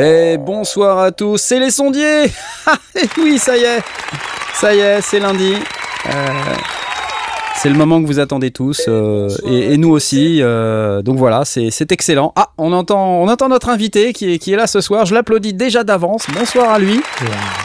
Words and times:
Et 0.00 0.36
bonsoir 0.38 0.98
à 0.98 1.10
tous, 1.10 1.38
c'est 1.38 1.58
les 1.58 1.72
sondiers 1.72 2.30
Oui, 3.18 3.38
ça 3.38 3.56
y 3.56 3.62
est, 3.62 3.80
ça 4.54 4.74
y 4.74 4.78
est, 4.78 5.00
c'est 5.00 5.20
lundi. 5.20 5.54
Euh, 6.06 6.54
c'est 7.56 7.68
le 7.68 7.74
moment 7.74 8.00
que 8.00 8.06
vous 8.06 8.20
attendez 8.20 8.52
tous, 8.52 8.84
euh, 8.86 9.28
et, 9.44 9.76
nous 9.78 9.90
aussi. 9.90 10.38
Euh, 10.40 11.02
donc 11.02 11.18
voilà, 11.18 11.44
c'est 11.44 11.90
excellent. 11.90 12.32
Ah, 12.36 12.50
on 12.56 12.72
entend, 12.72 13.20
on 13.20 13.28
entend 13.28 13.48
notre 13.48 13.68
invité 13.68 14.12
qui 14.12 14.34
est, 14.34 14.38
qui 14.38 14.52
est 14.52 14.56
là 14.56 14.68
ce 14.68 14.80
soir. 14.80 15.06
Je 15.06 15.14
l'applaudis 15.14 15.54
déjà 15.54 15.82
d'avance. 15.82 16.26
Bonsoir 16.32 16.70
à 16.70 16.78
lui. 16.78 17.00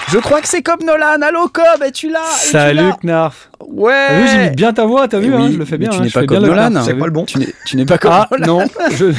Je 0.09 0.17
crois 0.17 0.41
que 0.41 0.47
c'est 0.47 0.63
Cobb 0.63 0.83
Nolan. 0.83 1.21
Allô 1.21 1.47
Cobb, 1.47 1.83
es-tu 1.85 2.09
là? 2.09 2.23
Salut 2.37 2.93
Knarf. 3.03 3.49
Ouais. 3.83 3.93
Ah 4.09 4.13
oui, 4.21 4.27
j'imite 4.31 4.55
bien 4.55 4.73
ta 4.73 4.85
voix, 4.85 5.07
t'as 5.07 5.19
vu, 5.19 5.33
hein, 5.33 5.49
je 5.51 5.57
le 5.57 5.65
fais 5.65 5.77
bien. 5.77 5.89
tu 5.89 5.97
hein, 5.97 6.03
n'es 6.03 6.09
pas 6.09 6.25
comme 6.25 6.45
Nolan. 6.45 6.83
C'est 6.83 6.93
pas 6.93 7.05
le 7.05 7.11
bon. 7.11 7.25
Tu 7.25 7.37
n'es, 7.39 7.47
tu 7.65 7.77
n'es 7.77 7.85
pas 7.85 7.97
comme 7.97 8.11
Ah 8.13 8.27
Nolan. 8.31 8.59
non, 8.59 8.65
je... 8.95 9.05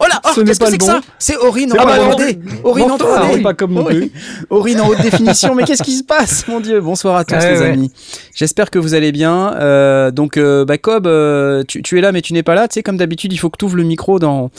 oh 0.00 0.04
là, 0.08 0.20
oh, 0.24 0.28
Ce 0.34 0.40
n'est 0.40 0.46
qu'est-ce 0.46 0.58
pas 0.60 0.66
que 0.66 0.70
c'est 0.70 0.70
le 0.72 0.78
que 0.78 0.84
bon. 0.84 0.86
ça 0.86 1.00
C'est 1.18 1.36
Aurine 1.36 1.72
en. 1.72 1.76
3D. 1.76 2.38
Aurine 2.64 2.90
en 2.90 2.96
Bon, 2.96 3.06
ah, 3.14 3.22
3D. 3.32 3.42
pas 3.42 3.54
comme 3.54 3.72
non 3.74 3.84
plus. 3.84 4.10
Aurine 4.50 4.80
en 4.80 4.88
haute 4.88 5.00
définition. 5.02 5.54
Mais 5.54 5.64
qu'est-ce 5.64 5.82
qui 5.82 5.96
se 5.96 6.04
passe, 6.04 6.46
mon 6.48 6.60
Dieu? 6.60 6.80
Bonsoir 6.80 7.16
à 7.16 7.24
tous, 7.24 7.34
Ouais, 7.34 7.52
les 7.52 7.60
ouais. 7.60 7.66
amis. 7.70 7.92
J'espère 8.34 8.70
que 8.70 8.78
vous 8.78 8.94
allez 8.94 9.12
bien. 9.12 9.54
Euh, 9.54 10.10
donc, 10.10 10.36
euh, 10.36 10.64
bah, 10.64 10.78
Cobb, 10.78 11.06
euh, 11.06 11.62
tu, 11.66 11.82
tu 11.82 11.98
es 11.98 12.00
là, 12.00 12.12
mais 12.12 12.20
tu 12.22 12.32
n'es 12.32 12.42
pas 12.42 12.54
là. 12.54 12.68
Tu 12.68 12.74
sais, 12.74 12.82
comme 12.82 12.96
d'habitude, 12.96 13.32
il 13.32 13.38
faut 13.38 13.50
que 13.50 13.56
tu 13.58 13.64
ouvres 13.64 13.76
le 13.76 13.84
micro 13.84 14.18
dans, 14.18 14.50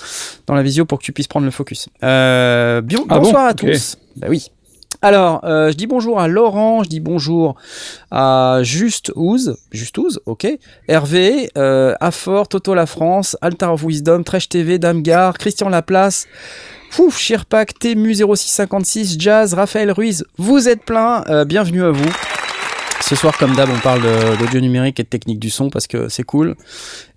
dans 0.47 0.55
la 0.55 0.63
visio 0.63 0.85
pour 0.85 0.99
que 0.99 1.03
tu 1.03 1.11
puisses 1.11 1.27
prendre 1.27 1.45
le 1.45 1.51
focus. 1.51 1.87
Euh, 2.03 2.81
bien- 2.81 2.99
Ah 3.09 3.15
bon? 3.19 3.25
bonsoir 3.25 3.45
à 3.47 3.53
tous. 3.53 3.97
Bah 4.15 4.27
oui. 4.29 4.49
Alors, 5.01 5.43
euh, 5.43 5.71
je 5.71 5.75
dis 5.75 5.87
bonjour 5.87 6.19
à 6.19 6.27
Laurent, 6.27 6.83
je 6.83 6.89
dis 6.89 6.99
bonjour 6.99 7.55
à 8.11 8.59
Juste 8.63 9.11
Ouz, 9.15 9.57
Juste 9.71 9.97
Ouz, 9.97 10.19
ok, 10.25 10.47
Hervé, 10.87 11.49
euh, 11.57 11.93
Toto 12.49 12.73
La 12.73 12.85
France, 12.85 13.37
Altar 13.41 13.73
of 13.73 13.83
Wisdom, 13.83 14.23
Tresh 14.23 14.49
TV, 14.49 14.79
Damgar, 14.79 15.37
Christian 15.37 15.69
Laplace, 15.69 16.27
Fouf, 16.91 17.17
Shirpak, 17.17 17.77
Temu 17.77 18.13
0656, 18.13 19.17
Jazz, 19.19 19.53
Raphaël 19.53 19.91
Ruiz, 19.91 20.25
vous 20.37 20.69
êtes 20.69 20.83
plein, 20.83 21.23
euh, 21.29 21.45
bienvenue 21.45 21.83
à 21.83 21.91
vous. 21.91 22.11
Ce 23.07 23.15
soir, 23.15 23.37
comme 23.37 23.55
d'hab, 23.55 23.69
on 23.69 23.79
parle 23.81 24.01
d'audio 24.39 24.59
numérique 24.59 24.99
et 24.99 25.03
de 25.03 25.07
technique 25.07 25.37
du 25.37 25.51
son 25.51 25.69
parce 25.69 25.85
que 25.85 26.09
c'est 26.09 26.23
cool. 26.23 26.55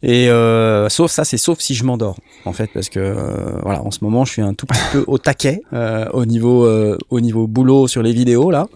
Et 0.03 0.28
euh, 0.28 0.91
sauf 0.91 1.11
ça, 1.11 1.25
c'est 1.25 1.39
sauf 1.39 1.61
si 1.61 1.75
je 1.75 1.83
m'endors, 1.83 2.19
en 2.45 2.53
fait, 2.53 2.69
parce 2.75 2.91
que 2.91 3.00
euh, 3.00 3.58
voilà, 3.62 3.83
en 3.83 3.91
ce 3.91 4.05
moment, 4.05 4.27
je 4.27 4.33
suis 4.33 4.42
un 4.42 4.53
tout 4.53 4.67
petit 4.67 4.83
peu 4.92 5.05
au 5.06 5.17
taquet 5.17 5.62
euh, 5.72 6.05
au 6.12 6.27
niveau 6.27 6.69
au 7.08 7.20
niveau 7.20 7.47
boulot 7.47 7.89
sur 7.89 8.03
les 8.03 8.12
vidéos 8.12 8.50
là, 8.50 8.67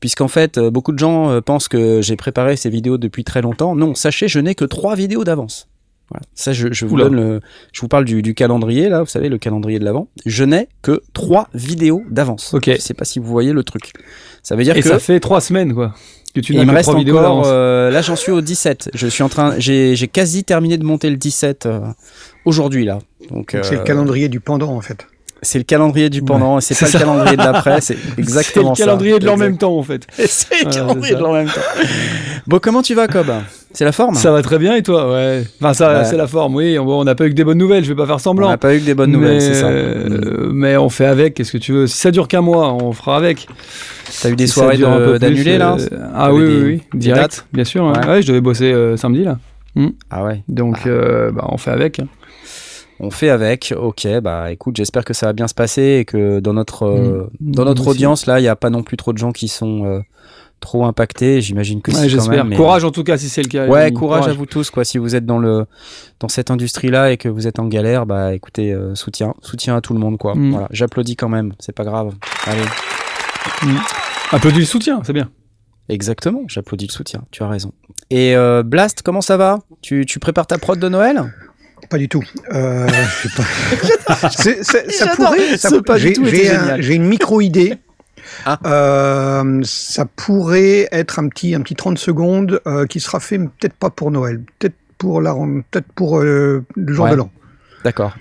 puisqu'en 0.00 0.26
fait, 0.26 0.58
beaucoup 0.58 0.90
de 0.90 0.98
gens 0.98 1.40
pensent 1.42 1.68
que 1.68 2.02
j'ai 2.02 2.16
préparé 2.16 2.56
ces 2.56 2.70
vidéos 2.70 2.98
depuis 2.98 3.22
très 3.22 3.40
longtemps. 3.40 3.76
Non, 3.76 3.94
sachez, 3.94 4.26
je 4.26 4.40
n'ai 4.40 4.56
que 4.56 4.64
trois 4.64 4.96
vidéos 4.96 5.22
d'avance. 5.22 5.68
Voilà. 6.10 6.24
Ça, 6.34 6.52
je, 6.52 6.72
je 6.72 6.86
vous 6.86 6.94
Oula. 6.94 7.04
donne 7.04 7.16
le, 7.16 7.40
je 7.72 7.82
vous 7.82 7.88
parle 7.88 8.04
du, 8.04 8.22
du 8.22 8.34
calendrier 8.34 8.88
là, 8.88 9.02
vous 9.02 9.08
savez, 9.08 9.28
le 9.28 9.38
calendrier 9.38 9.78
de 9.78 9.84
l'avant. 9.84 10.08
Je 10.24 10.42
n'ai 10.42 10.68
que 10.82 11.02
trois 11.12 11.48
vidéos 11.54 12.02
d'avance. 12.10 12.52
Ok. 12.54 12.64
Je 12.66 12.80
sais 12.80 12.94
pas 12.94 13.04
si 13.04 13.18
vous 13.18 13.26
voyez 13.26 13.52
le 13.52 13.62
truc. 13.62 13.92
Ça 14.42 14.56
veut 14.56 14.64
dire 14.64 14.76
Et 14.76 14.80
que 14.80 14.88
ça 14.88 14.98
fait 14.98 15.20
trois 15.20 15.40
semaines, 15.40 15.74
quoi. 15.74 15.94
Que 16.38 16.46
tu 16.46 16.52
et 16.52 16.56
n'as 16.56 16.62
il 16.62 16.68
me 16.68 16.74
reste 16.74 16.88
encore. 16.88 17.42
euh, 17.46 17.90
là, 17.90 18.00
j'en 18.00 18.14
suis 18.14 18.30
au 18.30 18.40
17. 18.40 18.90
Je 18.94 19.06
suis 19.08 19.24
en 19.24 19.28
train. 19.28 19.58
J'ai 19.58 19.96
j'ai 19.96 20.06
quasi 20.06 20.44
terminé 20.44 20.78
de 20.78 20.84
monter 20.84 21.10
le 21.10 21.16
17 21.16 21.66
euh, 21.66 21.80
aujourd'hui 22.44 22.84
là. 22.84 23.00
Donc 23.30 23.56
C'est 23.62 23.72
le 23.72 23.80
euh, 23.80 23.84
calendrier 23.84 24.28
du 24.28 24.38
pendant 24.38 24.70
en 24.70 24.80
fait. 24.80 25.06
C'est 25.42 25.58
le 25.58 25.64
calendrier 25.64 26.10
du 26.10 26.22
pendant. 26.22 26.58
et 26.58 26.60
C'est 26.60 26.74
c'est 26.74 26.84
pas 26.86 26.90
ça. 26.90 26.98
le 26.98 27.04
calendrier 27.04 27.36
de 27.36 27.42
l'après. 27.42 27.80
C'est 27.80 27.96
C'est 27.96 28.18
exactement 28.20 28.70
le 28.70 28.76
ça. 28.76 28.84
calendrier 28.84 29.18
de 29.18 29.24
l'en 29.26 29.32
Exact. 29.34 29.46
même 29.46 29.58
temps, 29.58 29.76
en 29.78 29.82
fait. 29.82 30.06
C'est 30.16 30.60
le 30.62 30.66
Ouais, 30.66 30.72
calendrier 30.72 31.08
c'est 31.12 31.14
de 31.18 31.22
l'en 31.22 31.32
même 31.32 31.46
temps. 31.46 31.60
Bon, 32.46 32.58
comment 32.60 32.82
tu 32.82 32.94
vas, 32.94 33.06
Cobb? 33.08 33.30
C'est 33.72 33.84
la 33.84 33.92
forme? 33.92 34.14
Ça 34.14 34.32
va 34.32 34.40
très 34.42 34.58
bien 34.58 34.74
et 34.74 34.82
toi? 34.82 35.12
Ouais. 35.12 35.44
Enfin, 35.60 35.74
ça, 35.74 35.98
Ouais. 35.98 36.04
c'est 36.04 36.16
la 36.16 36.26
forme, 36.26 36.54
oui. 36.56 36.78
On 36.78 36.88
on 36.88 37.04
n'a 37.04 37.14
pas 37.14 37.26
eu 37.26 37.30
que 37.30 37.34
des 37.34 37.44
bonnes 37.44 37.58
nouvelles, 37.58 37.84
je 37.84 37.90
vais 37.90 37.94
pas 37.96 38.06
faire 38.06 38.16
On 38.16 38.18
semblant. 38.18 38.48
n'a 38.48 38.56
pas 38.56 38.74
eu 38.74 38.80
que 38.80 38.84
des 38.86 38.94
bonnes 38.94 39.12
nouvelles, 39.12 39.34
mais, 39.34 39.40
c'est 39.40 39.54
ça. 39.54 39.68
euh, 39.68 40.50
mais 40.52 40.76
on 40.76 40.88
fait 40.88 41.04
avec, 41.06 41.34
qu'est-ce 41.34 41.52
que 41.52 41.58
tu 41.58 41.72
veux? 41.72 41.86
Si 41.86 41.98
ça 41.98 42.10
dure 42.10 42.26
qu'un 42.28 42.40
mois, 42.40 42.72
on 42.72 42.92
fera 42.92 43.16
avec. 43.16 43.46
T'as 44.22 44.30
eu 44.30 44.36
des 44.36 44.46
Si 44.46 44.54
soirées 44.54 44.82
un 44.82 44.96
peu 44.96 45.10
plus, 45.12 45.18
d'annulés 45.18 45.58
là? 45.58 45.76
euh, 45.78 45.98
Ah 46.14 46.32
oui, 46.32 46.42
oui, 46.44 46.62
oui, 46.64 46.82
direct, 46.98 47.44
bien 47.52 47.64
sûr. 47.64 47.84
Ouais. 47.84 47.98
Ouais. 47.98 48.06
Ouais, 48.08 48.22
je 48.22 48.28
devais 48.28 48.40
bosser 48.40 48.72
euh, 48.72 48.96
samedi 48.96 49.22
là. 49.24 49.38
Ah 50.10 50.24
ouais. 50.24 50.42
Donc, 50.48 50.86
euh, 50.86 51.30
bah, 51.30 51.44
on 51.50 51.58
fait 51.58 51.70
avec. 51.70 52.00
On 53.00 53.10
fait 53.10 53.28
avec. 53.30 53.72
Ok, 53.76 54.06
bah 54.22 54.50
écoute, 54.50 54.76
j'espère 54.76 55.04
que 55.04 55.14
ça 55.14 55.26
va 55.26 55.32
bien 55.32 55.46
se 55.48 55.54
passer 55.54 55.98
et 56.00 56.04
que 56.04 56.40
dans 56.40 56.52
notre 56.52 56.84
euh, 56.86 57.30
Mm. 57.40 57.52
dans 57.52 57.64
notre 57.64 57.86
audience 57.86 58.26
là, 58.26 58.38
il 58.40 58.42
n'y 58.42 58.48
a 58.48 58.56
pas 58.56 58.70
non 58.70 58.82
plus 58.82 58.96
trop 58.96 59.12
de 59.12 59.18
gens 59.18 59.30
qui 59.32 59.46
sont 59.48 59.84
euh, 59.84 60.00
trop 60.60 60.84
impactés. 60.84 61.40
J'imagine 61.40 61.80
que 61.80 61.92
Ouais, 61.92 61.96
quand 62.02 62.08
J'espère. 62.08 62.38
même. 62.44 62.48
mais- 62.48 62.56
Courage 62.56 62.82
en 62.84 62.90
tout 62.90 63.04
cas 63.04 63.16
si 63.16 63.28
c'est 63.28 63.42
le 63.42 63.48
cas. 63.48 63.68
Ouais, 63.68 63.92
courage, 63.92 64.26
à 64.26 64.32
vous 64.32 64.46
tous 64.46 64.70
quoi. 64.70 64.84
Si 64.84 64.98
vous 64.98 65.14
êtes 65.14 65.24
dans 65.26 65.38
le 65.38 65.66
dans 66.18 66.28
cette 66.28 66.50
industrie-là 66.50 67.12
et 67.12 67.16
que 67.16 67.28
vous 67.28 67.46
êtes 67.46 67.60
en 67.60 67.66
galère, 67.66 68.04
bah 68.06 68.34
écoutez, 68.34 68.72
euh, 68.72 68.94
soutien, 68.96 69.34
soutien 69.42 69.76
à 69.76 69.80
tout 69.80 69.92
le 69.94 70.00
monde 70.00 70.18
quoi. 70.18 70.34
Mm. 70.34 70.50
Voilà, 70.50 70.66
j'applaudis 70.72 71.14
quand 71.14 71.28
même, 71.28 71.52
c'est 71.60 71.74
pas 71.74 71.84
grave. 71.84 72.14
Allez, 72.46 72.62
Applaudis 74.32 74.58
le 74.60 74.64
soutien, 74.66 75.00
c'est 75.04 75.12
bien. 75.12 75.30
exactement, 75.88 76.42
j'applaudis 76.48 76.86
le 76.88 76.92
soutien. 76.92 77.22
Tu 77.30 77.42
as 77.42 77.48
raison. 77.48 77.72
Et 78.10 78.34
Blast, 78.64 79.02
comment 79.02 79.20
ça 79.20 79.36
va? 79.36 79.60
Tu, 79.82 80.04
tu 80.06 80.18
prépares 80.18 80.46
ta 80.46 80.58
prod 80.58 80.78
de 80.78 80.88
Noël? 80.88 81.22
Pas 81.88 81.98
du 81.98 82.08
tout. 82.08 82.22
Euh, 82.52 82.86
pas. 83.36 83.44
Ça 84.90 85.14
pourrait. 85.16 85.56
ça- 85.56 85.68
j'ai- 86.26 86.50
un- 86.50 86.80
une 86.96 87.06
micro-idée. 87.06 87.78
Ah. 88.44 88.58
Euh, 88.66 89.60
ça 89.64 90.04
pourrait 90.04 90.88
être 90.92 91.18
un 91.18 91.28
petit, 91.28 91.54
un 91.54 91.60
petit 91.62 91.74
30 91.76 91.98
secondes 91.98 92.60
euh, 92.66 92.84
qui 92.86 93.00
sera 93.00 93.20
fait, 93.20 93.38
peut-être 93.38 93.72
pas 93.74 93.88
pour 93.90 94.10
Noël, 94.10 94.42
peut-être 94.58 94.74
pour, 94.98 95.22
la, 95.22 95.34
peut-être 95.70 95.90
pour 95.94 96.18
euh, 96.20 96.64
le 96.76 96.92
jour 96.92 97.06
Ouais. 97.06 97.12
de 97.12 97.16
l'an. 97.16 97.30
D'accord. 97.84 98.14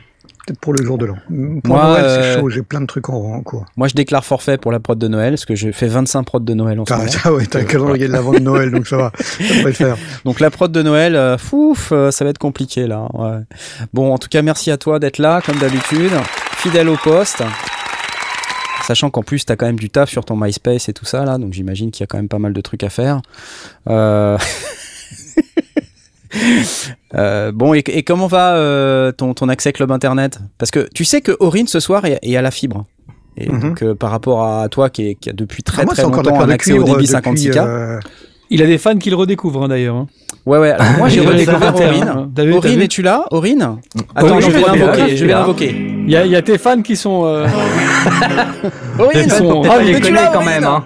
Peut-être 0.48 0.60
pour 0.62 0.72
le 0.74 0.82
jour 0.84 0.98
de 0.98 1.06
l'an. 1.06 1.18
Pour 1.28 1.76
Moi, 1.76 1.84
Noël, 1.90 2.06
euh, 2.06 2.34
c'est 2.34 2.40
chaud, 2.40 2.50
j'ai 2.50 2.62
plein 2.64 2.80
de 2.82 2.86
trucs 2.86 3.10
en, 3.10 3.16
en 3.36 3.42
cours. 3.42 3.66
Moi, 3.76 3.90
je 3.90 3.94
déclare 3.96 4.24
forfait 4.24 4.58
pour 4.58 4.72
la 4.72 4.80
prod 4.80 4.98
de 4.98 5.08
Noël 5.10 5.34
parce 5.34 5.44
que 5.46 5.56
je 5.56 5.72
fais 5.74 5.88
25 5.88 6.24
prods 6.24 6.40
de 6.40 6.54
Noël 6.54 6.80
en 6.80 6.86
ce 6.86 6.94
moment. 6.94 7.06
t'as- 7.06 7.32
ouais, 7.34 7.46
t'as 7.46 7.60
un 7.60 7.64
calendrier 7.66 8.08
de 8.08 8.14
l'avant 8.14 8.32
de 8.32 8.40
Noël, 8.40 8.72
donc 8.72 8.88
ça 8.88 8.96
va. 8.98 9.12
Le 9.66 9.72
faire. 9.74 9.98
Donc 10.24 10.40
la 10.40 10.50
prod 10.50 10.72
de 10.72 10.82
Noël, 10.82 11.16
euh, 11.18 11.38
fouf, 11.38 11.90
euh, 11.92 12.12
ça 12.12 12.24
va 12.24 12.30
être 12.32 12.38
compliqué 12.38 12.88
là. 12.88 13.08
ouais. 13.14 13.40
Bon, 13.94 14.14
en 14.14 14.18
tout 14.18 14.30
cas, 14.30 14.42
merci 14.42 14.72
à 14.72 14.78
toi 14.78 15.00
d'être 15.00 15.18
là, 15.18 15.42
comme 15.46 15.58
d'habitude, 15.58 16.12
fidèle 16.56 16.88
au 16.88 16.96
poste. 16.96 17.44
Sachant 18.88 19.10
qu'en 19.10 19.24
plus, 19.24 19.46
tu 19.46 19.52
as 19.52 19.58
quand 19.58 19.66
même 19.66 19.78
du 19.80 19.90
taf 19.90 20.10
sur 20.10 20.24
ton 20.24 20.38
MySpace 20.38 20.88
et 20.88 20.94
tout 20.94 21.04
ça, 21.04 21.26
là, 21.26 21.38
donc 21.38 21.52
j'imagine 21.52 21.92
qu'il 21.92 22.02
y 22.02 22.06
a 22.06 22.08
quand 22.08 22.18
même 22.18 22.30
pas 22.30 22.40
mal 22.40 22.54
de 22.54 22.62
trucs 22.62 22.84
à 22.84 22.90
faire. 22.90 23.22
Euh, 23.90 24.38
euh, 27.16 27.52
bon, 27.52 27.74
et, 27.74 27.80
et 27.88 28.04
comment 28.04 28.28
va 28.28 28.56
euh, 28.56 29.12
ton, 29.12 29.34
ton 29.34 29.50
accès 29.50 29.74
club 29.74 29.92
internet? 29.92 30.40
Parce 30.58 30.72
que 30.72 30.88
tu 30.94 31.06
sais 31.06 31.22
que 31.22 31.36
Aurine 31.40 31.68
ce 31.68 31.80
soir 31.80 32.06
est, 32.06 32.20
est 32.22 32.36
à 32.38 32.42
la 32.42 32.52
fibre. 32.52 32.86
Et 33.38 33.50
Mhm. 33.52 33.60
donc, 33.62 33.84
euh, 33.84 33.94
par 33.96 34.10
rapport 34.12 34.44
à 34.44 34.68
toi 34.70 34.90
qui, 34.90 35.10
est, 35.10 35.16
qui 35.16 35.30
a 35.30 35.34
depuis 35.34 35.62
très 35.64 35.84
Ah, 35.84 35.86
moi, 35.86 35.94
très 35.94 36.04
longtemps 36.04 36.40
un 36.42 36.50
accès 36.50 36.74
au 36.74 36.84
débit 36.84 36.94
depuis, 37.08 37.08
56K. 37.08 37.58
euh, 37.58 38.00
Il 38.50 38.64
a 38.64 38.66
des 38.66 38.78
fans 38.80 38.98
qui 38.98 39.10
le 39.12 39.16
redécouvrent 39.16 39.64
hein, 39.64 39.68
d'ailleurs. 39.68 39.96
hein. 39.96 40.08
Ouais, 40.46 40.58
ouais. 40.58 40.72
Alors, 40.72 40.94
moi, 40.98 41.10
j'ai 41.10 41.20
redécouvert 41.22 41.76
Aurine. 41.76 42.08
hein. 42.08 42.32
Aurine, 42.54 42.82
es-tu 42.82 43.02
là? 43.02 43.26
Aurine? 43.32 43.78
Attends, 44.16 44.28
Aurine, 44.38 44.42
je 44.42 44.50
vais 44.52 44.62
l'invoquer. 44.62 45.18
je 45.18 45.26
vais 45.26 45.34
l'invoquer. 45.34 45.87
Il 46.08 46.14
y, 46.14 46.16
a- 46.16 46.26
il 46.26 46.32
y 46.32 46.36
a 46.38 46.42
tes 46.42 46.58
fans 46.58 46.82
qui 46.82 46.96
sont. 46.96 47.26
euh, 47.26 47.46
Aurine, 48.98 49.22
Ils 49.26 49.32
sont 49.32 49.60
ravis. 49.62 49.92
là, 49.92 50.00
les 50.00 50.02
connais 50.02 50.20
quand 50.32 50.36
Aurine 50.38 50.50
même. 50.50 50.64
Hein. 50.64 50.86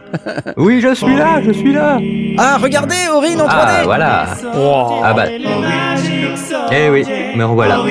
Oui, 0.57 0.81
je 0.81 0.95
suis 0.95 1.15
là, 1.15 1.39
je 1.45 1.51
suis 1.51 1.73
là. 1.73 2.00
Ah, 2.39 2.57
regardez, 2.59 2.95
Aurine 3.13 3.39
en 3.41 3.47
3D. 3.47 3.71
Ah, 3.77 3.81
voilà. 3.83 4.25
Ah 5.03 5.13
bah. 5.13 5.25
Eh 6.71 6.89
oui, 6.89 7.06
me 7.35 7.44
revoilà. 7.45 7.77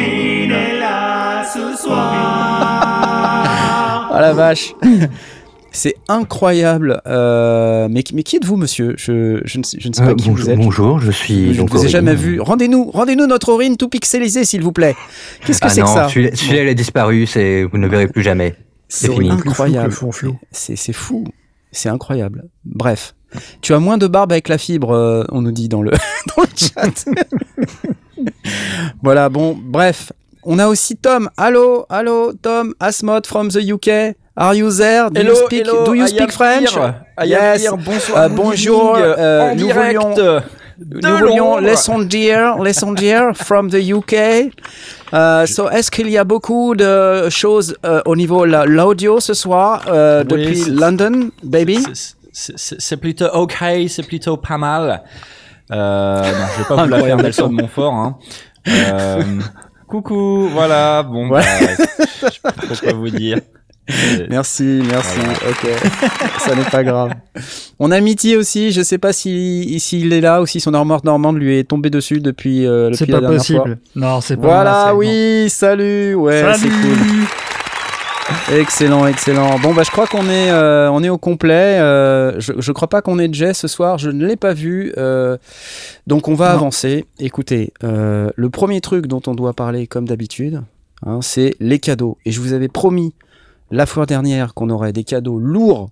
Ah 4.12 4.20
la 4.20 4.32
vache. 4.32 4.74
C'est 5.72 5.94
incroyable. 6.08 7.00
Euh, 7.06 7.88
mais, 7.90 8.02
mais 8.12 8.22
qui 8.22 8.36
êtes-vous, 8.36 8.56
monsieur? 8.56 8.94
Je, 8.96 9.40
je 9.44 9.58
ne 9.58 9.62
sais, 9.62 9.78
je 9.80 9.88
ne 9.88 9.92
sais 9.94 10.02
pas 10.02 10.10
Euh, 10.10 10.14
qui 10.14 10.28
bonjour, 10.28 10.44
vous 10.44 10.50
êtes. 10.50 10.58
bonjour, 10.58 10.98
je 11.00 11.10
suis. 11.10 11.54
Je 11.54 11.62
ne 11.62 11.68
vous 11.68 11.74
ai 11.76 11.78
Aurine. 11.78 11.88
jamais 11.90 12.14
vu. 12.14 12.40
Rendez-nous, 12.40 12.90
rendez-nous 12.90 13.26
notre 13.26 13.50
Aurine 13.50 13.76
tout 13.76 13.88
pixelisé, 13.88 14.44
s'il 14.44 14.62
vous 14.62 14.72
plaît. 14.72 14.96
Qu'est-ce 15.46 15.60
que 15.60 15.66
Ah 15.66 15.70
c'est 15.70 15.82
que 15.82 15.88
ça? 15.88 16.08
celui-là, 16.08 16.62
il 16.64 16.68
a 16.68 16.74
disparu, 16.74 17.26
c'est, 17.26 17.62
vous 17.64 17.78
ne 17.78 17.84
le 17.84 17.88
verrez 17.88 18.08
plus 18.08 18.22
jamais. 18.22 18.54
C'est 18.88 19.08
incroyable. 19.30 19.94
C'est 20.50 20.92
fou. 20.92 21.24
C'est 21.72 21.88
incroyable. 21.88 22.44
Bref. 22.64 23.14
Tu 23.60 23.72
as 23.74 23.78
moins 23.78 23.96
de 23.96 24.08
barbe 24.08 24.32
avec 24.32 24.48
la 24.48 24.58
fibre, 24.58 24.90
euh, 24.90 25.22
on 25.30 25.40
nous 25.42 25.52
dit 25.52 25.68
dans 25.68 25.82
le, 25.82 25.92
dans 26.36 26.42
le 26.42 26.48
chat. 26.56 27.04
voilà, 29.02 29.28
bon, 29.28 29.56
bref. 29.62 30.12
On 30.44 30.58
a 30.58 30.66
aussi 30.66 30.96
Tom. 30.96 31.28
Hello, 31.38 31.86
hello, 31.90 32.32
Tom 32.40 32.74
Asmod 32.80 33.26
from 33.26 33.48
the 33.50 33.72
UK. 33.72 34.14
Are 34.36 34.54
you 34.54 34.70
there? 34.72 35.10
Do 35.10 35.20
Hello, 35.20 35.30
you 35.34 35.36
speak, 35.46 35.66
hello, 35.66 35.84
do 35.84 35.94
you 35.94 36.06
speak 36.06 36.32
French? 36.32 36.70
Yes. 37.24 37.66
Bonsoir. 37.84 38.18
Euh, 38.24 38.28
bonjour, 38.28 38.96
euh, 38.96 39.50
en 39.50 39.54
nous 39.54 39.66
direct 39.66 39.96
voulions- 40.00 40.14
de 40.14 40.40
Nous 41.02 41.16
voulions 41.18 41.58
les 41.58 41.76
sondiers, 41.76 42.52
les 42.64 42.72
sondiers 42.72 43.32
from 43.34 43.68
the 43.70 43.92
UK. 43.92 44.50
Euh, 45.12 45.44
so, 45.44 45.68
est-ce 45.68 45.90
qu'il 45.90 46.08
y 46.08 46.16
a 46.16 46.24
beaucoup 46.24 46.74
de 46.74 47.28
choses 47.28 47.76
euh, 47.84 48.00
au 48.06 48.16
niveau 48.16 48.46
de 48.46 48.52
la- 48.52 48.64
l'audio 48.64 49.20
ce 49.20 49.34
soir 49.34 49.82
euh, 49.88 50.22
Oui, 50.22 50.26
depuis 50.28 50.64
London, 50.70 51.28
baby? 51.42 51.84
C'est- 52.32 52.96
plutôt 52.96 53.26
ok, 53.34 53.56
c'est 53.88 54.06
plutôt 54.06 54.38
pas 54.38 54.56
mal. 54.56 55.02
Euh, 55.70 56.22
non, 56.22 56.46
je 56.54 56.58
vais 56.62 56.64
pas 56.68 56.84
vous 56.84 56.88
la 56.88 57.02
faire 57.02 57.16
Nelson. 57.18 57.48
Montfort. 57.50 57.92
Hein. 57.92 58.16
Euh, 58.68 59.22
coucou, 59.90 60.48
voilà. 60.52 61.02
Bon, 61.02 61.28
Ouais. 61.28 61.42
bah, 61.42 61.84
je 62.68 62.74
sais 62.74 62.86
pas 62.86 62.92
vous 62.94 63.10
dire. 63.10 63.38
Euh, 63.90 64.26
Merci, 64.30 64.82
merci. 64.88 65.18
Ok, 65.48 65.68
ça 66.38 66.54
n'est 66.54 66.62
pas 66.62 66.84
grave. 66.84 67.10
On 67.80 67.90
a 67.90 67.98
Mitty 68.00 68.36
aussi. 68.36 68.70
Je 68.70 68.82
sais 68.82 68.98
pas 68.98 69.12
si 69.12 69.80
s'il 69.80 70.12
est 70.12 70.20
là 70.20 70.40
ou 70.42 70.46
si 70.46 70.60
son 70.60 70.74
armoire 70.74 71.00
normande 71.02 71.38
lui 71.38 71.58
est 71.58 71.64
tombée 71.64 71.90
dessus 71.90 72.20
depuis, 72.20 72.66
euh, 72.68 72.92
C'est 72.92 73.00
depuis 73.06 73.12
la 73.12 73.16
pas 73.18 73.20
dernière 73.22 73.38
possible. 73.40 73.58
fois. 73.58 73.74
Non, 73.96 74.20
c'est 74.20 74.36
pas 74.36 74.42
Voilà, 74.46 74.92
moi, 74.94 75.02
c'est- 75.02 75.08
oui, 75.44 75.50
salut. 75.50 76.14
Ouais, 76.14 76.44
c'est 76.54 76.68
cool. 76.68 77.26
Excellent, 78.52 79.06
excellent. 79.06 79.58
Bon, 79.60 79.74
bah, 79.74 79.82
je 79.84 79.90
crois 79.90 80.06
qu'on 80.06 80.28
est, 80.28 80.50
euh, 80.50 80.90
on 80.90 81.02
est 81.02 81.08
au 81.08 81.18
complet. 81.18 81.78
Euh, 81.78 82.38
je, 82.40 82.52
je 82.58 82.72
crois 82.72 82.88
pas 82.88 83.02
qu'on 83.02 83.18
ait 83.18 83.28
Jay 83.32 83.54
ce 83.54 83.68
soir. 83.68 83.98
Je 83.98 84.10
ne 84.10 84.26
l'ai 84.26 84.36
pas 84.36 84.54
vu. 84.54 84.92
Euh, 84.98 85.36
donc, 86.06 86.28
on 86.28 86.34
va 86.34 86.48
Non. 86.50 86.54
avancer. 86.56 87.04
Écoutez, 87.18 87.72
le 87.82 88.48
premier 88.48 88.80
truc 88.80 89.06
dont 89.06 89.22
on 89.26 89.34
doit 89.34 89.52
parler, 89.52 89.86
comme 89.86 90.06
d'habitude, 90.06 90.62
hein, 91.06 91.20
c'est 91.22 91.54
les 91.60 91.78
cadeaux. 91.78 92.18
Et 92.24 92.32
je 92.32 92.40
vous 92.40 92.52
avais 92.52 92.68
promis 92.68 93.14
la 93.70 93.86
fois 93.86 94.06
dernière 94.06 94.54
qu'on 94.54 94.70
aurait 94.70 94.92
des 94.92 95.04
cadeaux 95.04 95.38
lourds 95.38 95.90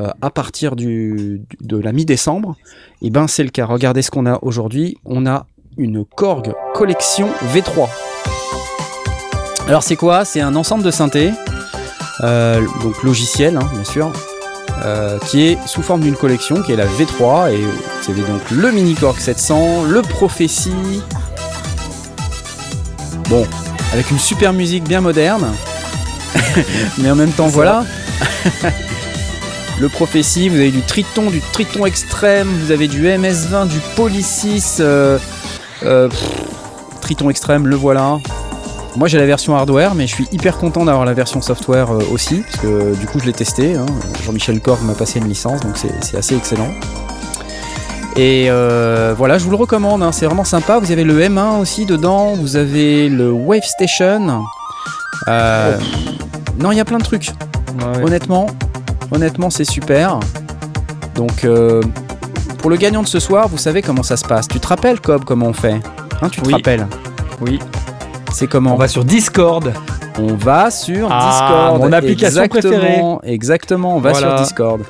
euh, 0.00 0.10
à 0.20 0.28
partir 0.28 0.76
du, 0.76 1.40
de 1.62 1.78
la 1.78 1.92
mi-décembre. 1.92 2.56
Et 3.00 3.08
ben, 3.10 3.26
c'est 3.26 3.42
le 3.44 3.48
cas. 3.50 3.64
Regardez 3.64 4.02
ce 4.02 4.10
qu'on 4.10 4.26
a 4.26 4.38
aujourd'hui. 4.42 4.98
On 5.06 5.24
a 5.26 5.46
une 5.78 6.04
Korg 6.04 6.52
collection 6.74 7.28
V3. 7.54 7.88
Alors 9.68 9.82
c'est 9.82 9.96
quoi? 9.96 10.24
C'est 10.24 10.40
un 10.40 10.54
ensemble 10.54 10.84
de 10.84 10.90
synthés, 10.90 11.30
donc 12.20 13.02
logiciel 13.02 13.56
hein, 13.56 13.68
bien 13.72 13.84
sûr, 13.84 14.12
euh, 14.84 15.18
qui 15.26 15.42
est 15.46 15.58
sous 15.66 15.82
forme 15.82 16.00
d'une 16.00 16.16
collection 16.16 16.62
qui 16.62 16.72
est 16.72 16.76
la 16.76 16.86
V3 16.86 17.52
et 17.52 17.56
vous 17.56 18.10
avez 18.10 18.22
donc 18.22 18.50
le 18.50 18.70
Mini 18.70 18.94
Korg 18.94 19.18
700, 19.18 19.84
le 19.84 20.02
Prophecy, 20.02 21.02
bon 23.28 23.46
avec 23.92 24.10
une 24.10 24.18
super 24.18 24.52
musique 24.52 24.84
bien 24.84 25.00
moderne, 25.00 25.46
mais 26.98 27.10
en 27.10 27.16
même 27.16 27.32
temps 27.32 27.48
voilà. 27.48 27.84
Le 29.78 29.90
Prophecy, 29.90 30.48
vous 30.48 30.56
avez 30.56 30.70
du 30.70 30.80
Triton, 30.80 31.28
du 31.28 31.42
Triton 31.52 31.84
extrême, 31.84 32.48
vous 32.48 32.70
avez 32.70 32.88
du 32.88 33.04
MS20, 33.04 33.68
du 33.68 33.78
Polysis, 33.94 34.78
euh, 34.80 35.18
euh, 35.82 36.08
Triton 37.02 37.28
extrême, 37.28 37.66
le 37.66 37.76
voilà. 37.76 38.18
Moi 38.96 39.08
j'ai 39.08 39.18
la 39.18 39.26
version 39.26 39.54
hardware, 39.54 39.94
mais 39.94 40.06
je 40.06 40.14
suis 40.14 40.26
hyper 40.32 40.56
content 40.56 40.84
d'avoir 40.86 41.04
la 41.04 41.12
version 41.12 41.42
software 41.42 41.90
euh, 41.92 42.00
aussi, 42.12 42.36
parce 42.42 42.56
que 42.56 42.66
euh, 42.66 42.94
du 42.94 43.06
coup 43.06 43.18
je 43.18 43.26
l'ai 43.26 43.32
testé. 43.32 43.76
hein. 43.76 43.84
Jean-Michel 44.24 44.60
Korg 44.60 44.82
m'a 44.84 44.94
passé 44.94 45.18
une 45.18 45.28
licence, 45.28 45.60
donc 45.60 45.76
c'est 45.76 46.16
assez 46.16 46.34
excellent. 46.34 46.70
Et 48.16 48.46
euh, 48.48 49.14
voilà, 49.16 49.36
je 49.36 49.44
vous 49.44 49.50
le 49.50 49.56
recommande, 49.56 50.02
hein, 50.02 50.10
c'est 50.12 50.24
vraiment 50.24 50.44
sympa. 50.44 50.78
Vous 50.78 50.90
avez 50.90 51.04
le 51.04 51.20
M1 51.20 51.58
aussi 51.60 51.84
dedans, 51.84 52.32
vous 52.34 52.56
avez 52.56 53.10
le 53.10 53.30
Wave 53.30 53.64
Station. 53.64 54.42
Euh, 55.28 55.78
Non, 56.58 56.72
il 56.72 56.78
y 56.78 56.80
a 56.80 56.86
plein 56.86 56.96
de 56.96 57.04
trucs. 57.04 57.28
Ouais. 57.78 58.02
Honnêtement, 58.02 58.46
honnêtement, 59.10 59.50
c'est 59.50 59.66
super. 59.66 60.18
Donc, 61.14 61.44
euh, 61.44 61.82
pour 62.58 62.70
le 62.70 62.76
gagnant 62.76 63.02
de 63.02 63.08
ce 63.08 63.20
soir, 63.20 63.48
vous 63.48 63.58
savez 63.58 63.82
comment 63.82 64.02
ça 64.02 64.16
se 64.16 64.24
passe. 64.24 64.48
Tu 64.48 64.60
te 64.60 64.66
rappelles, 64.66 65.00
Cobb, 65.02 65.24
comment 65.24 65.48
on 65.48 65.52
fait? 65.52 65.78
Hein, 66.22 66.28
Tu 66.30 66.40
te 66.40 66.46
Oui. 66.46 66.54
rappelles? 66.54 66.86
Oui. 67.42 67.58
C'est 68.36 68.48
comment 68.48 68.74
On 68.74 68.76
va 68.76 68.86
sur 68.86 69.02
Discord. 69.02 69.72
On 70.18 70.34
va 70.34 70.70
sur 70.70 71.08
Ah, 71.10 71.30
Discord. 71.30 71.80
mon 71.80 71.90
application 71.94 72.42
exactement, 72.42 73.22
Exactement, 73.22 73.96
on 73.96 73.98
va 73.98 74.10
Voilà. 74.10 74.36
sur 74.36 74.44
Discord. 74.44 74.82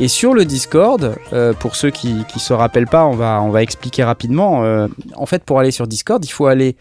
Et 0.00 0.08
sur 0.08 0.32
le 0.32 0.46
Discord, 0.46 1.14
euh, 1.34 1.52
pour 1.52 1.76
ceux 1.76 1.90
qui 1.90 2.14
ne 2.14 2.40
se 2.40 2.54
rappellent 2.54 2.86
pas, 2.86 3.04
on 3.04 3.10
va, 3.12 3.42
on 3.42 3.50
va 3.50 3.62
expliquer 3.62 4.04
rapidement. 4.04 4.64
euh, 4.64 4.88
en 5.16 5.26
fait, 5.26 5.44
pour 5.44 5.60
aller 5.60 5.70
sur 5.70 5.86
Discord, 5.86 6.24
il 6.24 6.30
faut 6.30 6.46
aller 6.46 6.76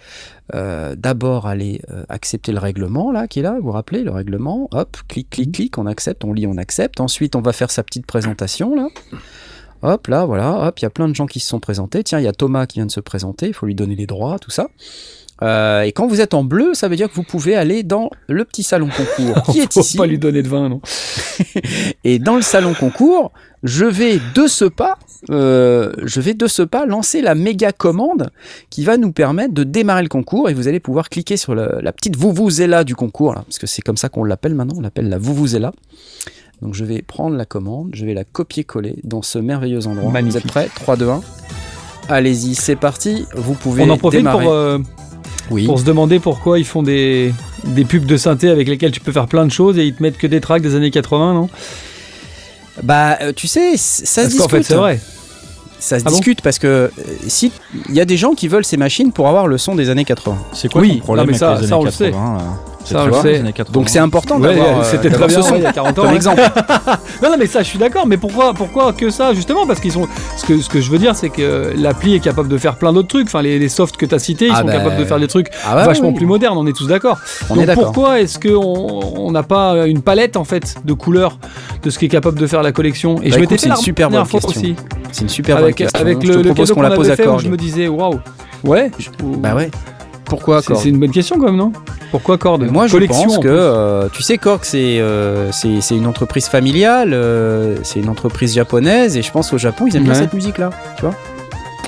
euh, 0.56 0.96
d'abord 0.98 1.46
aller 1.46 1.82
accepter 2.08 2.54
le 2.54 2.60
règlement, 2.60 3.12
là, 3.12 3.28
qui 3.28 3.40
est 3.40 3.44
là, 3.44 3.56
vous 3.60 3.64
vous 3.66 3.72
rappelez, 3.72 4.04
le 4.04 4.12
règlement. 4.12 4.70
Hop, 4.72 4.96
clic, 5.10 5.30
clic, 5.30 5.52
clic, 5.52 5.78
on 5.78 5.86
accepte, 5.88 6.24
on 6.24 6.32
lit, 6.32 6.48
on 6.48 6.56
accepte. 6.56 7.02
Ensuite, 7.02 7.36
on 7.36 7.42
va 7.42 7.52
faire 7.52 7.70
sa 7.70 7.84
petite 7.84 8.06
présentation, 8.06 8.74
là. 8.78 8.88
Hop, 9.82 10.08
là, 10.08 10.24
voilà, 10.24 10.68
hop, 10.70 10.80
il 10.80 10.84
y 10.84 10.86
a 10.86 10.90
plein 10.90 11.10
de 11.10 11.16
gens 11.16 11.26
qui 11.26 11.42
se 11.42 11.50
sont 11.50 11.60
présentés. 11.60 12.02
Tiens, 12.06 12.20
il 12.20 12.24
y 12.24 12.30
a 12.30 12.32
Thomas 12.32 12.66
qui 12.66 12.80
vient 12.80 12.86
de 12.86 12.92
se 12.92 13.02
présenter, 13.02 13.48
il 13.48 13.54
faut 13.54 13.66
lui 13.66 13.76
donner 13.76 13.98
les 13.98 14.06
droits, 14.06 14.40
tout 14.40 14.52
ça. 14.52 14.70
Euh, 15.42 15.82
et 15.82 15.92
quand 15.92 16.08
vous 16.08 16.22
êtes 16.22 16.34
en 16.34 16.44
bleu, 16.44 16.74
ça 16.74 16.88
veut 16.88 16.96
dire 16.96 17.10
que 17.10 17.16
vous 17.16 17.24
pouvez 17.24 17.56
aller 17.56 17.84
dans 17.84 18.10
le 18.28 18.46
petit 18.46 18.64
salon 18.64 18.88
concours 18.88 19.44
qui 19.52 19.60
est 19.60 19.74
Faut 19.74 19.82
ici. 19.82 19.98
pas 19.98 20.06
lui 20.06 20.18
donner 20.20 20.42
de 20.44 20.48
vin, 20.48 20.70
non 20.70 20.80
Et 22.04 22.20
dans 22.20 22.36
le 22.36 22.42
salon 22.42 22.74
concours, 22.74 23.32
je 23.64 23.86
vais 23.86 24.20
de 24.36 24.48
ce 24.48 24.66
pas, 24.66 24.98
euh, 25.32 25.92
je 26.04 26.22
vais 26.22 26.34
de 26.34 26.48
ce 26.48 26.62
pas 26.62 26.86
lancer 26.86 27.22
la 27.22 27.34
méga 27.36 27.72
commande 27.72 28.30
qui 28.70 28.84
va 28.84 28.98
nous 28.98 29.12
permettre 29.12 29.54
de 29.54 29.64
démarrer 29.64 30.04
le 30.04 30.10
concours 30.10 30.50
et 30.50 30.54
vous 30.54 30.68
allez 30.68 30.80
pouvoir 30.80 31.10
cliquer 31.10 31.36
sur 31.38 31.56
le- 31.56 31.80
la 31.82 31.92
petite 31.92 32.16
Vuvuzela 32.18 32.84
du 32.84 32.96
concours, 32.96 33.34
là, 33.34 33.42
parce 33.46 33.58
que 33.58 33.68
c'est 33.68 33.82
comme 33.82 33.98
ça 33.98 34.10
qu'on 34.10 34.24
l'appelle 34.24 34.54
maintenant, 34.56 34.76
on 34.78 34.82
l'appelle 34.82 35.10
la 35.10 35.18
Vuvuzela. 35.18 35.74
Donc 36.62 36.76
je 36.76 36.86
vais 36.86 37.02
prendre 37.02 37.36
la 37.36 37.46
commande, 37.46 37.90
je 37.94 38.06
vais 38.06 38.14
la 38.14 38.24
copier-coller 38.24 38.96
dans 39.04 39.22
ce 39.22 39.40
merveilleux 39.40 39.88
endroit. 39.88 40.12
Magnifique. 40.12 40.42
Vous 40.44 40.48
êtes 40.48 40.52
prêts? 40.52 40.70
3, 40.76 40.96
2, 40.96 41.10
1. 41.10 41.22
Allez-y, 42.10 42.56
c'est 42.56 42.76
parti. 42.76 43.26
Vous 43.36 43.54
pouvez 43.54 43.84
On 43.84 43.90
en 43.90 43.98
profite 43.98 44.20
démarrer. 44.20 44.44
pour, 44.46 44.54
euh, 44.54 44.78
Oui. 45.52 45.66
pour 45.66 45.80
se 45.80 45.84
demander 45.84 46.20
pourquoi 46.20 46.58
ils 46.60 46.66
font 46.66 46.84
des, 46.84 47.34
des 47.66 47.84
pubs 47.86 48.06
de 48.06 48.18
synthé 48.18 48.50
avec 48.50 48.68
lesquelles 48.68 48.92
tu 48.92 49.00
peux 49.02 49.12
faire 49.12 49.28
plein 49.28 49.46
de 49.46 49.52
choses 49.52 49.78
et 49.78 49.86
ils 49.86 49.94
te 49.94 50.02
mettent 50.02 50.18
que 50.18 50.28
des 50.28 50.40
tracks 50.42 50.62
des 50.62 50.76
années 50.76 50.92
80, 50.92 51.34
non? 51.34 51.50
Bah, 52.82 53.18
euh, 53.22 53.34
tu 53.36 53.48
sais, 53.48 53.78
ça 53.78 53.96
se 53.98 54.14
Parce 54.16 54.16
qu'en 54.16 54.28
discute. 54.46 54.50
fait, 54.50 54.64
c'est 54.64 54.74
vrai. 54.76 55.00
Ça 55.80 56.00
se 56.00 56.04
Ah 56.06 56.10
bon? 56.10 56.16
discute 56.16 56.42
parce 56.42 56.60
que 56.60 56.68
euh, 56.68 56.90
si 57.28 57.52
il 57.90 57.94
y 57.96 58.00
a 58.00 58.06
des 58.06 58.16
gens 58.18 58.34
qui 58.34 58.48
veulent 58.48 58.64
ces 58.66 58.78
machines 58.78 59.12
pour 59.12 59.28
avoir 59.28 59.48
le 59.48 59.58
son 59.58 59.76
des 59.76 59.90
années 59.90 60.06
80. 60.06 60.38
C'est 60.54 60.72
quoi 60.72 60.82
Oui, 60.82 60.98
ton 61.00 61.04
problème 61.04 61.26
non, 61.26 61.32
mais 61.34 61.44
avec 61.44 61.58
ça- 61.58 61.62
les 61.62 61.68
ça, 61.68 61.78
on 61.78 61.84
le 61.84 61.92
sait. 61.92 62.12
80 62.12 62.38
là? 62.38 62.44
C'est 62.72 62.73
Ça, 62.84 63.06
on 63.10 63.22
sait. 63.22 63.32
les 63.34 63.40
années 63.40 63.54
80. 63.54 63.74
Donc 63.74 63.90
c'est 63.90 64.00
important 64.00 64.40
Ouais, 64.40 64.56
d'avoir 64.56 64.80
euh, 64.80 64.84
c'était 64.84 65.10
très 65.10 65.28
bien 65.28 65.40
il 65.56 65.62
y 65.62 65.66
a 65.66 65.72
40 65.74 66.00
ans. 66.00 66.04
comme 66.04 66.14
exemple. 66.16 66.42
Non, 67.22 67.30
non, 67.30 67.36
mais 67.40 67.46
ça, 67.48 67.64
je 67.64 67.68
suis 67.70 67.80
d'accord. 67.80 68.06
Mais 68.06 68.18
pourquoi, 68.18 68.54
pourquoi 68.54 68.92
que 68.92 69.10
ça, 69.10 69.34
justement? 69.34 69.66
Parce 69.66 69.80
qu'ils 69.80 69.94
sont. 69.94 70.08
Ce 70.36 70.46
que, 70.46 70.60
ce 70.60 70.68
que 70.70 70.82
je 70.82 70.92
veux 70.92 70.98
dire, 70.98 71.16
c'est 71.16 71.30
que 71.30 71.72
l'appli 71.78 72.16
est 72.16 72.20
capable 72.20 72.50
de 72.50 72.58
faire 72.58 72.76
plein 72.76 72.92
d'autres 72.92 73.08
trucs. 73.08 73.28
Enfin, 73.28 73.42
les, 73.42 73.60
les 73.60 73.70
softs 73.70 73.96
que 73.96 74.06
tu 74.06 74.14
as 74.14 74.20
cités, 74.20 74.48
ils 74.48 74.52
Ah 74.54 74.60
sont 74.60 74.66
bah, 74.66 74.74
capables 74.74 74.98
de 74.98 75.06
faire 75.06 75.20
des 75.20 75.28
trucs 75.28 75.48
Ah 75.66 75.78
ouais, 75.78 75.86
vachement 75.86 76.10
oui, 76.10 76.16
plus 76.16 76.26
modernes. 76.26 76.58
On 76.58 76.68
est 76.68 76.76
tous 76.76 76.88
d'accord. 76.88 77.18
On 77.50 77.56
Donc 77.56 77.68
est 77.70 77.74
pourquoi 77.74 78.20
est-ce 78.20 78.38
qu'on 78.40 79.14
on 79.16 79.32
n'a 79.32 79.44
pas 79.44 79.88
une 79.88 80.02
palette 80.02 80.36
en 80.36 80.44
fait 80.44 80.76
de 80.84 80.94
couleurs 80.94 81.38
de 81.82 81.90
ce 81.90 81.98
qui 81.98 82.06
est 82.06 82.10
capable 82.10 82.38
de 82.40 82.48
faire 82.48 82.62
la 82.64 82.72
collection? 82.74 83.22
Et 83.22 83.30
Bah, 83.30 83.36
je 83.36 83.40
m'étais 83.40 83.58
fait 83.58 83.70
une 83.70 83.76
super 83.78 84.10
bonne 84.10 84.28
question. 84.28 84.50
aussi 84.50 84.76
C'est 85.14 85.22
une 85.22 85.30
super 85.30 85.56
bonne 85.56 85.64
avec, 85.66 85.76
question. 85.78 86.00
avec 86.02 86.24
le, 86.24 86.42
le 86.42 86.54
cadeau 86.54 86.74
qu'on 86.74 86.82
la 86.82 86.92
pose 86.92 87.10
à 87.10 87.16
je 87.16 87.48
me 87.48 87.58
disais 87.58 87.88
waouh. 87.88 88.20
Ouais. 88.64 88.92
ou- 89.24 89.38
Bah 89.38 89.56
ouais. 89.56 89.70
Pourquoi 90.36 90.62
C'est 90.62 90.68
Korg 90.68 90.80
c'est 90.82 90.90
une 90.90 91.00
bonne 91.00 91.12
question 91.12 91.38
quand 91.38 91.46
même, 91.46 91.58
non? 91.58 91.72
Pourquoi 92.10 92.38
Cord 92.38 92.60
Moi, 92.60 92.88
je 92.88 92.98
pense 92.98 93.38
en 93.38 93.40
que, 93.40 93.48
euh, 93.48 94.08
tu 94.12 94.24
sais, 94.24 94.38
Korg, 94.38 94.62
c'est 94.64 95.00
euh, 95.00 95.52
c'est 95.52 95.82
c'est 95.82 95.96
une 95.96 96.08
entreprise 96.08 96.48
familiale, 96.48 97.12
euh, 97.14 97.76
c'est 97.84 98.00
une 98.00 98.10
entreprise 98.10 98.54
japonaise, 98.54 99.16
et 99.16 99.22
je 99.22 99.32
pense 99.32 99.52
qu'au 99.52 99.58
Japon, 99.58 99.86
ils 99.88 99.96
aiment 99.96 100.04
bien 100.04 100.16
cette 100.16 100.34
musique-là. 100.34 100.72
Tu 100.96 101.04
vois 101.04 101.14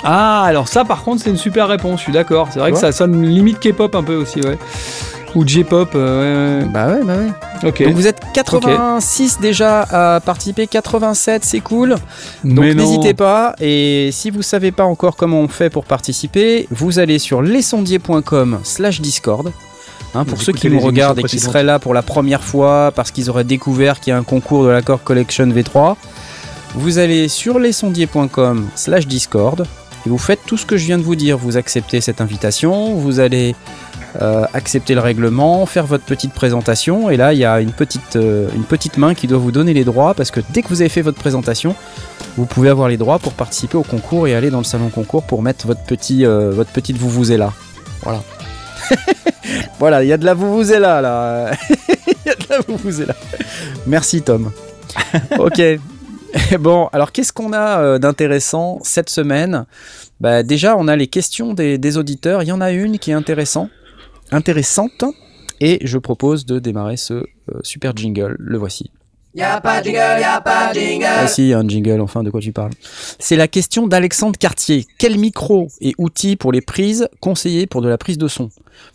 Ah, 0.04 0.44
alors 0.44 0.68
ça, 0.68 0.84
par 0.84 1.02
contre, 1.02 1.22
c'est 1.22 1.30
une 1.30 1.36
super 1.36 1.66
réponse. 1.66 1.98
Je 1.98 2.04
suis 2.04 2.12
d'accord. 2.12 2.48
C'est 2.52 2.60
vrai 2.60 2.70
que 2.72 2.78
ça 2.78 2.92
sonne 2.92 3.20
limite 3.26 3.58
K-pop 3.58 3.94
un 3.94 4.02
peu 4.04 4.14
aussi, 4.14 4.40
ouais. 4.40 4.58
Ou 5.36 5.46
J-pop. 5.46 5.90
euh, 5.94 6.62
ouais, 6.62 6.68
Bah 6.68 6.88
ouais, 6.88 7.04
bah 7.04 7.16
ouais. 7.16 7.30
Donc 7.84 7.94
vous 7.94 8.06
êtes 8.06 8.20
86 8.32 9.38
déjà 9.40 9.82
à 9.82 10.20
participer, 10.20 10.66
87, 10.66 11.44
c'est 11.44 11.60
cool. 11.60 11.96
Donc 12.42 12.64
n'hésitez 12.64 13.14
pas, 13.14 13.54
et 13.60 14.10
si 14.12 14.30
vous 14.30 14.42
savez 14.42 14.72
pas 14.72 14.84
encore 14.84 15.16
comment 15.16 15.40
on 15.40 15.48
fait 15.48 15.68
pour 15.70 15.84
participer, 15.84 16.66
vous 16.70 16.98
allez 16.98 17.18
sur 17.18 17.42
lesondiers.com 17.42 18.58
slash 18.64 19.00
discord. 19.00 19.52
Hein, 20.14 20.24
pour 20.24 20.38
Vous 20.38 20.44
ceux 20.44 20.52
qui 20.52 20.70
nous 20.70 20.80
regardent 20.80 21.18
et 21.18 21.24
qui 21.24 21.38
seraient 21.38 21.64
là 21.64 21.78
pour 21.78 21.92
la 21.92 22.02
première 22.02 22.42
fois 22.42 22.90
parce 22.94 23.10
qu'ils 23.10 23.28
auraient 23.28 23.44
découvert 23.44 24.00
qu'il 24.00 24.12
y 24.12 24.14
a 24.14 24.18
un 24.18 24.22
concours 24.22 24.64
de 24.64 24.68
l'accord 24.70 25.02
Collection 25.02 25.46
V3, 25.46 25.96
vous 26.74 26.96
allez 26.98 27.28
sur 27.28 27.58
lesondiers.com 27.58 28.66
slash 28.74 29.06
discord 29.06 29.66
et 30.06 30.08
vous 30.08 30.18
faites 30.18 30.40
tout 30.46 30.56
ce 30.56 30.64
que 30.64 30.76
je 30.78 30.86
viens 30.86 30.96
de 30.98 31.02
vous 31.02 31.16
dire. 31.16 31.36
Vous 31.36 31.56
acceptez 31.58 32.00
cette 32.00 32.20
invitation, 32.22 32.94
vous 32.94 33.20
allez 33.20 33.54
accepter 34.54 34.94
le 34.94 35.00
règlement, 35.00 35.66
faire 35.66 35.86
votre 35.86 36.04
petite 36.04 36.32
présentation 36.32 37.10
et 37.10 37.16
là 37.16 37.32
il 37.32 37.38
y 37.38 37.44
a 37.44 37.60
une 37.60 37.72
petite, 37.72 38.16
euh, 38.16 38.48
une 38.54 38.64
petite 38.64 38.98
main 38.98 39.14
qui 39.14 39.26
doit 39.26 39.38
vous 39.38 39.52
donner 39.52 39.74
les 39.74 39.84
droits 39.84 40.14
parce 40.14 40.30
que 40.30 40.40
dès 40.50 40.62
que 40.62 40.68
vous 40.68 40.80
avez 40.80 40.88
fait 40.88 41.02
votre 41.02 41.18
présentation, 41.18 41.74
vous 42.36 42.46
pouvez 42.46 42.68
avoir 42.68 42.88
les 42.88 42.96
droits 42.96 43.18
pour 43.18 43.32
participer 43.32 43.76
au 43.76 43.82
concours 43.82 44.28
et 44.28 44.34
aller 44.34 44.50
dans 44.50 44.58
le 44.58 44.64
salon 44.64 44.88
concours 44.88 45.24
pour 45.24 45.42
mettre 45.42 45.66
votre 45.66 45.82
petit, 45.82 46.24
euh, 46.24 46.50
votre 46.50 46.70
petite 46.70 46.96
vous 46.96 47.24
là. 47.30 47.52
Voilà. 48.02 48.22
voilà, 49.78 50.04
il 50.04 50.08
y 50.08 50.12
a 50.12 50.16
de 50.16 50.24
la 50.24 50.34
là 50.34 51.00
là. 51.00 51.50
Il 52.24 52.30
y 52.30 52.32
a 52.32 52.34
de 52.34 52.98
la 52.98 53.06
là. 53.06 53.14
Merci 53.86 54.22
Tom. 54.22 54.50
ok. 55.38 55.60
Bon, 56.58 56.88
alors 56.92 57.12
qu'est-ce 57.12 57.32
qu'on 57.32 57.52
a 57.52 57.80
euh, 57.80 57.98
d'intéressant 57.98 58.78
cette 58.82 59.10
semaine? 59.10 59.66
Bah, 60.20 60.42
Déjà, 60.42 60.76
on 60.76 60.88
a 60.88 60.96
les 60.96 61.06
questions 61.06 61.54
des, 61.54 61.96
auditeurs. 61.96 62.42
Il 62.42 62.48
y 62.48 62.52
en 62.52 62.60
a 62.60 62.72
une 62.72 62.98
qui 62.98 63.10
est 63.10 63.14
intéressant, 63.14 63.68
intéressante. 64.30 65.04
Et 65.60 65.78
je 65.82 65.98
propose 65.98 66.44
de 66.44 66.58
démarrer 66.58 66.96
ce 66.96 67.14
euh, 67.14 67.24
super 67.62 67.96
jingle. 67.96 68.36
Le 68.38 68.58
voici. 68.58 68.90
Y'a 69.36 69.60
pas 69.60 69.80
de 69.80 69.84
jingle, 69.84 70.20
y'a 70.20 70.40
pas 70.40 70.72
de 70.72 70.80
jingle. 70.80 71.04
Ah 71.06 71.26
si, 71.26 71.52
un 71.52 71.68
jingle, 71.68 72.00
enfin, 72.00 72.22
de 72.22 72.30
quoi 72.30 72.40
tu 72.40 72.52
parles 72.52 72.72
C'est 73.18 73.36
la 73.36 73.48
question 73.48 73.86
d'Alexandre 73.86 74.38
Cartier. 74.38 74.86
Quel 74.98 75.18
micro 75.18 75.68
et 75.82 75.94
outils 75.98 76.36
pour 76.36 76.52
les 76.52 76.62
prises 76.62 77.06
conseillés 77.20 77.66
pour 77.66 77.82
de 77.82 77.88
la 77.88 77.98
prise 77.98 78.16
de 78.16 78.28
son? 78.28 78.48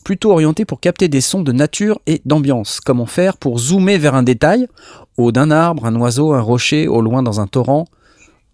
Plutôt 0.04 0.32
orienté 0.32 0.66
pour 0.66 0.80
capter 0.80 1.10
des 1.10 1.22
sons 1.22 1.44
de 1.44 1.52
nature 1.52 2.00
et 2.08 2.24
d'ambiance. 2.26 2.80
Comment 2.80 3.06
faire 3.06 3.38
pour 3.38 3.60
zoomer 3.60 4.00
vers 4.00 4.16
un 4.16 4.24
détail? 4.24 4.68
Haut 5.18 5.32
d'un 5.32 5.52
arbre, 5.52 5.86
un 5.86 5.96
oiseau, 5.96 6.34
un 6.34 6.42
rocher, 6.42 6.88
au 6.88 7.02
loin 7.02 7.22
dans 7.22 7.40
un 7.40 7.46
torrent? 7.46 7.86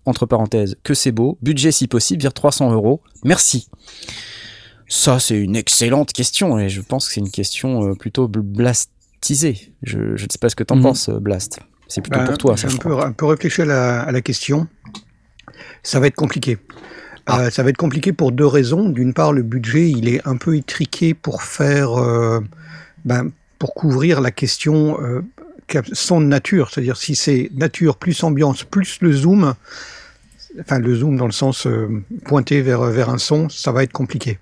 Entre 0.05 0.25
parenthèses, 0.25 0.75
que 0.84 0.93
c'est 0.93 1.13
beau. 1.13 1.38
Budget 1.41 1.72
si 1.72 1.88
possible, 1.88 2.22
vers 2.22 2.34
300 2.34 2.74
euros. 2.74 3.01
Merci. 3.24 3.69
Ça, 4.88 5.20
c'est 5.20 5.38
une 5.38 5.56
excellente 5.56 6.13
question 6.13 6.58
et 6.58 6.70
je 6.70 6.82
pense 6.82 7.08
que 7.08 7.13
c'est 7.13 7.20
une 7.20 7.32
question 7.32 7.89
euh, 7.89 7.94
plutôt 7.96 8.27
blastisée. 8.27 9.74
Je 9.84 10.00
ne 10.00 10.17
sais 10.17 10.38
pas 10.39 10.50
ce 10.50 10.56
que 10.56 10.63
tu 10.63 10.74
en 10.74 10.77
mhm. 10.77 10.84
penses, 10.84 11.10
Blast. 11.10 11.60
C'est 11.88 12.01
plutôt 12.01 12.20
pour 12.20 12.29
ben, 12.29 12.38
toi. 12.38 12.58
Ça, 12.58 12.67
un, 12.67 12.77
peu, 12.77 13.00
un 13.00 13.12
peu 13.12 13.25
réfléchir 13.25 13.70
à 13.70 14.12
la, 14.12 14.22
question. 14.22 14.67
Ça 15.84 16.00
va 16.00 16.08
être 16.08 16.15
compliqué. 16.15 16.58
Ah. 17.25 17.41
Euh, 17.41 17.50
ça 17.50 17.63
va 17.63 17.70
être 17.70 17.77
compliqué 17.77 18.13
pour 18.13 18.32
deux 18.32 18.46
raisons. 18.46 18.89
D'une 18.89 19.13
part, 19.13 19.34
le 19.34 19.44
budget, 19.44 19.89
il 19.89 20.08
est 20.08 20.25
un 20.27 20.38
peu 20.38 20.56
étriqué 20.56 21.13
pour 21.13 21.44
faire, 21.44 21.94
euh, 21.94 22.39
ben, 23.06 23.32
pour 23.60 23.74
couvrir 23.74 24.22
la 24.22 24.32
question 24.32 25.01
euh, 25.01 25.22
son 25.94 26.22
nature. 26.22 26.70
C'est-à-dire 26.72 26.98
si 26.98 27.15
c'est 27.15 27.50
nature 27.53 27.98
plus 27.98 28.24
ambiance 28.24 28.63
plus 28.63 29.00
le 29.01 29.12
zoom, 29.12 29.53
enfin 30.60 30.79
le 30.79 30.96
zoom 30.96 31.17
dans 31.17 31.25
le 31.25 31.32
sens 31.34 31.67
pointé 32.24 32.62
vers 32.62 32.84
vers 32.84 33.10
un 33.10 33.17
son, 33.17 33.50
ça 33.50 33.74
va 33.74 33.84
être 33.84 33.91
compliqué. 33.91 34.39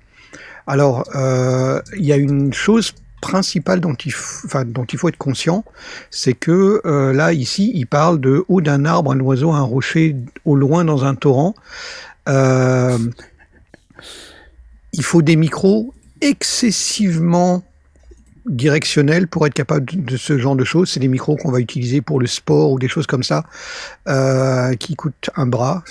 Alors, 0.68 1.04
il 1.14 2.06
y 2.06 2.12
a 2.12 2.18
une 2.18 2.54
chose 2.54 2.94
principal 3.26 3.80
dont 3.80 3.96
il, 3.96 4.14
enfin, 4.46 4.66
dont 4.66 4.86
il 4.86 5.00
faut 5.00 5.10
être 5.10 5.18
conscient, 5.18 5.66
c'est 6.12 6.36
que 6.36 6.82
euh, 6.86 7.12
là, 7.12 7.34
ici, 7.34 7.72
il 7.74 7.88
parle 7.88 8.20
de 8.20 8.46
haut 8.48 8.62
d'un 8.62 8.86
arbre, 8.86 9.12
un 9.12 9.20
oiseau, 9.20 9.52
un 9.52 9.62
rocher, 9.62 10.16
au 10.46 10.56
loin 10.56 10.86
dans 10.86 11.06
un 11.06 11.16
torrent. 11.16 11.56
Euh, 12.30 13.00
il 14.94 15.04
faut 15.04 15.24
des 15.24 15.36
micros 15.36 15.94
excessivement 16.22 17.64
directionnels 18.46 19.28
pour 19.28 19.46
être 19.48 19.54
capable 19.54 19.86
de, 19.86 20.18
ce 20.18 20.38
genre 20.38 20.56
de 20.56 20.64
choses. 20.64 20.92
C'est 20.92 21.00
des 21.00 21.08
micros 21.08 21.36
qu'on 21.36 21.52
va 21.52 21.60
utiliser 21.60 22.02
pour 22.02 22.20
le 22.20 22.28
sport 22.28 22.72
ou 22.72 22.80
des 22.80 22.88
choses 22.88 23.08
comme 23.08 23.24
ça, 23.24 23.44
euh, 24.08 24.76
qui 24.76 24.96
coûtent 24.96 25.30
un 25.36 25.46
bras. 25.46 25.84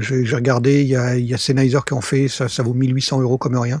J'ai 0.00 0.34
regardé, 0.34 0.82
il 0.82 0.88
y 0.88 0.96
a, 0.96 1.16
y 1.16 1.34
a 1.34 1.38
Sennheiser 1.38 1.80
qui 1.86 1.94
en 1.94 2.00
fait, 2.00 2.28
ça, 2.28 2.48
ça 2.48 2.62
vaut 2.62 2.74
1800 2.74 3.20
euros 3.20 3.38
comme 3.38 3.56
rien. 3.56 3.80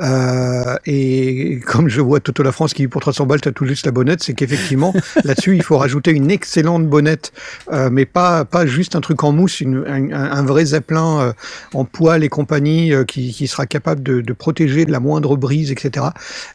Euh, 0.00 0.76
et 0.86 1.60
comme 1.66 1.88
je 1.88 2.00
vois 2.00 2.20
Toto 2.20 2.42
La 2.44 2.52
France 2.52 2.74
qui 2.74 2.86
pour 2.86 3.00
300 3.00 3.26
balles 3.26 3.40
t'as 3.40 3.50
tout 3.50 3.66
juste 3.66 3.86
la 3.86 3.92
bonnette, 3.92 4.22
c'est 4.22 4.34
qu'effectivement 4.34 4.94
là-dessus 5.24 5.56
il 5.56 5.62
faut 5.62 5.78
rajouter 5.78 6.12
une 6.12 6.30
excellente 6.30 6.86
bonnette, 6.86 7.32
euh, 7.72 7.90
mais 7.90 8.06
pas 8.06 8.44
pas 8.44 8.66
juste 8.66 8.94
un 8.94 9.00
truc 9.00 9.24
en 9.24 9.32
mousse, 9.32 9.60
une, 9.60 9.84
un, 9.86 10.42
vrai 10.44 10.64
zeppelin 10.66 11.20
euh, 11.20 11.32
en 11.74 11.84
poil 11.84 12.22
et 12.22 12.28
compagnie 12.28 12.94
euh, 12.94 13.04
qui, 13.04 13.32
qui, 13.32 13.48
sera 13.48 13.66
capable 13.66 14.02
de, 14.02 14.20
de, 14.20 14.32
protéger 14.32 14.84
de 14.84 14.92
la 14.92 15.00
moindre 15.00 15.36
brise, 15.36 15.72
etc. 15.72 16.06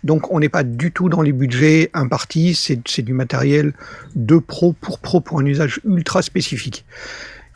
Donc 0.04 0.32
on 0.32 0.40
n'est 0.40 0.50
pas 0.50 0.64
du 0.64 0.92
tout 0.92 1.10
dans 1.10 1.22
les 1.22 1.34
budgets 1.34 1.90
impartis, 1.94 2.56
c'est 2.56 3.02
du 3.02 3.14
matériel 3.14 3.74
de 4.16 4.38
pro 4.38 4.74
pour 4.74 5.00
pro 5.00 5.20
pour 5.20 5.40
un 5.40 5.46
usage 5.46 5.82
ultra 5.86 6.22
spécifique. 6.22 6.86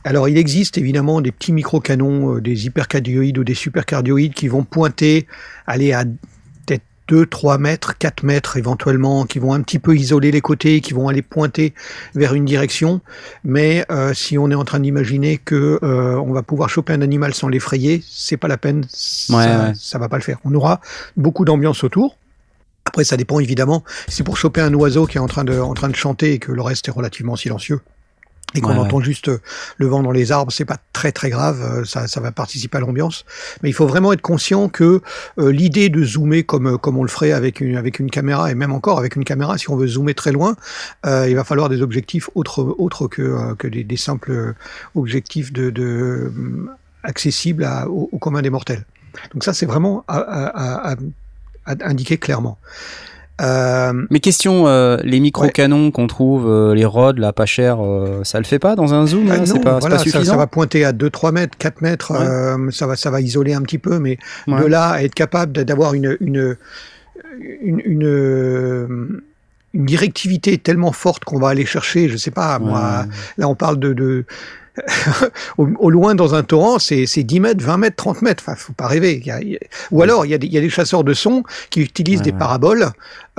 Alors, 0.05 0.29
il 0.29 0.37
existe 0.37 0.77
évidemment 0.77 1.19
des 1.19 1.31
petits 1.31 1.51
micro-canons, 1.51 2.35
euh, 2.35 2.41
des 2.41 2.65
hypercardioïdes 2.65 3.37
ou 3.37 3.43
des 3.43 3.53
supercardioïdes 3.53 4.33
qui 4.33 4.47
vont 4.47 4.63
pointer, 4.63 5.27
aller 5.67 5.91
à 5.91 6.05
peut-être 6.05 6.83
2, 7.09 7.25
3 7.25 7.57
mètres, 7.57 7.97
4 7.97 8.23
mètres 8.23 8.55
éventuellement, 8.55 9.25
qui 9.25 9.39
vont 9.39 9.53
un 9.53 9.61
petit 9.61 9.77
peu 9.77 9.95
isoler 9.97 10.31
les 10.31 10.39
côtés, 10.39 10.79
qui 10.79 10.93
vont 10.93 11.09
aller 11.09 11.21
pointer 11.21 11.73
vers 12.15 12.33
une 12.33 12.45
direction. 12.45 13.01
Mais 13.43 13.85
euh, 13.91 14.13
si 14.13 14.37
on 14.37 14.49
est 14.51 14.55
en 14.55 14.63
train 14.63 14.79
d'imaginer 14.79 15.37
que 15.37 15.79
euh, 15.83 16.15
on 16.15 16.31
va 16.31 16.43
pouvoir 16.43 16.69
choper 16.69 16.93
un 16.93 17.01
animal 17.01 17.33
sans 17.33 17.49
l'effrayer, 17.49 18.01
c'est 18.07 18.37
pas 18.37 18.47
la 18.47 18.57
peine, 18.57 18.85
ça, 18.89 19.73
ça 19.75 19.99
va 19.99 20.07
pas 20.07 20.17
le 20.17 20.23
faire. 20.23 20.39
On 20.45 20.53
aura 20.55 20.79
beaucoup 21.17 21.43
d'ambiance 21.43 21.83
autour. 21.83 22.15
Après, 22.85 23.03
ça 23.03 23.17
dépend 23.17 23.39
évidemment. 23.39 23.83
C'est 24.07 24.23
pour 24.23 24.37
choper 24.37 24.61
un 24.61 24.73
oiseau 24.73 25.05
qui 25.05 25.17
est 25.17 25.21
en 25.21 25.27
train 25.27 25.43
de, 25.43 25.59
en 25.59 25.73
train 25.73 25.89
de 25.89 25.95
chanter 25.95 26.33
et 26.33 26.39
que 26.39 26.53
le 26.53 26.61
reste 26.61 26.87
est 26.87 26.91
relativement 26.91 27.35
silencieux 27.35 27.81
et 28.55 28.61
qu'on 28.61 28.77
entend 28.77 28.99
juste 28.99 29.29
euh, 29.29 29.41
le 29.77 29.87
vent 29.87 30.01
dans 30.01 30.11
les 30.11 30.31
arbres, 30.31 30.51
c'est 30.51 30.65
pas 30.65 30.77
très 30.93 31.11
très 31.11 31.29
grave, 31.29 31.61
euh, 31.61 31.85
ça, 31.85 32.07
ça 32.07 32.19
va 32.19 32.31
participer 32.31 32.77
à 32.77 32.81
l'ambiance. 32.81 33.25
Mais 33.61 33.69
il 33.69 33.73
faut 33.73 33.87
vraiment 33.87 34.11
être 34.13 34.21
conscient 34.21 34.69
que 34.69 35.01
euh, 35.37 35.51
l'idée 35.51 35.89
de 35.89 36.03
zoomer 36.03 36.43
comme 36.43 36.77
comme 36.77 36.97
on 36.97 37.03
le 37.03 37.09
ferait 37.09 37.31
avec 37.31 37.61
une 37.61 37.77
avec 37.77 37.99
une 37.99 38.09
caméra 38.09 38.51
et 38.51 38.55
même 38.55 38.71
encore 38.71 38.97
avec 38.99 39.15
une 39.15 39.23
caméra, 39.23 39.57
si 39.57 39.69
on 39.69 39.75
veut 39.75 39.87
zoomer 39.87 40.15
très 40.15 40.31
loin, 40.31 40.55
il 41.05 41.35
va 41.35 41.43
falloir 41.43 41.69
des 41.69 41.81
objectifs 41.81 42.29
autres 42.35 42.75
autres 42.77 43.07
que 43.07 43.53
que 43.55 43.67
des, 43.67 43.83
des 43.83 43.97
simples 43.97 44.55
objectifs 44.95 45.53
de, 45.53 45.69
de 45.69 46.31
accessibles 47.03 47.63
à, 47.63 47.87
au, 47.87 48.17
commun 48.17 48.41
des 48.41 48.49
mortels. 48.49 48.85
Donc 49.33 49.43
ça, 49.43 49.53
c'est 49.53 49.65
vraiment 49.65 50.03
à, 50.07 50.17
à, 50.17 50.91
à, 50.91 50.95
à 51.65 51.75
indiquer 51.81 52.17
clairement. 52.17 52.57
Euh, 53.39 53.93
Mais 54.09 54.19
question, 54.19 54.67
euh, 54.67 54.97
les 55.03 55.19
micro-canons 55.19 55.91
qu'on 55.91 56.07
trouve, 56.07 56.47
euh, 56.47 56.73
les 56.73 56.85
rods, 56.85 57.13
là, 57.13 57.33
pas 57.33 57.45
cher, 57.45 57.83
euh, 57.83 58.23
ça 58.23 58.37
le 58.39 58.45
fait 58.45 58.59
pas 58.59 58.75
dans 58.75 58.93
un 58.93 59.05
zoom 59.05 59.29
euh, 59.29 59.45
C'est 59.45 59.61
pas, 59.61 59.79
pas, 59.79 59.97
suffisant 59.99 60.19
ça, 60.19 60.31
ça, 60.31 60.37
va 60.37 60.47
pointer 60.47 60.83
à 60.85 60.91
2-3 60.91 61.31
mètres, 61.31 61.57
4 61.57 61.81
mètres, 61.81 62.13
ça, 62.71 62.87
va, 62.87 62.95
ça 62.95 63.09
va 63.09 63.21
isoler 63.21 63.53
un 63.53 63.61
petit 63.61 63.77
peu, 63.77 63.99
mais 63.99 64.17
de 64.47 64.65
là 64.65 64.89
à 64.89 65.03
être 65.03 65.15
capable 65.15 65.53
d'avoir 65.53 65.93
une, 65.93 66.17
une, 66.19 66.57
une, 67.61 67.81
une 67.85 69.21
une 69.73 69.85
directivité 69.85 70.57
tellement 70.57 70.91
forte 70.91 71.25
qu'on 71.25 71.37
va 71.37 71.49
aller 71.49 71.65
chercher, 71.65 72.09
je 72.09 72.17
sais 72.17 72.31
pas, 72.31 72.57
moi, 72.57 73.05
là 73.37 73.47
on 73.47 73.53
parle 73.53 73.77
de, 73.79 73.93
de 73.93 74.25
au, 75.57 75.89
loin 75.89 76.15
dans 76.15 76.35
un 76.35 76.43
torrent, 76.43 76.79
c'est 76.79 77.05
10 77.05 77.39
mètres, 77.39 77.63
20 77.63 77.77
mètres, 77.77 77.95
30 77.95 78.21
mètres. 78.21 78.43
Enfin, 78.45 78.55
faut 78.55 78.73
pas 78.73 78.87
rêver. 78.87 79.23
Ou 79.91 80.01
alors, 80.01 80.25
il 80.25 80.29
y, 80.29 80.33
a 80.33 80.37
des, 80.37 80.47
il 80.47 80.53
y, 80.53 80.57
a 80.57 80.61
des 80.61 80.69
chasseurs 80.69 81.03
de 81.03 81.13
son 81.13 81.43
qui 81.69 81.81
utilisent 81.81 82.21
des 82.21 82.31
paraboles. 82.31 82.89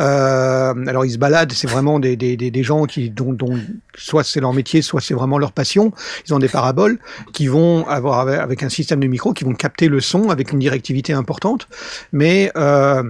Euh, 0.00 0.74
alors, 0.86 1.04
ils 1.04 1.12
se 1.12 1.18
baladent. 1.18 1.52
C'est 1.52 1.68
vraiment 1.68 1.98
des, 1.98 2.16
des, 2.16 2.36
des, 2.36 2.62
gens 2.62 2.86
qui, 2.86 3.10
dont, 3.10 3.32
dont 3.32 3.58
soit 3.94 4.24
c'est 4.24 4.40
leur 4.40 4.52
métier, 4.52 4.82
soit 4.82 5.00
c'est 5.00 5.14
vraiment 5.14 5.38
leur 5.38 5.52
passion. 5.52 5.92
Ils 6.26 6.34
ont 6.34 6.38
des 6.38 6.48
paraboles 6.48 6.98
qui 7.32 7.46
vont 7.46 7.86
avoir 7.86 8.20
avec 8.28 8.62
un 8.62 8.68
système 8.68 9.00
de 9.00 9.06
micro 9.06 9.32
qui 9.32 9.44
vont 9.44 9.54
capter 9.54 9.88
le 9.88 10.00
son 10.00 10.30
avec 10.30 10.52
une 10.52 10.58
directivité 10.58 11.12
importante. 11.12 11.68
Mais 12.12 12.50
euh, 12.56 13.02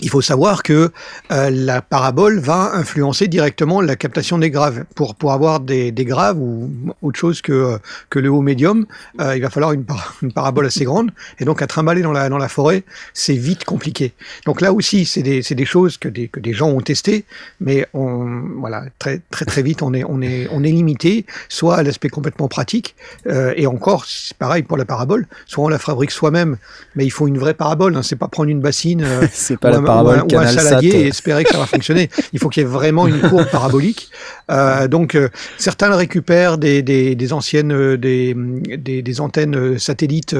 il 0.00 0.08
faut 0.08 0.20
savoir 0.20 0.62
que 0.62 0.90
euh, 1.30 1.50
la 1.50 1.82
parabole 1.82 2.38
va 2.38 2.74
influencer 2.74 3.28
directement 3.28 3.80
la 3.80 3.96
captation 3.96 4.38
des 4.38 4.50
graves. 4.50 4.84
Pour, 4.94 5.14
pour 5.14 5.32
avoir 5.32 5.60
des, 5.60 5.92
des 5.92 6.04
graves 6.04 6.38
ou 6.38 6.70
autre 7.02 7.18
chose 7.18 7.42
que, 7.42 7.78
que 8.08 8.18
le 8.18 8.30
haut 8.30 8.40
médium, 8.40 8.86
euh, 9.20 9.36
il 9.36 9.42
va 9.42 9.50
falloir 9.50 9.72
une, 9.72 9.84
une, 10.22 10.32
parabole 10.32 10.66
assez 10.66 10.84
grande. 10.84 11.10
Et 11.38 11.44
donc 11.44 11.62
à 11.62 11.66
trimballer 11.66 12.02
dans 12.02 12.12
la, 12.12 12.28
dans 12.28 12.38
la 12.38 12.48
forêt, 12.48 12.84
c'est 13.14 13.34
vite 13.34 13.64
compliqué. 13.64 14.12
Donc 14.46 14.60
là 14.60 14.72
aussi, 14.72 15.04
c'est 15.04 15.22
des, 15.22 15.42
des 15.42 15.64
choses 15.64 15.98
que 15.98 16.08
des, 16.08 16.28
que 16.28 16.40
des 16.40 16.52
gens 16.52 16.68
ont 16.68 16.80
testées, 16.80 17.24
mais 17.60 17.86
on, 17.92 18.42
voilà, 18.58 18.84
très, 18.98 19.20
très, 19.30 19.44
très 19.44 19.62
vite, 19.62 19.82
on 19.82 19.92
est, 19.92 20.04
on 20.04 20.22
est, 20.22 20.48
on 20.50 20.62
est 20.64 20.70
limité, 20.70 21.26
soit 21.48 21.76
à 21.76 21.82
l'aspect 21.82 22.08
complètement 22.08 22.48
pratique, 22.48 22.94
euh, 23.26 23.52
et 23.56 23.66
encore, 23.66 24.06
c'est 24.06 24.36
pareil 24.36 24.62
pour 24.62 24.76
la 24.76 24.84
parabole, 24.84 25.26
soit 25.46 25.64
on 25.64 25.68
la 25.68 25.78
fabrique 25.78 26.10
soi-même, 26.10 26.56
mais 26.94 27.04
il 27.04 27.10
faut 27.10 27.28
une 27.28 27.38
vraie 27.38 27.54
parabole, 27.54 27.96
hein, 27.96 28.02
c'est 28.02 28.16
pas 28.16 28.28
prendre 28.28 28.50
une 28.50 28.60
bassine. 28.60 29.02
Euh, 29.02 29.26
c'est 29.32 29.58
pas 29.58 29.70
la 29.70 29.80
parabole 29.90 30.22
ou 30.32 30.38
un, 30.38 30.46
saladier 30.46 31.02
et 31.02 31.06
espérer 31.08 31.44
que 31.44 31.50
ça 31.50 31.58
va 31.58 31.66
fonctionner. 31.66 32.10
Il 32.32 32.38
faut 32.38 32.48
qu'il 32.48 32.62
y 32.62 32.66
ait 32.66 32.68
vraiment 32.68 33.06
une 33.06 33.20
courbe 33.20 33.46
parabolique. 33.50 34.10
Euh, 34.50 34.88
donc 34.88 35.14
euh, 35.14 35.28
certains 35.58 35.88
le 35.88 35.94
récupèrent 35.94 36.58
des, 36.58 36.82
des, 36.82 37.14
des 37.14 37.32
anciennes 37.32 37.72
euh, 37.72 37.96
des, 37.96 38.34
des, 38.34 39.02
des, 39.02 39.20
antennes 39.20 39.78
satellites, 39.78 40.34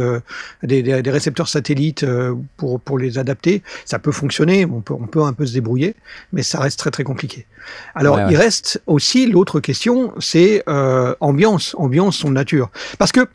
des, 0.62 0.82
des, 0.82 1.10
récepteurs 1.10 1.48
satellites 1.48 2.04
pour, 2.56 2.80
pour 2.80 2.98
les 2.98 3.18
adapter. 3.18 3.62
Ça 3.84 3.98
peut 3.98 4.12
fonctionner, 4.12 4.64
on 4.64 4.80
peut, 4.80 4.94
on 4.94 5.06
peut 5.06 5.22
un 5.22 5.32
peu 5.32 5.46
se 5.46 5.52
débrouiller, 5.52 5.94
mais 6.32 6.42
ça 6.42 6.60
reste 6.60 6.78
très 6.78 6.90
très 6.90 7.04
compliqué. 7.04 7.46
Alors 7.94 8.18
il 8.30 8.36
reste 8.36 8.82
aussi 8.86 9.26
l'autre 9.26 9.60
question, 9.60 10.12
c'est 10.18 10.64
ambiance, 11.20 11.74
ambiance 11.78 12.16
son 12.16 12.30
nature, 12.30 12.70
parce 12.98 13.12
que 13.12 13.28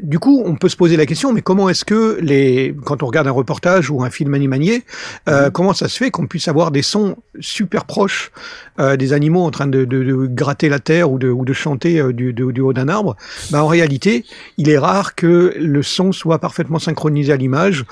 du 0.00 0.18
coup, 0.20 0.42
on 0.44 0.54
peut 0.54 0.68
se 0.68 0.76
poser 0.76 0.96
la 0.96 1.06
question, 1.06 1.32
mais 1.32 1.42
comment 1.42 1.68
est-ce 1.68 1.84
que 1.84 2.18
les, 2.20 2.74
quand 2.84 3.02
on 3.02 3.06
regarde 3.06 3.26
un 3.26 3.32
reportage 3.32 3.90
ou 3.90 4.04
un 4.04 4.10
film 4.10 4.34
animalier, 4.34 4.84
euh, 5.28 5.46
mhm. 5.46 5.50
comment 5.50 5.72
ça 5.72 5.88
se 5.88 5.98
fait 5.98 6.10
qu'on 6.10 6.26
puisse 6.26 6.46
avoir 6.46 6.70
des 6.70 6.82
sons 6.82 7.16
super 7.40 7.84
proches 7.84 8.30
euh, 8.78 8.96
des 8.96 9.12
animaux 9.12 9.42
en 9.42 9.50
train 9.50 9.66
de, 9.66 9.84
de, 9.84 10.04
de, 10.04 10.26
gratter 10.26 10.68
la 10.68 10.78
terre 10.78 11.10
ou 11.10 11.18
de, 11.18 11.28
ou 11.28 11.44
de 11.44 11.52
chanter 11.52 12.00
euh, 12.00 12.12
du, 12.12 12.32
du, 12.32 12.60
haut 12.60 12.72
d'un 12.72 12.88
arbre? 12.88 13.16
Ben, 13.50 13.60
En 13.60 13.66
réalité, 13.66 14.24
il 14.56 14.68
est 14.68 14.78
rare 14.78 15.16
que 15.16 15.54
le 15.58 15.82
son 15.82 16.12
soit 16.12 16.38
parfaitement 16.38 16.78
synchronisé 16.78 17.32
à 17.32 17.36
l'image. 17.36 17.84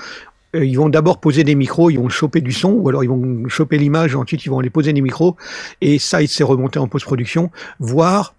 euh, 0.55 0.65
ils 0.65 0.75
vont 0.77 0.87
d'abord 0.87 1.19
poser 1.19 1.43
des 1.43 1.55
micros, 1.55 1.89
ils 1.89 1.97
vont 1.97 2.07
choper 2.07 2.39
du 2.39 2.53
son, 2.53 2.71
ou 2.71 2.87
alors 2.87 3.03
ils 3.03 3.09
vont 3.09 3.49
choper 3.49 3.77
l'image, 3.77 4.15
ensuite 4.15 4.45
ils 4.45 4.49
vont 4.49 4.59
aller 4.59 4.69
poser 4.69 4.93
des 4.93 5.01
micros, 5.01 5.35
et 5.81 5.99
ça, 5.99 6.21
il 6.21 6.29
s'est 6.29 6.45
remonté 6.45 6.79
en 6.79 6.87
post-production, 6.87 7.51
voire 7.79 8.33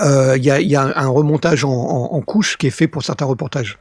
euh, 0.00 0.34
il 0.36 0.44
y, 0.44 0.50
a, 0.50 0.60
y, 0.60 0.76
a, 0.76 0.92
un 0.96 1.08
remontage 1.08 1.64
en, 1.64 1.70
en, 1.70 2.14
en, 2.16 2.20
couche 2.20 2.56
qui 2.56 2.66
est 2.66 2.70
fait 2.70 2.88
pour 2.88 3.02
certains 3.02 3.24
reportages. 3.26 3.78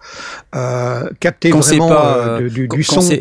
Euh, 0.55 1.09
capter 1.19 1.49
Quand 1.49 1.59
vraiment 1.61 1.89
pas, 1.89 2.17
euh, 2.17 2.49
du, 2.49 2.67
quand- 2.67 2.77
du 2.77 2.85
quand 2.85 3.01
son. 3.01 3.17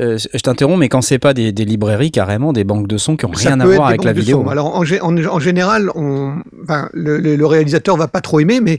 euh, 0.00 0.18
je 0.18 0.38
t'interromps, 0.40 0.78
mais 0.78 0.88
quand 0.88 1.02
c'est 1.02 1.18
pas 1.18 1.34
des, 1.34 1.52
des 1.52 1.64
librairies, 1.64 2.10
carrément, 2.10 2.52
des 2.52 2.64
banques 2.64 2.88
de 2.88 2.96
sons 2.98 3.16
qui 3.16 3.26
ont 3.26 3.32
Ça 3.34 3.48
rien 3.50 3.60
à 3.60 3.66
voir 3.66 3.88
avec 3.88 4.04
la 4.04 4.12
vidéo. 4.12 4.42
son. 4.44 4.50
Alors 4.50 4.74
en, 4.76 4.82
gé- 4.84 5.00
en, 5.00 5.16
en 5.16 5.38
général, 5.38 5.90
on, 5.94 6.36
le, 6.92 7.18
le 7.18 7.46
réalisateur 7.46 7.96
va 7.96 8.08
pas 8.08 8.20
trop 8.20 8.40
aimer, 8.40 8.60
mais 8.60 8.78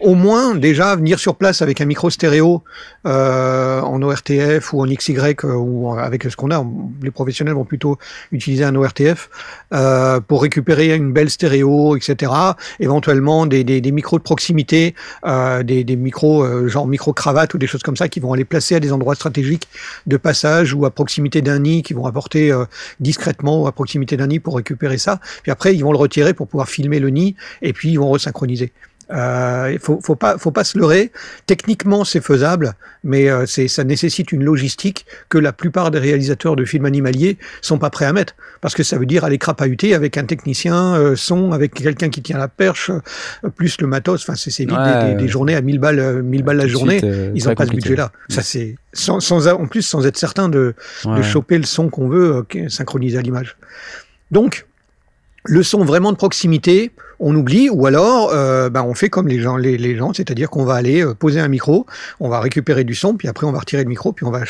au 0.00 0.14
moins 0.14 0.54
déjà 0.54 0.96
venir 0.96 1.18
sur 1.18 1.36
place 1.36 1.62
avec 1.62 1.80
un 1.80 1.84
micro 1.84 2.10
stéréo 2.10 2.62
euh, 3.06 3.80
en 3.80 4.00
ORTF 4.02 4.72
ou 4.72 4.82
en 4.82 4.86
XY 4.86 5.16
euh, 5.44 5.54
ou 5.54 5.92
avec 5.92 6.24
ce 6.24 6.36
qu'on 6.36 6.50
a, 6.50 6.64
les 7.02 7.10
professionnels 7.10 7.54
vont 7.54 7.64
plutôt 7.64 7.98
utiliser 8.32 8.64
un 8.64 8.74
ORTF 8.74 9.30
euh, 9.72 10.20
pour 10.20 10.42
récupérer 10.42 10.94
une 10.94 11.12
belle 11.12 11.30
stéréo, 11.30 11.96
etc. 11.96 12.32
Éventuellement 12.78 13.46
des, 13.46 13.92
micros 13.92 14.18
de 14.18 14.22
proximité, 14.22 14.94
euh, 15.26 15.62
des, 15.62 15.84
des 15.84 15.96
micros 15.96 16.44
euh, 16.44 16.68
genre 16.68 16.86
micro 16.86 17.12
cravate 17.12 17.54
ou 17.54 17.58
des 17.58 17.66
choses 17.66 17.82
comme 17.82 17.96
ça 17.96 18.08
qui 18.08 18.20
vont 18.20 18.32
aller 18.32 18.44
placer 18.44 18.74
à 18.74 18.80
des 18.80 18.92
endroits 18.92 19.14
stratégiques 19.14 19.68
de 20.06 20.16
passage 20.16 20.74
ou 20.74 20.84
à 20.86 20.90
proximité 20.90 21.42
d'un 21.42 21.60
nid, 21.60 21.82
qui 21.82 21.94
vont 21.94 22.06
apporter 22.06 22.52
discrètement 23.00 23.62
ou 23.62 23.66
à 23.66 23.72
proximité 23.72 24.16
d'un 24.16 24.28
nid 24.28 24.40
pour 24.40 24.56
récupérer 24.56 24.98
ça. 24.98 25.20
Puis 25.42 25.52
après 25.52 25.74
ils 25.74 25.82
vont 25.82 25.92
le 25.92 25.98
retirer 25.98 26.34
pour 26.34 26.48
pouvoir 26.48 26.68
filmer 26.68 27.00
le 27.00 27.10
nid 27.10 27.36
et 27.62 27.72
puis 27.72 27.90
ils 27.90 27.98
vont 27.98 28.08
resynchroniser. 28.08 28.72
Euh, 29.12 29.70
il 29.72 29.78
faut, 29.78 29.98
faut 30.02 30.14
pas, 30.14 30.38
faut 30.38 30.50
pas 30.52 30.64
se 30.64 30.78
leurrer. 30.78 31.10
Techniquement, 31.46 32.04
c'est 32.04 32.20
faisable, 32.22 32.74
mais 33.02 33.28
euh, 33.28 33.44
c'est, 33.46 33.66
ça 33.68 33.82
nécessite 33.84 34.30
une 34.32 34.44
logistique 34.44 35.04
que 35.28 35.38
la 35.38 35.52
plupart 35.52 35.90
des 35.90 35.98
réalisateurs 35.98 36.54
de 36.56 36.64
films 36.64 36.84
animaliers 36.84 37.36
sont 37.60 37.78
pas 37.78 37.90
prêts 37.90 38.04
à 38.04 38.12
mettre, 38.12 38.34
parce 38.60 38.74
que 38.74 38.82
ça 38.82 38.98
veut 38.98 39.06
dire 39.06 39.24
aller 39.24 39.38
crapahuter 39.38 39.94
avec 39.94 40.16
un 40.16 40.24
technicien 40.24 40.94
euh, 40.94 41.16
son, 41.16 41.52
avec 41.52 41.74
quelqu'un 41.74 42.08
qui 42.08 42.22
tient 42.22 42.38
la 42.38 42.48
perche, 42.48 42.90
euh, 42.90 43.48
plus 43.48 43.80
le 43.80 43.86
matos. 43.86 44.22
Enfin, 44.22 44.34
c'est, 44.36 44.50
c'est 44.50 44.64
vite 44.64 44.76
Ouais, 44.76 45.14
des, 45.14 45.22
des- 45.22 45.28
journées 45.28 45.56
à 45.56 45.60
1000 45.60 45.78
balles, 45.80 45.98
euh, 45.98 46.22
1000 46.22 46.42
balles 46.44 46.56
la 46.58 46.66
journée. 46.68 46.98
suite, 46.98 47.04
euh, 47.10 47.32
Ils 47.34 47.46
n'ont 47.48 47.54
pas 47.54 47.66
ce 47.66 47.70
budget-là. 47.72 48.12
Ça, 48.28 48.42
c'est 48.42 48.76
sans, 48.92 49.20
sans, 49.20 49.48
en 49.48 49.66
plus 49.66 49.82
sans 49.82 50.06
être 50.06 50.16
certain 50.18 50.48
de, 50.48 50.74
Ouais. 51.04 51.16
de 51.18 51.22
choper 51.22 51.58
le 51.58 51.64
son 51.64 51.88
qu'on 51.88 52.08
veut 52.08 52.44
euh, 52.54 52.68
synchronisé 52.68 53.18
à 53.18 53.22
l'image. 53.22 53.56
Donc, 54.30 54.66
le 55.44 55.62
son 55.62 55.84
vraiment 55.84 56.12
de 56.12 56.16
proximité, 56.16 56.92
on 57.18 57.34
oublie, 57.34 57.68
ou 57.70 57.86
alors 57.86 58.30
euh, 58.32 58.70
ben, 58.70 58.82
on 58.82 58.94
fait 58.94 59.08
comme 59.08 59.28
les 59.28 59.40
gens, 59.40 59.56
les, 59.56 59.76
les 59.76 59.96
gens 59.96 60.12
c'est-à-dire 60.12 60.48
qu'on 60.50 60.64
va 60.64 60.74
aller 60.74 61.04
euh, 61.04 61.14
poser 61.14 61.40
un 61.40 61.48
micro, 61.48 61.86
on 62.18 62.28
va 62.28 62.40
récupérer 62.40 62.84
du 62.84 62.94
son, 62.94 63.14
puis 63.14 63.28
après 63.28 63.46
on 63.46 63.52
va 63.52 63.58
retirer 63.60 63.82
le 63.82 63.88
micro, 63.88 64.12
puis 64.12 64.24
on 64.24 64.30
va 64.30 64.42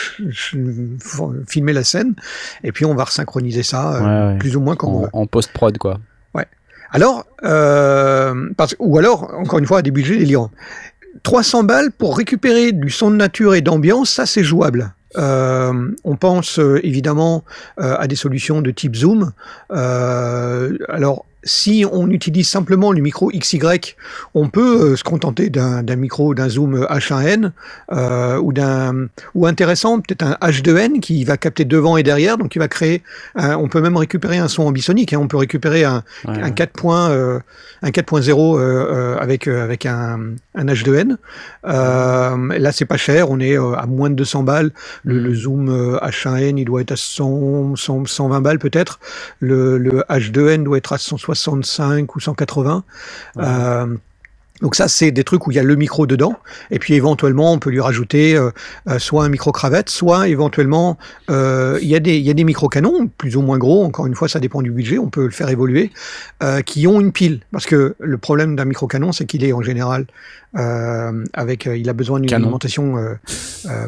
filmer 1.48 1.72
la 1.72 1.84
scène, 1.84 2.14
et 2.64 2.72
puis 2.72 2.84
on 2.84 2.94
va 2.94 3.04
resynchroniser 3.04 3.62
ça 3.62 3.96
euh, 3.96 4.00
Ouais, 4.00 4.32
ouais. 4.32 4.38
plus 4.38 4.56
ou 4.56 4.60
moins 4.60 4.76
comme 4.76 4.90
on 4.90 5.04
en, 5.04 5.08
en 5.12 5.26
post-prod, 5.26 5.78
quoi. 5.78 5.98
Alors, 6.92 7.24
euh, 7.44 8.50
parce, 8.56 8.74
ou 8.78 8.98
alors, 8.98 9.32
encore 9.34 9.58
une 9.58 9.66
fois, 9.66 9.78
à 9.78 9.82
des 9.82 9.90
budgets 9.90 10.16
délirants. 10.16 10.50
300 11.22 11.64
balles 11.64 11.90
pour 11.90 12.16
récupérer 12.16 12.72
du 12.72 12.90
son 12.90 13.10
de 13.10 13.16
nature 13.16 13.54
et 13.54 13.60
d'ambiance, 13.60 14.10
ça 14.10 14.26
c'est 14.26 14.44
jouable. 14.44 14.92
Euh, 15.16 15.90
on 16.04 16.16
pense 16.16 16.58
euh, 16.58 16.80
évidemment 16.84 17.44
euh, 17.80 17.96
à 17.98 18.06
des 18.06 18.16
solutions 18.16 18.62
de 18.62 18.70
type 18.70 18.94
Zoom. 18.96 19.32
Alors, 19.68 21.24
si 21.44 21.84
on 21.90 22.10
utilise 22.10 22.48
simplement 22.48 22.92
le 22.92 23.00
micro 23.00 23.30
XY, 23.30 23.58
on 24.34 24.48
peut 24.48 24.92
euh, 24.92 24.96
se 24.96 25.04
contenter 25.04 25.48
d'un 25.50 25.82
micro, 25.96 26.34
d'un 26.34 26.48
zoom 26.48 26.84
H1N 26.84 27.52
euh, 27.92 28.36
ou 28.38 28.52
d'un 28.52 29.06
ou 29.34 29.46
intéressant 29.46 30.00
peut-être 30.00 30.22
un 30.24 30.36
H2N 30.42 31.00
qui 31.00 31.24
va 31.24 31.36
capter 31.36 31.64
devant 31.64 31.96
et 31.96 32.02
derrière, 32.02 32.36
donc 32.38 32.54
il 32.56 32.58
va 32.58 32.68
créer. 32.68 33.02
un- 33.36 33.56
on 33.56 33.68
peut 33.68 33.80
même 33.80 33.96
récupérer 33.96 34.38
un 34.38 34.48
son 34.48 34.64
ambisonique. 34.64 35.12
Hein, 35.12 35.18
on 35.20 35.28
peut 35.28 35.36
récupérer 35.38 35.84
un, 35.84 36.02
Ouais. 36.26 36.40
un 36.42 36.50
4 36.50 36.72
points, 36.72 37.10
euh, 37.10 37.38
un 37.82 37.90
4.0 37.90 38.58
euh, 38.58 39.16
avec 39.18 39.46
avec 39.48 39.86
un, 39.86 40.20
un 40.54 40.64
H2N. 40.66 41.16
Euh, 41.66 42.58
là, 42.58 42.72
c'est 42.72 42.84
pas 42.84 42.96
cher. 42.96 43.30
On 43.30 43.40
est 43.40 43.56
à 43.56 43.86
moins 43.86 44.10
de 44.10 44.14
200 44.14 44.42
balles. 44.42 44.70
Le, 45.04 45.18
le 45.18 45.34
zoom 45.34 45.68
euh, 45.68 45.98
H1N, 46.00 46.58
il 46.58 46.64
doit 46.64 46.80
être 46.82 46.92
à 46.92 46.96
100, 46.96 47.76
100 47.76 48.04
120 48.06 48.40
balles 48.40 48.58
peut-être. 48.58 48.98
Le, 49.40 49.78
le 49.78 50.02
H2N 50.08 50.64
doit 50.64 50.78
être 50.78 50.92
à 50.92 50.98
165 51.34 52.16
ou 52.16 52.20
180. 52.20 52.84
Euh, 53.38 53.96
donc 54.60 54.74
ça, 54.74 54.88
c'est 54.88 55.10
des 55.10 55.24
trucs 55.24 55.46
où 55.46 55.50
il 55.50 55.54
y 55.54 55.58
a 55.58 55.62
le 55.62 55.76
micro 55.76 56.06
dedans, 56.06 56.34
et 56.70 56.78
puis 56.78 56.94
éventuellement, 56.94 57.52
on 57.52 57.58
peut 57.58 57.70
lui 57.70 57.80
rajouter 57.80 58.36
euh, 58.36 58.50
euh, 58.88 58.98
soit 58.98 59.24
un 59.24 59.28
micro 59.28 59.52
cravate, 59.52 59.88
soit 59.88 60.28
éventuellement, 60.28 60.98
euh, 61.30 61.78
il 61.80 61.88
y 61.88 61.94
a 61.94 62.00
des 62.00 62.16
il 62.16 62.24
y 62.24 62.30
a 62.30 62.34
des 62.34 62.44
micro 62.44 62.68
canons 62.68 63.08
plus 63.08 63.36
ou 63.36 63.42
moins 63.42 63.58
gros. 63.58 63.84
Encore 63.84 64.06
une 64.06 64.14
fois, 64.14 64.28
ça 64.28 64.40
dépend 64.40 64.62
du 64.62 64.70
budget, 64.70 64.98
on 64.98 65.08
peut 65.08 65.24
le 65.24 65.30
faire 65.30 65.48
évoluer, 65.48 65.90
euh, 66.42 66.60
qui 66.62 66.86
ont 66.86 67.00
une 67.00 67.12
pile, 67.12 67.40
parce 67.52 67.66
que 67.66 67.94
le 67.98 68.18
problème 68.18 68.56
d'un 68.56 68.64
micro 68.64 68.86
canon, 68.86 69.12
c'est 69.12 69.26
qu'il 69.26 69.44
est 69.44 69.52
en 69.52 69.62
général 69.62 70.06
euh, 70.58 71.24
avec, 71.32 71.68
euh, 71.68 71.76
il 71.76 71.88
a 71.88 71.92
besoin 71.92 72.18
d'une 72.18 72.34
alimentation 72.34 72.96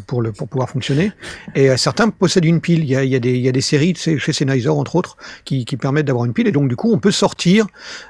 pour 0.06 0.22
le 0.22 0.32
pour 0.32 0.48
pouvoir 0.48 0.70
fonctionner. 0.70 1.12
Et 1.54 1.76
certains 1.76 2.08
possèdent 2.10 2.44
une 2.44 2.60
pile. 2.60 2.80
Il 2.80 2.90
y 2.90 2.96
a, 2.96 3.04
il 3.04 3.10
y 3.10 3.16
a 3.16 3.18
des 3.18 3.32
il 3.32 3.40
y 3.40 3.48
a 3.48 3.52
des 3.52 3.60
séries 3.60 3.94
tu 3.94 4.00
sais, 4.00 4.18
chez 4.18 4.32
Sennheiser 4.32 4.68
entre 4.68 4.96
autres 4.96 5.16
qui, 5.44 5.64
qui 5.64 5.76
permettent 5.76 6.06
d'avoir 6.06 6.24
une 6.24 6.32
pile, 6.32 6.46
et 6.46 6.52
donc 6.52 6.68
du 6.68 6.76
coup, 6.76 6.92
on 6.92 6.98
peut 6.98 7.10
sortir 7.10 7.66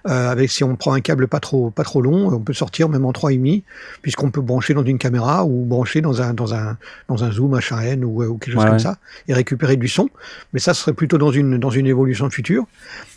euh, 0.08 0.30
avec 0.30 0.50
si 0.50 0.64
on 0.64 0.76
prend 0.76 0.92
un 0.92 1.00
câble 1.00 1.28
pas 1.28 1.40
trop 1.40 1.70
pas 1.70 1.84
trop 1.84 2.02
long, 2.02 2.28
on 2.28 2.40
peut 2.40 2.51
sortir 2.52 2.88
même 2.88 3.04
en 3.04 3.12
3,5 3.12 3.62
puisqu'on 4.02 4.30
peut 4.30 4.40
brancher 4.40 4.74
dans 4.74 4.84
une 4.84 4.98
caméra 4.98 5.44
ou 5.44 5.64
brancher 5.64 6.00
dans 6.00 6.22
un 6.22 6.34
dans 6.34 6.54
un 6.54 6.76
dans 7.08 7.24
un 7.24 7.30
zoom 7.30 7.56
H1N 7.58 8.02
ou, 8.04 8.22
ou 8.24 8.38
quelque 8.38 8.54
chose 8.54 8.62
Ouais, 8.62 8.70
comme 8.70 8.78
ça 8.78 8.96
et 9.28 9.34
récupérer 9.34 9.76
du 9.76 9.88
son. 9.88 10.08
Mais 10.52 10.60
ça 10.60 10.74
serait 10.74 10.92
plutôt 10.92 11.18
dans 11.18 11.30
une 11.30 11.58
dans 11.58 11.70
une 11.70 11.86
évolution 11.86 12.28
future. 12.30 12.66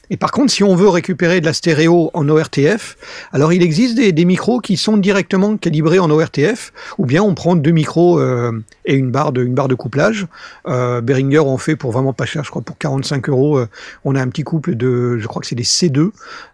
Et 0.09 0.17
par 0.17 0.31
contre, 0.31 0.51
si 0.51 0.63
on 0.63 0.75
veut 0.75 0.89
récupérer 0.89 1.41
de 1.41 1.45
la 1.45 1.53
stéréo 1.53 2.11
en 2.13 2.27
ORTF, 2.29 2.97
alors 3.31 3.53
il 3.53 3.63
existe 3.63 3.95
des, 3.95 4.11
des 4.11 4.25
micros 4.25 4.59
qui 4.59 4.77
sont 4.77 4.97
directement 4.97 5.57
calibrés 5.57 5.99
en 5.99 6.09
ORTF, 6.09 6.73
ou 6.97 7.05
bien 7.05 7.23
on 7.23 7.33
prend 7.33 7.55
deux 7.55 7.71
micros 7.71 8.19
euh, 8.19 8.51
et 8.85 8.95
une 8.95 9.11
barre 9.11 9.31
de 9.31 9.43
une 9.43 9.53
barre 9.53 9.67
de 9.67 9.75
couplage. 9.75 10.27
Euh, 10.67 11.01
Behringer 11.01 11.39
en 11.39 11.57
fait 11.57 11.75
pour 11.75 11.91
vraiment 11.91 12.13
pas 12.13 12.25
cher, 12.25 12.43
je 12.43 12.49
crois 12.49 12.61
pour 12.61 12.77
45 12.77 13.29
euros. 13.29 13.57
euh, 13.57 13.67
on 14.03 14.15
a 14.15 14.21
un 14.21 14.27
petit 14.27 14.43
couple 14.43 14.75
de, 14.75 15.17
je 15.17 15.27
crois 15.27 15.41
que 15.41 15.47
c'est 15.47 15.55
des 15.55 15.63
C2 15.63 16.11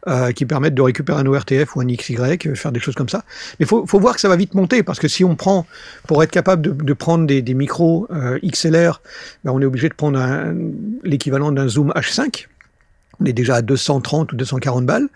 euh, 0.08 0.32
qui 0.32 0.46
permettent 0.46 0.76
de 0.76 0.82
récupérer 0.82 1.20
un 1.20 1.26
ORTF 1.26 1.76
ou 1.76 1.82
un 1.82 1.86
XY, 1.86 2.18
euh, 2.18 2.56
faire 2.56 2.72
des 2.72 2.80
choses 2.80 2.96
comme 2.96 3.10
ça. 3.10 3.24
Mais 3.60 3.66
faut 3.66 3.86
faut 3.86 4.00
voir 4.00 4.16
que 4.16 4.22
ça 4.22 4.30
va 4.30 4.36
vite 4.36 4.54
monter 4.54 4.84
parce 4.84 5.00
que 5.00 5.08
si 5.08 5.24
on 5.24 5.36
prend 5.36 5.66
pour 6.08 6.24
être 6.24 6.32
capable 6.32 6.62
de, 6.62 6.72
de 6.72 6.94
prendre 6.94 7.26
des, 7.26 7.42
des 7.42 7.54
micros 7.54 8.08
euh, 8.12 8.40
XLR, 8.44 9.02
ben 9.44 9.52
on 9.52 9.62
est 9.62 9.66
obligé 9.66 9.90
de 9.90 9.94
prendre 9.94 10.20
l'équivalent 11.04 11.52
d'un 11.52 11.68
zoom 11.68 11.92
H5 11.96 12.48
on 13.21 13.25
est 13.25 13.34
déjà 13.34 13.55
à 13.55 13.62
230 13.62 14.34
ou 14.34 14.36
240 14.36 14.86
balles. 14.86 15.07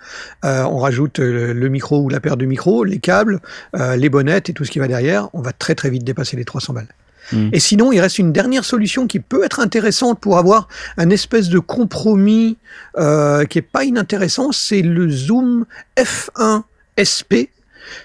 Euh, 0.43 0.63
on 0.63 0.77
rajoute 0.77 1.19
euh, 1.19 1.53
le 1.53 1.69
micro 1.69 2.01
ou 2.01 2.09
la 2.09 2.19
paire 2.19 2.37
de 2.37 2.45
micros, 2.45 2.83
les 2.83 2.99
câbles, 2.99 3.39
euh, 3.75 3.95
les 3.95 4.09
bonnettes 4.09 4.49
et 4.49 4.53
tout 4.53 4.63
ce 4.65 4.71
qui 4.71 4.79
va 4.79 4.87
derrière. 4.87 5.27
On 5.33 5.41
va 5.41 5.51
très 5.51 5.75
très 5.75 5.89
vite 5.89 6.03
dépasser 6.03 6.37
les 6.37 6.45
300 6.45 6.73
balles. 6.73 6.87
Mhm. 7.31 7.49
Et 7.53 7.59
sinon, 7.59 7.91
il 7.91 7.99
reste 7.99 8.19
une 8.19 8.31
dernière 8.31 8.63
solution 8.63 9.07
qui 9.07 9.19
peut 9.19 9.43
être 9.43 9.59
intéressante 9.59 10.19
pour 10.19 10.37
avoir 10.37 10.67
un 10.97 11.09
espèce 11.09 11.49
de 11.49 11.57
compromis 11.59 12.57
euh, 12.99 13.45
qui 13.45 13.57
est 13.57 13.63
pas 13.63 13.83
inintéressant. 13.83 14.51
C'est 14.51 14.81
le 14.83 15.09
Zoom 15.09 15.65
F1 15.97 16.63
SP. 17.01 17.49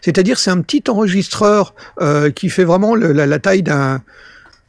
C'est-à-dire, 0.03 0.39
c'est 0.39 0.51
un 0.51 0.61
petit 0.61 0.85
enregistreur 0.89 1.75
qui 2.35 2.51
fait 2.51 2.65
vraiment 2.65 2.95
le- 2.95 3.13
la, 3.13 3.27
la 3.27 3.39
taille 3.39 3.63
d'un 3.63 4.03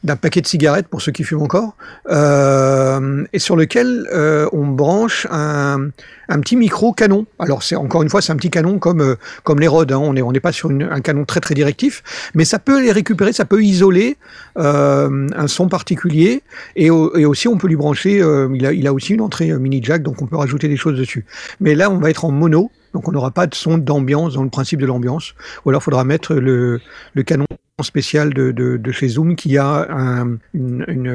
d'un 0.03 0.15
paquet 0.15 0.41
de 0.41 0.47
cigarettes 0.47 0.87
pour 0.87 1.01
ceux 1.01 1.11
qui 1.11 1.23
fument 1.23 1.43
encore, 1.43 1.75
euh, 2.09 3.23
et 3.33 3.39
sur 3.39 3.55
lequel 3.55 4.07
euh, 4.11 4.47
on 4.51 4.65
branche 4.65 5.27
un, 5.29 5.89
un 6.27 6.39
petit 6.39 6.55
micro 6.55 6.91
canon. 6.91 7.25
Alors 7.37 7.61
c'est 7.61 7.75
encore 7.75 8.01
une 8.01 8.09
fois 8.09 8.21
c'est 8.21 8.31
un 8.31 8.35
petit 8.35 8.49
canon 8.49 8.79
comme 8.79 9.01
euh, 9.01 9.15
comme 9.43 9.59
les 9.59 9.67
Rode. 9.67 9.91
Hein. 9.91 9.99
On 10.01 10.15
est 10.15 10.21
on 10.21 10.31
n'est 10.31 10.39
pas 10.39 10.51
sur 10.51 10.71
une- 10.71 10.89
un 10.91 11.01
canon 11.01 11.23
très 11.25 11.39
très 11.39 11.53
directif, 11.53 12.03
mais 12.33 12.45
ça 12.45 12.57
peut 12.57 12.81
les 12.81 12.91
récupérer, 12.91 13.31
ça 13.31 13.45
peut 13.45 13.63
isoler 13.63 14.17
euh, 14.57 15.27
un 15.35 15.47
son 15.47 15.67
particulier, 15.67 16.41
et, 16.75 16.87
et 16.87 17.25
aussi 17.25 17.47
on 17.47 17.57
peut 17.57 17.67
lui 17.67 17.75
brancher. 17.75 18.21
euh, 18.21 18.49
il 18.55 18.65
a 18.65 18.73
il 18.73 18.87
a 18.87 18.93
aussi 18.93 19.13
une 19.13 19.21
entrée 19.21 19.53
mini 19.53 19.81
jack, 19.83 20.01
donc 20.03 20.21
on 20.21 20.25
peut 20.25 20.37
rajouter 20.37 20.67
des 20.67 20.77
choses 20.77 20.97
dessus. 20.97 21.25
Mais 21.59 21.75
là 21.75 21.91
on 21.91 21.99
va 21.99 22.09
être 22.09 22.25
en 22.25 22.31
mono. 22.31 22.71
Donc 22.93 23.07
on 23.07 23.13
n'aura 23.13 23.31
pas 23.31 23.47
de 23.47 23.55
son 23.55 23.77
d'ambiance 23.77 24.33
dans 24.33 24.43
le 24.43 24.49
principe 24.49 24.81
de 24.81 24.85
l'ambiance. 24.85 25.33
Ou 25.63 25.69
alors 25.69 25.79
il 25.81 25.85
faudra 25.85 26.03
mettre 26.03 26.33
le, 26.33 26.81
le 27.13 27.23
canon 27.23 27.45
spécial 27.83 28.33
de, 28.33 28.51
de, 28.51 28.77
de 28.77 28.91
chez 28.91 29.07
Zoom 29.07 29.35
qui 29.35 29.57
a 29.57 29.87
un, 29.89 30.37
une- 30.53 30.85
une- 30.87 31.07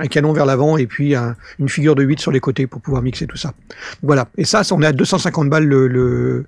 un 0.00 0.06
canon 0.06 0.32
vers 0.32 0.46
l'avant 0.46 0.76
et 0.76 0.86
puis 0.86 1.14
un- 1.14 1.36
une 1.58 1.68
figure 1.68 1.94
de 1.94 2.02
8 2.02 2.20
sur 2.20 2.30
les 2.32 2.40
côtés 2.40 2.66
pour 2.66 2.80
pouvoir 2.80 3.02
mixer 3.02 3.26
tout 3.26 3.36
ça. 3.36 3.52
Voilà. 4.02 4.28
Et 4.36 4.44
ça, 4.44 4.62
on 4.72 4.82
est 4.82 4.86
à 4.86 4.92
250 4.92 5.48
balles 5.50 5.64
le, 5.66 5.88
le, 5.88 6.44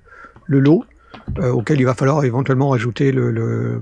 le 0.47 0.59
lot, 0.61 0.85
euh, 1.39 1.51
auquel 1.51 1.81
il 1.81 1.85
va 1.85 1.95
falloir 1.95 2.25
éventuellement 2.25 2.71
rajouter 2.71 3.13
le, 3.13 3.31
le, 3.31 3.81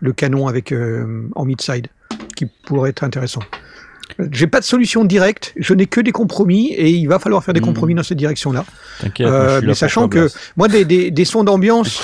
le 0.00 0.12
canon 0.12 0.46
avec 0.48 0.72
euh, 0.72 1.22
en 1.34 1.44
mid-side, 1.44 1.88
qui 2.36 2.46
pourrait 2.66 2.90
être 2.90 3.04
intéressant. 3.04 3.40
J'ai 4.32 4.46
pas 4.46 4.60
de 4.60 4.64
solution 4.64 5.04
directe, 5.04 5.54
je 5.56 5.72
n'ai 5.72 5.86
que 5.86 6.00
des 6.00 6.12
compromis 6.12 6.72
et 6.74 6.90
il 6.90 7.06
va 7.08 7.18
falloir 7.18 7.42
faire 7.42 7.54
des 7.54 7.60
Mhm. 7.60 7.66
compromis 7.66 7.94
dans 7.94 8.02
cette 8.02 8.18
direction-là. 8.18 8.64
T'inquiète, 9.00 9.26
Euh, 9.26 9.60
mais 9.64 9.72
sachant 9.74 10.08
que 10.08 10.28
moi, 10.56 10.68
des, 10.68 10.84
des, 10.84 11.10
des 11.10 11.24
sons 11.24 11.42
d'ambiance, 11.42 12.02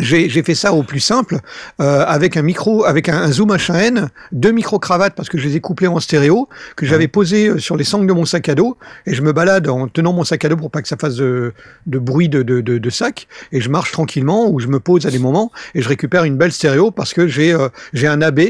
j'ai 0.00 0.42
fait 0.42 0.54
ça 0.54 0.72
au 0.72 0.82
plus 0.82 1.00
simple, 1.00 1.38
euh, 1.80 2.04
avec 2.06 2.36
un 2.36 2.42
micro, 2.42 2.84
avec 2.84 3.08
un, 3.08 3.22
un 3.22 3.32
zoom 3.32 3.50
H1N, 3.54 4.08
deux 4.32 4.50
micro-cravates 4.50 5.14
parce 5.14 5.28
que 5.28 5.38
je 5.38 5.46
les 5.46 5.56
ai 5.56 5.60
couplés 5.60 5.86
en 5.86 6.00
stéréo, 6.00 6.48
que 6.76 6.86
j'avais 6.86 7.08
posé 7.08 7.48
euh, 7.48 7.58
sur 7.58 7.76
les 7.76 7.84
sangles 7.84 8.06
de 8.06 8.12
mon 8.12 8.24
sac 8.24 8.48
à 8.48 8.54
dos, 8.54 8.76
et 9.06 9.14
je 9.14 9.22
me 9.22 9.32
balade 9.32 9.68
en 9.68 9.88
tenant 9.88 10.12
mon 10.12 10.24
sac 10.24 10.44
à 10.44 10.48
dos 10.48 10.56
pour 10.56 10.70
pas 10.70 10.82
que 10.82 10.88
ça 10.88 10.96
fasse 10.96 11.16
de, 11.16 11.52
de 11.86 11.98
bruit 11.98 12.28
de, 12.28 12.42
de, 12.42 12.60
de, 12.60 12.78
de 12.78 12.90
sac, 12.90 13.28
et 13.52 13.60
je 13.60 13.68
marche 13.68 13.92
tranquillement, 13.92 14.50
ou 14.50 14.60
je 14.60 14.68
me 14.68 14.80
pose 14.80 15.06
à 15.06 15.10
des 15.10 15.18
moments, 15.18 15.52
et 15.74 15.82
je 15.82 15.88
récupère 15.88 16.24
une 16.24 16.36
belle 16.36 16.52
stéréo 16.52 16.90
parce 16.90 17.12
que 17.14 17.26
j'ai 17.26 17.52
euh, 17.52 17.68
j'ai 17.92 18.06
un 18.06 18.22
AB, 18.22 18.40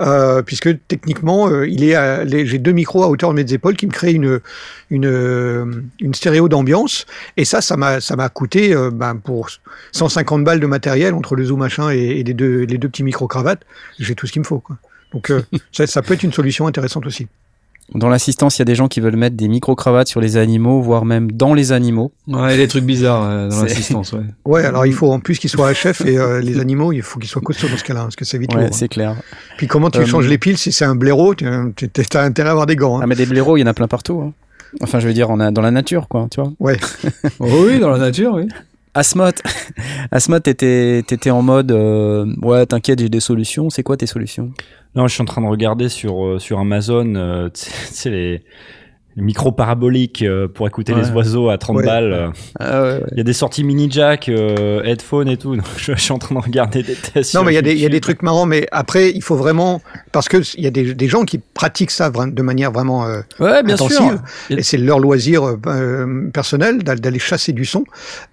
euh, 0.00 0.42
puisque 0.42 0.70
techniquement, 0.88 1.62
il 1.62 1.84
est 1.84 2.46
j'ai 2.46 2.58
deux 2.58 2.72
micros 2.72 3.02
à 3.02 3.08
hauteur 3.08 3.30
de 3.30 3.42
mes 3.42 3.52
épaules 3.52 3.76
qui 3.76 3.86
me 3.86 3.92
créent 3.92 4.12
une, 4.12 4.40
une, 4.90 5.84
une 6.00 6.14
stéréo 6.14 6.48
d'ambiance, 6.48 7.06
et 7.36 7.44
ça, 7.44 7.60
ça 7.60 7.76
m'a 7.76 8.00
ça 8.00 8.16
m'a 8.16 8.28
coûté 8.28 8.74
ben, 8.92 9.16
pour 9.16 9.48
150 9.92 10.44
balles 10.44 10.60
de 10.60 10.66
matériel 10.66 10.97
entre 11.14 11.34
le 11.36 11.44
zoom 11.44 11.60
machin 11.60 11.90
et, 11.90 11.98
et 11.98 12.22
les 12.24 12.34
deux 12.34 12.62
les 12.64 12.78
deux 12.78 12.88
petits 12.88 13.02
micro 13.04 13.26
cravates, 13.26 13.62
j'ai 13.98 14.14
tout 14.14 14.26
ce 14.26 14.32
qu'il 14.32 14.42
me 14.42 14.46
faut. 14.46 14.58
Quoi. 14.60 14.76
Donc 15.12 15.30
euh, 15.30 15.42
ça, 15.72 15.86
ça 15.86 16.02
peut 16.02 16.14
être 16.14 16.22
une 16.22 16.32
solution 16.32 16.66
intéressante 16.66 17.06
aussi. 17.06 17.26
Dans 17.94 18.10
l'assistance, 18.10 18.58
il 18.58 18.60
y 18.60 18.62
a 18.62 18.66
des 18.66 18.74
gens 18.74 18.86
qui 18.86 19.00
veulent 19.00 19.16
mettre 19.16 19.34
des 19.34 19.48
micro-cravates 19.48 20.08
sur 20.08 20.20
les 20.20 20.36
animaux, 20.36 20.82
voire 20.82 21.06
même 21.06 21.32
dans 21.32 21.54
les 21.54 21.72
animaux. 21.72 22.12
Ouais, 22.26 22.54
des 22.58 22.68
trucs 22.68 22.84
bizarres 22.84 23.22
euh, 23.24 23.48
dans 23.48 23.56
C'est- 23.60 23.62
l'assistance, 23.68 24.12
ouais. 24.12 24.24
Ouais, 24.44 24.62
alors 24.62 24.84
il 24.84 24.92
faut 24.92 25.10
en 25.10 25.20
plus 25.20 25.38
qu'ils 25.38 25.48
soient 25.48 25.72
HF 25.72 26.02
et 26.04 26.18
euh, 26.18 26.42
les 26.42 26.60
animaux, 26.60 26.92
il 26.92 27.00
faut 27.00 27.18
qu'ils 27.18 27.30
soient 27.30 27.40
costauds 27.40 27.68
dans 27.68 27.78
ce 27.78 27.84
cas-là, 27.84 28.00
hein, 28.00 28.04
parce 28.04 28.16
que 28.16 28.26
c'est 28.26 28.36
vite 28.36 28.52
Ouais, 28.52 28.60
lourd. 28.60 28.68
hein. 28.72 28.76
c'est 28.76 28.88
clair. 28.88 29.16
Puis 29.56 29.68
comment 29.68 29.88
tu 29.88 30.00
Euh, 30.00 30.04
changes 30.04 30.26
les 30.28 30.36
piles 30.36 30.58
si 30.58 30.70
c'est 30.70 30.84
un 30.84 30.96
blaireau, 30.96 31.34
tu 31.34 31.46
as 31.46 32.20
intérêt 32.22 32.48
à 32.50 32.52
avoir 32.52 32.66
des 32.66 32.76
gants. 32.76 32.98
hein. 32.98 33.00
Ah, 33.04 33.06
mais 33.06 33.14
des 33.16 33.24
blaireaux, 33.24 33.56
il 33.56 33.60
y 33.60 33.64
en 33.64 33.66
a 33.68 33.72
plein 33.74 33.88
partout. 33.88 34.20
hein. 34.20 34.32
Enfin, 34.82 35.00
je 35.00 35.08
veux 35.08 35.14
dire, 35.14 35.30
on 35.30 35.40
a 35.40 35.50
dans 35.50 35.62
la 35.62 35.70
nature, 35.70 36.08
quoi, 36.08 36.28
tu 36.30 36.42
vois. 36.42 36.52
Ouais. 36.60 36.76
Oh 37.40 37.46
oui, 37.68 37.78
dans 37.78 37.88
la 37.88 37.96
nature, 37.98 38.34
oui. 38.34 38.48
Asmod, 38.98 39.36
Asmod, 40.10 40.42
t'étais, 40.42 41.04
t'étais 41.06 41.30
en 41.30 41.40
mode, 41.40 41.70
euh, 41.70 42.26
ouais, 42.42 42.66
t'inquiète, 42.66 42.98
j'ai 42.98 43.08
des 43.08 43.20
solutions. 43.20 43.70
C'est 43.70 43.84
quoi 43.84 43.96
tes 43.96 44.06
solutions? 44.06 44.50
Non, 44.96 45.06
je 45.06 45.14
suis 45.14 45.22
en 45.22 45.24
train 45.24 45.40
de 45.40 45.46
regarder 45.46 45.88
sur, 45.88 46.26
euh, 46.26 46.38
sur 46.40 46.58
Amazon, 46.58 47.14
euh, 47.14 47.48
tu 47.54 47.70
sais, 47.70 48.10
les, 48.10 48.42
les 49.18 49.24
micros 49.24 49.50
paraboliques 49.52 50.22
euh, 50.22 50.46
pour 50.46 50.66
écouter 50.68 50.94
Ouais. 50.94 51.02
les 51.02 51.10
oiseaux 51.10 51.48
à 51.50 51.58
30 51.58 51.76
Ouais. 51.78 51.84
balles. 51.84 52.12
euh. 52.12 52.28
Ah 52.60 52.82
ouais, 52.82 53.00
Il 53.12 53.18
y 53.18 53.20
a 53.20 53.24
des 53.24 53.32
sorties 53.32 53.64
mini 53.64 53.88
jack, 53.90 54.28
euh, 54.28 54.82
headphone 54.84 55.28
et 55.28 55.36
tout. 55.36 55.56
Donc, 55.56 55.64
je, 55.76 55.92
je 55.94 56.00
suis 56.00 56.12
en 56.12 56.18
train 56.18 56.36
de 56.36 56.40
regarder 56.40 56.82
des 56.84 56.94
tests. 56.94 57.34
Non, 57.34 57.42
mais 57.42 57.52
il 57.52 57.56
y, 57.56 57.58
a 57.58 57.62
des- 57.62 57.72
il 57.72 57.78
y 57.80 57.84
a 57.84 57.88
des 57.88 57.94
YouTube. 57.96 58.00
trucs 58.02 58.22
marrants, 58.22 58.46
mais 58.46 58.68
après, 58.70 59.10
il 59.10 59.22
faut 59.22 59.34
vraiment. 59.36 59.82
Parce 60.12 60.28
qu'il 60.28 60.42
y 60.62 60.66
a 60.66 60.70
des, 60.70 60.94
des 60.94 61.08
gens 61.08 61.24
qui 61.24 61.38
pratiquent 61.38 61.90
ça 61.90 62.10
de 62.10 62.42
manière 62.42 62.70
vraiment 62.70 63.06
euh, 63.06 63.20
Ouais, 63.40 63.62
bien 63.64 63.74
intensive, 63.74 64.20
sûr. 64.48 64.56
et 64.58 64.62
c'est 64.62 64.78
leur 64.78 65.00
loisir 65.00 65.42
euh, 65.46 65.56
euh, 65.66 66.30
personnel 66.30 66.82
d'al- 66.84 67.00
d'aller 67.00 67.18
chasser 67.18 67.52
du 67.52 67.64
son. 67.64 67.84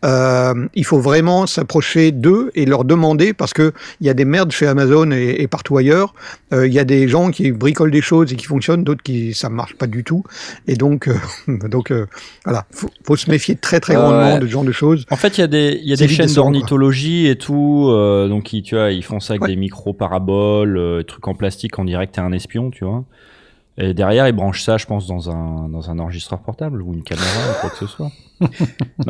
Euh, 0.06 0.54
il 0.76 0.86
faut 0.86 1.00
vraiment 1.00 1.48
s'approcher 1.48 2.12
d'eux 2.12 2.52
et 2.56 2.66
leur 2.66 2.84
demander, 2.86 3.34
parce 3.34 3.54
que 3.54 3.74
il 4.02 4.08
y 4.08 4.10
a 4.10 4.14
des 4.14 4.26
merdes 4.26 4.52
chez 4.52 4.68
Amazon 4.68 5.12
et, 5.12 5.36
et 5.40 5.48
partout 5.48 5.78
ailleurs. 5.78 6.14
Euh, 6.54 6.68
Il 6.68 6.74
y 6.74 6.80
a 6.80 6.84
des 6.86 7.08
gens 7.08 7.32
qui 7.32 7.52
bricolent 7.52 7.92
des 7.92 8.02
choses 8.02 8.32
et 8.32 8.36
qui 8.36 8.46
fonctionnent, 8.46 8.84
d'autres 8.84 9.04
qui 9.04 9.34
ça 9.34 9.50
marche 9.50 9.76
pas 9.76 9.88
du 9.88 10.04
tout. 10.04 10.24
Et 10.68 10.75
donc, 10.78 11.08
euh, 11.08 11.16
donc 11.70 11.92
euh, 11.92 12.06
voilà, 12.46 12.66
faut, 12.72 12.90
faut 13.06 13.16
se 13.16 13.30
méfier 13.30 13.56
très 13.56 13.80
très 13.80 13.96
grandement 13.96 14.34
ouais. 14.34 14.40
de 14.40 14.46
ce 14.48 14.52
genre 14.52 14.64
de 14.64 14.72
choses. 14.72 15.06
En 15.12 15.16
fait, 15.16 15.38
il 15.38 15.42
y 15.42 15.44
a 15.44 15.48
des, 15.48 15.80
y 15.84 15.94
a 15.94 15.96
chaînes 16.08 16.34
d'ornithologie 16.34 17.28
et 17.28 17.36
tout. 17.38 17.88
euh, 17.90 18.28
donc, 18.28 18.54
ils, 18.54 18.62
tu 18.64 18.76
vois, 18.76 18.92
ils 18.92 19.04
font 19.04 19.20
ça 19.20 19.34
avec 19.34 19.42
Ouais. 19.44 19.50
des 19.50 19.56
micros 19.56 19.94
paraboles, 19.94 20.78
euh, 20.78 21.04
trucs 21.04 21.28
en 21.28 21.34
plastique, 21.36 21.78
dirait 21.86 22.08
que 22.08 22.14
t'es 22.14 22.22
un 22.22 22.32
espion, 22.32 22.72
tu 22.72 22.86
vois. 22.86 23.04
Et 23.78 23.94
derrière, 23.94 24.26
ils 24.28 24.34
branchent 24.34 24.64
ça, 24.64 24.78
je 24.78 24.86
pense, 24.86 25.06
dans 25.06 25.30
un, 25.30 25.68
dans 25.68 25.90
un 25.92 26.00
enregistreur 26.00 26.40
portable 26.40 26.82
ou 26.82 26.94
une 26.94 27.04
caméra 27.04 27.28
ou 27.52 27.60
quoi 27.60 27.70
que 27.70 27.78
ce 27.78 27.88
soit. 27.88 28.10
non, 28.40 28.48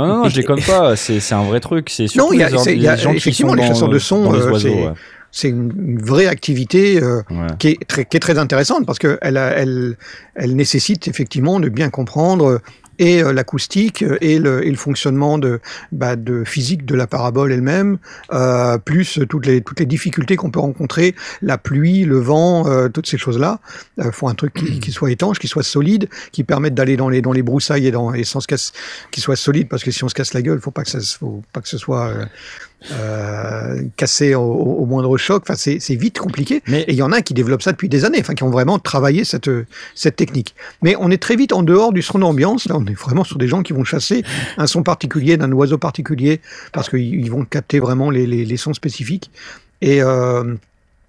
non, 0.08 0.24
non, 0.24 0.30
je 0.30 0.36
déconne 0.36 0.62
pas. 0.62 0.96
C'est, 0.96 1.20
c'est 1.20 1.36
un 1.36 1.44
vrai 1.44 1.60
truc. 1.60 1.90
C'est 1.92 2.14
Non, 2.16 2.34
il 2.34 2.40
y 2.40 2.44
a- 2.44 2.50
les, 2.50 2.98
gens 3.02 3.12
qui 3.12 3.18
effectivement, 3.18 3.52
sont 3.52 3.56
les 3.56 3.62
dans- 3.62 3.68
chasseurs 3.68 3.90
de 3.90 4.00
son, 4.00 4.34
euh, 4.34 4.50
oiseaux. 4.52 4.70
ouais. 4.70 4.94
C'est 5.38 5.50
une, 5.50 6.00
vraie 6.02 6.28
activité 6.28 7.04
euh, 7.04 7.22
Ouais. 7.30 7.48
qui, 7.60 7.68
est 7.70 7.88
très, 7.88 8.06
qui 8.06 8.16
est 8.16 8.22
très 8.22 8.38
intéressante 8.38 8.86
parce 8.86 9.00
que 9.00 9.18
elle, 9.22 9.36
a- 9.36 9.52
elle, 9.52 9.98
elle 10.36 10.56
nécessite 10.56 11.10
effectivement 11.10 11.60
de 11.60 11.68
bien 11.68 11.90
comprendre 11.90 12.46
euh, 12.46 12.60
et 12.98 13.22
euh, 13.22 13.34
l'acoustique 13.34 14.04
euh, 14.04 14.18
et 14.22 14.40
le, 14.40 14.66
et 14.66 14.70
le 14.72 14.78
fonctionnement 14.78 15.38
de, 15.38 15.60
bah, 15.92 16.16
de 16.16 16.46
physique 16.46 16.86
de 16.86 16.96
la 16.96 17.08
parabole 17.08 17.52
elle-même, 17.52 17.98
euh, 18.32 18.78
plus 18.78 19.20
toutes 19.28 19.46
les, 19.46 19.60
toutes 19.62 19.82
les 19.82 19.86
difficultés 19.86 20.38
qu'on 20.38 20.52
peut 20.52 20.62
rencontrer, 20.62 21.14
la 21.42 21.58
pluie, 21.58 22.06
le 22.06 22.18
vent, 22.20 22.66
euh, 22.70 22.88
toutes 22.88 23.08
ces 23.08 23.18
choses-là. 23.18 23.60
Il 23.98 24.12
faut 24.14 24.30
un 24.30 24.36
truc 24.36 24.54
qui, 24.54 24.80
qui 24.80 24.94
soit 24.94 25.12
étanche, 25.12 25.40
qui 25.40 25.50
soit 25.50 25.64
solide, 25.64 26.08
qui 26.32 26.46
permette 26.46 26.74
d'aller 26.76 26.96
dans 26.96 27.10
les, 27.10 27.22
dans 27.22 27.34
les 27.34 27.44
broussailles 27.44 27.86
et, 27.88 27.92
dans, 27.92 28.14
et 28.14 28.24
sans 28.24 28.40
se 28.40 28.48
casse, 28.48 28.72
qui 29.12 29.20
soit 29.20 29.36
solide 29.36 29.68
parce 29.68 29.84
que 29.84 29.92
si 29.92 30.06
on 30.06 30.08
se 30.08 30.16
casse 30.16 30.34
la 30.34 30.42
gueule, 30.42 30.62
faut 30.62 30.72
pas 30.72 30.84
que 30.84 30.90
ça, 30.90 31.00
faut 31.20 31.42
pas 31.52 31.60
que 31.60 31.68
ce 31.68 31.78
soit 31.78 32.14
euh, 32.92 33.56
euh, 33.66 33.84
cassé 33.98 34.36
au, 34.36 34.86
moindre 34.86 35.18
choc. 35.18 35.44
Enfin, 35.48 35.56
c'est 35.56 35.96
vite 35.96 36.20
compliqué. 36.20 36.62
Mais 36.68 36.82
Et 36.82 36.94
il 36.94 36.96
y 36.96 37.02
en 37.02 37.12
a 37.12 37.22
qui 37.22 37.34
développent 37.34 37.62
ça 37.62 37.72
depuis 37.72 37.90
des 37.90 38.06
années, 38.06 38.20
enfin 38.20 38.34
qui 38.34 38.44
ont 38.44 38.50
vraiment 38.50 38.80
travaillé 38.80 39.24
cette, 39.24 39.50
cette 39.94 40.16
technique. 40.16 40.56
Mais 40.82 40.96
on 41.00 41.12
est 41.12 41.22
très 41.22 41.36
vite 41.36 41.54
en 41.54 41.64
dehors 41.64 41.94
du 41.94 42.02
son 42.02 42.20
d'ambiance. 42.20 42.68
Là, 42.68 42.78
on 42.78 42.86
est 42.86 42.94
vraiment 42.94 43.24
sur 43.24 43.38
des 43.38 43.48
gens 43.48 43.64
qui 43.64 43.74
vont 43.74 43.84
chasser 43.84 44.24
un 44.58 44.68
son 44.68 44.84
particulier 44.84 45.38
d'un 45.38 45.52
oiseau 45.52 45.78
particulier 45.78 46.42
parce 46.74 46.90
qu'ils 46.90 47.16
ils 47.16 47.32
vont 47.32 47.46
capter 47.46 47.80
vraiment 47.80 48.10
les, 48.10 48.28
les, 48.28 48.46
les 48.46 48.58
sons 48.58 48.74
spécifiques. 48.74 49.32
Et, 49.82 50.02
euh, 50.02 50.56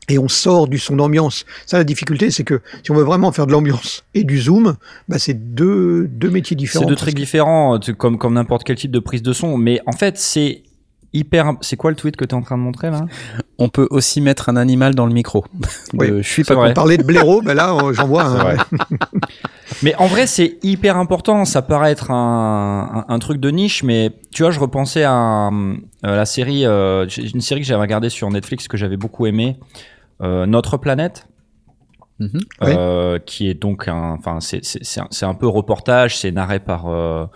et 0.09 0.19
on 0.19 0.29
sort 0.29 0.69
du 0.69 0.79
son 0.79 0.97
d'ambiance. 0.97 1.45
Ça, 1.67 1.79
la 1.79 1.85
difficulté, 1.85 2.31
c'est 2.31 2.45
que 2.45 2.61
si 2.83 2.91
on 2.91 2.95
veut 2.95 3.03
vraiment 3.03 3.33
faire 3.33 3.47
de 3.47 3.53
l'ambiance 3.53 4.05
et 4.15 4.25
du 4.25 4.41
zoom, 4.41 4.77
bah, 5.09 5.19
c'est 5.19 5.55
deux, 5.55 6.07
deux 6.07 6.31
métiers 6.31 6.57
différents. 6.57 6.85
C'est 6.85 6.89
deux 6.89 6.97
trucs 6.97 7.15
différents, 7.15 7.79
comme, 7.99 8.19
comme 8.19 8.35
n'importe 8.35 8.65
quel 8.65 8.77
type 8.77 8.93
de 8.93 9.01
prise 9.01 9.23
de 9.23 9.33
son. 9.33 9.57
Mais 9.57 9.81
en 9.87 9.93
fait, 9.93 10.17
c'est 10.19 10.63
hyper. 11.17 11.53
C'est 11.61 11.77
quoi 11.77 11.91
le 11.91 11.97
tweet 11.97 12.17
que 12.17 12.25
tu 12.25 12.31
es 12.31 12.35
en 12.35 12.43
train 12.43 12.57
de 12.57 12.63
montrer 12.63 12.91
là? 12.91 13.01
On 13.59 13.69
peut 13.69 13.87
aussi 13.91 14.21
mettre 14.21 14.49
un 14.49 14.57
animal 14.57 14.95
dans 14.95 15.07
le 15.07 15.13
micro. 15.13 15.45
Oui, 15.95 16.11
De- 16.11 16.23
je 16.23 16.29
suis 16.29 16.45
pas 16.45 16.55
vrai. 16.55 16.71
On 16.71 16.75
parlait 16.75 16.97
de 16.99 17.03
blaireau, 17.03 17.43
ben 17.43 17.55
là, 17.55 17.77
j'en 17.93 18.07
vois 18.07 18.25
un. 18.25 18.35
Vrai. 18.37 18.57
mais 19.83 19.95
en 19.97 20.07
vrai, 20.07 20.27
c'est 20.27 20.59
hyper 20.63 20.97
important. 20.97 21.45
Ça 21.45 21.63
paraît 21.63 21.93
être 21.93 22.11
un, 22.11 23.05
un, 23.09 23.15
un 23.15 23.19
truc 23.19 23.41
de 23.41 23.51
niche, 23.51 23.83
mais 23.83 24.13
tu 24.33 24.43
vois, 24.43 24.51
je 24.51 24.61
repensais 24.61 25.05
à, 25.05 25.49
euh, 25.49 25.77
la 26.03 26.27
série, 26.27 26.67
euh, 26.67 27.07
une 27.35 27.41
série 27.41 27.61
que 27.61 27.67
j'avais 27.67 27.81
regardée 27.81 28.11
sur 28.11 28.31
Netflix 28.31 28.69
que 28.69 28.77
j'avais 28.77 28.97
beaucoup 28.97 29.27
aimé, 29.27 29.59
euh, 30.23 30.47
Notre 30.47 30.77
planète. 30.77 31.27
Mhm. 32.19 32.41
euh, 32.63 33.19
qui 33.19 33.47
est 33.47 33.53
donc 33.53 33.89
un, 33.89 34.13
enfin 34.19 34.39
c'est 34.41 34.63
un, 34.99 35.29
un 35.29 35.35
peu 35.35 35.47
reportage, 35.47 36.17
c'est 36.17 36.31
narré 36.31 36.61
par 36.61 36.87
euh, 36.89 37.27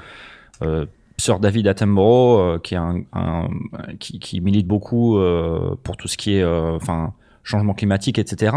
euh, 0.62 0.86
Sir 1.20 1.38
David 1.38 1.68
Attenborough, 1.68 2.40
euh, 2.40 2.58
qui 3.98 4.40
milite 4.40 4.66
beaucoup 4.66 5.18
euh, 5.18 5.76
pour 5.82 5.96
tout 5.96 6.08
ce 6.08 6.16
qui 6.16 6.34
est, 6.34 6.42
euh, 6.42 6.78
changement 7.42 7.74
climatique, 7.74 8.18
etc. 8.18 8.56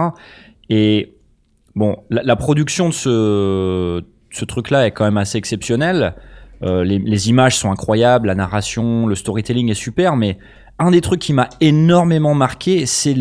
Et 0.70 1.14
bon, 1.76 1.98
la, 2.10 2.36
production 2.36 2.90
de 2.90 2.94
ce 2.94 4.46
truc-là 4.46 4.88
est 4.88 4.92
quand 4.92 5.06
même 5.06 5.18
assez 5.18 5.38
exceptionnelle. 5.38 6.16
Les, 6.62 7.30
images 7.30 7.58
sont 7.58 7.72
incroyables, 7.72 8.28
la 8.28 8.36
narration, 8.36 9.06
le 9.06 9.16
storytelling 9.16 9.70
est 9.70 9.74
super, 9.74 10.16
mais 10.16 10.38
un 10.80 10.92
des 10.92 11.02
trucs 11.02 11.22
qui 11.22 11.34
m'a 11.34 11.50
énormément 11.62 12.34
marqué, 12.34 12.86
c'est 12.86 13.16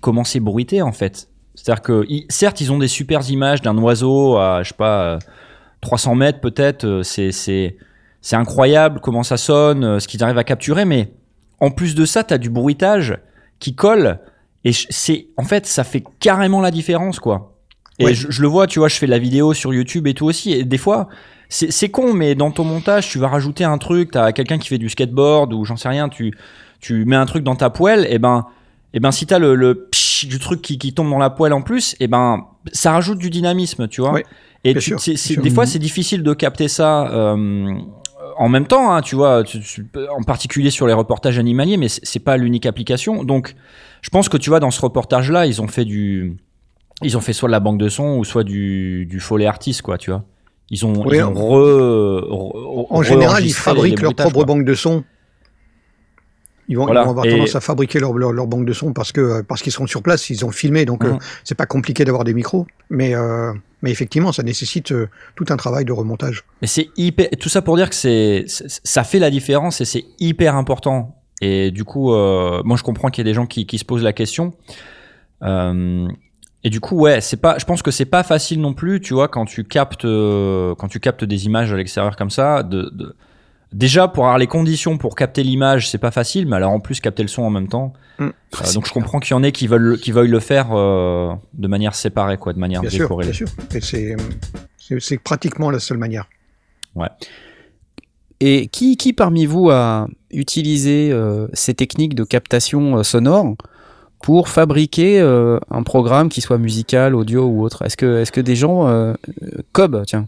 comment 0.00 0.24
c'est 0.24 0.40
bruité 0.40 0.82
en 0.82 0.92
fait. 0.92 1.28
C'est-à-dire 1.56 1.82
que, 1.82 2.06
certes, 2.28 2.60
ils 2.60 2.70
ont 2.70 2.78
des 2.78 2.88
super 2.88 3.28
images 3.30 3.62
d'un 3.62 3.76
oiseau 3.78 4.36
à, 4.36 4.62
je 4.62 4.68
sais 4.68 4.74
pas, 4.76 5.02
euh, 5.02 5.18
300 5.80 6.14
mètres 6.14 6.40
peut-être. 6.40 7.00
C'est, 7.02 7.76
c'est, 8.26 8.36
incroyable 8.36 9.00
comment 9.00 9.22
ça 9.22 9.36
sonne, 9.36 9.84
euh, 9.84 9.98
ce 10.00 10.08
qu'ils 10.08 10.22
arrivent 10.24 10.38
à 10.38 10.44
capturer. 10.44 10.84
Mais 10.84 11.10
en 11.60 11.70
plus 11.70 11.94
de 11.94 12.04
ça, 12.04 12.24
t'as 12.24 12.38
du 12.38 12.50
bruitage 12.50 13.16
qui 13.58 13.74
colle. 13.74 14.18
Et 14.64 14.72
c'est, 14.72 15.28
en 15.36 15.44
fait, 15.44 15.64
ça 15.66 15.84
fait 15.84 16.02
carrément 16.20 16.60
la 16.60 16.70
différence, 16.70 17.20
quoi. 17.20 17.52
Et 17.98 18.04
Ouais. 18.06 18.14
je, 18.14 18.30
je 18.30 18.42
le 18.42 18.48
vois, 18.48 18.66
tu 18.66 18.78
vois, 18.78 18.88
je 18.88 18.96
fais 18.96 19.06
de 19.06 19.10
la 19.12 19.18
vidéo 19.18 19.54
sur 19.54 19.72
YouTube 19.72 20.06
et 20.06 20.12
tout 20.14 20.26
aussi. 20.26 20.52
Et 20.52 20.64
des 20.64 20.76
fois, 20.78 21.08
c'est, 21.48 21.88
con, 21.88 22.12
mais 22.12 22.34
dans 22.34 22.50
ton 22.50 22.64
montage, 22.64 23.08
tu 23.08 23.18
vas 23.18 23.28
rajouter 23.28 23.64
un 23.64 23.78
truc. 23.78 24.10
T'as 24.10 24.32
quelqu'un 24.32 24.58
qui 24.58 24.68
fait 24.68 24.78
du 24.78 24.88
skateboard 24.88 25.52
ou 25.54 25.64
j'en 25.64 25.76
sais 25.76 25.88
rien. 25.88 26.08
Tu, 26.08 26.36
tu 26.80 27.04
mets 27.04 27.16
un 27.16 27.24
truc 27.26 27.44
dans 27.44 27.54
ta 27.56 27.70
poêle. 27.70 28.06
Et 28.10 28.18
ben, 28.18 28.44
et 28.92 29.00
ben, 29.00 29.12
si 29.12 29.24
t'as 29.26 29.38
le, 29.38 29.54
le 29.54 29.88
psh 29.90 30.26
du 30.26 30.38
truc 30.38 30.60
qui, 30.62 30.76
qui 30.78 30.92
tombe 30.92 31.08
dans 31.10 31.18
la 31.18 31.30
poêle 31.30 31.52
en 31.52 31.62
plus, 31.62 31.94
et 32.00 32.08
ben, 32.08 32.44
ça 32.72 32.90
rajoute 32.92 33.18
du 33.18 33.30
dynamisme, 33.30 33.86
tu 33.88 34.00
vois. 34.00 34.12
Ouais, 34.12 34.24
et 34.64 34.74
tu- 34.74 34.98
sûr, 34.98 35.00
sûr. 35.00 35.40
des 35.42 35.50
fois, 35.50 35.64
c'est 35.66 35.78
difficile 35.78 36.22
de 36.22 36.34
capter 36.34 36.68
ça. 36.68 37.08
euh, 37.12 37.74
en 38.38 38.48
même 38.48 38.66
temps, 38.66 38.92
hein, 38.92 39.02
tu 39.02 39.14
vois, 39.16 39.42
tu- 39.44 39.60
tu- 39.60 39.86
en 40.16 40.22
particulier 40.22 40.70
sur 40.70 40.86
les 40.86 40.92
reportages 40.92 41.38
animaliers, 41.38 41.76
mais 41.76 41.88
c'est 41.88 42.18
pas 42.20 42.36
l'unique 42.36 42.66
application. 42.66 43.24
Donc, 43.24 43.54
je 44.02 44.10
pense 44.10 44.28
que 44.28 44.36
tu 44.36 44.50
vois, 44.50 44.60
dans 44.60 44.70
ce 44.70 44.80
reportage-là, 44.80 45.46
ils 45.46 45.60
ont 45.62 45.68
fait 45.68 45.84
du, 45.84 46.36
ils 47.02 47.16
ont 47.16 47.20
fait 47.20 47.32
soit 47.32 47.48
de 47.48 47.52
la 47.52 47.60
banque 47.60 47.78
de 47.78 47.88
son 47.88 48.16
ou 48.18 48.24
soit 48.24 48.44
du, 48.44 49.06
du 49.06 49.20
follet 49.20 49.46
artiste, 49.46 49.82
quoi, 49.82 49.98
tu 49.98 50.10
vois. 50.10 50.24
Ils 50.70 50.84
ont, 50.84 50.92
Oui, 51.06 51.18
ils 51.18 51.22
ont 51.22 51.32
re- 51.32 52.28
re- 52.28 52.86
En 52.90 53.02
général, 53.02 53.44
ils 53.44 53.52
fabriquent 53.52 54.00
leur 54.02 54.14
propre 54.14 54.34
quoi. 54.34 54.44
banque 54.44 54.64
de 54.64 54.74
son. 54.74 55.04
Ils 56.68 56.76
vont, 56.76 56.82
ils 56.82 56.86
Voilà. 56.86 57.04
vont 57.04 57.10
avoir 57.10 57.26
Et- 57.26 57.30
tendance 57.30 57.54
à 57.54 57.60
fabriquer 57.60 58.00
leur, 58.00 58.12
leur, 58.14 58.32
leur 58.32 58.46
banque 58.46 58.66
de 58.66 58.72
son 58.72 58.92
parce 58.92 59.12
que 59.12 59.42
parce 59.42 59.62
qu'ils 59.62 59.72
sont 59.72 59.86
sur 59.86 60.02
place, 60.02 60.28
ils 60.30 60.44
ont 60.44 60.50
filmé, 60.50 60.84
donc 60.84 61.04
euh, 61.04 61.12
Mhm. 61.12 61.18
c'est 61.44 61.54
pas 61.54 61.66
compliqué 61.66 62.04
d'avoir 62.04 62.24
des 62.24 62.34
micros. 62.34 62.66
Mais 62.90 63.14
euh, 63.14 63.52
mais 63.82 63.90
effectivement, 63.92 64.32
ça 64.32 64.42
nécessite 64.42 64.90
euh, 64.92 65.08
tout 65.36 65.44
un 65.50 65.56
travail 65.56 65.84
de 65.84 65.92
remontage. 65.92 66.42
Mais 66.62 66.66
c'est 66.68 66.88
hyper, 66.96 67.28
tout 67.38 67.48
ça 67.48 67.62
pour 67.62 67.76
dire 67.76 67.88
que 67.88 67.94
c'est, 67.94 68.44
ça 68.46 69.04
fait 69.04 69.18
la 69.20 69.30
différence 69.30 69.80
et 69.80 69.84
c'est 69.84 70.04
hyper 70.18 70.56
important. 70.56 71.14
Et 71.40 71.70
du 71.70 71.84
coup, 71.84 72.12
euh, 72.12 72.62
moi 72.64 72.76
je 72.76 72.82
comprends 72.82 73.10
qu'il 73.10 73.24
y 73.24 73.28
a 73.28 73.30
des 73.30 73.34
gens 73.34 73.46
qui, 73.46 73.66
qui 73.66 73.78
se 73.78 73.84
posent 73.84 74.02
la 74.02 74.12
question. 74.12 74.52
Euh, 75.42 76.08
et 76.64 76.70
du 76.70 76.80
coup, 76.80 76.96
ouais, 76.96 77.20
c'est 77.20 77.36
pas. 77.36 77.58
Je 77.58 77.64
pense 77.64 77.82
que 77.82 77.90
c'est 77.90 78.06
pas 78.06 78.22
facile 78.22 78.60
non 78.60 78.74
plus, 78.74 79.00
tu 79.00 79.14
vois, 79.14 79.28
quand 79.28 79.44
tu 79.44 79.62
captes, 79.64 80.04
euh, 80.04 80.74
quand 80.76 80.88
tu 80.88 80.98
captes 80.98 81.24
des 81.24 81.46
images 81.46 81.72
à 81.72 81.76
l'extérieur 81.76 82.16
comme 82.16 82.30
ça. 82.30 82.62
De, 82.62 82.90
de- 82.92 83.14
Déjà, 83.72 84.08
pour 84.08 84.24
avoir 84.24 84.38
les 84.38 84.46
conditions 84.46 84.96
pour 84.96 85.14
capter 85.14 85.42
l'image, 85.42 85.90
c'est 85.90 85.98
pas 85.98 86.10
facile, 86.10 86.46
mais 86.46 86.56
alors 86.56 86.72
en 86.72 86.80
plus 86.80 87.00
capter 87.00 87.22
le 87.22 87.28
son 87.28 87.42
en 87.42 87.50
même 87.50 87.68
temps. 87.68 87.92
Mm. 88.18 88.24
Euh, 88.24 88.72
donc 88.74 88.86
je 88.86 88.92
comprends 88.92 89.18
qu'il 89.18 89.32
y 89.32 89.34
en 89.34 89.42
ait 89.42 89.52
qui 89.52 89.66
veulent, 89.66 89.98
qui 89.98 90.12
veuillent 90.12 90.30
le 90.30 90.40
faire 90.40 90.68
euh, 90.72 91.34
de 91.54 91.68
manière 91.68 91.94
séparée, 91.94 92.38
quoi, 92.38 92.52
de 92.52 92.58
manière 92.58 92.80
Bien 92.80 92.90
sûr, 92.90 93.16
bien 93.16 93.32
sûr. 93.32 93.48
Et 93.74 93.80
c'est, 93.80 94.16
c'est, 94.78 95.00
c'est 95.00 95.18
pratiquement 95.18 95.70
la 95.70 95.80
seule 95.80 95.98
manière. 95.98 96.28
Et 98.40 98.68
qui, 98.68 98.96
qui 98.96 99.12
parmi 99.12 99.46
vous 99.46 99.70
a 99.70 100.08
utilisé 100.30 101.10
euh, 101.10 101.48
ces 101.52 101.74
techniques 101.74 102.14
de 102.14 102.24
captation 102.24 102.98
euh, 102.98 103.02
sonore? 103.02 103.56
Pour 104.26 104.48
fabriquer 104.48 105.20
euh, 105.20 105.60
un 105.70 105.84
programme 105.84 106.28
qui 106.28 106.40
soit 106.40 106.58
musical, 106.58 107.14
audio 107.14 107.44
ou 107.44 107.62
autre 107.62 107.82
Est-ce 107.82 107.96
que, 107.96 108.18
est-ce 108.22 108.32
que 108.32 108.40
des 108.40 108.56
gens... 108.56 108.88
euh, 108.88 109.14
Cobb, 109.70 110.02
tiens. 110.04 110.26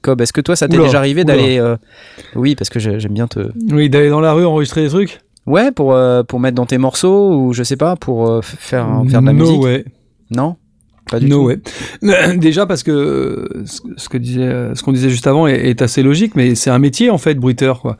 Cobb, 0.00 0.22
est-ce 0.22 0.32
que 0.32 0.40
toi, 0.40 0.56
ça 0.56 0.66
t'est 0.66 0.78
déjà 0.86 0.96
arrivé 0.96 1.24
d'aller... 1.24 1.58
euh, 1.58 1.76
Oui, 2.36 2.54
parce 2.54 2.70
que 2.70 2.78
j'ai- 2.78 2.98
j'aime 3.00 3.12
bien 3.12 3.26
te... 3.26 3.40
Oui, 3.70 3.90
d'aller 3.90 4.08
dans 4.08 4.22
la 4.22 4.32
rue 4.32 4.46
enregistrer 4.46 4.80
des 4.82 4.88
trucs? 4.88 5.20
Ouais, 5.44 5.70
pour, 5.72 5.92
euh, 5.92 6.22
pour 6.22 6.40
mettre 6.40 6.54
dans 6.54 6.64
tes 6.64 6.78
morceaux 6.78 7.34
ou 7.34 7.52
je 7.52 7.62
sais 7.64 7.76
pas, 7.76 7.96
pour 7.96 8.42
faire, 8.42 8.88
faire 9.10 9.20
de 9.20 9.26
la 9.26 9.32
no 9.34 9.44
musique? 9.60 9.86
Non? 10.30 10.56
Pas 11.10 11.20
du 11.20 11.26
no 11.28 11.40
tout. 11.40 11.46
way. 12.02 12.36
Déjà 12.36 12.64
parce 12.66 12.82
que 12.82 12.90
euh, 12.90 13.64
ce 13.96 14.08
que 14.08 14.16
disait, 14.16 14.40
euh, 14.42 14.74
ce 14.74 14.82
qu'on 14.82 14.92
disait 14.92 15.10
juste 15.10 15.26
avant 15.26 15.46
est, 15.46 15.68
est 15.68 15.82
assez 15.82 16.02
logique, 16.02 16.34
mais 16.34 16.54
c'est 16.54 16.70
un 16.70 16.78
métier 16.78 17.10
en 17.10 17.18
fait, 17.18 17.34
bruiteur 17.34 17.80
quoi. 17.82 17.98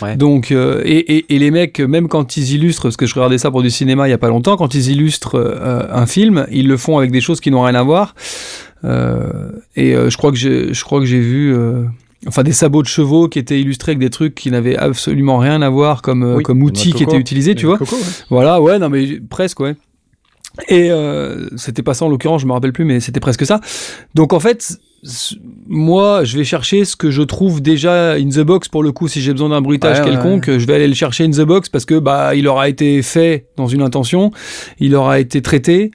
Ouais. 0.00 0.16
Donc 0.16 0.52
euh, 0.52 0.80
et, 0.84 1.16
et, 1.16 1.34
et 1.34 1.38
les 1.38 1.50
mecs, 1.50 1.80
même 1.80 2.06
quand 2.08 2.36
ils 2.36 2.54
illustrent, 2.54 2.84
parce 2.84 2.96
que 2.96 3.06
je 3.06 3.14
regardais 3.14 3.38
ça 3.38 3.50
pour 3.50 3.62
du 3.62 3.70
cinéma 3.70 4.06
il 4.06 4.10
y 4.10 4.14
a 4.14 4.18
pas 4.18 4.28
longtemps, 4.28 4.56
quand 4.56 4.74
ils 4.74 4.90
illustrent 4.90 5.34
euh, 5.36 5.82
un 5.90 6.06
film, 6.06 6.46
ils 6.52 6.68
le 6.68 6.76
font 6.76 6.98
avec 6.98 7.10
des 7.10 7.20
choses 7.20 7.40
qui 7.40 7.50
n'ont 7.50 7.62
rien 7.62 7.74
à 7.74 7.82
voir. 7.82 8.14
Euh, 8.84 9.50
et 9.74 9.94
je 9.94 10.16
crois 10.16 10.30
que 10.30 10.36
j'ai, 10.36 10.72
je 10.72 10.84
crois 10.84 11.00
que 11.00 11.06
j'ai 11.06 11.20
vu. 11.20 11.54
Enfin, 12.28 12.42
des 12.42 12.52
sabots 12.52 12.82
de 12.82 12.88
chevaux 12.88 13.28
qui 13.28 13.38
étaient 13.38 13.60
illustrés 13.60 13.92
avec 13.92 14.00
des 14.00 14.10
trucs 14.10 14.34
qui 14.34 14.50
n'avaient 14.50 14.76
absolument 14.76 15.38
rien 15.38 15.62
à 15.62 15.68
voir 15.68 16.02
comme, 16.02 16.22
Oui, 16.36 16.42
comme 16.42 16.64
la 16.64 16.70
qui 16.70 16.90
coco. 16.92 17.04
étaient 17.04 17.18
utilisés, 17.18 17.54
tu 17.54 17.66
vois. 17.66 17.78
Coco, 17.78 17.94
ouais. 17.94 18.02
Voilà, 18.30 18.60
ouais, 18.60 18.78
non, 18.78 18.88
mais 18.88 19.20
presque, 19.28 19.60
ouais. 19.60 19.76
Et 20.68 20.90
euh, 20.90 21.48
c'était 21.56 21.82
pas 21.82 21.94
ça 21.94 22.04
en 22.04 22.08
l'occurrence, 22.08 22.40
je 22.40 22.46
me 22.46 22.52
rappelle 22.52 22.72
plus, 22.72 22.84
mais 22.84 23.00
c'était 23.00 23.20
presque 23.20 23.44
ça. 23.44 23.60
Donc 24.14 24.32
en 24.32 24.40
fait, 24.40 24.78
moi, 25.68 26.24
je 26.24 26.36
vais 26.36 26.44
chercher 26.44 26.84
ce 26.84 26.96
que 26.96 27.10
je 27.10 27.22
trouve 27.22 27.60
déjà 27.60 28.12
in 28.12 28.28
the 28.28 28.40
box 28.40 28.68
pour 28.68 28.82
le 28.82 28.92
coup. 28.92 29.08
Si 29.08 29.20
j'ai 29.20 29.32
besoin 29.32 29.50
d'un 29.50 29.60
bruitage 29.60 29.98
Ouais, 29.98 30.04
ouais, 30.04 30.10
quelconque, 30.12 30.58
je 30.58 30.66
vais 30.66 30.74
aller 30.74 30.88
le 30.88 30.94
chercher 30.94 31.24
in 31.24 31.30
the 31.30 31.42
box 31.42 31.68
parce 31.68 31.84
que 31.84 31.98
bah 31.98 32.34
il 32.34 32.48
aura 32.48 32.68
été 32.68 33.02
fait 33.02 33.46
dans 33.56 33.66
une 33.66 33.82
intention, 33.82 34.30
il 34.80 34.94
aura 34.94 35.20
été 35.20 35.42
traité. 35.42 35.90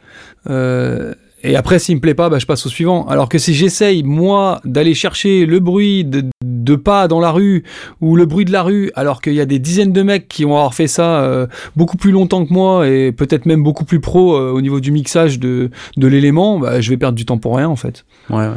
Euh, 0.50 1.14
et 1.44 1.56
après, 1.56 1.80
s'il 1.80 1.96
me 1.96 2.02
plaît 2.02 2.14
pas, 2.14 2.30
bah, 2.30 2.40
je 2.40 2.46
passe 2.46 2.66
au 2.66 2.70
suivant. 2.70 3.06
Alors 3.08 3.30
que 3.30 3.38
si 3.38 3.54
j'essaye, 3.54 4.04
moi, 4.04 4.62
d'aller 4.66 4.94
chercher 4.94 5.46
le 5.46 5.60
bruit 5.60 6.04
de, 6.06 6.24
de 6.44 6.76
pas 6.76 7.08
dans 7.08 7.20
la 7.20 7.32
rue 7.32 7.64
ou 8.00 8.16
le 8.16 8.26
bruit 8.26 8.46
de 8.46 8.52
la 8.52 8.62
rue, 8.64 8.92
alors 8.96 9.22
qu'il 9.22 9.34
y 9.34 9.42
a 9.42 9.46
des 9.46 9.60
dizaines 9.60 9.92
de 9.94 10.02
mecs 10.04 10.28
qui 10.28 10.44
vont 10.44 10.56
avoir 10.56 10.74
fait 10.74 10.88
ça 10.88 11.22
euh, 11.22 11.48
beaucoup 11.76 11.98
plus 11.98 12.12
longtemps 12.12 12.46
que 12.46 12.54
moi 12.54 12.88
et 12.88 13.12
peut-être 13.12 13.46
même 13.46 13.64
beaucoup 13.64 13.86
plus 13.86 14.00
pro 14.00 14.36
euh, 14.36 14.52
au 14.52 14.62
niveau 14.62 14.80
du 14.80 14.92
mixage 14.92 15.40
de, 15.40 15.70
de 15.98 16.08
l'élément, 16.08 16.60
bah, 16.60 16.80
je 16.82 16.90
vais 16.90 16.98
perdre 16.98 17.16
du 17.18 17.26
temps 17.26 17.38
pour 17.38 17.56
rien 17.58 17.68
en 17.70 17.76
fait. 17.76 18.06
Ouais, 18.30 18.38
ouais. 18.38 18.48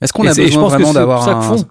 Est-ce 0.00 0.12
qu'on 0.12 0.26
a 0.26 0.32
c'est- 0.32 0.42
je 0.42 0.46
besoin 0.48 0.62
pense 0.62 0.72
vraiment 0.72 0.92
d'avoir 0.92 1.22
ça 1.22 1.34
que 1.34 1.60
un... 1.60 1.64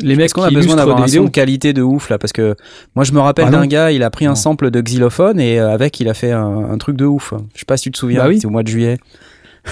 Les 0.00 0.14
mecs 0.16 0.32
qu'on 0.32 0.42
a 0.42 0.50
besoin 0.50 0.76
d'avoir 0.76 0.96
des 1.04 1.16
un 1.16 1.22
son 1.22 1.24
de 1.24 1.30
qualité 1.30 1.72
de 1.72 1.82
ouf 1.82 2.08
là? 2.08 2.18
Parce 2.18 2.32
que 2.32 2.54
moi 2.94 3.04
je 3.04 3.12
me 3.12 3.18
rappelle 3.20 3.46
Ah 3.48 3.50
d'un 3.50 3.66
gars, 3.66 3.90
il 3.90 4.02
a 4.02 4.10
pris 4.10 4.26
un 4.26 4.30
Non. 4.30 4.34
sample 4.36 4.70
de 4.70 4.80
xylophone 4.80 5.40
et 5.40 5.58
euh, 5.58 5.72
avec 5.72 5.98
il 5.98 6.08
a 6.08 6.14
fait 6.14 6.30
un, 6.30 6.70
un 6.70 6.78
truc 6.78 6.96
de 6.96 7.04
ouf. 7.04 7.32
Je 7.54 7.60
sais 7.60 7.64
pas 7.66 7.76
si 7.76 7.84
tu 7.84 7.90
te 7.92 7.98
souviens, 7.98 8.20
Bah 8.20 8.28
oui. 8.28 8.34
c'était 8.36 8.46
au 8.46 8.50
mois 8.50 8.62
de 8.62 8.68
juillet, 8.68 8.98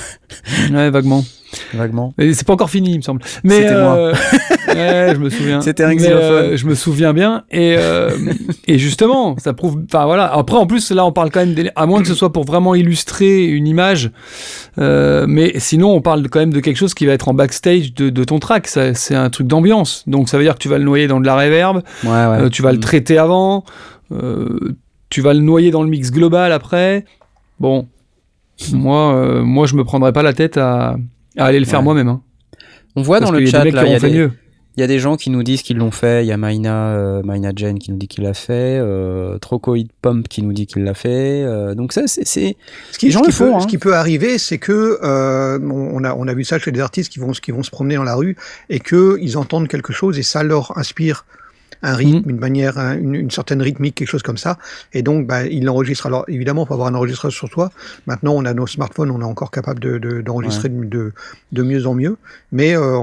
Ouais, 0.73 0.91
vaguement. 0.91 1.25
vaguement. 1.75 2.13
C'est 2.19 2.47
pas 2.47 2.53
encore 2.53 2.71
fini, 2.71 2.93
il 2.93 2.97
me 2.99 3.03
semble. 3.03 3.21
Mais 3.45 3.63
C'était 3.63 3.81
moi. 3.81 3.97
euh, 3.97 4.13
ouais, 4.69 5.13
je 5.15 5.19
me 5.19 5.31
souviens. 5.31 5.61
C'était 5.61 5.83
un 5.85 5.97
euh, 5.99 6.57
je 6.57 6.67
me 6.67 6.75
souviens 6.75 7.13
bien. 7.13 7.45
Et, 7.51 7.77
euh, 7.79 8.11
et 8.67 8.79
justement, 8.79 9.37
ça 9.39 9.55
prouve. 9.55 9.83
Enfin 9.87 10.05
voilà. 10.07 10.33
Après, 10.33 10.57
en 10.57 10.67
plus, 10.67 10.91
là, 10.93 11.05
on 11.05 11.13
parle 11.13 11.31
quand 11.31 11.41
même. 11.41 11.55
des- 11.55 11.71
À 11.75 11.87
moins 11.87 12.01
que 12.03 12.09
ce 12.09 12.15
soit 12.15 12.33
pour 12.33 12.45
vraiment 12.45 12.75
illustrer 12.75 13.45
une 13.45 13.67
image. 13.67 14.11
euh, 14.79 15.27
mais 15.29 15.53
sinon, 15.59 15.93
on 15.95 16.01
parle 16.01 16.29
quand 16.29 16.41
même 16.41 16.53
de 16.53 16.61
quelque 16.61 16.77
chose 16.77 16.95
qui 16.95 17.07
va 17.07 17.13
être 17.13 17.29
en 17.29 17.35
backstage 17.35 17.95
de, 17.95 18.11
de 18.11 18.25
ton 18.25 18.39
track. 18.39 18.67
Ça, 18.69 18.95
C'est 18.95 19.15
un 19.15 19.31
truc 19.31 19.47
d'ambiance. 19.47 20.05
Donc, 20.07 20.29
ça 20.29 20.37
veut 20.39 20.45
dire 20.45 20.55
que 20.55 20.61
tu 20.63 20.69
vas 20.69 20.79
le 20.79 20.85
noyer 20.85 21.07
dans 21.09 21.21
de 21.21 21.27
la 21.27 21.37
reverb. 21.37 21.83
Ouais, 22.05 22.11
ouais. 22.27 22.51
tu 22.51 22.63
vas 22.63 22.73
le 22.73 22.79
Mm. 22.79 22.83
traiter 22.83 23.19
avant. 23.19 23.65
tu 25.11 25.21
vas 25.21 25.35
le 25.35 25.41
noyer 25.41 25.71
dans 25.71 25.83
le 25.83 25.89
mix 25.89 26.11
global 26.11 26.53
après. 26.53 27.05
Bon. 27.61 27.89
Moi, 28.73 29.15
euh, 29.15 29.43
moi, 29.43 29.67
je 29.67 29.75
me 29.77 29.85
prendrais 29.85 30.13
pas 30.13 30.23
la 30.23 30.33
tête 30.33 30.57
à, 30.57 30.97
à 31.37 31.45
aller 31.45 31.61
le 31.61 31.67
faire 31.67 31.81
Ouais. 31.81 31.85
moi-même. 31.85 32.09
hein. 32.09 32.23
On 32.97 33.03
voit 33.03 33.19
Parce 33.19 33.31
dans 33.31 33.37
le 33.39 33.45
chat 33.45 33.65
il 33.67 33.75
y, 33.75 33.79
a 33.79 33.99
des- 34.01 34.11
mieux. 34.11 34.33
il 34.77 34.81
y 34.81 34.83
a 34.83 34.87
des 34.87 34.99
gens 34.99 35.17
qui 35.17 35.29
nous 35.29 35.43
disent 35.43 35.61
qu'ils 35.61 35.77
l'ont 35.77 35.91
fait. 35.91 36.25
Il 36.25 36.29
y 36.29 36.33
a 36.33 36.39
Maina, 36.39 36.89
euh, 36.95 37.23
Maina 37.23 37.53
Jane 37.55 37.79
qui 37.79 37.91
nous 37.93 37.99
dit 37.99 38.09
qu'il 38.09 38.25
l'a 38.25 38.33
fait, 38.33 38.79
euh, 38.81 39.37
Trocoid 39.39 39.87
Pump 40.01 40.27
qui 40.29 40.41
nous 40.43 40.55
dit 40.55 40.67
qu'il 40.67 40.83
l'a 40.85 40.95
fait. 40.95 41.43
euh, 41.45 41.75
donc 41.75 41.93
ça, 41.93 42.03
c'est- 42.07 42.25
Ce 42.25 42.99
qui, 42.99 43.07
Les 43.07 43.13
gens 43.13 43.21
ce 43.21 43.25
qui 43.25 43.31
le 43.33 43.35
font, 43.35 43.51
peut, 43.51 43.55
hein. 43.57 43.61
ce 43.61 43.67
qui 43.67 43.77
peut 43.77 43.95
arriver, 43.95 44.39
c'est 44.39 44.57
que 44.57 44.99
euh, 45.03 45.59
on, 45.63 46.01
on 46.01 46.05
a, 46.05 46.15
on 46.15 46.27
a 46.27 46.33
vu 46.33 46.45
ça 46.45 46.59
chez 46.59 46.73
des 46.73 46.81
artistes 46.81 47.13
qui 47.13 47.19
vont, 47.19 47.33
qui 47.33 47.51
vont 47.51 47.63
se 47.63 47.71
promener 47.71 47.97
dans 47.97 48.05
la 48.05 48.15
rue 48.15 48.37
et 48.71 48.81
que 48.81 49.19
ils 49.21 49.37
entendent 49.37 49.69
quelque 49.69 49.93
chose 49.93 50.19
et 50.19 50.23
ça 50.23 50.43
leur 50.43 50.77
inspire 50.79 51.27
un 51.83 51.95
rythme, 51.95 52.31
une 52.31 52.39
manière, 52.39 52.79
un- 52.79 52.97
une, 52.99 53.15
une 53.15 53.31
certaine 53.31 53.63
rythmique, 53.63 53.95
quelque 53.95 54.09
chose 54.09 54.23
comme 54.23 54.39
ça. 54.39 54.59
Et 54.93 55.03
donc, 55.03 55.27
bah, 55.27 55.45
ils 55.47 55.65
l'enregistrent. 55.65 56.07
Alors, 56.07 56.25
évidemment, 56.29 56.65
il 56.65 56.69
faut 56.69 56.75
avoir 56.75 56.89
un 56.89 56.95
enregistreur 56.95 57.33
sur 57.33 57.49
soi. 57.49 57.71
Maintenant, 58.07 58.33
on 58.35 58.45
a 58.45 58.55
nos 58.55 58.67
smartphones, 58.67 59.11
on 59.11 59.21
est 59.21 59.25
encore 59.25 59.51
capable 59.51 59.81
de, 59.81 59.99
de- 59.99 60.21
d'enregistrer 60.21 60.69
de, 60.69 61.63
mieux 61.63 61.87
en 61.87 61.95
mieux. 61.95 62.17
Mais 62.53 62.77
euh, 62.77 62.99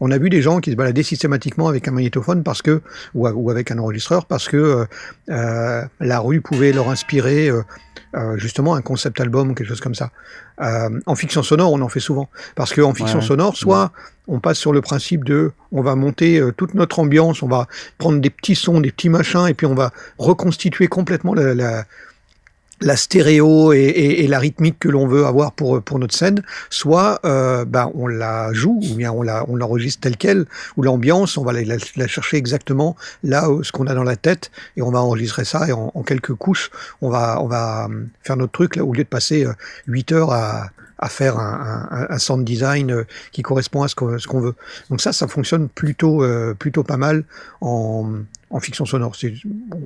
on, 0.00 0.10
a 0.10 0.18
vu 0.18 0.30
des 0.30 0.42
gens 0.42 0.60
qui 0.60 0.70
se 0.70 0.76
baladaient 0.76 1.02
systématiquement 1.02 1.68
avec 1.68 1.88
un 1.88 1.90
magnétophone 1.92 2.42
parce 2.42 2.62
que, 2.62 2.82
ou, 3.14 3.50
avec 3.50 3.70
un 3.70 3.78
enregistreur 3.78 4.26
parce 4.26 4.48
que 4.48 4.56
euh, 4.56 4.84
euh, 5.30 5.82
la 6.00 6.20
rue 6.20 6.40
pouvait 6.40 6.72
leur 6.72 6.88
inspirer 6.90 7.48
euh, 7.48 7.62
euh, 8.14 8.36
justement 8.38 8.74
un 8.74 8.82
concept 8.82 9.20
album 9.20 9.50
ou 9.50 9.54
quelque 9.54 9.68
chose 9.68 9.80
comme 9.80 9.94
ça. 9.94 10.10
Euh, 10.60 10.88
en 11.06 11.14
fiction 11.14 11.42
sonore, 11.42 11.72
on 11.72 11.80
en 11.82 11.88
fait 11.88 12.00
souvent. 12.00 12.28
Parce 12.54 12.74
qu'en 12.74 12.94
fiction 12.94 13.18
Ouais. 13.18 13.24
sonore, 13.24 13.56
soit 13.56 13.92
on 14.26 14.40
passe 14.40 14.58
sur 14.58 14.72
le 14.72 14.80
principe 14.80 15.24
de 15.24 15.52
on 15.72 15.82
va 15.82 15.94
monter 15.94 16.38
euh, 16.38 16.52
toute 16.52 16.74
notre 16.74 16.98
ambiance, 16.98 17.42
on 17.42 17.48
va 17.48 17.66
prendre 17.98 18.20
des 18.20 18.30
petits 18.30 18.54
sons, 18.56 18.80
des 18.80 18.90
petits 18.92 19.08
machins, 19.08 19.46
et 19.48 19.54
puis 19.54 19.66
on 19.66 19.74
va 19.74 19.90
reconstituer 20.18 20.86
complètement 20.88 21.34
la, 21.34 21.54
la, 21.54 21.84
la 22.80 22.96
stéréo 22.96 23.72
et, 23.72 23.78
et- 23.78 24.24
et 24.24 24.28
la 24.28 24.38
rythmique 24.38 24.78
que 24.78 24.88
l'on 24.88 25.06
veut 25.06 25.26
avoir 25.26 25.52
pour, 25.52 25.82
pour 25.82 25.98
notre 25.98 26.14
scène, 26.14 26.42
soit 26.70 27.18
euh, 27.24 27.64
ben, 27.64 27.90
on 27.94 28.06
la 28.06 28.52
joue, 28.52 28.80
ou 28.90 28.94
bien 28.94 29.10
on 29.12 29.22
la- 29.22 29.44
on 29.48 29.56
l'enregistre 29.56 30.00
telle 30.00 30.16
quelle, 30.16 30.46
ou 30.76 30.82
l'ambiance, 30.82 31.36
on 31.38 31.44
va 31.44 31.52
la, 31.52 31.62
la- 31.96 32.06
chercher 32.06 32.36
exactement 32.36 32.96
là 33.24 33.50
où 33.50 33.64
ce 33.64 33.72
qu'on 33.72 33.86
a 33.86 33.94
dans 33.94 34.04
la 34.04 34.16
tête, 34.16 34.50
et 34.76 34.82
on 34.82 34.90
va 34.90 35.00
enregistrer 35.00 35.44
ça, 35.44 35.66
et 35.68 35.72
en, 35.72 35.90
en 35.94 36.02
quelques 36.02 36.34
couches, 36.34 36.70
on 37.02 37.10
va, 37.10 37.40
on 37.42 37.46
va 37.48 37.86
hum, 37.86 38.08
faire 38.22 38.36
notre 38.36 38.52
truc, 38.52 38.76
là, 38.76 38.84
au 38.84 38.92
lieu 38.92 39.02
de 39.04 39.08
passer 39.08 39.44
euh, 39.44 39.52
8 39.88 40.12
heures 40.12 40.32
à, 40.32 40.70
à 41.00 41.08
faire 41.08 41.38
un, 41.38 41.88
un, 41.90 42.06
un 42.14 42.18
sound 42.18 42.44
design 42.44 42.90
euh, 42.92 43.04
qui 43.32 43.42
correspond 43.42 43.82
à 43.82 43.88
ce 43.88 43.94
qu'on 43.94 44.18
ce 44.18 44.26
qu'on 44.26 44.40
veut. 44.40 44.54
Donc 44.90 45.00
ça, 45.00 45.12
ça 45.12 45.28
fonctionne 45.28 45.68
plutôt, 45.68 46.22
euh, 46.24 46.54
plutôt 46.54 46.82
pas 46.84 46.96
mal 46.96 47.24
en, 47.60 48.08
en 48.50 48.60
fiction 48.60 48.84
sonore. 48.84 49.14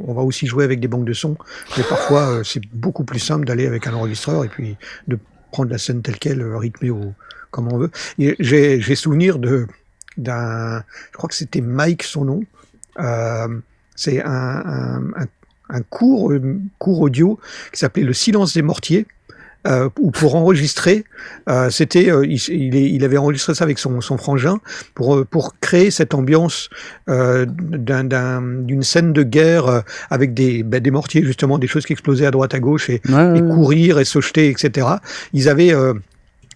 On 0.06 0.12
va 0.12 0.22
aussi 0.22 0.46
jouer 0.46 0.64
avec 0.64 0.80
des 0.80 0.88
banques 0.88 1.04
de 1.04 1.12
sons, 1.12 1.36
mais 1.76 1.82
parfois 1.84 2.28
euh, 2.28 2.42
c'est 2.44 2.62
beaucoup 2.72 3.04
plus 3.04 3.18
simple 3.18 3.44
d'aller 3.44 3.66
avec 3.66 3.86
un 3.86 3.94
enregistreur 3.94 4.44
et 4.44 4.48
puis 4.48 4.76
de 5.08 5.18
prendre 5.50 5.70
la 5.70 5.78
scène 5.78 6.02
telle 6.02 6.18
qu'elle, 6.18 6.40
euh, 6.40 6.56
rythmée 6.56 6.90
au, 6.90 7.12
comme 7.50 7.72
on 7.72 7.78
veut. 7.78 7.90
J'ai 8.18 8.94
souvenir 8.94 9.38
de 9.38 9.66
d'un, 10.18 10.84
je 11.10 11.16
crois 11.16 11.28
que 11.28 11.34
c'était 11.34 11.62
Mike 11.62 12.02
son 12.02 12.24
nom. 12.26 12.44
Euh, 12.98 13.48
c'est 13.96 14.22
un, 14.22 15.02
un, 15.16 15.26
un, 15.70 15.82
court 15.82 16.30
audio 16.78 17.40
qui 17.72 17.78
s'appelait 17.78 18.02
Le 18.02 18.12
silence 18.12 18.52
des 18.52 18.60
mortiers. 18.60 19.06
Euh, 19.64 19.88
où 20.00 20.10
pour 20.10 20.34
enregistrer, 20.34 21.04
euh, 21.48 21.70
c'était, 21.70 22.10
euh, 22.10 22.26
il, 22.26 22.74
il, 22.74 23.04
avait 23.04 23.16
enregistré 23.16 23.54
ça 23.54 23.62
avec 23.62 23.78
son, 23.78 24.00
son 24.00 24.16
frangin 24.18 24.58
pour 24.92 25.14
euh, 25.14 25.24
pour 25.24 25.54
créer 25.60 25.92
cette 25.92 26.14
ambiance 26.14 26.68
euh, 27.08 27.46
d'un- 27.48 28.02
d'un- 28.02 28.42
d'une 28.42 28.82
scène 28.82 29.12
de 29.12 29.22
guerre 29.22 29.68
euh, 29.68 29.80
avec 30.10 30.34
des 30.34 30.64
ben, 30.64 30.80
des 30.80 30.90
mortiers 30.90 31.22
justement, 31.24 31.58
des 31.58 31.68
choses 31.68 31.86
qui 31.86 31.92
explosaient 31.92 32.26
à 32.26 32.32
droite 32.32 32.54
à 32.54 32.58
gauche 32.58 32.90
et, 32.90 33.00
Ouais, 33.08 33.38
et 33.38 33.40
ouais. 33.40 33.54
courir 33.54 34.00
et 34.00 34.04
se 34.04 34.20
jeter, 34.20 34.48
etc. 34.48 34.88
Ils 35.32 35.48
avaient 35.48 35.72
euh, 35.72 35.94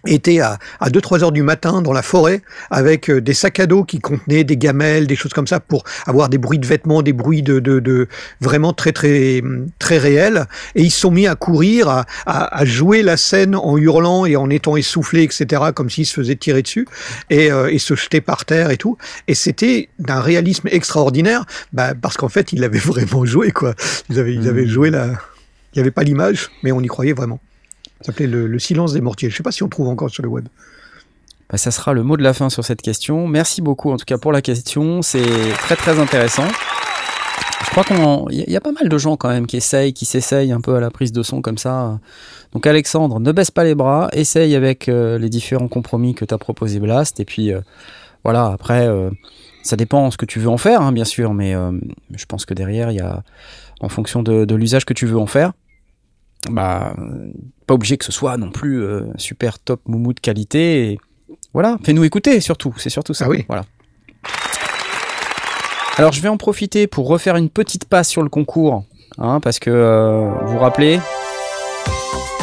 était 0.05 0.39
à, 0.39 0.59
à 0.79 0.89
2-3 0.89 1.23
heures 1.23 1.31
du 1.31 1.43
matin 1.43 1.81
dans 1.81 1.93
la 1.93 2.01
forêt 2.01 2.41
avec 2.69 3.09
euh, 3.09 3.21
des 3.21 3.33
sacs 3.33 3.59
à 3.59 3.65
dos 3.65 3.83
qui 3.83 3.99
contenaient 3.99 4.43
des 4.43 4.57
gamelles, 4.57 5.07
des 5.07 5.15
choses 5.15 5.33
comme 5.33 5.47
ça 5.47 5.59
pour 5.59 5.83
avoir 6.05 6.29
des 6.29 6.37
bruits 6.37 6.59
de 6.59 6.67
vêtements, 6.67 7.01
des 7.01 7.13
bruits 7.13 7.41
de, 7.41 7.59
de, 7.59 7.79
de 7.79 8.07
vraiment 8.41 8.73
très 8.73 8.91
très 8.91 9.41
très 9.79 9.97
réels. 9.97 10.45
Et 10.75 10.83
ils 10.83 10.91
se 10.91 10.99
sont 10.99 11.11
mis 11.11 11.27
à 11.27 11.35
courir, 11.35 11.89
à, 11.89 12.05
à, 12.25 12.59
à, 12.59 12.65
jouer 12.65 13.01
la 13.01 13.17
scène 13.17 13.55
en 13.55 13.77
hurlant 13.77 14.25
et 14.25 14.35
en 14.35 14.49
étant 14.49 14.77
essoufflés, 14.77 15.23
etc., 15.23 15.61
comme 15.73 15.89
s'ils 15.89 16.05
se 16.05 16.13
faisaient 16.13 16.35
tirer 16.35 16.61
dessus 16.61 16.87
et, 17.29 17.51
euh, 17.51 17.71
et 17.71 17.79
se 17.79 17.95
jeter 17.95 18.21
par 18.21 18.45
terre 18.45 18.71
et 18.71 18.77
tout. 18.77 18.97
Et 19.27 19.35
c'était 19.35 19.89
d'un 19.99 20.19
réalisme 20.19 20.67
extraordinaire, 20.71 21.45
bah, 21.73 21.93
parce 21.99 22.17
qu'en 22.17 22.29
fait, 22.29 22.53
ils 22.53 22.59
l'avaient 22.59 22.77
vraiment 22.79 23.25
joué, 23.25 23.51
quoi. 23.51 23.73
Ils 24.09 24.19
avaient, 24.19 24.33
ils 24.33 24.47
avaient 24.47 24.65
mmh. 24.65 24.69
joué 24.69 24.89
la... 24.89 25.07
Il 25.73 25.79
n'y 25.79 25.81
avait 25.81 25.91
pas 25.91 26.03
l'image, 26.03 26.49
mais 26.63 26.71
on 26.71 26.81
y 26.81 26.87
croyait 26.87 27.13
vraiment. 27.13 27.39
Ça 28.01 28.07
s'appelait 28.07 28.27
le, 28.27 28.47
le, 28.47 28.59
silence 28.59 28.93
des 28.93 29.01
mortiers. 29.01 29.29
Je 29.29 29.33
ne 29.33 29.37
sais 29.37 29.43
pas 29.43 29.51
si 29.51 29.63
on 29.63 29.69
trouve 29.69 29.87
encore 29.87 30.09
sur 30.09 30.23
le 30.23 30.29
web. 30.29 30.47
Bah, 31.49 31.57
ça 31.57 31.71
sera 31.71 31.93
le 31.93 32.03
mot 32.03 32.17
de 32.17 32.23
la 32.23 32.33
fin 32.33 32.49
sur 32.49 32.65
cette 32.65 32.81
question. 32.81 33.27
Merci 33.27 33.61
beaucoup 33.61 33.91
en 33.91 33.97
tout 33.97 34.05
cas 34.05 34.17
pour 34.17 34.31
la 34.31 34.41
question. 34.41 35.01
C'est 35.01 35.23
très 35.59 35.75
très 35.75 35.99
intéressant. 35.99 36.47
Je 37.63 37.69
crois 37.71 37.83
qu'on, 37.83 38.27
il 38.29 38.49
y 38.49 38.55
a 38.55 38.61
pas 38.61 38.71
mal 38.71 38.89
de 38.89 38.97
gens 38.97 39.17
quand 39.17 39.29
même 39.29 39.47
qui 39.47 39.57
essayent, 39.57 39.93
qui 39.93 40.05
s'essayent 40.05 40.51
un 40.51 40.61
peu 40.61 40.75
à 40.75 40.79
la 40.79 40.91
prise 40.91 41.11
de 41.11 41.23
son 41.23 41.41
comme 41.41 41.57
ça. 41.57 41.99
Donc 42.53 42.67
Alexandre, 42.67 43.19
ne 43.19 43.31
baisse 43.31 43.51
pas 43.51 43.63
les 43.63 43.75
bras, 43.75 44.09
essaye 44.13 44.55
avec 44.55 44.89
euh, 44.89 45.17
les 45.17 45.29
différents 45.29 45.67
compromis 45.67 46.15
que 46.15 46.25
t'as 46.25 46.37
proposé 46.37 46.79
Blast. 46.79 47.19
Et 47.19 47.25
puis 47.25 47.51
euh, 47.51 47.61
voilà, 48.23 48.47
après, 48.47 48.87
euh, 48.87 49.09
ça 49.63 49.75
dépend 49.75 50.11
ce 50.11 50.17
que 50.17 50.25
tu 50.25 50.39
veux 50.39 50.49
en 50.49 50.57
faire, 50.57 50.81
hein, 50.81 50.91
bien 50.91 51.05
sûr, 51.05 51.33
mais 51.33 51.53
je 52.15 52.25
pense 52.25 52.45
que 52.45 52.53
derrière, 52.53 52.91
il 52.91 52.97
y 52.97 53.01
a, 53.01 53.23
en 53.81 53.89
fonction 53.89 54.23
de 54.23 54.55
l'usage 54.55 54.85
que 54.85 54.93
tu 54.93 55.05
veux 55.05 55.17
en 55.17 55.27
faire, 55.27 55.51
bah, 56.49 56.95
pas 57.65 57.73
obligé 57.73 57.97
que 57.97 58.05
ce 58.05 58.11
soit 58.11 58.37
non 58.37 58.51
plus 58.51 58.83
euh, 58.83 59.01
super 59.17 59.59
top 59.59 59.81
moumou 59.87 60.13
de 60.13 60.19
qualité. 60.19 60.91
Et 60.91 60.99
voilà, 61.53 61.77
fais-nous 61.83 62.03
écouter 62.03 62.39
surtout, 62.39 62.73
c'est 62.77 62.89
surtout 62.89 63.13
ça. 63.13 63.25
Ah 63.25 63.29
oui. 63.29 63.45
Voilà. 63.47 63.65
Alors 65.97 66.11
je 66.11 66.21
vais 66.21 66.29
en 66.29 66.37
profiter 66.37 66.87
pour 66.87 67.07
refaire 67.07 67.35
une 67.37 67.49
petite 67.49 67.85
passe 67.85 68.09
sur 68.09 68.21
le 68.21 68.29
concours, 68.29 68.83
hein, 69.17 69.39
parce 69.39 69.57
que 69.57 69.71
euh, 69.71 70.29
vous 70.43 70.53
vous 70.53 70.59
rappelez, 70.59 70.99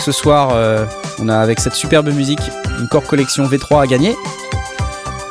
ce 0.01 0.11
soir 0.13 0.51
euh, 0.53 0.85
on 1.21 1.29
a 1.29 1.37
avec 1.37 1.61
cette 1.61 1.75
superbe 1.75 2.09
musique 2.09 2.41
une 2.81 2.89
Core 2.89 3.05
Collection 3.05 3.45
V3 3.45 3.83
à 3.83 3.87
gagner. 3.87 4.15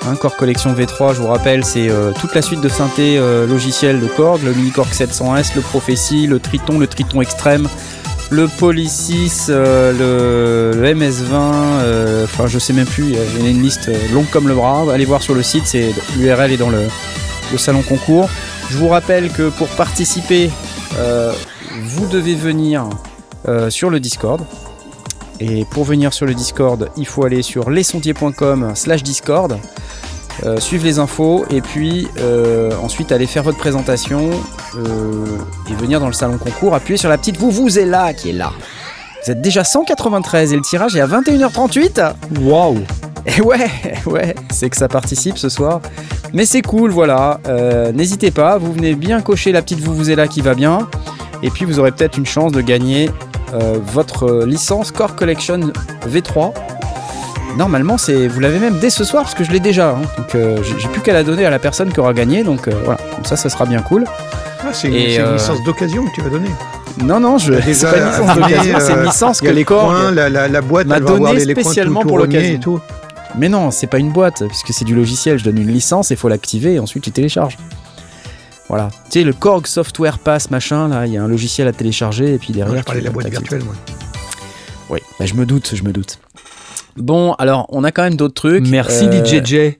Hein, 0.05 0.15
Core 0.15 0.35
Collection 0.35 0.73
V3, 0.73 1.13
je 1.13 1.21
vous 1.21 1.27
rappelle, 1.27 1.63
c'est 1.63 1.89
euh, 1.89 2.11
toute 2.19 2.35
la 2.35 2.41
suite 2.41 2.59
de 2.59 2.67
synthé 2.67 3.17
euh, 3.17 3.47
logiciel 3.47 4.01
de 4.01 4.07
Korg, 4.07 4.43
le 4.43 4.53
Mini 4.53 4.71
Korg 4.71 4.89
700S, 4.89 5.55
le 5.55 5.61
Prophecy, 5.61 6.27
le 6.27 6.39
Triton, 6.39 6.77
le 6.77 6.87
Triton 6.87 7.21
Extrême, 7.21 7.69
le 8.33 8.47
Poly 8.47 8.89
6, 8.89 9.47
euh, 9.49 10.73
le, 10.73 10.81
le, 10.81 10.93
MS20, 10.93 11.31
euh, 11.31 12.23
enfin 12.23 12.47
je 12.47 12.57
sais 12.57 12.73
même 12.73 12.87
plus, 12.87 13.11
il 13.11 13.43
y 13.43 13.47
a 13.47 13.49
une 13.49 13.61
liste 13.61 13.91
longue 14.11 14.29
comme 14.31 14.47
le 14.47 14.55
bras. 14.55 14.91
Allez 14.91 15.05
voir 15.05 15.21
sur 15.21 15.35
le 15.35 15.43
site, 15.43 15.67
c'est 15.67 15.93
l'URL 16.17 16.51
est 16.51 16.57
dans 16.57 16.71
le, 16.71 16.87
le, 17.51 17.57
salon 17.57 17.83
concours. 17.83 18.27
Je 18.69 18.77
vous 18.77 18.87
rappelle 18.87 19.29
que 19.29 19.49
pour 19.49 19.67
participer, 19.69 20.49
euh, 20.97 21.31
vous 21.83 22.07
devez 22.07 22.33
venir 22.33 22.89
euh, 23.47 23.69
sur 23.69 23.91
le 23.91 23.99
Discord. 23.99 24.41
Et 25.39 25.65
pour 25.65 25.83
venir 25.83 26.11
sur 26.13 26.25
le 26.25 26.33
Discord, 26.33 26.89
il 26.97 27.05
faut 27.05 27.25
aller 27.25 27.43
sur 27.43 27.69
lesondiers.com 27.69 28.71
slash 28.73 29.03
Discord. 29.03 29.59
Euh, 30.45 30.59
suivre 30.59 30.83
les 30.83 30.97
infos 30.99 31.45
et 31.51 31.61
puis 31.61 32.07
euh, 32.19 32.71
ensuite 32.81 33.11
aller 33.11 33.27
faire 33.27 33.43
votre 33.43 33.59
présentation 33.59 34.31
euh, 34.75 35.37
et 35.69 35.75
venir 35.75 35.99
dans 35.99 36.07
le 36.07 36.13
salon 36.13 36.37
concours, 36.37 36.73
appuyer 36.73 36.97
sur 36.97 37.07
la 37.07 37.17
petite 37.17 37.37
vous 37.37 37.51
vous 37.51 37.77
est 37.77 37.85
là 37.85 38.13
qui 38.13 38.31
est 38.31 38.33
là. 38.33 38.51
Vous 39.23 39.31
êtes 39.31 39.41
déjà 39.41 39.63
193 39.63 40.51
et 40.51 40.55
le 40.55 40.63
tirage 40.63 40.95
est 40.95 41.01
à 41.01 41.07
21h38. 41.07 42.13
Waouh 42.41 42.79
Et 43.25 43.41
ouais, 43.41 43.69
ouais, 44.05 44.35
c'est 44.51 44.69
que 44.69 44.75
ça 44.75 44.87
participe 44.87 45.37
ce 45.37 45.49
soir. 45.49 45.81
Mais 46.33 46.45
c'est 46.45 46.63
cool, 46.63 46.89
voilà. 46.89 47.39
Euh, 47.47 47.91
N'hésitez 47.91 48.31
pas, 48.31 48.57
vous 48.57 48.73
venez 48.73 48.95
bien 48.95 49.21
cocher 49.21 49.51
la 49.51 49.61
petite 49.61 49.79
vous 49.79 49.93
vous 49.93 50.09
est 50.09 50.15
là 50.15 50.27
qui 50.27 50.41
va 50.41 50.55
bien. 50.55 50.89
Et 51.43 51.51
puis 51.51 51.63
vous 51.63 51.79
aurez 51.79 51.91
peut-être 51.91 52.17
une 52.17 52.25
chance 52.25 52.51
de 52.51 52.61
gagner 52.61 53.09
votre 53.93 54.45
licence 54.45 54.91
Core 54.91 55.15
Collection 55.15 55.59
V3 56.07 56.53
Normalement, 57.57 57.97
c'est 57.97 58.27
vous 58.27 58.39
l'avez 58.39 58.59
même 58.59 58.79
dès 58.79 58.89
ce 58.89 59.03
soir 59.03 59.23
parce 59.23 59.35
que 59.35 59.43
je 59.43 59.51
l'ai 59.51 59.59
déjà. 59.59 59.91
Hein. 59.91 60.01
Donc 60.17 60.35
euh, 60.35 60.57
j'ai 60.63 60.87
plus 60.87 61.01
qu'à 61.01 61.13
la 61.13 61.23
donner 61.23 61.45
à 61.45 61.49
la 61.49 61.59
personne 61.59 61.91
qui 61.91 61.99
aura 61.99 62.13
gagné. 62.13 62.43
Donc 62.43 62.67
euh, 62.67 62.71
voilà, 62.83 62.99
comme 63.15 63.25
ça, 63.25 63.35
ça 63.35 63.49
sera 63.49 63.65
bien 63.65 63.81
cool. 63.81 64.05
Ah, 64.65 64.73
c'est 64.73 64.87
une, 64.87 64.95
une, 64.95 65.21
euh, 65.21 65.33
licence 65.33 65.63
d'occasion 65.63 66.05
que 66.05 66.15
tu 66.15 66.21
vas 66.21 66.29
donner. 66.29 66.49
Non, 67.03 67.19
non, 67.19 67.37
je. 67.37 67.53
C'est 67.73 67.89
pas 67.89 67.97
une 67.97 68.05
licence 68.07 68.35
d'occasion, 68.35 68.77
c'est 68.79 68.93
une 68.93 69.03
licence 69.03 69.41
que 69.41 69.49
les 69.49 69.65
coins, 69.65 70.11
la, 70.11 70.29
la, 70.29 70.47
la, 70.47 70.61
boîte 70.61 70.87
m'a 70.87 70.99
donné 70.99 71.39
spécialement 71.39 72.01
pour 72.01 72.17
l'occasion. 72.17 72.55
et 72.55 72.59
tout. 72.59 72.79
Mais 73.37 73.49
non, 73.49 73.71
c'est 73.71 73.87
pas 73.87 73.97
une 73.97 74.11
boîte 74.11 74.43
puisque 74.47 74.73
c'est 74.73 74.85
du 74.85 74.95
logiciel. 74.95 75.39
Je 75.39 75.43
donne 75.43 75.57
une 75.57 75.71
licence, 75.71 76.11
il 76.11 76.17
faut 76.17 76.29
l'activer 76.29 76.75
et 76.75 76.79
ensuite 76.79 77.03
tu 77.03 77.11
télécharges. 77.11 77.57
Voilà. 78.69 78.89
Tu 79.05 79.19
sais, 79.19 79.23
le 79.23 79.33
Korg 79.33 79.67
Software 79.67 80.19
Pass, 80.19 80.49
machin, 80.49 80.87
là, 80.87 81.05
il 81.05 81.13
y 81.13 81.17
a 81.17 81.23
un 81.23 81.27
logiciel 81.27 81.67
à 81.67 81.73
télécharger 81.73 82.33
et 82.33 82.37
puis 82.37 82.53
derrière. 82.53 82.73
Ouais, 82.73 82.79
je 82.79 82.83
parlais 82.83 83.01
de 83.01 83.05
la 83.05 83.11
boîte 83.11 83.27
virtuelle, 83.27 83.63
moi. 83.63 83.75
Oui, 84.89 84.99
bah, 85.19 85.25
je 85.25 85.33
me 85.33 85.45
doute, 85.45 85.71
je 85.75 85.83
me 85.83 85.91
doute. 85.91 86.19
Bon, 86.97 87.33
alors 87.33 87.65
on 87.69 87.83
a 87.83 87.91
quand 87.91 88.03
même 88.03 88.15
d'autres 88.15 88.35
trucs. 88.35 88.67
Merci 88.67 89.05
euh... 89.05 89.23
DJJ. 89.23 89.77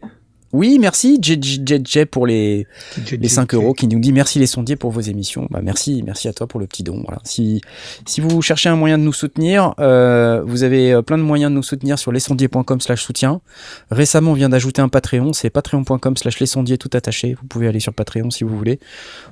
Oui, 0.53 0.77
merci 0.79 1.19
JJJ 1.21 2.05
pour 2.05 2.27
les, 2.27 2.67
les 3.11 3.27
5 3.27 3.53
euros 3.55 3.73
qui 3.73 3.87
nous 3.87 3.99
dit 3.99 4.13
merci 4.13 4.39
les 4.39 4.45
sondiers 4.45 4.75
pour 4.75 4.91
vos 4.91 5.01
émissions. 5.01 5.47
Bah, 5.49 5.61
merci, 5.63 6.03
merci 6.05 6.27
à 6.27 6.33
toi 6.33 6.47
pour 6.47 6.59
le 6.59 6.67
petit 6.67 6.83
don. 6.83 7.01
Voilà. 7.03 7.19
Si, 7.23 7.61
si 8.05 8.21
vous 8.21 8.41
cherchez 8.41 8.69
un 8.69 8.75
moyen 8.75 8.97
de 8.97 9.03
nous 9.03 9.13
soutenir, 9.13 9.73
euh, 9.79 10.43
vous 10.45 10.63
avez 10.63 11.01
plein 11.01 11.17
de 11.17 11.23
moyens 11.23 11.51
de 11.51 11.55
nous 11.55 11.63
soutenir 11.63 11.97
sur 11.97 12.11
lesondiers.com 12.11 12.79
slash 12.79 13.03
soutien. 13.03 13.41
Récemment, 13.89 14.31
on 14.31 14.35
vient 14.35 14.49
d'ajouter 14.49 14.81
un 14.81 14.89
Patreon, 14.89 15.33
c'est 15.33 15.49
patreon.com 15.49 16.17
slash 16.17 16.39
lesondiers 16.39 16.77
tout 16.77 16.89
attaché. 16.93 17.33
Vous 17.33 17.47
pouvez 17.47 17.67
aller 17.67 17.79
sur 17.79 17.93
Patreon 17.93 18.29
si 18.29 18.43
vous 18.43 18.55
voulez 18.55 18.79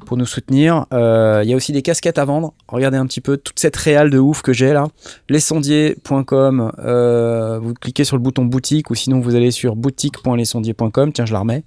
pour 0.05 0.17
nous 0.17 0.25
soutenir. 0.25 0.85
Il 0.91 0.97
euh, 0.97 1.43
y 1.43 1.53
a 1.53 1.55
aussi 1.55 1.71
des 1.71 1.83
casquettes 1.83 2.17
à 2.17 2.25
vendre. 2.25 2.53
Regardez 2.67 2.97
un 2.97 3.05
petit 3.05 3.21
peu 3.21 3.37
toute 3.37 3.59
cette 3.59 3.75
réale 3.75 4.09
de 4.09 4.17
ouf 4.17 4.41
que 4.41 4.53
j'ai 4.53 4.73
là. 4.73 4.87
Lesondiers.com, 5.29 6.71
euh, 6.79 7.59
vous 7.59 7.73
cliquez 7.75 8.03
sur 8.03 8.17
le 8.17 8.23
bouton 8.23 8.45
boutique 8.45 8.89
ou 8.89 8.95
sinon 8.95 9.19
vous 9.19 9.35
allez 9.35 9.51
sur 9.51 9.75
boutique.lesondiers.com 9.75 11.10
tiens, 11.11 11.25
je 11.25 11.33
la 11.33 11.39
remets. 11.39 11.63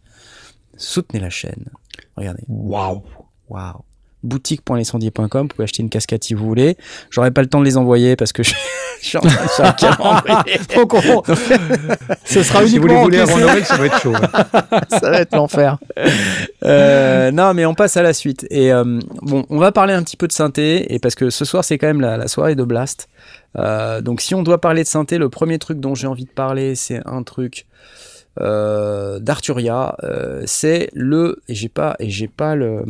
Soutenez 0.76 1.20
la 1.20 1.30
chaîne. 1.30 1.66
Regardez. 2.16 2.42
Waouh. 2.48 3.02
Waouh. 3.48 3.84
Boutique.lescendier.com, 4.22 5.42
vous 5.42 5.48
pouvez 5.48 5.64
acheter 5.64 5.82
une 5.82 5.90
casquette 5.90 6.24
si 6.24 6.32
vous 6.32 6.46
voulez. 6.46 6.78
J'aurai 7.10 7.30
pas 7.30 7.42
le 7.42 7.48
temps 7.48 7.60
de 7.60 7.66
les 7.66 7.76
envoyer 7.76 8.16
parce 8.16 8.32
que 8.32 8.42
je, 8.42 8.54
je 9.02 9.06
suis 9.06 9.18
en 9.18 9.20
train 9.20 9.44
de 9.44 9.48
faire 9.50 9.66
un 9.66 9.72
calendrier. 9.72 10.60
Ce 12.24 12.42
sera 12.42 12.66
si 12.66 12.78
vous 12.78 12.86
les 12.86 12.94
voulez 12.94 13.18
Noël, 13.18 13.64
ça 13.66 13.76
va 13.76 13.86
être 13.86 14.00
chaud. 14.00 14.14
ça 14.88 15.10
va 15.10 15.20
être 15.20 15.36
l'enfer. 15.36 15.78
Euh, 16.64 17.30
non, 17.32 17.52
mais 17.52 17.66
on 17.66 17.74
passe 17.74 17.98
à 17.98 18.02
la 18.02 18.14
suite. 18.14 18.46
Et 18.48 18.72
euh, 18.72 18.98
bon, 19.20 19.44
on 19.50 19.58
va 19.58 19.72
parler 19.72 19.92
un 19.92 20.02
petit 20.02 20.16
peu 20.16 20.26
de 20.26 20.32
synthé, 20.32 20.94
et 20.94 20.98
parce 20.98 21.14
que 21.14 21.28
ce 21.28 21.44
soir, 21.44 21.62
c'est 21.62 21.76
quand 21.76 21.86
même 21.86 22.00
la, 22.00 22.16
la, 22.16 22.26
soirée 22.26 22.54
de 22.54 22.64
Blast. 22.64 23.08
Euh, 23.56 24.00
donc, 24.00 24.22
si 24.22 24.34
on 24.34 24.42
doit 24.42 24.58
parler 24.58 24.84
de 24.84 24.88
synthé, 24.88 25.18
le 25.18 25.28
premier 25.28 25.58
truc 25.58 25.80
dont 25.80 25.94
j'ai 25.94 26.06
envie 26.06 26.24
de 26.24 26.30
parler, 26.30 26.74
c'est 26.76 27.02
un 27.04 27.22
truc 27.22 27.66
d'Arturia, 28.38 29.96
euh, 30.02 30.42
c'est 30.46 30.88
le 30.92 31.42
et 31.48 31.54
j'ai 31.54 31.68
pas 31.68 31.96
et 31.98 32.10
j'ai 32.10 32.28
pas 32.28 32.54
le 32.54 32.84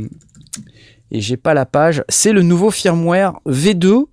et 1.11 1.21
j'ai 1.21 1.37
pas 1.37 1.55
la 1.55 1.67
page, 1.67 2.03
c'est 2.09 2.33
le 2.33 2.43
nouveau 2.43 2.71
firmware 2.71 3.35
V2 3.47 4.07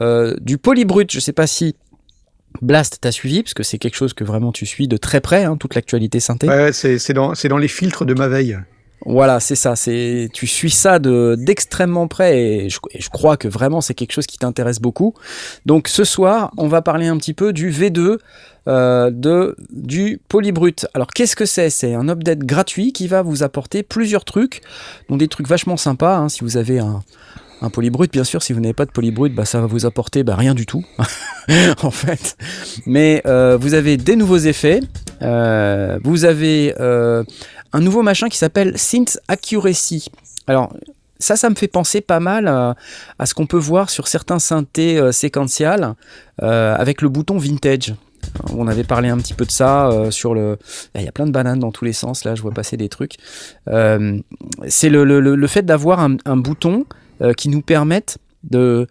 euh, 0.00 0.36
du 0.40 0.58
Polybrut. 0.58 1.10
Je 1.10 1.20
sais 1.20 1.32
pas 1.32 1.46
si 1.46 1.76
Blast 2.60 2.98
t'a 3.00 3.12
suivi 3.12 3.42
parce 3.42 3.54
que 3.54 3.62
c'est 3.62 3.78
quelque 3.78 3.94
chose 3.94 4.12
que 4.12 4.24
vraiment 4.24 4.52
tu 4.52 4.66
suis 4.66 4.88
de 4.88 4.96
très 4.96 5.20
près, 5.20 5.44
hein, 5.44 5.56
toute 5.56 5.74
l'actualité 5.74 6.20
synthé. 6.20 6.48
Ouais, 6.48 6.72
c'est 6.72 7.12
dans, 7.12 7.32
dans 7.32 7.58
les 7.58 7.68
filtres 7.68 8.04
de 8.04 8.14
ma 8.14 8.28
veille. 8.28 8.58
Voilà, 9.04 9.40
c'est 9.40 9.56
ça. 9.56 9.74
C'est 9.74 10.28
tu 10.32 10.46
suis 10.46 10.70
ça 10.70 10.98
de 10.98 11.36
d'extrêmement 11.36 12.06
près 12.06 12.38
et 12.38 12.68
je, 12.68 12.78
et 12.92 13.00
je, 13.00 13.10
crois 13.10 13.36
que 13.36 13.48
vraiment 13.48 13.80
c'est 13.80 13.94
quelque 13.94 14.12
chose 14.12 14.26
qui 14.26 14.38
t'intéresse 14.38 14.80
beaucoup. 14.80 15.14
Donc 15.66 15.88
ce 15.88 16.04
soir, 16.04 16.52
on 16.56 16.68
va 16.68 16.82
parler 16.82 17.06
un 17.06 17.16
petit 17.16 17.34
peu 17.34 17.52
du 17.52 17.72
V2 17.72 18.18
euh, 18.68 19.10
de 19.10 19.56
du 19.70 20.20
Polybrut. 20.28 20.86
Alors 20.94 21.08
qu'est-ce 21.08 21.34
que 21.34 21.46
c'est? 21.46 21.68
C'est 21.68 21.94
un 21.94 22.08
update 22.08 22.40
gratuit 22.40 22.92
qui 22.92 23.08
va 23.08 23.22
vous 23.22 23.42
apporter 23.42 23.82
plusieurs 23.82 24.24
trucs, 24.24 24.60
donc 25.08 25.18
des 25.18 25.26
trucs 25.26 25.48
vachement 25.48 25.76
sympas. 25.76 26.16
Hein, 26.16 26.28
si 26.28 26.44
vous 26.44 26.56
avez 26.56 26.78
un 26.78 27.02
un 27.64 27.70
polybrut, 27.70 28.10
bien 28.10 28.24
sûr, 28.24 28.42
si 28.42 28.52
vous 28.52 28.58
n'avez 28.58 28.74
pas 28.74 28.86
de 28.86 28.90
polybrut, 28.90 29.32
bah, 29.32 29.44
ça 29.44 29.60
va 29.60 29.66
vous 29.66 29.86
apporter 29.86 30.24
bah, 30.24 30.34
rien 30.34 30.52
du 30.52 30.66
tout, 30.66 30.84
en 31.82 31.92
fait. 31.92 32.36
Mais 32.86 33.22
euh, 33.24 33.56
vous 33.56 33.74
avez 33.74 33.96
des 33.96 34.16
nouveaux 34.16 34.38
effets, 34.38 34.80
euh, 35.22 35.96
vous 36.02 36.24
avez 36.24 36.74
un 36.78 37.80
nouveau 37.80 38.02
machin 38.02 38.28
qui 38.28 38.36
s'appelle 38.36 38.76
Synth 38.76 39.20
Accuracy. 39.28 40.10
Alors, 40.48 40.74
ça, 41.20 41.36
ça 41.36 41.50
me 41.50 41.54
fait 41.54 41.68
penser 41.68 42.00
pas 42.00 42.18
mal 42.18 42.48
à, 42.48 42.74
à 43.20 43.26
ce 43.26 43.34
qu'on 43.34 43.46
peut 43.46 43.58
voir 43.58 43.90
sur 43.90 44.08
certains 44.08 44.40
synthés 44.40 45.00
séquentiels 45.12 45.94
avec 46.38 47.00
le 47.00 47.08
bouton 47.08 47.38
vintage. 47.38 47.94
On 48.54 48.66
avait 48.66 48.84
parlé 48.84 49.08
un 49.08 49.18
petit 49.18 49.34
peu 49.34 49.44
de 49.44 49.50
ça 49.50 49.90
euh, 49.90 50.10
sur 50.10 50.34
le. 50.34 50.58
Il 50.94 51.02
y 51.02 51.08
a 51.08 51.12
plein 51.12 51.26
de 51.26 51.32
bananes 51.32 51.58
dans 51.58 51.72
tous 51.72 51.84
les 51.84 51.92
sens, 51.92 52.24
là, 52.24 52.34
je 52.34 52.42
vois 52.42 52.52
passer 52.52 52.76
des 52.76 52.88
trucs. 52.88 53.16
c'est 53.66 54.88
le, 54.88 55.04
le, 55.04 55.20
le, 55.20 55.46
fait 55.46 55.62
d'avoir 55.62 56.00
un, 56.00 56.16
un, 56.24 56.36
bouton 56.36 56.86
qui 57.36 57.48
nous 57.48 57.62
permette 57.62 58.18
de 58.42 58.88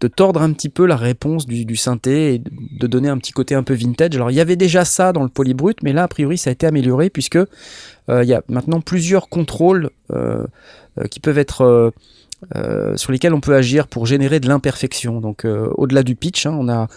de 0.00 0.08
tordre 0.08 0.40
un 0.40 0.52
petit 0.52 0.68
peu 0.68 0.86
la 0.86 0.96
réponse 0.96 1.46
du, 1.46 1.64
du 1.64 1.76
synthé 1.76 2.34
et 2.34 2.42
de 2.42 2.86
donner 2.86 3.08
un 3.08 3.18
petit 3.18 3.32
côté 3.32 3.54
un 3.54 3.62
peu 3.62 3.74
vintage. 3.74 4.14
Alors 4.14 4.30
il 4.30 4.34
y 4.34 4.40
avait 4.40 4.56
déjà 4.56 4.84
ça 4.84 5.12
dans 5.12 5.22
le 5.22 5.28
polybrut, 5.28 5.82
mais 5.82 5.92
là 5.92 6.04
a 6.04 6.08
priori 6.08 6.38
ça 6.38 6.50
a 6.50 6.52
été 6.52 6.66
amélioré 6.66 7.10
puisque 7.10 7.36
euh, 7.36 8.22
il 8.22 8.28
y 8.28 8.34
a 8.34 8.42
maintenant 8.48 8.80
plusieurs 8.80 9.28
contrôles 9.28 9.90
euh, 10.12 10.46
euh, 10.98 11.04
qui 11.04 11.20
peuvent 11.20 11.38
être 11.38 11.92
euh, 12.56 12.96
sur 12.96 13.12
lesquels 13.12 13.34
on 13.34 13.40
peut 13.40 13.54
agir 13.54 13.86
pour 13.86 14.06
générer 14.06 14.40
de 14.40 14.48
l'imperfection. 14.48 15.20
Donc 15.20 15.44
euh, 15.44 15.68
au-delà 15.76 16.02
du 16.02 16.16
pitch, 16.16 16.46
hein, 16.46 16.56
on 16.58 16.68
a 16.68 16.88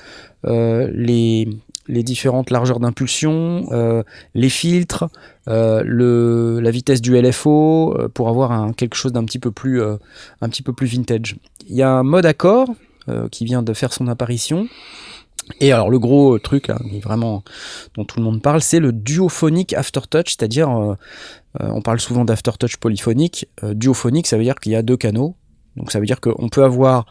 euh, 0.46 0.90
les, 0.94 1.50
les 1.88 2.04
différentes 2.04 2.50
largeurs 2.50 2.80
d'impulsion, 2.80 4.04
les 4.34 4.50
filtres, 4.50 5.06
la 5.48 6.72
vitesse 6.72 7.02
du 7.02 7.20
LFO 7.20 7.98
pour 8.14 8.30
avoir 8.30 8.74
quelque 8.76 8.96
chose 8.96 9.12
d'un 9.12 9.26
petit 9.26 9.40
peu 9.40 9.52
plus 9.52 9.82
un 9.82 10.50
petit 10.50 10.64
peu 10.64 10.74
plus 10.74 10.88
vintage. 10.88 11.36
Il 11.68 11.76
y 11.76 11.82
a 11.82 11.90
un 11.90 12.04
mode 12.04 12.26
accord 12.26 12.70
qui 13.32 13.44
vient 13.44 13.64
de 13.64 13.74
faire 13.74 13.92
son 13.92 14.08
apparition. 14.08 14.68
Et 15.60 15.72
alors 15.72 15.90
le 15.90 16.00
gros 16.00 16.40
truc 16.40 16.70
est 16.70 17.04
vraiment 17.04 17.44
dont 17.96 18.06
tout 18.06 18.20
le 18.20 18.26
monde 18.26 18.42
parle, 18.42 18.62
c'est 18.62 18.80
le 18.80 18.92
duophonic 18.92 19.74
aftertouch, 19.74 20.30
c'est-à-dire 20.30 20.70
euh, 20.70 20.96
euh, 21.62 21.70
on 21.74 21.82
parle 21.82 22.00
souvent 22.00 22.26
d'aftertouch 22.26 22.78
polyphonique, 22.78 23.48
euh, 23.64 23.74
duophonique 23.74 24.28
ça 24.28 24.38
veut 24.38 24.44
dire 24.44 24.56
qu'il 24.56 24.72
y 24.72 24.76
a 24.76 24.82
deux 24.82 24.98
canaux, 24.98 25.36
donc 25.76 25.92
ça 25.92 26.00
veut 26.00 26.06
dire 26.06 26.22
qu'on 26.22 26.50
peut 26.50 26.64
avoir 26.64 27.06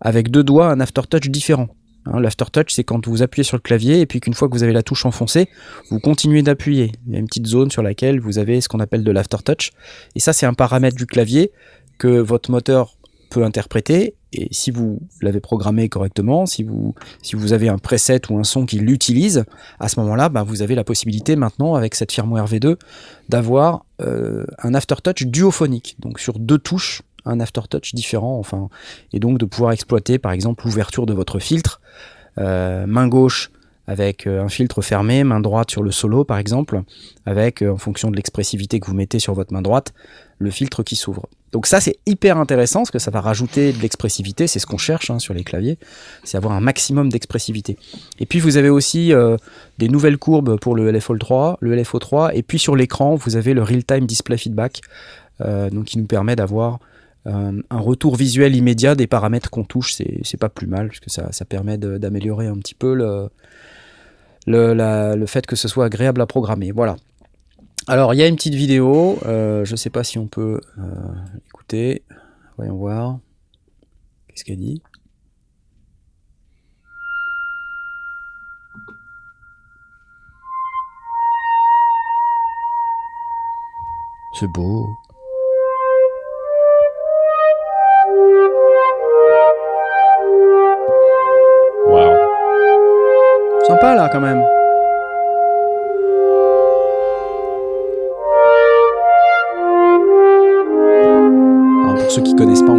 avec 0.00 0.30
deux 0.30 0.44
doigts 0.44 0.68
un 0.68 0.80
aftertouch 0.80 1.28
différent. 1.28 1.68
Hein, 2.06 2.20
L'aftertouch, 2.20 2.72
c'est 2.72 2.84
quand 2.84 3.06
vous 3.08 3.22
appuyez 3.22 3.44
sur 3.44 3.56
le 3.56 3.62
clavier 3.62 4.00
et 4.00 4.06
puis 4.06 4.20
qu'une 4.20 4.34
fois 4.34 4.48
que 4.48 4.54
vous 4.54 4.62
avez 4.62 4.72
la 4.72 4.82
touche 4.82 5.04
enfoncée, 5.06 5.48
vous 5.90 5.98
continuez 5.98 6.42
d'appuyer. 6.42 6.92
Il 7.06 7.12
y 7.12 7.16
a 7.16 7.18
une 7.18 7.26
petite 7.26 7.46
zone 7.46 7.70
sur 7.70 7.82
laquelle 7.82 8.20
vous 8.20 8.38
avez 8.38 8.60
ce 8.60 8.68
qu'on 8.68 8.80
appelle 8.80 9.02
de 9.02 9.10
l'aftertouch. 9.10 9.72
Et 10.14 10.20
ça, 10.20 10.32
c'est 10.32 10.46
un 10.46 10.54
paramètre 10.54 10.96
du 10.96 11.06
clavier 11.06 11.50
que 11.98 12.08
votre 12.08 12.50
moteur 12.50 12.95
peut 13.28 13.44
interpréter. 13.44 14.14
Et 14.32 14.48
si 14.50 14.70
vous 14.70 15.00
l'avez 15.22 15.40
programmé 15.40 15.88
correctement, 15.88 16.46
si 16.46 16.62
vous, 16.62 16.94
si 17.22 17.36
vous 17.36 17.52
avez 17.52 17.68
un 17.68 17.78
preset 17.78 18.20
ou 18.30 18.38
un 18.38 18.44
son 18.44 18.66
qui 18.66 18.78
l'utilise, 18.78 19.44
à 19.80 19.88
ce 19.88 19.98
moment-là, 20.00 20.28
bah, 20.28 20.42
vous 20.42 20.62
avez 20.62 20.74
la 20.74 20.84
possibilité 20.84 21.36
maintenant, 21.36 21.74
avec 21.74 21.94
cette 21.94 22.12
firmware 22.12 22.46
V2, 22.46 22.76
d'avoir 23.28 23.84
euh, 24.02 24.44
un 24.62 24.74
aftertouch 24.74 25.26
duophonique. 25.26 25.96
Donc 26.00 26.20
sur 26.20 26.38
deux 26.38 26.58
touches, 26.58 27.02
un 27.24 27.40
aftertouch 27.40 27.94
différent, 27.94 28.38
enfin, 28.38 28.68
et 29.12 29.20
donc 29.20 29.38
de 29.38 29.44
pouvoir 29.44 29.72
exploiter 29.72 30.18
par 30.18 30.32
exemple 30.32 30.64
l'ouverture 30.66 31.06
de 31.06 31.14
votre 31.14 31.38
filtre, 31.38 31.80
euh, 32.38 32.86
main 32.86 33.08
gauche 33.08 33.50
avec 33.88 34.26
euh, 34.26 34.42
un 34.42 34.48
filtre 34.48 34.82
fermé, 34.82 35.24
main 35.24 35.40
droite 35.40 35.70
sur 35.70 35.82
le 35.82 35.90
solo 35.90 36.24
par 36.24 36.38
exemple, 36.38 36.82
avec 37.24 37.62
en 37.62 37.78
fonction 37.78 38.10
de 38.10 38.16
l'expressivité 38.16 38.80
que 38.80 38.86
vous 38.86 38.94
mettez 38.94 39.18
sur 39.18 39.34
votre 39.34 39.52
main 39.52 39.62
droite, 39.62 39.94
le 40.38 40.50
filtre 40.50 40.82
qui 40.82 40.96
s'ouvre. 40.96 41.28
Donc 41.52 41.66
ça 41.66 41.80
c'est 41.80 41.96
hyper 42.06 42.36
intéressant 42.38 42.80
parce 42.80 42.90
que 42.90 42.98
ça 42.98 43.10
va 43.10 43.20
rajouter 43.20 43.72
de 43.72 43.80
l'expressivité, 43.80 44.46
c'est 44.46 44.58
ce 44.58 44.66
qu'on 44.66 44.78
cherche 44.78 45.10
hein, 45.10 45.18
sur 45.18 45.32
les 45.32 45.44
claviers, 45.44 45.78
c'est 46.24 46.36
avoir 46.36 46.52
un 46.52 46.60
maximum 46.60 47.08
d'expressivité. 47.08 47.78
Et 48.18 48.26
puis 48.26 48.40
vous 48.40 48.56
avez 48.56 48.68
aussi 48.68 49.12
euh, 49.12 49.36
des 49.78 49.88
nouvelles 49.88 50.18
courbes 50.18 50.58
pour 50.58 50.74
le 50.74 50.92
LFO3, 50.92 51.56
le 51.60 51.76
LFO3, 51.76 52.32
et 52.34 52.42
puis 52.42 52.58
sur 52.58 52.76
l'écran 52.76 53.14
vous 53.14 53.36
avez 53.36 53.54
le 53.54 53.62
real-time 53.62 54.06
display 54.06 54.36
feedback, 54.36 54.82
euh, 55.40 55.70
qui 55.84 55.98
nous 55.98 56.06
permet 56.06 56.36
d'avoir 56.36 56.78
euh, 57.26 57.60
un 57.70 57.78
retour 57.78 58.16
visuel 58.16 58.54
immédiat 58.54 58.94
des 58.94 59.06
paramètres 59.06 59.50
qu'on 59.50 59.64
touche, 59.64 59.94
c'est 59.94 60.36
pas 60.38 60.48
plus 60.48 60.66
mal, 60.66 60.88
parce 60.88 61.00
que 61.00 61.10
ça, 61.10 61.44
permet 61.44 61.78
d'améliorer 61.78 62.46
un 62.46 62.56
petit 62.56 62.74
peu 62.74 62.94
le, 62.94 63.28
le 64.46 65.26
fait 65.26 65.46
que 65.46 65.56
ce 65.56 65.68
soit 65.68 65.86
agréable 65.86 66.20
à 66.20 66.26
programmer. 66.26 66.70
Voilà. 66.70 66.96
Alors, 67.88 68.14
il 68.14 68.16
y 68.16 68.22
a 68.24 68.26
une 68.26 68.34
petite 68.34 68.54
vidéo, 68.54 69.16
euh, 69.26 69.64
je 69.64 69.76
sais 69.76 69.90
pas 69.90 70.02
si 70.02 70.18
on 70.18 70.26
peut 70.26 70.60
euh, 70.76 70.82
écouter. 71.46 72.02
Voyons 72.56 72.74
voir. 72.74 73.18
Qu'est-ce 74.28 74.44
qu'elle 74.44 74.58
dit? 74.58 74.82
C'est 84.32 84.48
beau. 84.48 84.90
Waouh. 91.86 92.16
Sympa 93.64 93.94
là 93.94 94.08
quand 94.10 94.20
même. 94.20 94.44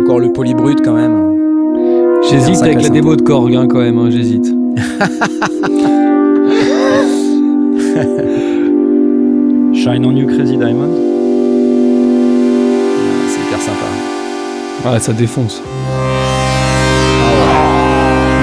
Encore 0.08 0.22
le 0.22 0.32
polybrut 0.32 0.80
quand 0.86 0.94
même. 0.94 2.22
J'hésite 2.30 2.64
avec 2.64 2.82
la 2.82 2.88
démo 2.88 3.18
de 3.18 3.22
Korg 3.22 3.54
hein, 3.54 3.68
quand 3.70 3.80
même, 3.80 3.98
hein, 3.98 4.10
j'hésite. 4.10 4.46
Shine 9.74 10.06
on 10.06 10.16
you, 10.16 10.28
Crazy 10.28 10.56
Diamond. 10.56 10.88
Ah, 10.88 10.92
C'est 13.28 13.42
hyper 13.42 13.60
sympa. 13.62 13.86
Ouais, 14.90 15.00
ça 15.02 15.12
défonce. 15.12 15.62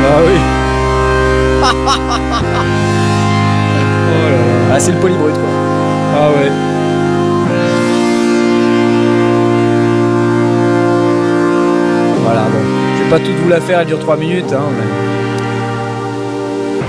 Ah 0.07 0.21
oui. 0.27 0.37
Oh 4.07 4.11
là 4.23 4.31
là. 4.31 4.37
Ah 4.75 4.79
c'est 4.79 4.93
le 4.93 4.99
polybrut 4.99 5.33
quoi. 5.33 5.49
Ah 6.15 6.29
ouais. 6.31 6.51
Pas 13.15 13.21
toute 13.21 13.37
vous 13.45 13.49
la 13.49 13.61
faire, 13.61 13.79
elle 13.79 13.87
dure 13.87 14.01
3 14.01 14.17
minutes 14.17 14.53
hein, 14.53 14.65
mais... 14.77 14.87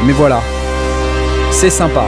mais 0.07 0.13
voilà. 0.13 0.41
C'est 1.51 1.69
sympa. 1.69 2.05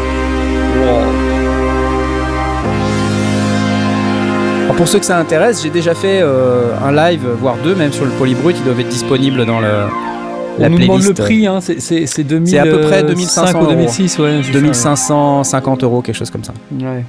Pour 4.75 4.87
ceux 4.87 4.97
que 4.99 5.05
ça 5.05 5.19
intéresse, 5.19 5.61
j'ai 5.61 5.69
déjà 5.69 5.93
fait 5.93 6.19
euh, 6.21 6.71
un 6.83 6.91
live, 6.91 7.27
voire 7.39 7.57
deux 7.63 7.75
même 7.75 7.91
sur 7.91 8.05
le 8.05 8.11
polybrut, 8.11 8.55
ils 8.57 8.63
doivent 8.63 8.79
être 8.79 8.89
disponibles 8.89 9.45
dans 9.45 9.59
le 9.59 9.67
la 10.57 10.65
On 10.65 10.69
nous 10.71 10.79
demande 10.79 11.03
le 11.03 11.13
prix, 11.13 11.45
hein, 11.45 11.61
c'est- 11.61 11.79
c'est 11.79 12.07
c'est 12.07 12.23
2000. 12.23 12.49
C'est 12.49 12.57
à 12.57 12.63
peu 12.63 12.81
près 12.81 13.03
euh, 13.03 13.07
2500 13.09 13.51
5 13.53 13.61
ou 13.61 13.67
2006, 13.67 14.17
ouais. 14.17 14.39
c'est 14.41 14.47
ça, 14.51 14.59
2550 14.59 15.83
euros, 15.83 16.01
quelque 16.01 16.15
chose 16.15 16.31
comme 16.31 16.43
ça. 16.43 16.53
Ouais. 16.71 17.03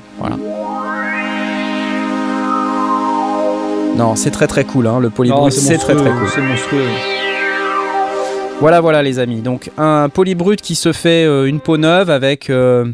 Non, 3.99 4.15
c'est 4.15 4.31
très 4.31 4.47
très 4.47 4.63
cool, 4.63 4.87
hein, 4.87 5.01
le 5.01 5.11
polybrut, 5.11 5.51
c'est 5.51 5.77
très 5.77 5.95
très 5.97 6.05
monstrueux, 6.05 6.21
cool. 6.21 6.29
C'est 6.33 6.41
monstrueux. 6.41 6.85
Voilà, 8.61 8.81
voilà 8.81 9.03
les 9.03 9.19
amis. 9.19 9.41
Donc 9.41 9.73
un 9.77 10.09
polybrut 10.09 10.61
qui 10.61 10.77
se 10.77 10.93
fait 10.93 11.25
euh, 11.25 11.47
une 11.49 11.59
peau 11.59 11.79
neuve 11.79 12.09
avec 12.09 12.49
euh, 12.49 12.93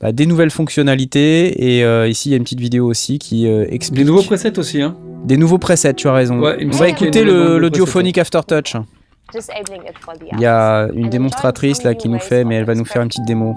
bah, 0.00 0.12
des 0.12 0.24
nouvelles 0.24 0.50
fonctionnalités. 0.50 1.76
Et 1.76 1.84
euh, 1.84 2.08
ici 2.08 2.30
il 2.30 2.32
y 2.32 2.34
a 2.34 2.38
une 2.38 2.44
petite 2.44 2.60
vidéo 2.60 2.86
aussi 2.86 3.18
qui 3.18 3.46
euh, 3.46 3.66
explique 3.68 3.98
Des 3.98 4.10
nouveaux 4.10 4.22
presets 4.22 4.58
aussi, 4.58 4.80
hein. 4.80 4.96
des 5.24 5.36
nouveaux 5.36 5.58
presets. 5.58 5.92
Tu 5.92 6.08
as 6.08 6.14
raison. 6.14 6.40
Ouais, 6.40 6.66
On 6.66 6.70
va 6.70 6.88
écouter 6.88 7.22
Duophonic 7.70 8.16
Aftertouch. 8.16 8.76
Il 10.32 10.40
y 10.40 10.46
a 10.46 10.88
une 10.94 11.10
démonstratrice 11.10 11.82
là 11.82 11.94
qui 11.94 12.08
nous 12.08 12.18
fait, 12.18 12.44
mais 12.44 12.54
elle 12.54 12.64
va 12.64 12.74
nous 12.74 12.86
faire 12.86 13.02
une 13.02 13.08
petite 13.08 13.26
démo. 13.26 13.54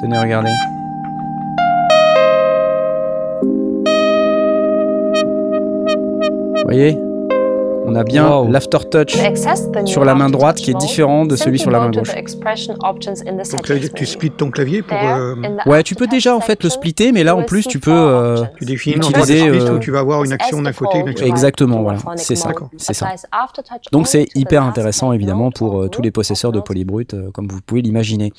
Tenez, 0.00 0.18
regardez. 0.18 0.50
Vous 6.64 6.70
voyez 6.70 6.96
On 7.86 7.94
a 7.94 8.02
bien 8.04 8.26
Wow. 8.30 8.48
l'aftertouch 8.50 9.16
sur 9.84 10.04
la 10.06 10.14
main 10.14 10.30
droite 10.30 10.56
qui 10.56 10.70
est 10.70 10.74
différent 10.78 11.26
de 11.26 11.36
celui 11.36 11.58
sur 11.58 11.70
la 11.70 11.78
main 11.80 11.90
gauche. 11.90 12.08
Donc 12.14 13.66
ça 13.66 13.74
veut 13.74 13.80
dire 13.80 13.90
que 13.92 13.94
tu 13.98 14.06
splits 14.06 14.30
ton 14.30 14.50
clavier 14.50 14.80
pour... 14.80 14.96
euh, 14.96 15.34
Ouais, 15.66 15.82
tu 15.82 15.94
peux 15.94 16.06
déjà 16.06 16.34
en 16.34 16.40
fait 16.40 16.62
le 16.64 16.70
splitter, 16.70 17.12
mais 17.12 17.22
là 17.24 17.36
en 17.36 17.42
plus 17.42 17.66
tu 17.66 17.78
peux. 17.80 17.90
euh, 17.92 18.44
tu 18.56 18.64
définis 18.64 18.96
utiliser, 18.96 19.48
euh, 19.48 19.74
où 19.74 19.78
tu 19.78 19.90
vas 19.90 19.98
avoir 19.98 20.24
une 20.24 20.32
action 20.32 20.62
d'un 20.62 20.72
côté, 20.72 20.98
une 21.00 21.08
action. 21.08 21.26
Exactement, 21.26 21.82
voilà, 21.82 21.98
c'est 22.16 22.36
ça, 22.36 22.52
c'est 22.78 22.94
ça. 22.94 23.08
Donc 23.92 24.06
c'est 24.08 24.26
hyper 24.34 24.62
intéressant 24.62 25.12
évidemment 25.12 25.50
pour 25.50 25.82
euh, 25.82 25.88
tous 25.88 26.00
les 26.00 26.10
possesseurs 26.10 26.52
de 26.52 26.60
polybrut, 26.60 27.12
euh, 27.12 27.30
comme 27.32 27.48
vous 27.48 27.60
pouvez 27.60 27.82
l'imaginer. 27.82 28.32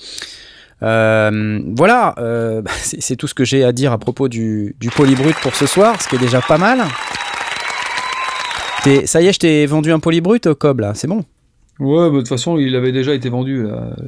Euh, 0.83 1.59
voilà, 1.75 2.15
c'est 2.77 3.01
c'est 3.01 3.15
tout 3.15 3.27
ce 3.27 3.35
que 3.35 3.45
j'ai 3.45 3.63
à 3.63 3.71
dire 3.71 3.91
à 3.91 3.99
propos 3.99 4.27
du, 4.27 4.75
du 4.79 4.89
polybrut 4.89 5.35
pour 5.41 5.53
ce 5.55 5.67
soir, 5.67 6.01
ce 6.01 6.07
qui 6.09 6.15
est 6.15 6.19
déjà 6.19 6.41
pas 6.41 6.57
mal. 6.57 6.79
Ça 9.05 9.21
y 9.21 9.27
est, 9.27 9.33
je 9.33 9.39
t'ai 9.39 9.65
vendu 9.65 9.91
un 9.91 9.99
polybrut, 9.99 10.53
Cobb, 10.53 10.79
là, 10.81 10.93
c'est 10.93 11.07
bon? 11.07 11.23
Ouais, 11.77 12.07
bah, 12.09 12.13
de 12.13 12.17
toute 12.19 12.29
façon, 12.29 12.57
il 12.57 12.73
avait 12.77 12.93
déjà 12.93 13.13
été 13.13 13.27
vendu. 13.27 13.65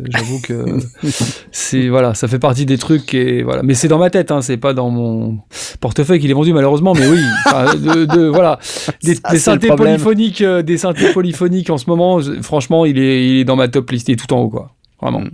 J'avoue 0.09 0.39
que 0.41 0.78
c'est 1.51 1.89
voilà, 1.89 2.13
ça 2.13 2.30
fait 2.30 2.39
partie 2.39 2.65
des 2.65 2.78
trucs 2.78 3.13
et 3.13 3.43
voilà. 3.43 3.61
Mais 3.61 3.73
c'est 3.73 3.89
dans 3.89 3.97
ma 3.97 4.09
tête, 4.09 4.32
hein, 4.32 4.41
c'est 4.41 4.55
pas 4.55 4.73
dans 4.73 4.89
mon 4.89 5.39
portefeuille 5.82 6.21
qu'il 6.21 6.32
est 6.32 6.34
vendu 6.34 6.53
malheureusement. 6.53 6.93
Mais 6.93 7.07
oui, 7.09 7.19
enfin, 7.45 7.75
de, 7.75 8.05
de- 8.05 8.28
voilà, 8.28 8.57
des, 9.03 9.15
Ça, 9.15 9.36
synthés 9.38 9.67
polyphoniques, 9.67 10.41
euh, 10.41 10.61
des 10.61 10.78
synthés 10.78 11.11
polyphoniques 11.11 11.69
en 11.69 11.78
ce 11.78 11.89
moment. 11.89 12.19
franchement, 12.41 12.86
il 12.86 12.97
est, 12.99 13.28
il 13.28 13.39
est 13.39 13.43
dans 13.45 13.57
ma 13.57 13.67
top 13.67 13.89
liste, 13.91 14.07
il 14.07 14.13
est 14.13 14.15
tout 14.15 14.34
en 14.34 14.39
haut 14.43 14.49
quoi. 14.49 14.71
Vraiment. 15.01 15.19
Mm. 15.21 15.32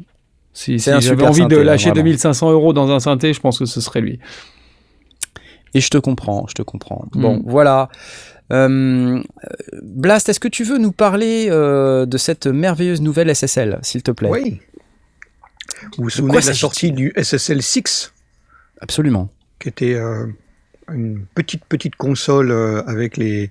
Si, 0.53 0.79
si 0.79 0.89
j'avais 1.01 1.23
envie 1.27 1.41
synthé, 1.41 1.55
de 1.55 1.59
là, 1.61 1.73
lâcher 1.73 1.89
vraiment. 1.89 2.03
2500 2.05 2.51
euros 2.51 2.73
dans 2.73 2.89
un 2.91 2.99
synthé, 2.99 3.33
je 3.33 3.41
pense 3.41 3.59
que 3.59 3.65
ce 3.65 3.79
serait 3.79 4.01
lui. 4.01 4.17
Et 5.75 5.81
je 5.81 5.89
te 5.89 5.97
comprends, 5.97 6.45
je 6.47 6.53
te 6.53 6.61
comprends. 6.63 7.05
Bon, 7.13 7.37
Mm. 7.37 7.43
voilà. 7.45 7.89
Euh, 8.51 9.21
Blast, 9.81 10.29
est-ce 10.29 10.39
que 10.39 10.47
tu 10.47 10.63
veux 10.63 10.77
nous 10.77 10.91
parler 10.91 11.47
euh, 11.49 12.05
de 12.05 12.17
cette 12.17 12.47
merveilleuse 12.47 13.01
nouvelle 13.01 13.33
SSL, 13.33 13.79
s'il 13.81 14.03
te 14.03 14.11
plaît? 14.11 14.29
Oui. 14.29 14.59
Vous 15.97 16.03
vous 16.05 16.09
souvenez 16.09 16.39
de 16.39 16.45
la 16.45 16.53
sortie 16.53 16.91
du 16.91 17.13
SSL 17.15 17.61
6 17.61 18.13
Absolument. 18.81 19.29
qui 19.59 19.69
était 19.69 19.93
euh, 19.95 20.25
une 20.91 21.25
petite 21.35 21.63
petite 21.65 21.95
console 21.95 22.51
euh, 22.51 22.83
avec 22.85 23.15
les, 23.17 23.49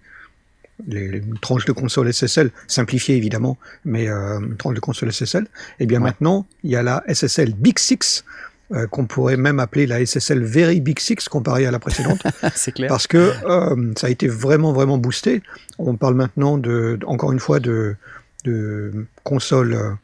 les, 0.86 1.08
les 1.08 1.22
tranches 1.40 1.64
de 1.64 1.72
console 1.72 2.12
SSL, 2.12 2.50
simplifiée 2.68 3.16
évidemment, 3.16 3.56
mais 3.84 4.08
euh, 4.08 4.40
une 4.40 4.56
tranche 4.56 4.74
de 4.74 4.80
console 4.80 5.12
SSL. 5.12 5.46
Et 5.80 5.86
bien 5.86 5.98
Ouais. 6.00 6.04
maintenant, 6.10 6.46
il 6.64 6.70
y 6.70 6.76
a 6.76 6.82
la 6.82 7.02
SSL 7.08 7.54
Big 7.54 7.78
Six, 7.78 8.24
euh, 8.72 8.86
qu'on 8.86 9.06
pourrait 9.06 9.36
même 9.36 9.60
appeler 9.60 9.86
la 9.86 10.04
SSL 10.04 10.42
Very 10.42 10.80
Big 10.80 10.98
Six 10.98 11.28
comparée 11.28 11.66
à 11.66 11.70
la 11.70 11.78
précédente, 11.78 12.22
C'est 12.54 12.72
clair. 12.72 12.88
parce 12.88 13.06
que 13.06 13.32
euh, 13.44 13.92
ça 13.96 14.06
a 14.06 14.10
été 14.10 14.28
vraiment 14.28 14.72
vraiment 14.72 14.98
boosté. 14.98 15.42
On 15.78 15.96
parle 15.96 16.14
maintenant 16.14 16.58
de, 16.58 16.98
encore 17.06 17.32
une 17.32 17.40
fois 17.40 17.60
de, 17.60 17.96
de 18.44 19.06
consoles 19.24 19.96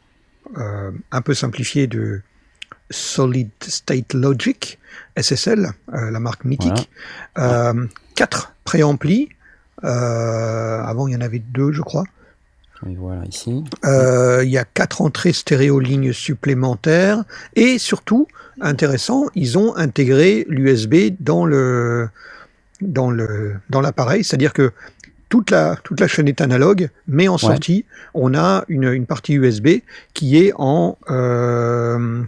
euh, 0.59 0.91
un 1.11 1.21
peu 1.23 1.35
simplifiées 1.35 1.87
de 1.87 2.21
Solid 2.91 3.51
State 3.61 4.15
Logic, 4.15 4.79
SSL, 5.17 5.69
la 5.93 6.21
marque 6.21 6.45
mythique. 6.45 6.91
Euh, 7.39 7.87
quatre 8.15 8.55
préamplis. 8.65 9.29
Avant, 9.83 11.07
il 11.07 11.15
y 11.15 11.17
en 11.17 11.21
avait 11.21 11.39
deux, 11.39 11.73
je 11.73 11.83
crois. 11.83 12.05
Oui, 12.85 12.95
voilà, 12.97 13.25
ici. 13.27 13.65
Euh, 13.85 14.43
il 14.45 14.51
y 14.51 14.59
a 14.59 14.65
quatre 14.65 15.03
entrées 15.03 15.33
stéréo 15.33 15.81
lignes 15.81 16.13
supplémentaires. 16.13 17.25
Et 17.57 17.79
surtout, 17.79 18.29
intéressant, 18.61 19.27
ils 19.35 19.59
ont 19.59 19.77
intégré 19.77 20.47
l'USB 20.49 21.15
dans 21.21 21.45
le 21.47 22.09
dans 22.81 23.11
le 23.11 23.55
dans 23.71 23.81
l'appareil. 23.81 24.25
C'est-à-dire 24.25 24.53
que 24.53 24.73
toute 25.29 25.51
la, 25.51 25.77
toute 25.85 26.01
la 26.01 26.09
chaîne 26.09 26.27
est 26.29 26.41
analogue, 26.41 26.89
mais 27.07 27.29
en 27.29 27.37
sortie, 27.37 27.85
on 28.15 28.35
a 28.35 28.65
une, 28.69 28.85
une 28.85 29.05
partie 29.05 29.35
USB 29.35 29.81
qui 30.15 30.39
est 30.39 30.53
en... 30.57 30.97
euh, 31.11 32.23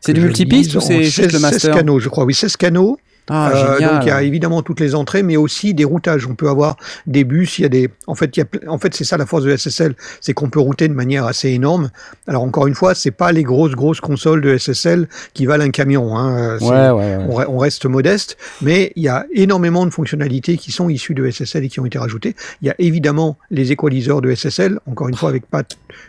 C'est 0.00 0.12
du 0.12 0.20
multipiste 0.20 0.74
ou 0.74 0.80
c'est 0.80 1.02
juste 1.04 1.30
16 1.30 1.32
le 1.32 1.38
master 1.38 1.60
16 1.60 1.74
canaux, 1.74 2.00
je 2.00 2.08
crois. 2.10 2.24
Oui, 2.24 2.34
16 2.34 2.56
canaux. 2.58 2.98
Ah, 3.30 3.52
Euh, 3.54 3.78
donc 3.80 4.02
il 4.04 4.08
y 4.08 4.10
a 4.10 4.22
évidemment 4.22 4.62
toutes 4.62 4.80
les 4.80 4.94
entrées, 4.94 5.22
mais 5.22 5.36
aussi 5.36 5.74
des 5.74 5.84
routages. 5.84 6.26
On 6.26 6.34
peut 6.34 6.48
avoir 6.48 6.76
des 7.06 7.24
bus. 7.24 7.58
Il 7.58 7.62
y 7.62 7.64
a 7.64 7.68
des. 7.68 7.88
En 8.06 8.14
fait, 8.14 8.36
il 8.36 8.40
y 8.40 8.42
a... 8.42 8.70
en 8.70 8.78
fait, 8.78 8.94
c'est 8.94 9.04
ça 9.04 9.16
la 9.16 9.26
force 9.26 9.44
de 9.44 9.56
SSL, 9.56 9.94
c'est 10.20 10.34
qu'on 10.34 10.50
peut 10.50 10.58
router 10.60 10.88
de 10.88 10.92
manière 10.94 11.24
assez 11.24 11.50
énorme. 11.50 11.90
Alors 12.26 12.42
encore 12.42 12.66
une 12.66 12.74
fois, 12.74 12.94
c'est 12.94 13.10
pas 13.12 13.30
les 13.32 13.42
grosses 13.44 13.72
grosses 13.72 14.00
consoles 14.00 14.40
de 14.40 14.56
SSL 14.58 15.08
qui 15.34 15.46
valent 15.46 15.64
un 15.64 15.70
camion. 15.70 16.16
Hein. 16.16 16.36
Euh, 16.36 16.58
Ouais, 16.60 16.68
ouais, 16.90 17.16
ouais. 17.16 17.24
on, 17.28 17.38
re- 17.38 17.46
on 17.48 17.58
reste 17.58 17.86
modeste, 17.86 18.36
mais 18.60 18.92
il 18.96 19.02
y 19.04 19.08
a 19.08 19.24
énormément 19.32 19.86
de 19.86 19.90
fonctionnalités 19.90 20.56
qui 20.56 20.72
sont 20.72 20.88
issues 20.88 21.14
de 21.14 21.28
SSL 21.30 21.64
et 21.64 21.68
qui 21.68 21.80
ont 21.80 21.86
été 21.86 21.98
rajoutées. 21.98 22.34
Il 22.60 22.66
y 22.68 22.70
a 22.70 22.74
évidemment 22.78 23.38
les 23.50 23.72
équaliseurs 23.72 24.20
de 24.20 24.34
SSL, 24.34 24.78
encore 24.86 25.08
une 25.08 25.14
fois 25.16 25.28
avec 25.30 25.46
pas 25.46 25.62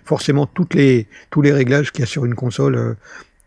forcément 0.06 0.46
toutes 0.48 0.74
les, 0.74 1.08
tous 1.30 1.42
les 1.42 1.52
réglages 1.52 1.92
qu'il 1.92 2.02
y 2.02 2.04
a 2.04 2.08
sur 2.08 2.26
une 2.26 2.36
console 2.36 2.76
euh, 2.76 2.94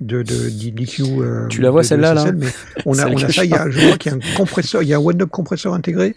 de, 0.01 0.23
de, 0.23 0.49
d'EQ. 0.51 1.03
euh, 1.03 1.47
Tu 1.49 1.61
la 1.63 1.71
vois, 1.71 1.81
de- 1.81 1.85
de 1.85 1.89
celle-là, 1.89 2.15
là 2.15 2.33
mais 2.33 2.47
on 2.87 2.99
a, 2.99 3.07
on 3.09 3.17
a 3.17 3.29
ça, 3.31 3.45
il 3.45 3.51
y 3.51 3.55
a, 3.55 3.71
je 3.71 3.79
crois 3.87 3.97
qu'il 3.99 4.13
y 4.13 4.15
a 4.15 4.19
un 4.19 4.37
compresseur, 4.37 4.83
il 4.83 4.89
y 4.89 4.95
a 4.95 4.97
un 4.99 5.01
one-up 5.01 5.31
compresseur 5.31 5.75
intégré. 5.75 6.15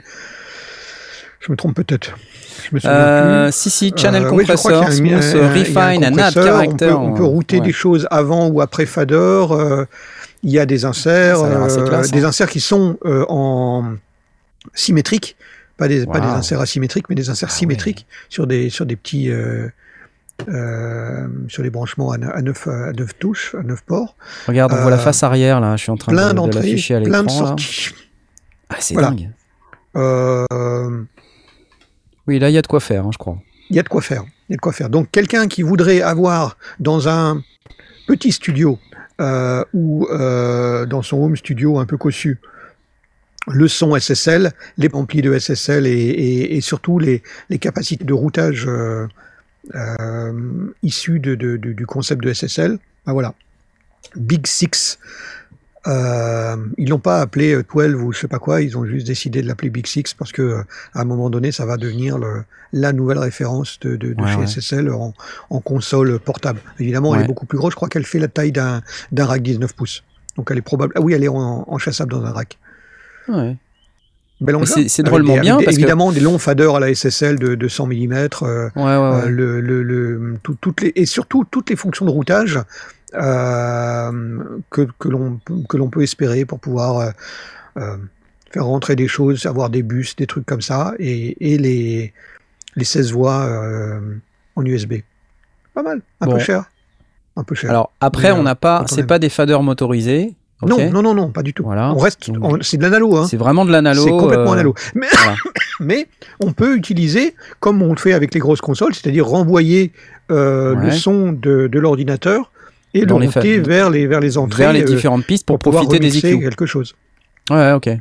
Je 1.40 1.52
me 1.52 1.56
trompe 1.58 1.76
peut-être. 1.76 2.18
Je 2.70 2.76
me 2.76 2.82
Euh, 2.86 3.46
plus. 3.46 3.54
si, 3.54 3.70
si, 3.70 3.94
channel 3.96 4.24
Euh, 4.24 4.28
crois 4.28 4.40
compressor, 4.40 4.72
y 4.72 4.76
a 4.86 4.88
un- 4.88 4.92
smooth, 4.92 5.12
un- 5.44 5.50
refine, 5.54 6.04
compresseur, 6.10 6.44
on 6.44 6.48
character. 6.60 6.88
peut, 6.88 6.94
on 6.94 7.14
peut 7.14 7.24
router 7.24 7.60
ouais. 7.60 7.66
des 7.66 7.72
choses 7.72 8.08
avant 8.12 8.48
ou 8.50 8.60
après 8.62 8.86
fader. 8.86 9.16
euh, 9.16 9.86
il 10.44 10.52
y 10.52 10.60
a 10.60 10.66
des 10.66 10.86
inserts, 10.86 11.42
euh, 11.42 11.86
classe, 11.86 12.12
des 12.12 12.24
hein. 12.24 12.30
inserts 12.30 12.50
qui 12.50 12.60
sont 12.62 12.98
euh, 13.06 13.26
en 13.30 13.94
symétriques, 14.74 15.36
pas 15.78 15.88
des, 15.88 16.06
pas 16.06 16.20
des 16.20 16.28
inserts 16.28 16.60
asymétriques, 16.62 17.06
mais 17.10 17.16
des 17.16 17.30
inserts 17.30 17.50
Ah 17.52 17.56
symétriques 17.56 18.06
sur 18.30 18.48
des 18.48 18.70
sur 18.70 18.86
des 18.86 18.96
petits 18.98 19.30
euh, 20.48 21.28
sur 21.48 21.64
les 21.64 21.70
branchements 21.70 22.12
à, 22.12 22.18
ne- 22.18 22.28
à 22.30 22.42
9 22.42 22.68
à 22.68 22.92
neuf 22.94 23.18
touches, 23.20 23.56
à 23.56 23.64
9 23.64 23.82
ports. 23.84 24.16
Regarde, 24.48 24.74
on 24.74 24.82
voit 24.82 24.92
la 24.92 24.98
Euh, 24.98 25.00
face 25.00 25.24
arrière, 25.24 25.60
là. 25.60 25.76
Je 25.76 25.82
suis 25.84 25.92
en 25.92 25.98
train 25.98 26.12
Plein 26.12 26.34
de, 26.34 26.50
de 26.50 26.56
l'afficher 26.56 26.96
à 26.96 27.02
plein 27.02 27.24
de 27.24 27.28
l'écran. 27.30 27.48
sorties. 27.48 27.90
Ah, 28.70 28.76
c'est 28.80 28.94
Voilà. 28.94 29.10
dingue. 29.10 29.30
Euh, 29.96 30.46
Oui, 32.28 32.40
là, 32.40 32.50
il 32.50 32.54
y 32.54 32.58
a 32.58 32.62
de 32.62 32.68
quoi 32.68 32.80
faire, 32.80 33.06
hein, 33.06 33.10
je 33.12 33.18
crois. 33.18 33.38
Il 33.70 33.76
y 33.76 33.80
a 33.80 33.84
de 33.84 33.90
quoi 33.90 34.02
faire. 34.02 34.24
Il 34.48 34.54
y 34.54 34.56
a 34.56 34.58
de 34.58 34.62
quoi 34.62 34.72
faire. 34.74 34.90
Donc, 34.90 35.10
quelqu'un 35.12 35.48
qui 35.48 35.62
voudrait 35.64 36.02
avoir 36.02 36.58
dans 36.80 37.08
un 37.10 37.42
petit 38.08 38.32
studio 38.32 38.80
euh, 39.22 39.64
ou 39.74 40.08
euh, 40.12 40.86
dans 40.86 41.02
son 41.02 41.18
home 41.24 41.36
studio 41.36 41.78
un 41.80 41.86
peu 41.86 41.98
cossu 41.98 42.40
le 43.48 43.68
son 43.68 43.96
SSL, 43.98 44.52
les 44.78 44.90
amplis 44.94 45.22
de 45.24 45.34
SSL 45.38 45.88
et, 45.88 45.92
et- 45.92 46.56
et 46.58 46.62
surtout 46.62 47.00
les, 47.00 47.24
les 47.50 47.58
capacités 47.58 48.06
de 48.06 48.14
routage 48.14 48.66
euh, 48.68 49.08
euh, 49.76 50.68
issues 50.84 51.20
de, 51.20 51.36
du 51.58 51.86
concept 51.86 52.24
de 52.24 52.34
SSL, 52.34 52.78
ben 53.06 53.14
voilà. 53.14 53.34
Big 54.16 54.48
Six. 54.48 55.00
Euh, 55.88 56.58
ils 56.78 56.90
l'ont 56.90 57.00
pas 57.00 57.22
appelé 57.22 57.54
euh, 57.56 57.64
12 57.64 57.96
ou 57.96 58.12
je 58.12 58.20
sais 58.20 58.28
pas 58.28 58.40
quoi, 58.40 58.62
ils 58.62 58.78
ont 58.78 58.86
juste 58.86 59.08
décidé 59.08 59.42
de 59.42 59.48
l'appeler 59.48 59.70
Big 59.70 59.88
Six 59.88 60.14
parce 60.14 60.32
que 60.34 60.42
euh, 60.42 60.64
à 60.94 61.02
un 61.02 61.06
moment 61.06 61.30
donné, 61.30 61.52
ça 61.54 61.66
va 61.66 61.78
devenir 61.78 62.18
le, 62.18 62.44
la 62.74 62.92
nouvelle 62.92 63.18
référence 63.18 63.80
de, 63.80 63.96
de, 63.96 64.14
de 64.14 64.22
Ouais, 64.22 64.30
chez 64.34 64.38
ouais. 64.40 64.48
SSL 64.48 64.92
en, 64.92 65.14
en 65.50 65.60
console 65.62 66.20
portable. 66.20 66.60
Évidemment, 66.80 67.16
elle 67.16 67.22
est 67.24 67.28
beaucoup 67.28 67.46
plus 67.46 67.58
grosse. 67.58 67.72
Je 67.72 67.76
crois 67.78 67.88
qu'elle 67.88 68.06
fait 68.06 68.20
la 68.20 68.28
taille 68.28 68.52
d'un 68.52 68.82
rack 69.18 69.42
19 69.42 69.74
pouces. 69.74 70.04
Donc 70.36 70.52
elle 70.52 70.58
est 70.58 70.62
probable. 70.62 70.94
Ah 70.96 71.02
oui, 71.02 71.14
elle 71.14 71.24
est 71.24 71.30
en, 71.30 71.64
enchassable 71.68 72.12
dans 72.12 72.26
un 72.26 72.32
rack. 72.32 72.58
Ouais. 73.30 73.56
C'est- 74.88 75.02
Avec 75.02 75.06
drôlement 75.12 75.34
des- 75.36 75.40
bien 75.42 75.58
des- 75.58 75.66
parce 75.66 75.76
que- 75.76 75.82
évidemment 75.82 76.12
des 76.12 76.20
longs 76.22 76.38
faders 76.40 76.76
à 76.76 76.80
la 76.80 76.90
SSL 76.94 77.38
de, 77.40 77.56
de 77.56 77.68
100 77.68 77.88
mm. 77.88 78.14
euh, 78.44 78.70
Ouais, 78.76 78.84
ouais, 78.84 78.98
ouais. 78.98 79.22
euh, 79.26 79.30
le, 79.30 79.60
le, 79.62 79.84
le- 79.84 80.38
tout- 80.44 80.56
toutes 80.62 80.82
les, 80.82 80.94
et 80.96 81.06
surtout 81.06 81.44
toutes 81.50 81.70
les 81.70 81.76
fonctions 81.76 82.06
de 82.06 82.12
routage 82.12 82.60
euh, 83.16 84.12
que, 84.70 84.88
que 85.00 85.10
l'on 85.10 85.40
que 85.68 85.78
l'on 85.78 85.90
peut 85.90 86.04
espérer 86.04 86.46
pour 86.46 86.60
pouvoir 86.60 87.14
euh, 87.78 87.98
faire 88.52 88.66
rentrer 88.66 88.96
des 88.96 89.08
choses, 89.08 89.46
avoir 89.46 89.70
des 89.70 89.84
bus, 89.84 90.16
des 90.16 90.28
trucs 90.28 90.46
comme 90.46 90.62
ça, 90.62 90.94
et, 91.00 91.54
et 91.54 91.58
les, 91.58 92.14
les 92.76 92.84
16 92.84 93.12
voix 93.12 93.46
euh, 93.46 94.00
en 94.56 94.66
USB. 94.66 94.96
Pas 95.74 95.84
mal, 95.84 96.02
un 96.22 96.26
Bon. 96.26 96.34
peu 96.34 96.40
cher. 96.40 96.66
Un 97.36 97.44
peu 97.44 97.56
cher. 97.56 97.70
Alors, 97.70 97.92
après, 98.02 98.32
Mais, 98.34 98.40
on 98.40 98.44
n'a 98.44 98.56
pas. 98.56 98.84
C'est 98.88 99.06
pas 99.06 99.20
des 99.20 99.30
faders 99.30 99.64
motorisés. 99.64 100.34
Non, 100.62 100.89
non, 100.91 101.01
non, 101.01 101.14
non, 101.14 101.30
pas 101.30 101.41
du 101.43 101.53
tout. 101.53 101.64
Voilà. 101.64 101.93
On 101.93 101.97
reste, 101.97 102.30
c'est 102.62 102.78
de 102.78 102.82
l'analo, 102.82 103.16
hein. 103.16 103.28
C'est 103.30 103.38
vraiment 103.38 103.66
de 103.66 103.72
l'analo. 103.72 104.03
C'est 104.03 104.10
complètement 104.10 104.51
euh, 104.51 104.55
analo. 104.55 104.74
Mais, 104.93 105.07
voilà. 105.12 105.36
mais 105.80 106.07
on 106.41 106.51
peut 106.51 106.76
utiliser, 106.76 107.36
comme 107.62 107.82
on 107.82 107.91
le 107.91 107.97
fait 107.97 108.12
avec 108.12 108.34
les 108.34 108.39
grosses 108.41 108.60
consoles, 108.62 108.93
c'est-à-dire 108.93 109.26
renvoyer 109.26 109.93
euh, 110.32 110.76
Ouais. 110.76 110.86
le 110.86 110.91
son 110.91 111.32
de, 111.32 111.68
de 111.68 111.80
l'ordinateur 111.80 112.51
et 112.93 113.05
Dans 113.05 113.18
le 113.18 113.26
les 113.26 113.28
router 113.28 113.60
vers 113.60 113.89
les, 113.89 114.05
vers 114.07 114.20
les 114.20 114.38
entrées 114.38 114.64
vers 114.64 114.74
les 114.74 114.82
euh, 114.82 114.86
différentes 114.86 115.26
pistes 115.26 115.45
pour, 115.45 115.60
pouvoir 115.60 115.84
profiter 115.84 115.99
des 115.99 116.10
remixer 116.10 116.34
EQ. 116.34 116.39
quelque 116.41 116.66
chose. 116.66 116.95
Ouais, 117.49 117.72
ok. 117.72 117.88
Mais 117.88 117.99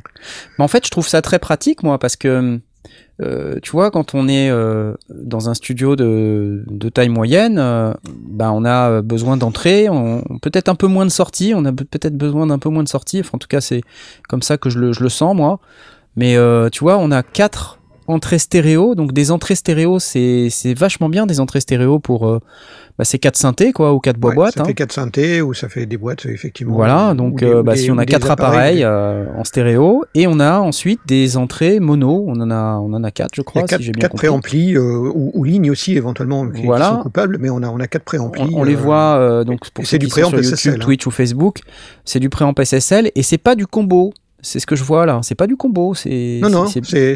en 0.63 0.67
fait, 0.67 0.85
je 0.85 0.91
trouve 0.91 1.07
ça 1.07 1.21
très 1.21 1.39
pratique, 1.39 1.81
moi, 1.83 1.97
parce 1.97 2.15
que, 2.15 2.59
euh, 3.21 3.59
tu 3.61 3.71
vois, 3.71 3.91
quand 3.91 4.15
on 4.15 4.27
est 4.27 4.49
euh, 4.49 4.93
dans 5.09 5.49
un 5.49 5.53
studio 5.53 5.95
de, 5.95 6.63
de 6.67 6.89
taille 6.89 7.09
moyenne, 7.09 7.57
euh, 7.59 7.93
ben, 8.07 8.51
on 8.51 8.63
a 8.63 8.89
euh, 8.89 9.01
besoin 9.01 9.35
d'entrée, 9.35 9.89
on, 9.89 10.23
peut-être 10.41 10.69
un 10.69 10.75
peu 10.75 10.87
moins 10.87 11.05
de 11.05 11.11
sorties, 11.11 11.53
on 11.55 11.65
a 11.65 11.73
peut-être 11.73 12.17
besoin 12.17 12.47
d'un 12.47 12.59
peu 12.59 12.69
moins 12.69 12.83
de 12.83 12.87
sorties. 12.87 13.19
Enfin, 13.19 13.31
en 13.33 13.37
tout 13.39 13.49
cas, 13.49 13.61
c'est 13.61 13.81
comme 14.29 14.41
ça 14.41 14.57
que 14.57 14.69
je 14.69 14.79
le, 14.79 14.93
je 14.93 15.03
le 15.03 15.09
sens, 15.09 15.35
moi. 15.35 15.59
Mais 16.15 16.35
tu 16.71 16.79
vois, 16.83 16.97
on 16.97 17.11
a 17.11 17.23
quatre 17.23 17.78
entrées 18.09 18.39
stéréo, 18.39 18.95
donc 18.95 19.13
des 19.13 19.31
entrées 19.31 19.55
stéréo, 19.55 19.99
c'est 19.99 20.47
c'est 20.49 20.73
vachement 20.73 21.09
bien, 21.09 21.25
des 21.25 21.39
entrées 21.39 21.61
stéréo 21.61 21.99
pour 21.99 22.27
euh, 22.27 22.39
bah, 22.97 23.05
c'est 23.05 23.19
quatre 23.19 23.37
synthés, 23.37 23.71
quoi, 23.71 23.93
ou 23.93 23.99
quatre 23.99 24.17
Ouais, 24.23 24.35
boîtes. 24.35 24.55
ça 24.55 24.61
hein. 24.61 24.65
fait 24.65 24.73
quatre 24.73 24.91
synthés 24.91 25.41
ou 25.41 25.53
ça 25.53 25.69
fait 25.69 25.85
des 25.85 25.95
boîtes, 25.97 26.25
effectivement. 26.25 26.75
Voilà, 26.75 27.13
donc 27.13 27.39
des- 27.39 27.45
euh, 27.45 27.63
bah, 27.63 27.73
des- 27.75 27.79
si 27.79 27.91
on 27.91 27.97
a 27.97 28.05
des 28.05 28.11
quatre 28.11 28.29
appareils 28.29 28.83
euh, 28.83 29.25
en 29.37 29.43
stéréo 29.43 30.03
et 30.15 30.27
on 30.27 30.39
a 30.39 30.59
ensuite 30.59 30.99
des 31.07 31.37
entrées 31.37 31.79
mono, 31.79 32.25
on 32.27 32.39
en 32.41 32.51
a 32.51 32.77
on 32.79 32.91
en 32.93 33.03
a 33.03 33.11
quatre 33.11 33.35
je 33.35 33.41
Il 33.41 33.43
y 33.43 33.45
crois 33.45 33.61
a 33.61 33.65
quatre, 33.67 33.79
si 33.79 33.85
j'ai 33.85 33.91
bien 33.93 34.01
quatre 34.01 34.11
compris. 34.11 34.27
préamplis 34.27 34.75
euh, 34.75 34.81
ou, 35.13 35.31
ou 35.33 35.43
lignes 35.43 35.71
aussi 35.71 35.95
éventuellement 35.95 36.47
qui, 36.49 36.61
qui 36.61 36.65
Voilà. 36.65 36.89
sont 36.89 37.03
coupables, 37.03 37.37
mais 37.39 37.49
on 37.49 37.63
a, 37.63 37.69
on 37.69 37.79
a 37.79 37.87
quatre 37.87 38.03
préamplis. 38.03 38.51
On, 38.53 38.59
on 38.59 38.63
les 38.63 38.73
euh, 38.75 38.77
voit 38.77 39.15
euh, 39.17 39.43
donc 39.43 39.69
pour 39.71 39.85
ceux 39.85 39.91
c'est 39.91 39.97
du 39.99 40.07
qui 40.07 40.11
sont 40.11 40.29
sur 40.29 40.37
YouTube, 40.39 40.55
SSL, 40.55 40.73
hein. 40.75 40.77
Twitch 40.79 41.07
ou 41.07 41.11
Facebook, 41.11 41.59
c'est 42.05 42.19
du 42.19 42.29
préamp 42.29 42.53
SSL 42.61 43.11
et 43.15 43.23
c'est 43.23 43.37
pas 43.37 43.55
du 43.55 43.65
combo. 43.67 44.13
C'est 44.41 44.59
ce 44.59 44.65
que 44.65 44.75
je 44.77 44.83
vois 44.85 45.05
là, 45.05 45.19
c'est 45.21 45.35
pas 45.35 45.47
du 45.47 45.57
combo, 45.57 45.93
c'est 45.93 46.39
Non, 46.41 46.49
non, 46.49 46.65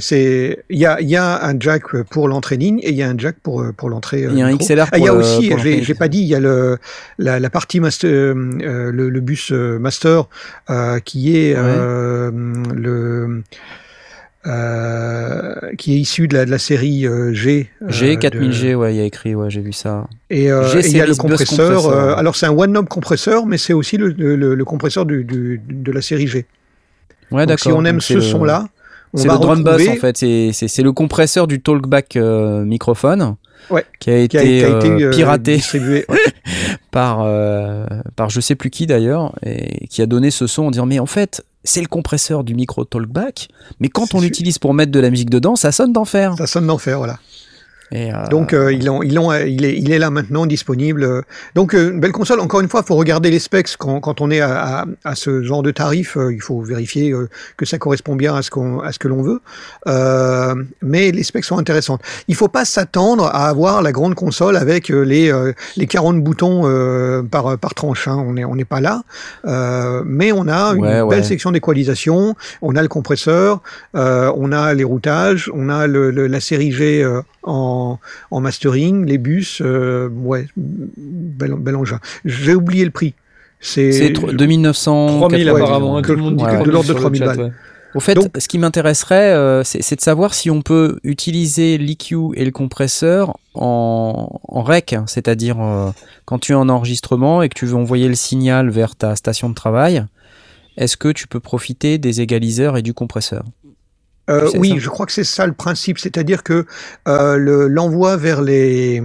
c'est- 0.01 0.63
il 0.69 0.77
y 0.77 0.85
a, 0.85 0.99
il 0.99 1.07
y 1.09 1.15
a 1.15 1.45
un 1.45 1.55
jack 1.59 1.83
pour 2.09 2.27
l'entrée 2.27 2.57
ligne 2.57 2.79
et 2.83 2.89
il 2.89 2.95
y 2.95 3.01
a 3.03 3.09
un 3.09 3.17
jack 3.17 3.37
pour, 3.41 3.61
euh, 3.61 3.71
pour 3.71 3.89
l'entrée. 3.89 4.25
euh, 4.25 4.29
il 4.31 4.37
y 4.39 4.41
a 4.41 4.47
un. 4.47 4.57
XLR 4.57 4.87
Ah, 4.91 4.97
il 4.97 5.03
y 5.05 5.07
a 5.07 5.11
pour 5.11 5.19
le- 5.19 5.23
aussi, 5.25 5.47
pour 5.49 5.59
j'ai, 5.59 5.93
pas 5.93 6.09
dit, 6.09 6.19
il 6.19 6.27
y 6.27 6.35
a 6.35 6.41
le, 6.41 6.77
la, 7.19 7.39
la 7.39 7.49
partie 7.49 7.79
master, 7.79 8.09
euh, 8.11 8.49
euh, 8.61 8.91
le, 8.91 9.09
le 9.09 9.19
bus 9.21 9.51
euh, 9.53 9.79
master 9.79 10.25
euh, 10.69 10.99
qui 10.99 11.37
est 11.37 11.53
Ouais. 11.55 11.61
euh, 11.63 12.31
le, 12.75 13.41
euh, 14.45 15.55
qui 15.77 15.93
est 15.93 15.99
issu 15.99 16.27
de 16.27 16.35
la, 16.35 16.45
de 16.45 16.51
la 16.51 16.57
série 16.57 17.07
euh, 17.07 17.33
G. 17.33 17.69
euh, 17.81 17.89
G 17.89 18.15
de- 18.17 18.21
4000G 18.21 18.75
ouais, 18.75 18.93
il 18.93 18.97
y 18.97 19.01
a 19.01 19.05
écrit 19.05 19.35
ouais, 19.35 19.49
j'ai 19.49 19.61
vu 19.61 19.71
ça. 19.73 20.07
Et, 20.29 20.51
euh, 20.51 20.67
G 20.67 20.79
et 20.79 20.87
il 20.89 20.97
y 20.97 21.01
a 21.01 21.05
le 21.05 21.15
compresseur. 21.15 21.87
euh, 21.87 22.15
alors 22.15 22.35
c'est 22.35 22.45
un 22.45 22.51
one 22.51 22.71
knob 22.71 22.87
compresseur, 22.87 23.45
mais 23.45 23.57
c'est 23.57 23.73
aussi 23.73 23.97
le, 23.97 24.09
le, 24.09 24.55
le 24.55 24.65
compresseur 24.65 25.05
du, 25.05 25.23
du- 25.23 25.61
de 25.69 25.91
la 25.91 26.01
série 26.01 26.27
G. 26.27 26.45
Ouais, 27.33 27.45
Donc 27.45 27.59
si 27.59 27.67
d'accord. 27.67 27.79
on 27.81 27.85
aime 27.85 27.95
donc 27.95 28.03
ce 28.03 28.19
son-là, 28.21 28.67
on 29.13 29.17
C'est 29.17 29.27
le 29.27 29.37
drum 29.37 29.59
retrouver- 29.63 29.89
en 29.89 29.95
fait, 29.95 30.17
c'est- 30.17 30.81
le 30.83 30.91
compresseur 30.91 31.47
du 31.47 31.61
talkback 31.61 32.15
euh, 32.15 32.63
microphone 32.63 33.35
Ouais, 33.69 33.85
qui 33.99 34.09
a 34.11 34.15
qui 34.27 34.37
été, 34.37 34.37
a, 34.37 34.41
qui 34.43 34.63
a 34.65 34.77
été 34.77 34.89
euh, 34.89 35.07
euh, 35.07 35.11
piraté 35.11 35.55
distribué. 35.55 36.05
Ouais. 36.09 36.17
par, 36.91 37.21
euh, 37.21 37.85
par 38.15 38.29
je 38.29 38.39
sais 38.41 38.55
plus 38.55 38.69
qui 38.69 38.87
d'ailleurs, 38.87 39.33
et 39.45 39.87
qui 39.87 40.01
a 40.01 40.05
donné 40.05 40.31
ce 40.31 40.47
son 40.47 40.63
en 40.63 40.71
disant 40.71 40.85
mais 40.85 40.99
en 40.99 41.05
fait 41.05 41.43
c'est 41.63 41.79
le 41.81 41.87
compresseur 41.87 42.43
du 42.43 42.55
micro 42.55 42.83
talkback, 42.83 43.47
mais 43.79 43.87
quand 43.87 44.13
on 44.15 44.19
l'utilise 44.19 44.57
pour 44.59 44.73
mettre 44.73 44.91
de 44.91 44.99
la 44.99 45.09
musique 45.09 45.29
dedans, 45.29 45.55
ça 45.55 45.71
sonne 45.71 45.93
d'enfer. 45.93 46.35
Ça 46.37 46.45
sonne 46.45 46.67
d'enfer, 46.67 46.97
voilà. 46.97 47.19
Et, 47.93 48.11
euh, 48.11 48.25
Donc 48.29 48.53
euh, 48.53 48.73
ils 48.73 48.89
ont, 48.89 49.03
ils 49.03 49.17
ont, 49.19 49.31
il, 49.33 49.63
est, 49.65 49.77
il 49.77 49.91
est 49.91 49.99
là 49.99 50.09
maintenant 50.09 50.45
disponible. 50.47 51.23
Donc 51.55 51.75
euh, 51.75 51.91
une 51.91 51.99
belle 51.99 52.11
console. 52.11 52.39
Encore 52.39 52.59
une 52.61 52.67
fois, 52.69 52.81
il 52.83 52.87
faut 52.87 52.95
regarder 52.95 53.29
les 53.29 53.39
specs 53.39 53.75
quand, 53.77 53.99
quand 53.99 54.19
on 54.19 54.31
est 54.31 54.41
à, 54.41 54.79
à, 54.81 54.85
à 55.03 55.15
ce 55.15 55.43
genre 55.43 55.61
de 55.61 55.71
tarif. 55.71 56.17
euh, 56.17 56.33
il 56.33 56.41
faut 56.41 56.59
vérifier 56.61 57.11
euh, 57.11 57.29
que 57.55 57.65
ça 57.65 57.77
correspond 57.77 58.15
bien 58.15 58.35
à 58.35 58.41
ce 58.41 58.49
qu'on 58.49 58.79
à 58.79 58.91
ce 58.91 58.99
que 58.99 59.07
l'on 59.07 59.21
veut. 59.21 59.41
Euh, 59.87 60.55
mais 60.81 61.11
les 61.11 61.23
specs 61.23 61.45
sont 61.45 61.57
intéressantes. 61.57 62.01
Il 62.27 62.35
faut 62.35 62.47
pas 62.47 62.65
s'attendre 62.65 63.25
à 63.25 63.47
avoir 63.47 63.81
la 63.81 63.91
grande 63.91 64.15
console 64.15 64.57
avec 64.57 64.89
euh, 64.89 65.03
les 65.03 65.31
euh, 65.31 65.53
les 65.77 65.87
40 65.87 66.21
boutons 66.23 66.61
euh, 66.65 67.21
par 67.21 67.57
par 67.57 67.73
tranche. 67.75 68.07
hein. 68.07 68.17
On 68.25 68.35
est 68.37 68.45
on 68.45 68.55
n'est 68.55 68.65
pas 68.65 68.81
là. 68.81 69.03
Euh, 69.45 70.01
mais 70.05 70.31
on 70.31 70.47
a 70.47 70.73
une 70.73 70.81
Ouais, 70.83 70.89
belle 70.89 71.03
ouais. 71.19 71.23
section 71.23 71.51
d'équalisation. 71.51 72.35
On 72.61 72.75
a 72.75 72.81
le 72.81 72.87
compresseur. 72.87 73.61
euh, 73.95 74.31
on 74.35 74.51
a 74.51 74.73
les 74.73 74.83
routages. 74.83 75.51
On 75.53 75.69
a 75.69 75.85
le, 75.87 76.09
le- 76.11 76.27
la 76.27 76.39
série 76.39 76.71
G 76.71 77.03
euh, 77.03 77.21
en, 77.83 77.99
en 78.31 78.39
mastering, 78.41 79.05
les 79.05 79.17
bus, 79.17 79.61
euh, 79.63 80.09
ouais, 80.09 80.47
bel, 80.57 81.53
bel 81.55 81.75
engin. 81.75 81.99
J'ai 82.25 82.55
oublié 82.55 82.85
le 82.85 82.91
prix. 82.91 83.13
C'est 83.59 83.91
c'est 83.91 84.09
tr- 84.11 84.35
2900. 84.35 85.19
3000 85.19 85.51
ouais, 85.51 85.61
apparemment, 85.61 85.97
hein, 85.97 86.01
tout 86.01 86.11
le 86.11 86.17
monde 86.17 86.35
dit 86.37 86.43
ouais, 86.43 86.59
que 86.59 86.63
de 86.65 86.71
l'ordre 86.71 86.87
de 86.89 86.93
sur 86.93 86.95
le 86.95 86.99
3000 87.01 87.19
chat, 87.19 87.25
balles. 87.27 87.39
ouais. 87.45 87.51
Au 87.95 87.99
fait, 87.99 88.15
Donc- 88.15 88.31
ce 88.39 88.47
qui 88.47 88.57
m'intéresserait, 88.57 89.33
euh, 89.35 89.63
c'est 89.63 89.95
de 89.95 90.01
savoir 90.01 90.33
si 90.33 90.49
on 90.49 90.63
peut 90.63 90.97
utiliser 91.03 91.77
l'EQ 91.77 92.15
et 92.35 92.43
le 92.43 92.49
compresseur 92.51 93.37
en, 93.53 94.39
en 94.47 94.63
rec, 94.63 94.93
hein, 94.93 95.05
c'est-à-dire 95.07 95.61
euh, 95.61 95.91
quand 96.25 96.39
tu 96.39 96.53
es 96.53 96.55
en 96.55 96.69
enregistrement 96.69 97.43
et 97.43 97.49
que 97.49 97.53
tu 97.53 97.67
veux 97.67 97.75
envoyer 97.75 98.07
le 98.07 98.15
signal 98.15 98.69
vers 98.71 98.95
ta 98.95 99.15
station 99.15 99.47
de 99.47 99.53
travail, 99.53 100.03
est-ce 100.75 100.97
que 100.97 101.09
tu 101.09 101.27
peux 101.27 101.39
profiter 101.39 101.99
des 101.99 102.19
égaliseurs 102.19 102.77
et 102.77 102.81
du 102.81 102.95
compresseur? 102.95 103.43
Euh, 104.29 104.49
oui, 104.57 104.69
ça. 104.69 104.75
je 104.79 104.89
crois 104.89 105.05
que 105.05 105.11
c'est 105.11 105.23
ça 105.25 105.45
le 105.47 105.53
principe, 105.53 105.99
c'est-à-dire 105.99 106.43
que 106.43 106.65
euh, 107.07 107.35
le- 107.37 107.67
l'envoi 107.67 108.15
vers 108.17 108.41
les 108.41 109.01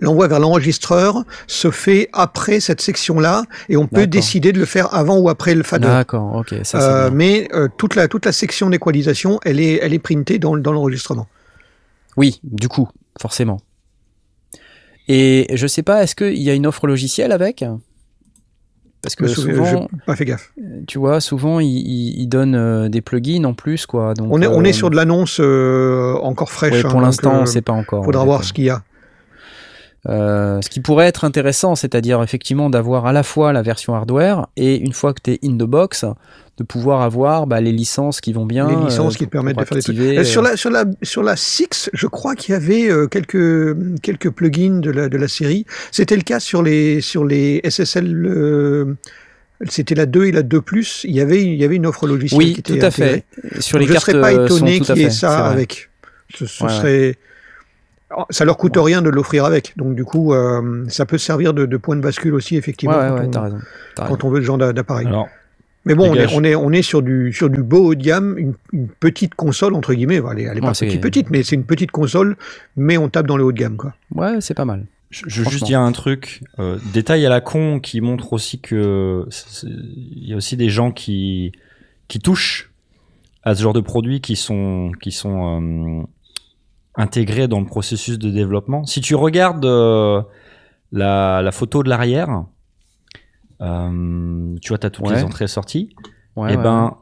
l'envoi 0.00 0.26
vers 0.26 0.40
l'enregistreur 0.40 1.24
se 1.46 1.70
fait 1.70 2.08
après 2.14 2.60
cette 2.60 2.80
section-là 2.80 3.44
et 3.68 3.76
on 3.76 3.86
peut 3.86 4.06
décider 4.06 4.52
de 4.52 4.58
le 4.58 4.64
faire 4.64 4.94
avant 4.94 5.18
ou 5.18 5.28
après 5.28 5.54
le 5.54 5.62
fader. 5.62 5.88
D'accord, 5.88 6.34
ok, 6.36 6.54
ça 6.62 6.78
Euh, 7.06 7.10
mais 7.12 7.48
euh, 7.52 7.68
toute 7.76 7.94
la 7.94 8.08
toute 8.08 8.24
la 8.24 8.32
section 8.32 8.70
d'équalisation, 8.70 9.38
elle 9.44 9.60
est 9.60 9.78
elle 9.82 9.92
est 9.92 9.98
printée 9.98 10.38
dans, 10.38 10.56
dans 10.56 10.72
l'enregistrement. 10.72 11.26
Oui, 12.16 12.40
du 12.44 12.68
coup, 12.68 12.88
forcément. 13.20 13.60
Et 15.08 15.46
je 15.52 15.66
sais 15.66 15.82
pas, 15.82 16.02
est-ce 16.02 16.14
qu'il 16.14 16.42
y 16.42 16.48
a 16.50 16.54
une 16.54 16.66
offre 16.66 16.86
logicielle 16.86 17.30
avec? 17.32 17.64
Parce 19.02 19.14
que 19.14 19.26
souvent, 19.26 19.88
pas 20.06 20.16
fait 20.16 20.24
gaffe. 20.24 20.52
tu 20.86 20.98
vois, 20.98 21.20
souvent 21.20 21.60
ils, 21.60 22.26
donnent 22.26 22.54
euh, 22.56 22.88
des 22.88 23.00
plugins 23.00 23.44
en 23.44 23.54
plus, 23.54 23.86
quoi. 23.86 24.14
Donc, 24.14 24.28
on 24.30 24.42
est 24.42 24.46
on 24.46 24.60
euh, 24.60 24.64
est 24.64 24.72
sur 24.72 24.90
de 24.90 24.96
l'annonce 24.96 25.38
euh, 25.40 26.14
encore 26.22 26.50
fraîche. 26.50 26.72
ouais, 26.72 26.78
hein, 26.80 26.82
pour 26.82 26.92
donc, 26.94 27.02
l'instant, 27.02 27.34
euh, 27.34 27.42
on 27.42 27.46
sait 27.46 27.62
pas 27.62 27.72
encore. 27.72 28.04
faudra 28.04 28.24
voir 28.24 28.42
ce 28.42 28.52
qu'il 28.52 28.64
y 28.64 28.70
a. 28.70 28.82
Euh, 30.08 30.60
ce 30.62 30.70
qui 30.70 30.80
pourrait 30.80 31.06
être 31.06 31.24
intéressant, 31.24 31.74
c'est-à-dire 31.74 32.22
effectivement 32.22 32.70
d'avoir 32.70 33.06
à 33.06 33.12
la 33.12 33.22
fois 33.22 33.52
la 33.52 33.62
version 33.62 33.94
hardware 33.94 34.46
et 34.56 34.76
une 34.76 34.92
fois 34.92 35.12
que 35.12 35.20
tu 35.22 35.32
es 35.32 35.38
in 35.42 35.54
the 35.54 35.64
box, 35.68 36.04
de 36.58 36.64
pouvoir 36.64 37.02
avoir 37.02 37.46
bah, 37.46 37.60
les 37.60 37.72
licences 37.72 38.20
qui 38.20 38.32
vont 38.32 38.46
bien. 38.46 38.68
les 38.68 38.76
licences 38.86 39.14
euh, 39.14 39.18
qui 39.18 39.26
te 39.26 39.30
permettent 39.30 39.58
de 39.58 39.64
faire 39.64 39.76
des 39.76 39.82
trucs. 39.82 39.98
Euh, 39.98 40.22
sur 40.24 40.42
la 40.42 40.56
sur 40.56 40.70
la 40.70 40.84
sur 41.02 41.22
la 41.22 41.34
Six, 41.36 41.90
je 41.92 42.06
crois 42.06 42.34
qu'il 42.36 42.52
y 42.52 42.56
avait 42.56 42.88
euh, 42.88 43.08
quelques 43.08 43.76
quelques 44.00 44.30
plugins 44.30 44.78
de 44.80 44.90
la 44.90 45.08
de 45.08 45.16
la 45.18 45.28
série. 45.28 45.66
C'était 45.90 46.16
le 46.16 46.22
cas 46.22 46.40
sur 46.40 46.62
les 46.62 47.00
sur 47.00 47.24
les 47.24 47.60
SSL. 47.68 48.96
c'était 49.68 49.94
la 49.94 50.06
2 50.06 50.26
et 50.26 50.32
la 50.32 50.42
2 50.42 50.60
plus. 50.60 51.02
Il 51.08 51.14
y 51.14 51.20
avait 51.20 51.42
il 51.42 51.54
y 51.56 51.64
avait 51.64 51.76
une 51.76 51.86
offre 51.86 52.06
logicielle 52.06 52.38
Oui, 52.38 52.52
qui 52.54 52.62
tout 52.62 52.74
était 52.74 52.86
à 52.86 52.90
fait. 52.90 53.24
Sur 53.58 53.78
Donc 53.78 53.82
les 53.82 53.88
je 53.88 53.92
cartes 53.94 54.06
serais 54.10 54.20
pas 54.20 54.32
étonné 54.32 54.78
tout 54.78 54.84
qu'il 54.84 54.98
y 54.98 55.04
ait 55.04 55.10
ça 55.10 55.46
avec. 55.46 55.90
Ce, 56.34 56.46
ce 56.46 56.64
Ouais, 56.64 56.70
ouais. 56.70 56.76
serait 56.76 57.18
ça 58.30 58.44
leur 58.44 58.56
coûte 58.56 58.76
rien 58.76 59.02
de 59.02 59.08
l'offrir 59.10 59.44
avec. 59.44 59.74
Donc 59.76 59.94
du 59.94 60.04
coup, 60.04 60.32
euh, 60.32 60.84
ça 60.88 61.06
peut 61.06 61.18
servir 61.18 61.52
de, 61.54 61.66
de 61.66 61.76
point 61.76 61.96
de 61.96 62.00
bascule 62.00 62.34
aussi 62.34 62.56
effectivement 62.56 62.96
Ouais, 62.96 63.02
ouais, 63.02 63.08
quand, 63.10 63.16
ouais, 63.20 63.26
on, 63.26 63.30
t'as 63.30 63.40
raison. 63.42 63.58
quand 63.96 64.24
on 64.24 64.30
veut 64.30 64.40
ce 64.40 64.46
genre 64.46 64.58
d'a- 64.58 64.72
d'appareil. 64.72 65.08
Mais 65.84 65.94
bon, 65.94 66.10
on 66.10 66.14
est, 66.14 66.18
gars, 66.26 66.30
on 66.34 66.42
est, 66.42 66.54
on 66.56 66.72
est 66.72 66.82
sur 66.82 67.00
du, 67.00 67.32
sur 67.32 67.48
du 67.48 67.62
beau 67.62 67.84
haut 67.90 67.94
de 67.94 68.02
gamme, 68.02 68.36
une, 68.38 68.54
une 68.72 68.88
petite 68.88 69.36
console, 69.36 69.74
entre 69.74 69.94
guillemets. 69.94 70.20
Elle 70.32 70.40
est, 70.40 70.42
elle 70.42 70.58
est 70.58 70.60
Ouais, 70.60 70.66
pas 70.66 70.74
c'est- 70.74 70.86
petite, 70.86 71.00
petite, 71.00 71.30
mais 71.30 71.44
c'est 71.44 71.54
une 71.54 71.64
petite 71.64 71.92
console, 71.92 72.36
mais 72.76 72.96
on 72.98 73.08
tape 73.08 73.26
dans 73.28 73.36
le 73.36 73.44
haut 73.44 73.52
de 73.52 73.58
gamme, 73.58 73.76
quoi. 73.76 73.94
Ouais, 74.12 74.40
c'est 74.40 74.54
pas 74.54 74.64
mal. 74.64 74.86
je, 75.10 75.22
je 75.28 75.42
veux 75.44 75.48
juste 75.50 75.64
dire 75.64 75.78
un 75.80 75.92
truc, 75.92 76.42
euh, 76.58 76.78
détail 76.92 77.24
à 77.24 77.28
la 77.28 77.40
con 77.40 77.78
qui 77.78 78.00
montre 78.00 78.32
aussi 78.32 78.58
que 78.58 79.26
il 79.62 80.28
y 80.28 80.32
a 80.32 80.36
aussi 80.36 80.56
des 80.56 80.70
gens 80.70 80.90
qui 80.90 81.52
qui 82.08 82.18
touchent 82.18 82.70
à 83.44 83.54
ce 83.54 83.62
genre 83.62 83.72
de 83.72 83.80
produits 83.80 84.20
qui 84.20 84.34
sont 84.34 84.90
qui 85.00 85.12
sont 85.12 85.60
euh, 85.60 86.02
intégrés 86.96 87.48
dans 87.48 87.60
le 87.60 87.66
processus 87.66 88.18
de 88.18 88.30
développement. 88.30 88.84
Si 88.84 89.00
tu 89.00 89.14
regardes 89.14 89.64
euh, 89.64 90.22
la, 90.92 91.42
la 91.42 91.52
photo 91.52 91.82
de 91.82 91.88
l'arrière, 91.88 92.44
euh, 93.60 94.54
tu 94.60 94.68
vois, 94.68 94.78
tu 94.78 94.86
as 94.86 94.90
toutes 94.90 95.06
Ouais. 95.08 95.14
les 95.16 95.24
entrées 95.24 95.44
et 95.44 95.48
sorties. 95.48 95.94
Ouais, 96.36 96.52
et 96.52 96.56
ouais, 96.56 96.62
ben, 96.62 96.96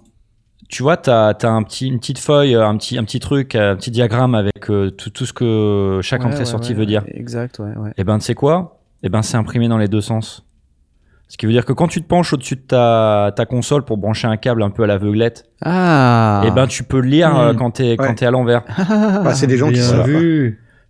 tu 0.68 0.82
vois, 0.82 0.96
tu 0.96 1.10
as, 1.10 1.36
un 1.42 1.62
petit, 1.62 1.88
une 1.88 1.98
petite 1.98 2.18
feuille, 2.18 2.54
un 2.54 2.76
petit, 2.76 2.98
un 2.98 3.04
petit 3.04 3.20
truc, 3.20 3.54
un 3.54 3.76
petit 3.76 3.90
diagramme 3.90 4.34
avec 4.34 4.70
euh, 4.70 4.90
tout, 4.90 5.10
tout 5.10 5.26
ce 5.26 5.32
que 5.32 6.00
chaque 6.02 6.20
ouais, 6.22 6.26
entrée 6.26 6.40
ouais, 6.40 6.44
sortie 6.44 6.72
ouais, 6.72 6.78
veut 6.78 6.86
dire. 6.86 7.04
Exact, 7.08 7.58
ouais, 7.58 7.76
ouais. 7.76 7.92
Et 7.96 8.04
ben, 8.04 8.18
tu 8.18 8.24
sais 8.24 8.34
quoi? 8.34 8.80
Et 9.02 9.08
ben, 9.08 9.22
c'est 9.22 9.36
imprimé 9.36 9.68
dans 9.68 9.78
les 9.78 9.88
deux 9.88 10.00
sens. 10.00 10.44
Ce 11.28 11.36
qui 11.36 11.46
veut 11.46 11.52
dire 11.52 11.64
que 11.64 11.72
quand 11.72 11.88
tu 11.88 12.00
te 12.02 12.06
penches 12.06 12.32
au-dessus 12.32 12.56
de 12.56 12.60
ta, 12.60 13.32
ta 13.34 13.44
console 13.46 13.84
pour 13.84 13.96
brancher 13.96 14.28
un 14.28 14.36
câble 14.36 14.62
un 14.62 14.70
peu 14.70 14.84
à 14.84 14.86
l'aveuglette, 14.86 15.46
Ah 15.62 16.42
et 16.46 16.50
ben, 16.50 16.66
tu 16.66 16.84
peux 16.84 17.00
le 17.00 17.08
lire 17.08 17.36
euh, 17.36 17.52
Hmm. 17.52 17.56
quand 17.56 17.70
t'es 17.72 17.96
quand 17.96 18.04
Ouais. 18.04 18.14
t'es 18.14 18.26
à 18.26 18.30
l'envers. 18.30 18.62
Bah, 19.24 19.34
c'est 19.34 19.46
des 19.46 19.56
gens 19.56 19.68
qui 19.68 19.74
Bien 19.74 19.82
savent. 19.82 20.06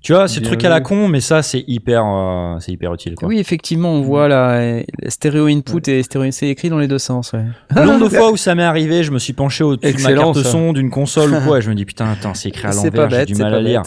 Tu 0.04 0.12
vois, 0.12 0.26
Bien 0.26 0.40
truc 0.42 0.62
à 0.64 0.68
la 0.68 0.82
con, 0.82 1.08
mais 1.08 1.20
ça, 1.22 1.40
c'est 1.42 1.64
hyper, 1.66 2.04
euh, 2.04 2.56
c'est 2.60 2.72
hyper 2.72 2.92
utile. 2.92 3.14
Quoi. 3.14 3.26
Oui, 3.26 3.38
effectivement, 3.38 3.90
on 3.90 4.02
voit 4.02 4.28
là, 4.28 4.82
stéréo 5.08 5.46
input 5.46 5.80
et 5.88 6.02
stéréo, 6.02 6.30
c'est 6.30 6.48
écrit 6.48 6.68
dans 6.68 6.76
les 6.78 6.88
deux 6.88 6.98
sens. 6.98 7.32
Ouais. 7.32 7.44
Le 7.74 7.86
nombre 7.86 8.04
de 8.10 8.14
fois 8.14 8.30
où 8.30 8.36
ça 8.36 8.54
m'est 8.54 8.64
arrivé, 8.64 9.02
je 9.02 9.10
me 9.12 9.18
suis 9.18 9.32
penché 9.32 9.64
au-dessus 9.64 9.94
de 9.96 10.02
ma 10.02 10.12
carte 10.12 10.42
ça. 10.42 10.50
son, 10.50 10.74
d'une 10.74 10.90
console 10.90 11.32
ou 11.32 11.40
quoi, 11.40 11.56
et 11.56 11.62
je 11.62 11.70
me 11.70 11.74
dis 11.74 11.86
putain, 11.86 12.06
attends, 12.12 12.34
c'est 12.34 12.50
écrit 12.50 12.66
à 12.68 12.72
C'est 12.72 12.90
l'envers, 12.90 13.08
pas 13.08 13.18
j'ai 13.20 13.24
du 13.24 13.34
mal 13.36 13.52
pas 13.52 13.56
à 13.56 13.60
lire. 13.62 13.82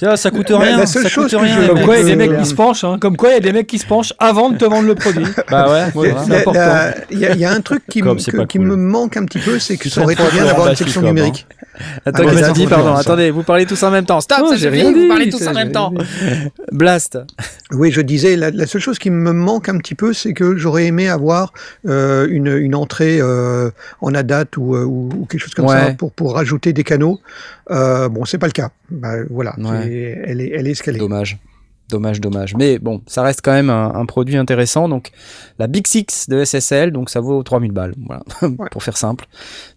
tu 0.00 0.04
vois, 0.06 0.16
ça 0.16 0.30
coûte 0.32 0.48
rien, 0.50 0.76
la 0.76 0.86
seule 0.86 1.04
ça 1.04 1.08
chose 1.08 1.30
coûte 1.30 1.40
rien. 1.40 1.62
je- 1.62 1.68
Comme 1.68 1.80
quoi, 1.82 1.98
il 1.98 2.00
y 2.00 2.12
a 2.12 2.16
des 2.16 2.16
mecs 2.28 2.38
qui 2.40 2.46
se 2.46 2.54
penchent. 2.56 2.82
Hein. 2.82 2.98
Comme 3.00 3.16
quoi, 3.16 3.28
il 3.30 3.34
y 3.34 3.36
a 3.36 3.40
des 3.40 3.52
mecs 3.52 3.68
qui 3.68 3.78
se 3.78 3.86
penchent 3.86 4.12
avant 4.18 4.50
de 4.50 4.58
te 4.58 4.64
vendre 4.64 4.88
le 4.88 4.96
produit. 4.96 5.24
Bah 5.48 5.70
ouais. 5.94 6.12
C'est 6.26 6.38
important. 6.40 6.60
Il 7.12 7.20
y, 7.20 7.26
a- 7.26 7.32
il 7.32 7.38
y 7.38 7.44
a 7.44 7.52
un 7.52 7.60
truc 7.60 7.84
qui, 7.88 8.02
me- 8.02 8.74
manque 8.76 9.16
un 9.16 9.24
petit 9.24 9.38
peu, 9.38 9.60
c'est 9.60 9.76
que 9.76 9.88
ça 9.88 10.02
aurait 10.02 10.14
été 10.14 10.24
bien 10.32 10.46
d'avoir 10.46 10.66
une 10.68 10.74
section 10.74 11.02
numérique. 11.02 11.46
Attends, 12.04 12.22
Ah, 12.26 12.30
qu'est-ce 12.30 12.68
Pardon, 12.68 12.94
attendez, 12.94 13.30
vous 13.30 13.42
parlez 13.42 13.66
tous 13.66 13.82
en 13.82 13.90
même 13.90 14.04
temps. 14.06 14.20
Stop, 14.20 14.38
Non, 14.40 14.48
ça 14.50 14.56
j'ai 14.56 14.68
suffit, 14.70 14.82
rien 14.82 14.92
vous 14.92 15.08
parlez 15.08 15.28
tous 15.30 15.38
ça, 15.38 15.50
en 15.50 15.54
même 15.54 15.72
temps. 15.72 15.92
Blast. 16.72 17.18
Oui, 17.72 17.90
je 17.90 18.00
disais, 18.00 18.36
la, 18.36 18.50
la 18.50 18.66
seule 18.66 18.80
chose 18.80 18.98
qui 18.98 19.10
me 19.10 19.32
manque 19.32 19.68
un 19.68 19.78
petit 19.78 19.94
peu, 19.94 20.12
c'est 20.12 20.32
que 20.32 20.56
j'aurais 20.56 20.86
aimé 20.86 21.08
avoir 21.08 21.52
euh, 21.88 22.26
une, 22.30 22.46
une 22.56 22.74
entrée 22.74 23.18
euh, 23.20 23.70
en 24.00 24.14
ADAT 24.14 24.44
ou, 24.56 24.74
euh, 24.76 24.84
ou, 24.84 25.08
ou 25.16 25.24
quelque 25.26 25.40
chose 25.40 25.54
comme 25.54 25.68
ça 25.68 25.92
pour, 25.98 26.12
pour 26.12 26.34
rajouter 26.34 26.72
des 26.72 26.84
canaux. 26.84 27.20
Euh, 27.70 28.08
bon, 28.08 28.24
c'est 28.24 28.38
pas 28.38 28.46
le 28.46 28.52
cas. 28.52 28.70
Bah, 28.90 29.14
voilà, 29.30 29.54
Ouais. 29.58 30.18
elle, 30.24 30.40
est, 30.40 30.50
elle 30.54 30.66
est 30.68 30.72
escalée. 30.72 30.98
Dommage. 30.98 31.38
Dommage, 31.88 32.20
dommage. 32.20 32.54
Mais 32.56 32.78
bon, 32.80 33.00
ça 33.06 33.22
reste 33.22 33.40
quand 33.44 33.52
même 33.52 33.70
un, 33.70 33.94
un 33.94 34.06
produit 34.06 34.36
intéressant. 34.36 34.88
Donc, 34.88 35.10
la 35.60 35.68
Big 35.68 35.86
Six 35.86 36.28
de 36.28 36.44
SSL, 36.44 36.90
donc 36.90 37.10
ça 37.10 37.20
vaut 37.20 37.42
3000 37.44 37.70
balles. 37.70 37.94
Voilà, 38.04 38.22
pour 38.72 38.82
faire 38.82 38.96
simple. 38.96 39.26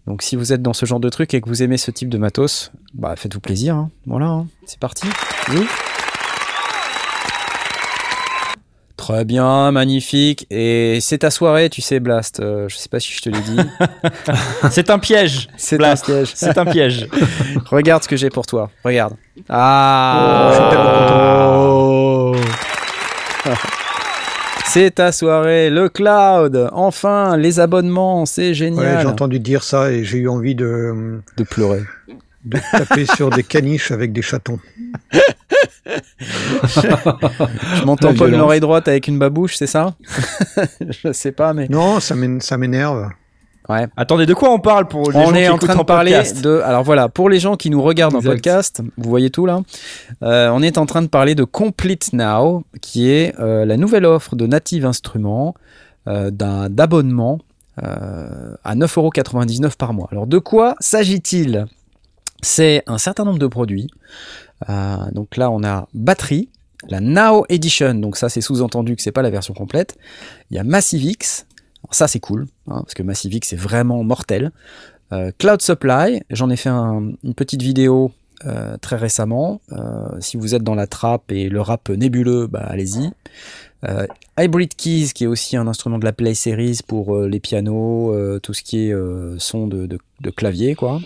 Donc, 0.08 0.24
si 0.24 0.36
vous 0.36 0.52
êtes 0.52 0.62
dans 0.64 0.74
ce 0.74 0.86
genre 0.88 1.00
de 1.00 1.10
truc 1.10 1.34
et 1.36 1.42
que 1.42 1.48
vous 1.48 1.62
aimez 1.62 1.78
ce 1.78 1.92
type 1.92 2.10
de 2.10 2.18
matos, 2.18 2.72
bah, 2.96 3.14
faites-vous 3.16 3.42
plaisir. 3.42 3.76
hein. 3.76 3.90
Voilà, 4.08 4.26
hein. 4.26 4.48
c'est 4.66 4.80
parti. 4.80 5.08
Oui. 5.52 5.66
Très 8.98 9.24
bien, 9.26 9.72
magnifique. 9.72 10.46
Et 10.52 11.00
c'est 11.02 11.20
ta 11.20 11.32
soirée, 11.32 11.70
tu 11.70 11.82
sais, 11.82 12.00
Blast. 12.00 12.42
Euh, 12.42 12.68
je 12.68 12.76
sais 12.76 12.90
pas 12.90 13.00
si 13.00 13.12
je 13.14 13.22
te 13.22 13.30
l'ai 13.30 13.40
dit. 13.42 13.58
C'est 14.72 14.90
un 14.92 15.00
piège. 15.00 15.48
C'est 15.58 15.76
un 15.76 15.80
Blast. 15.80 16.06
piège. 16.06 16.32
C'est 16.36 16.58
un 16.58 16.66
piège. 16.66 17.08
Regarde 17.72 18.04
ce 18.04 18.10
que 18.10 18.18
j'ai 18.18 18.30
pour 18.30 18.46
toi. 18.46 18.70
Regarde. 18.84 19.14
Oh, 19.40 19.44
Ah 19.50 20.50
je 20.52 20.60
suis 20.60 20.70
tellement 20.70 20.92
C'est 24.66 24.92
ta 24.96 25.12
soirée, 25.12 25.70
le 25.72 25.90
cloud. 25.90 26.70
Enfin, 26.74 27.38
les 27.38 27.60
abonnements, 27.60 28.26
c'est 28.28 28.50
Ouais, 28.50 28.54
génial. 28.54 29.02
j'ai 29.02 29.08
entendu 29.08 29.40
dire 29.40 29.64
ça 29.64 29.92
et 29.92 30.04
j'ai 30.04 30.20
eu 30.20 30.28
envie 30.30 30.54
de, 30.54 31.20
de 31.38 31.44
pleurer. 31.44 31.82
de 32.46 32.60
taper 32.72 33.06
sur 33.16 33.32
des 33.32 33.42
caniches 33.44 33.90
avec 33.92 34.14
des 34.14 34.22
chatons. 34.22 34.60
Je 36.68 37.84
m'entends 37.86 38.14
pas 38.14 38.28
de 38.28 38.36
l'oreille 38.36 38.60
droite 38.60 38.88
avec 38.88 39.08
une 39.08 39.18
babouche, 39.18 39.56
c'est 39.56 39.66
ça? 39.68 39.96
Je 41.04 41.12
sais 41.14 41.32
pas, 41.32 41.54
mais. 41.54 41.68
Non, 41.68 42.00
ça 42.00 42.16
m'én- 42.16 42.40
ça 42.40 42.58
m'énerve. 42.58 43.10
Ouais. 43.70 43.88
Attendez, 43.96 44.26
de 44.26 44.34
quoi 44.34 44.52
on 44.52 44.60
parle 44.60 44.88
pour 44.88 45.12
les 45.12 45.18
on 45.18 45.26
gens 45.28 45.34
est 45.36 45.44
qui 45.44 45.50
en 45.50 45.58
train 45.60 45.76
de 45.76 45.84
parler 45.84 46.12
podcast? 46.14 46.42
de. 46.44 46.62
Alors 46.66 46.84
voilà, 46.84 47.08
pour 47.08 47.30
les 47.30 47.40
gens 47.40 47.56
qui 47.56 47.70
nous 47.70 47.84
regardent 47.84 48.16
en 48.16 48.22
podcast, 48.22 48.82
vous 48.98 49.10
voyez 49.10 49.30
tout 49.30 49.46
là. 49.46 49.62
Euh, 50.24 50.50
on 50.52 50.64
est 50.64 50.80
en 50.80 50.88
train 50.88 51.04
de 51.04 51.08
parler 51.08 51.36
de 51.36 51.44
Complete 51.44 52.12
Now, 52.14 52.64
qui 52.82 53.12
est 53.12 53.40
euh, 53.40 53.66
la 53.66 53.78
nouvelle 53.78 54.06
offre 54.06 54.36
de 54.36 54.48
Native 54.48 54.86
Instruments 54.88 55.54
euh, 56.08 56.32
d'un 56.32 56.70
d'abonnement 56.70 57.40
à 57.82 58.76
9,99€ 58.76 59.78
par 59.78 59.94
mois. 59.94 60.10
Alors 60.12 60.28
de 60.28 60.38
quoi 60.38 60.76
s'agit-il? 60.82 61.66
C'est 62.42 62.84
un 62.88 62.98
certain 62.98 63.24
nombre 63.24 63.40
de 63.40 63.48
produits. 63.48 63.88
Donc 64.68 65.38
là, 65.38 65.50
on 65.50 65.64
a 65.64 65.88
batterie, 65.94 66.50
la 66.90 67.00
Now 67.00 67.46
Edition. 67.48 67.94
Donc 67.94 68.18
ça, 68.18 68.28
c'est 68.28 68.42
sous-entendu 68.42 68.98
que 68.98 69.02
c'est 69.02 69.14
pas 69.14 69.22
la 69.22 69.30
version 69.30 69.54
complète. 69.54 69.98
Il 70.52 70.58
y 70.58 70.60
a 70.60 70.66
Massive 70.66 71.04
X. 71.06 71.46
Alors 71.84 71.94
ça, 71.96 72.08
c'est 72.08 72.20
cool, 72.20 72.46
hein, 72.68 72.82
parce 72.82 72.94
que 72.94 73.04
Massive 73.04 73.34
X, 73.34 73.50
c'est 73.50 73.56
vraiment 73.56 74.04
mortel. 74.04 74.52
Euh, 75.12 75.32
Cloud 75.38 75.62
Supply, 75.62 76.22
j'en 76.30 76.50
ai 76.50 76.56
fait 76.56 76.70
un- 76.70 77.12
une 77.24 77.34
petite 77.34 77.62
vidéo 77.62 78.12
euh, 78.46 78.78
très 78.78 78.96
récemment. 78.96 79.60
Euh, 79.74 80.08
si 80.20 80.38
vous 80.38 80.56
êtes 80.56 80.64
dans 80.64 80.76
la 80.76 80.88
trappe 80.88 81.32
et 81.32 81.50
le 81.50 81.60
rap 81.62 81.90
nébuleux, 81.90 82.48
bah, 82.48 82.64
allez-y. 82.70 83.10
Hybrid 84.38 84.76
Keys, 84.76 85.12
qui 85.14 85.24
est 85.24 85.28
aussi 85.28 85.56
un 85.58 85.68
instrument 85.68 86.00
de 86.00 86.06
la 86.06 86.12
Play 86.12 86.34
Series 86.34 86.80
pour 86.86 87.18
les 87.20 87.40
pianos, 87.40 88.14
tout 88.42 88.54
ce 88.54 88.62
qui 88.62 88.90
est 88.90 88.94
son 89.38 89.68
de, 89.68 89.86
de- 89.88 90.00
de 90.22 90.30
clavier, 90.32 90.76
quoi. 90.76 91.00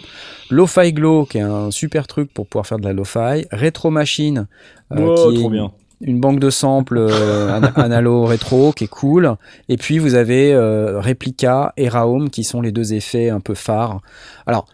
Lo-Fi 0.50 0.92
Glow, 0.94 1.26
qui 1.26 1.38
est 1.38 1.42
un 1.42 1.70
super 1.72 2.08
truc 2.08 2.34
pour 2.34 2.48
pouvoir 2.48 2.66
faire 2.66 2.80
de 2.80 2.84
la 2.86 2.94
lo-fi. 2.94 3.46
Retro 3.52 3.92
Machine, 3.92 4.48
Wow, 4.92 5.32
qui 5.34 5.46
est 5.46 5.50
bien. 5.50 5.72
Une 6.04 6.20
banque 6.20 6.40
de 6.40 6.50
samples 6.50 6.98
euh, 7.00 7.50
an- 7.60 7.72
analo 7.82 8.26
rétro 8.26 8.72
qui 8.74 8.84
est 8.84 8.88
cool. 8.88 9.36
Et 9.70 9.78
puis 9.78 9.98
vous 10.00 10.14
avez 10.16 10.54
euh, 10.54 11.00
Replica 11.00 11.74
et 11.78 11.90
Raum 11.90 12.30
qui 12.30 12.44
sont 12.44 12.62
les 12.62 12.72
deux 12.72 12.94
effets 12.94 13.30
un 13.30 13.40
peu 13.40 13.56
phares. 13.56 14.02
Alors 14.46 14.68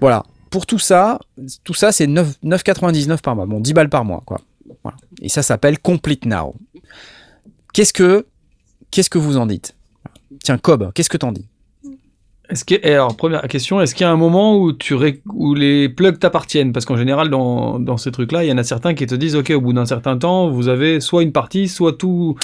voilà, 0.00 0.24
pour 0.50 0.66
tout 0.66 0.78
ça, 0.78 1.18
tout 1.64 1.74
ça 1.74 1.92
c'est 1.92 2.06
9 2.06 2.38
9,99 2.44 3.20
par 3.20 3.36
mois. 3.36 3.46
Bon, 3.46 3.60
10 3.60 3.72
balles 3.72 3.88
par 3.88 4.04
mois 4.04 4.22
quoi. 4.26 4.40
Et 5.22 5.28
ça 5.28 5.42
s'appelle 5.42 5.78
Complete 5.78 6.26
Now. 6.26 6.54
Qu'est-ce 7.72 7.92
que 7.92 8.26
qu'est-ce 8.90 9.10
que 9.10 9.18
vous 9.18 9.36
en 9.36 9.46
dites? 9.46 9.74
Tiens, 10.42 10.58
Cobb, 10.58 10.92
qu'est-ce 10.94 11.08
que 11.10 11.16
t'en 11.16 11.32
dis? 11.32 11.46
Est-ce 12.50 12.64
que, 12.66 12.74
alors, 12.86 13.16
première 13.16 13.40
question, 13.48 13.80
est-ce 13.80 13.94
qu'il 13.94 14.04
y 14.04 14.08
a 14.08 14.12
un 14.12 14.16
moment 14.16 14.58
où, 14.58 14.74
tu 14.74 14.94
ré- 14.94 15.22
où 15.32 15.54
les 15.54 15.88
plugs 15.88 16.18
t'appartiennent? 16.18 16.72
Parce 16.74 16.84
qu'en 16.84 16.96
général, 16.96 17.30
dans, 17.30 17.78
dans 17.80 17.96
ces 17.96 18.10
trucs-là, 18.12 18.44
il 18.44 18.48
y 18.50 18.52
en 18.52 18.58
a 18.58 18.62
certains 18.64 18.92
qui 18.92 19.06
te 19.06 19.14
disent, 19.14 19.34
OK, 19.34 19.50
au 19.50 19.60
bout 19.62 19.72
d'un 19.72 19.86
certain 19.86 20.18
temps, 20.18 20.50
vous 20.50 20.68
avez 20.68 21.00
soit 21.00 21.22
une 21.22 21.32
partie, 21.32 21.68
soit 21.68 21.94
tout, 21.94 22.36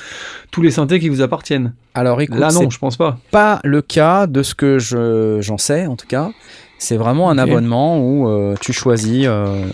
tous 0.51 0.63
les 0.63 0.71
synthés 0.71 1.01
qui 1.01 1.11
vous 1.11 1.21
appartiennent. 1.21 1.75
Alors 1.93 2.19
écoute, 2.23 2.39
Là, 2.39 2.49
non, 2.51 2.71
je 2.71 2.79
pense 2.79 2.97
pas. 2.97 3.19
pas 3.31 3.61
le 3.63 3.83
cas 3.83 4.27
de 4.27 4.43
ce 4.43 4.55
que 4.55 4.79
je- 4.79 5.39
j'en 5.43 5.59
sais 5.59 5.87
en 5.87 5.97
tout 5.97 6.07
cas. 6.07 6.31
C'est 6.79 6.97
vraiment 6.97 7.29
un 7.29 7.37
abonnement 7.43 8.01
où 8.01 8.27
euh, 8.27 8.55
tu 8.59 8.73
choisis 8.73 9.25
euh, 9.27 9.67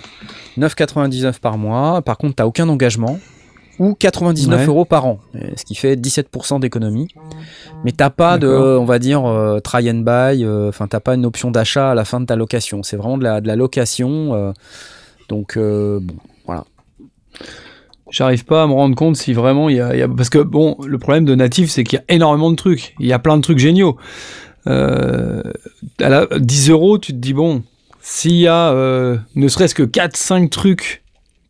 9,99 0.59 1.39
par 1.41 1.57
mois. 1.57 2.03
Par 2.03 2.19
contre, 2.19 2.35
tu 2.37 2.43
n'as 2.43 2.47
aucun 2.47 2.69
engagement. 2.69 3.21
Ou 3.79 3.95
99 3.95 4.61
Ouais. 4.61 4.67
euros 4.67 4.85
par 4.85 5.05
an, 5.07 5.19
ce 5.57 5.65
qui 5.65 5.75
fait 5.75 5.97
17% 5.97 6.61
d'économie. 6.61 7.09
Mais 7.85 7.93
t'as 7.93 8.09
pas 8.11 8.39
de, 8.39 8.49
on 8.49 8.85
va 8.87 8.99
dire, 8.99 9.25
euh, 9.27 9.61
try 9.61 9.91
and 9.91 9.97
buy. 10.01 10.45
euh, 10.45 10.69
Enfin, 10.71 10.87
t'as 10.87 11.01
pas 11.01 11.15
une 11.15 11.27
option 11.27 11.51
d'achat 11.51 11.91
à 11.91 11.95
la 11.95 12.05
fin 12.07 12.21
de 12.21 12.27
ta 12.27 12.37
location. 12.37 12.83
C'est 12.83 12.97
vraiment 12.97 13.19
de 13.19 13.25
la, 13.25 13.41
de 13.41 13.47
la 13.47 13.57
location. 13.57 14.35
euh, 14.35 14.53
donc, 15.29 15.59
bon, 15.59 16.01
voilà. 16.47 16.65
J'arrive 18.11 18.45
pas 18.45 18.63
à 18.63 18.67
me 18.69 18.73
rendre 18.73 18.95
compte 18.95 19.17
si 19.17 19.33
vraiment 19.33 19.69
il 19.69 19.77
y 19.77 19.81
a, 19.81 19.93
il 19.95 19.99
y 19.99 20.03
a- 20.03 20.09
Parce 20.09 20.31
que, 20.31 20.39
bon, 20.39 20.77
le 20.87 20.97
problème 20.99 21.25
de 21.25 21.35
Native, 21.35 21.69
c'est 21.71 21.83
qu'il 21.85 21.99
y 21.99 22.01
a 22.01 22.15
énormément 22.15 22.51
de 22.51 22.57
trucs. 22.57 22.95
Il 23.01 23.07
y 23.07 23.13
a 23.13 23.19
plein 23.19 23.37
de 23.37 23.43
trucs 23.43 23.59
géniaux. 23.59 23.97
À 24.65 25.43
la, 25.99 26.27
10 26.39 26.71
euros, 26.71 26.99
tu 26.99 27.13
te 27.13 27.19
dis, 27.19 27.33
bon, 27.35 27.63
s'il 28.01 28.37
y 28.37 28.47
a 28.49 28.73
ne 29.35 29.49
serait-ce 29.49 29.75
que 29.75 29.83
4-5 29.83 30.49
trucs, 30.51 31.03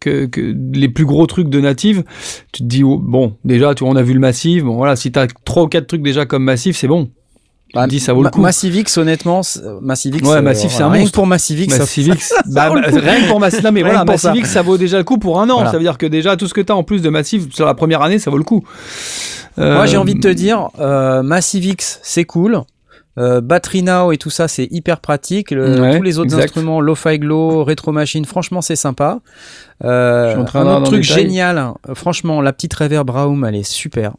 que, 0.06 0.26
que 0.26 0.54
les 0.72 0.88
plus 0.88 1.04
gros 1.04 1.26
trucs 1.26 1.48
de 1.48 1.60
Native, 1.60 2.04
tu 2.52 2.62
te 2.62 2.66
dis, 2.68 2.84
oh, 2.84 2.98
bon, 3.02 3.34
déjà, 3.44 3.74
tu, 3.74 3.82
on 3.84 3.96
a 3.96 4.02
vu 4.02 4.12
le 4.14 4.20
Massif. 4.20 4.62
Bon, 4.64 4.76
voilà, 4.76 4.96
si 4.96 5.10
tu 5.12 5.18
as 5.18 5.26
3 5.44 5.64
ou 5.64 5.66
4 5.68 5.86
trucs 5.86 6.02
déjà 6.02 6.26
comme 6.26 6.44
Massif, 6.44 6.76
c'est 6.76 6.88
bon. 6.88 7.10
Tu 7.74 7.80
te 7.82 7.86
dis, 7.88 8.00
ça 8.00 8.12
vaut 8.12 8.22
le 8.22 8.30
coup. 8.30 8.40
Massive 8.40 8.76
X, 8.76 8.96
honnêtement, 8.96 9.42
c'est- 9.42 9.60
Massive 9.82 10.14
X, 10.14 10.26
Ouais, 10.28 10.36
euh, 10.36 10.40
Massive, 10.42 10.70
c'est 10.70 10.82
un 10.84 10.88
rien 10.88 11.00
monstre. 11.00 11.14
pour 11.16 11.26
Massive 11.26 11.60
X, 11.60 11.74
ça- 11.74 11.80
Massive 11.80 12.14
bah, 12.46 12.70
bah, 12.70 12.80
rien 12.84 13.20
que 13.22 13.28
pour 13.28 13.40
Massive, 13.40 13.64
non 13.64 13.72
mais 13.72 13.80
Rien 13.82 13.90
voilà, 13.90 14.04
que 14.04 14.10
pour 14.12 14.20
ça. 14.20 14.32
Massive 14.32 14.62
vaut 14.62 14.78
déjà 14.78 14.98
le 14.98 15.04
coup 15.04 15.18
pour 15.18 15.40
un 15.40 15.50
an. 15.50 15.54
Voilà. 15.56 15.72
Ça 15.72 15.76
veut 15.76 15.82
dire 15.82 15.98
que 15.98 16.06
déjà 16.06 16.36
tout 16.36 16.46
ce 16.46 16.54
que 16.54 16.60
tu 16.60 16.72
as 16.72 16.76
en 16.76 16.84
plus 16.84 17.02
de 17.02 17.10
Massive 17.10 17.48
sur 17.52 17.66
la 17.66 17.74
première 17.74 18.02
année, 18.02 18.18
ça 18.20 18.30
vaut 18.30 18.38
le 18.38 18.44
coup. 18.44 18.62
Moi, 19.58 19.86
j'ai 19.86 19.96
Euh, 19.96 20.00
envie 20.00 20.14
de 20.14 20.20
te 20.20 20.28
dire, 20.28 20.68
euh, 20.80 21.22
Massive 21.22 21.64
X, 21.64 21.98
c'est 22.02 22.24
cool. 22.24 22.60
Euh, 23.18 23.40
Battery 23.40 23.82
Now 23.82 24.12
et 24.12 24.18
tout 24.18 24.28
ça, 24.30 24.46
c'est 24.48 24.68
hyper 24.70 25.00
pratique. 25.00 25.50
Le- 25.50 25.80
Ouais, 25.80 25.96
tous 25.96 26.02
les 26.02 26.18
autres 26.18 26.26
exact. 26.34 26.44
instruments, 26.44 26.80
Lo-Fi 26.80 27.18
Glow, 27.18 27.64
Retro 27.64 27.92
Machine, 27.92 28.24
franchement, 28.24 28.60
c'est 28.60 28.76
sympa. 28.76 29.20
Euh, 29.84 30.26
Je 30.26 30.30
suis 30.32 30.40
en 30.40 30.44
train 30.44 30.66
un 30.66 30.76
autre 30.80 30.90
truc 30.90 31.02
génial, 31.02 31.58
hein, 31.58 31.76
euh, 31.88 31.94
franchement, 31.94 32.40
la 32.40 32.52
petite 32.52 32.74
Reverb 32.74 33.08
Raum, 33.10 33.44
elle 33.44 33.54
est 33.56 33.62
super. 33.62 34.12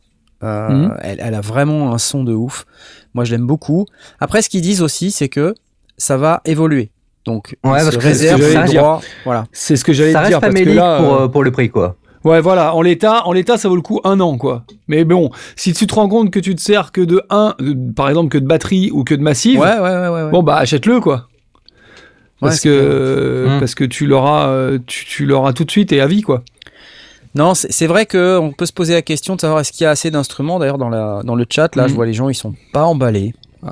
Euh, 0.43 0.69
Mhm. 0.69 0.93
elle, 1.01 1.19
elle 1.21 1.33
a 1.35 1.41
vraiment 1.41 1.93
un 1.93 1.97
son 1.97 2.23
de 2.23 2.33
ouf. 2.33 2.65
Moi, 3.13 3.23
je 3.23 3.31
l'aime 3.31 3.47
beaucoup. 3.47 3.85
Après, 4.19 4.41
ce 4.41 4.49
qu'ils 4.49 4.61
disent 4.61 4.81
aussi, 4.81 5.11
c'est 5.11 5.29
que 5.29 5.55
ça 5.97 6.17
va 6.17 6.41
évoluer. 6.45 6.91
Donc, 7.25 7.55
Ouais, 7.63 7.71
parce 7.71 7.89
se 7.91 7.95
que 7.97 8.01
c'est 8.13 8.29
ce 8.29 8.35
que 8.35 8.65
dire. 8.69 8.81
droit. 8.81 9.01
Voilà. 9.25 9.45
C'est 9.51 9.75
ce 9.75 9.83
que 9.83 9.93
j'allais 9.93 10.13
Ça 10.13 10.19
te 10.19 10.23
reste 10.25 10.31
dire 10.31 10.39
parce 10.41 10.53
que 10.53 10.69
là, 10.69 10.99
pour, 11.01 11.31
pour 11.31 11.43
le 11.43 11.51
prix, 11.51 11.69
quoi. 11.69 11.95
Ouais, 12.27 12.41
voilà, 12.41 12.75
en 12.75 12.81
l'état, 12.81 13.25
en 13.25 13.31
l'état, 13.33 13.57
ça 13.57 13.69
vaut 13.69 13.75
le 13.75 13.81
coup 13.81 13.99
un 14.03 14.19
an, 14.19 14.37
quoi. 14.37 14.63
Mais 14.87 15.03
bon, 15.05 15.31
si 15.55 15.73
tu 15.73 15.87
te 15.87 15.95
rends 15.95 16.07
compte 16.09 16.31
que 16.31 16.39
tu 16.39 16.55
te 16.55 16.61
sers 16.61 16.91
que 16.91 17.01
de 17.01 17.21
un, 17.29 17.55
de- 17.59 17.75
par 17.93 18.09
exemple, 18.09 18.29
que 18.29 18.37
de 18.37 18.45
batterie 18.45 18.91
ou 18.91 19.03
que 19.03 19.15
de 19.15 19.21
massive, 19.21 19.59
Ouais, 19.59 19.67
ouais, 19.67 19.79
ouais, 19.79 20.07
ouais. 20.09 20.23
ouais. 20.25 20.31
bon 20.31 20.43
bah 20.43 20.57
achète-le, 20.57 20.99
quoi. 20.99 21.27
Parce 22.39 22.59
que 22.59 22.69
euh, 22.69 23.55
Mm. 23.57 23.59
parce 23.59 23.73
que 23.75 23.83
tu 23.83 24.05
l'auras, 24.05 24.49
euh, 24.49 24.77
tu, 24.85 25.05
tu 25.05 25.25
l'auras 25.25 25.53
tout 25.53 25.63
de 25.65 25.71
suite 25.71 25.91
et 25.91 26.01
à 26.01 26.07
vie, 26.07 26.21
quoi. 26.21 26.43
Non, 27.35 27.53
c'est 27.55 27.87
vrai 27.87 28.05
qu'on 28.05 28.51
peut 28.57 28.65
se 28.65 28.73
poser 28.73 28.93
la 28.93 29.01
question 29.01 29.35
de 29.35 29.41
savoir 29.41 29.59
est-ce 29.59 29.71
qu'il 29.71 29.83
y 29.83 29.87
a 29.87 29.91
assez 29.91 30.09
d'instruments. 30.11 30.59
D'ailleurs, 30.59 30.77
dans, 30.77 30.89
la- 30.89 31.21
dans 31.23 31.35
le 31.35 31.45
chat, 31.49 31.75
là, 31.75 31.87
je 31.87 31.93
vois 31.93 32.05
les 32.05 32.13
gens, 32.13 32.29
ils 32.29 32.35
sont 32.35 32.53
pas 32.73 32.83
emballés. 32.85 33.33
Euh, 33.63 33.69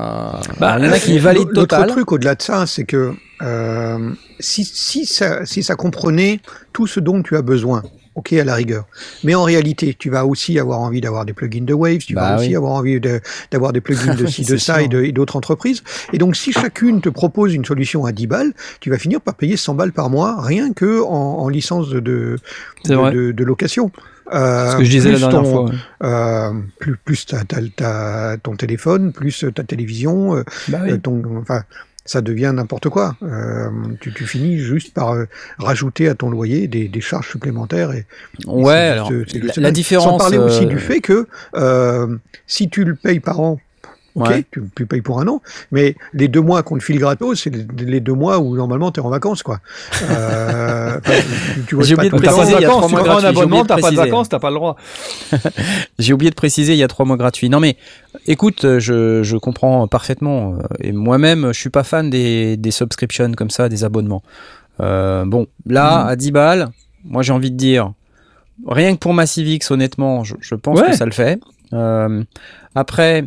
Bah, 0.60 0.78
il 0.80 0.86
y 0.86 0.90
en 0.90 0.92
a 0.92 1.00
qui 1.00 1.18
valident 1.20 1.48
L'autre 1.50 1.62
total. 1.78 1.88
truc 1.90 2.12
au-delà 2.12 2.36
de 2.36 2.42
ça, 2.42 2.66
c'est 2.66 2.86
que 2.86 3.14
euh, 3.42 4.12
si, 4.40 4.66
si, 4.66 5.06
ça, 5.06 5.46
si 5.46 5.62
ça 5.64 5.76
comprenait 5.76 6.40
tout 6.74 6.88
ce 6.88 7.00
dont 7.00 7.22
tu 7.24 7.36
as 7.38 7.42
besoin, 7.44 7.84
ok 8.16 8.34
à 8.34 8.44
la 8.44 8.56
rigueur, 8.56 8.86
mais 9.24 9.36
en 9.36 9.44
réalité, 9.44 9.94
tu 9.98 10.10
vas 10.10 10.26
aussi 10.26 10.58
avoir 10.58 10.80
envie 10.80 11.02
d'avoir 11.02 11.26
des 11.26 11.34
plugins 11.34 11.64
de 11.66 11.74
Waves, 11.74 12.00
tu 12.00 12.14
Bah 12.16 12.36
vas 12.36 12.40
aussi 12.42 12.56
avoir 12.56 12.72
envie 12.74 13.00
de- 13.00 13.20
d'avoir 13.52 13.74
des 13.74 13.82
plugins 13.82 14.16
de 14.16 14.26
ci, 14.26 14.44
de 14.46 14.58
ça 14.58 14.80
sûr. 14.82 15.00
et 15.00 15.12
d'autres 15.12 15.36
entreprises. 15.36 15.84
Et 16.14 16.18
donc, 16.18 16.36
si 16.36 16.52
chacune 16.54 17.02
te 17.02 17.10
propose 17.10 17.54
une 17.54 17.66
solution 17.66 18.06
à 18.06 18.12
10 18.12 18.28
balles, 18.28 18.54
tu 18.80 18.90
vas 18.90 18.98
finir 18.98 19.20
par 19.22 19.36
payer 19.36 19.58
100 19.58 19.76
balles 19.76 19.92
par 19.92 20.10
mois, 20.10 20.42
rien 20.42 20.72
que 20.74 21.02
en, 21.04 21.10
en 21.40 21.50
licence 21.50 21.90
de, 21.90 22.38
location. 23.44 23.92
Euh, 24.34 24.72
ce 24.72 24.78
que 24.78 24.84
je 24.84 24.90
disais 24.90 25.12
la 25.12 25.18
plus 25.18 25.22
dernière 25.28 25.44
ton- 25.44 25.52
fois. 25.52 25.66
ouais. 25.66 25.76
euh, 26.04 26.52
plus 26.80 26.96
plus 26.98 27.26
ton 28.42 28.56
téléphone, 28.56 29.12
plus 29.14 29.46
ta 29.54 29.64
télévision, 29.64 30.36
euh, 30.38 30.44
Bah 30.70 30.80
oui. 30.84 31.00
ton, 31.00 31.22
enfin, 31.42 31.62
ça 32.06 32.22
devient 32.22 32.52
n'importe 32.56 32.90
quoi. 32.90 33.16
Euh, 33.24 33.70
tu, 34.00 34.14
tu 34.14 34.26
finis 34.26 34.60
juste 34.60 34.94
par 34.94 35.14
euh, 35.14 35.26
rajouter 35.58 36.08
à 36.08 36.14
ton 36.16 36.30
loyer 36.30 36.68
des, 36.68 36.88
des 36.88 37.02
charges 37.02 37.30
supplémentaires. 37.32 37.92
Et, 37.92 38.06
et 38.44 38.48
Ouais, 38.48 38.74
alors, 38.74 39.12
juste- 39.12 39.36
c'est 39.54 39.60
la, 39.62 39.72
différence. 39.72 40.06
Sans 40.06 40.18
parler 40.18 40.38
aussi 40.38 40.66
euh, 40.66 40.68
du 40.68 40.78
fait 40.78 41.02
que 41.02 41.28
euh, 41.56 42.18
si 42.48 42.70
tu 42.70 42.84
le 42.84 42.96
payes 42.96 43.20
par 43.20 43.40
an, 43.40 43.60
ok, 44.16 44.28
Ouais. 44.28 44.46
tu, 44.52 44.64
tu 44.76 44.86
payes 44.86 45.02
pour 45.02 45.20
un 45.20 45.28
an, 45.28 45.42
mais 45.72 45.96
les 46.14 46.28
deux 46.28 46.42
mois 46.42 46.64
qu'on 46.64 46.78
te 46.78 46.84
file 46.84 47.00
gratos, 47.00 47.42
c'est 47.42 47.50
les, 47.50 47.86
les 47.86 48.00
deux 48.00 48.14
mois 48.14 48.40
où 48.40 48.56
normalement 48.56 48.92
tu 48.92 49.00
es 49.00 49.04
en 49.04 49.10
vacances, 49.10 49.44
quoi. 49.44 49.60
Euh, 50.10 51.00
tu, 51.68 51.76
J'ai 51.84 51.96
pas 51.96 52.06
oublié 52.06 52.12
de 52.12 52.16
préciser, 52.24 52.54
il 52.58 52.62
y 52.62 52.66
a 52.66 52.68
vacances, 52.68 52.78
trois 52.78 52.90
mois 52.90 53.04
gratuits, 53.04 53.28
abonnement, 53.28 53.66
t'as 53.66 53.78
pas 53.78 53.92
de 53.92 53.96
vacances, 53.96 54.30
t'as 54.30 54.40
pas 54.40 54.50
le 54.50 54.56
droit. 54.56 54.76
J'ai 56.00 56.14
oublié 56.14 56.30
de 56.32 56.36
préciser, 56.36 56.74
il 56.74 56.80
y 56.80 56.84
a 56.84 56.88
trois 56.88 57.06
mois 57.06 57.18
gratuits. 57.18 57.50
Non 57.50 57.60
mais, 57.60 57.78
écoute, 58.28 58.62
je, 58.80 59.22
je 59.24 59.38
comprends 59.38 59.88
parfaitement. 59.88 60.56
Et 60.80 60.92
moi-même, 60.92 61.48
je 61.54 61.60
suis 61.60 61.70
pas 61.70 61.84
fan 61.84 62.10
des, 62.10 62.58
des 62.58 62.72
subscriptions 62.72 63.32
comme 63.34 63.50
ça, 63.50 63.70
des 63.70 63.84
abonnements. 63.84 64.24
Euh, 64.82 65.24
bon, 65.26 65.48
là, 65.66 66.04
Mhm. 66.04 66.10
à 66.10 66.16
10 66.16 66.32
balles, 66.32 66.70
moi 67.06 67.22
j'ai 67.24 67.32
envie 67.34 67.52
de 67.52 67.56
dire, 67.58 67.92
rien 68.68 68.94
que 68.94 69.00
pour 69.00 69.14
Massive 69.14 69.48
X, 69.48 69.72
honnêtement, 69.72 70.24
je, 70.24 70.36
je 70.42 70.56
pense 70.56 70.80
Ouais. 70.80 70.88
que 70.92 70.96
ça 70.98 71.06
le 71.06 71.12
fait. 71.12 71.40
Euh, 71.74 72.24
après, 72.76 73.24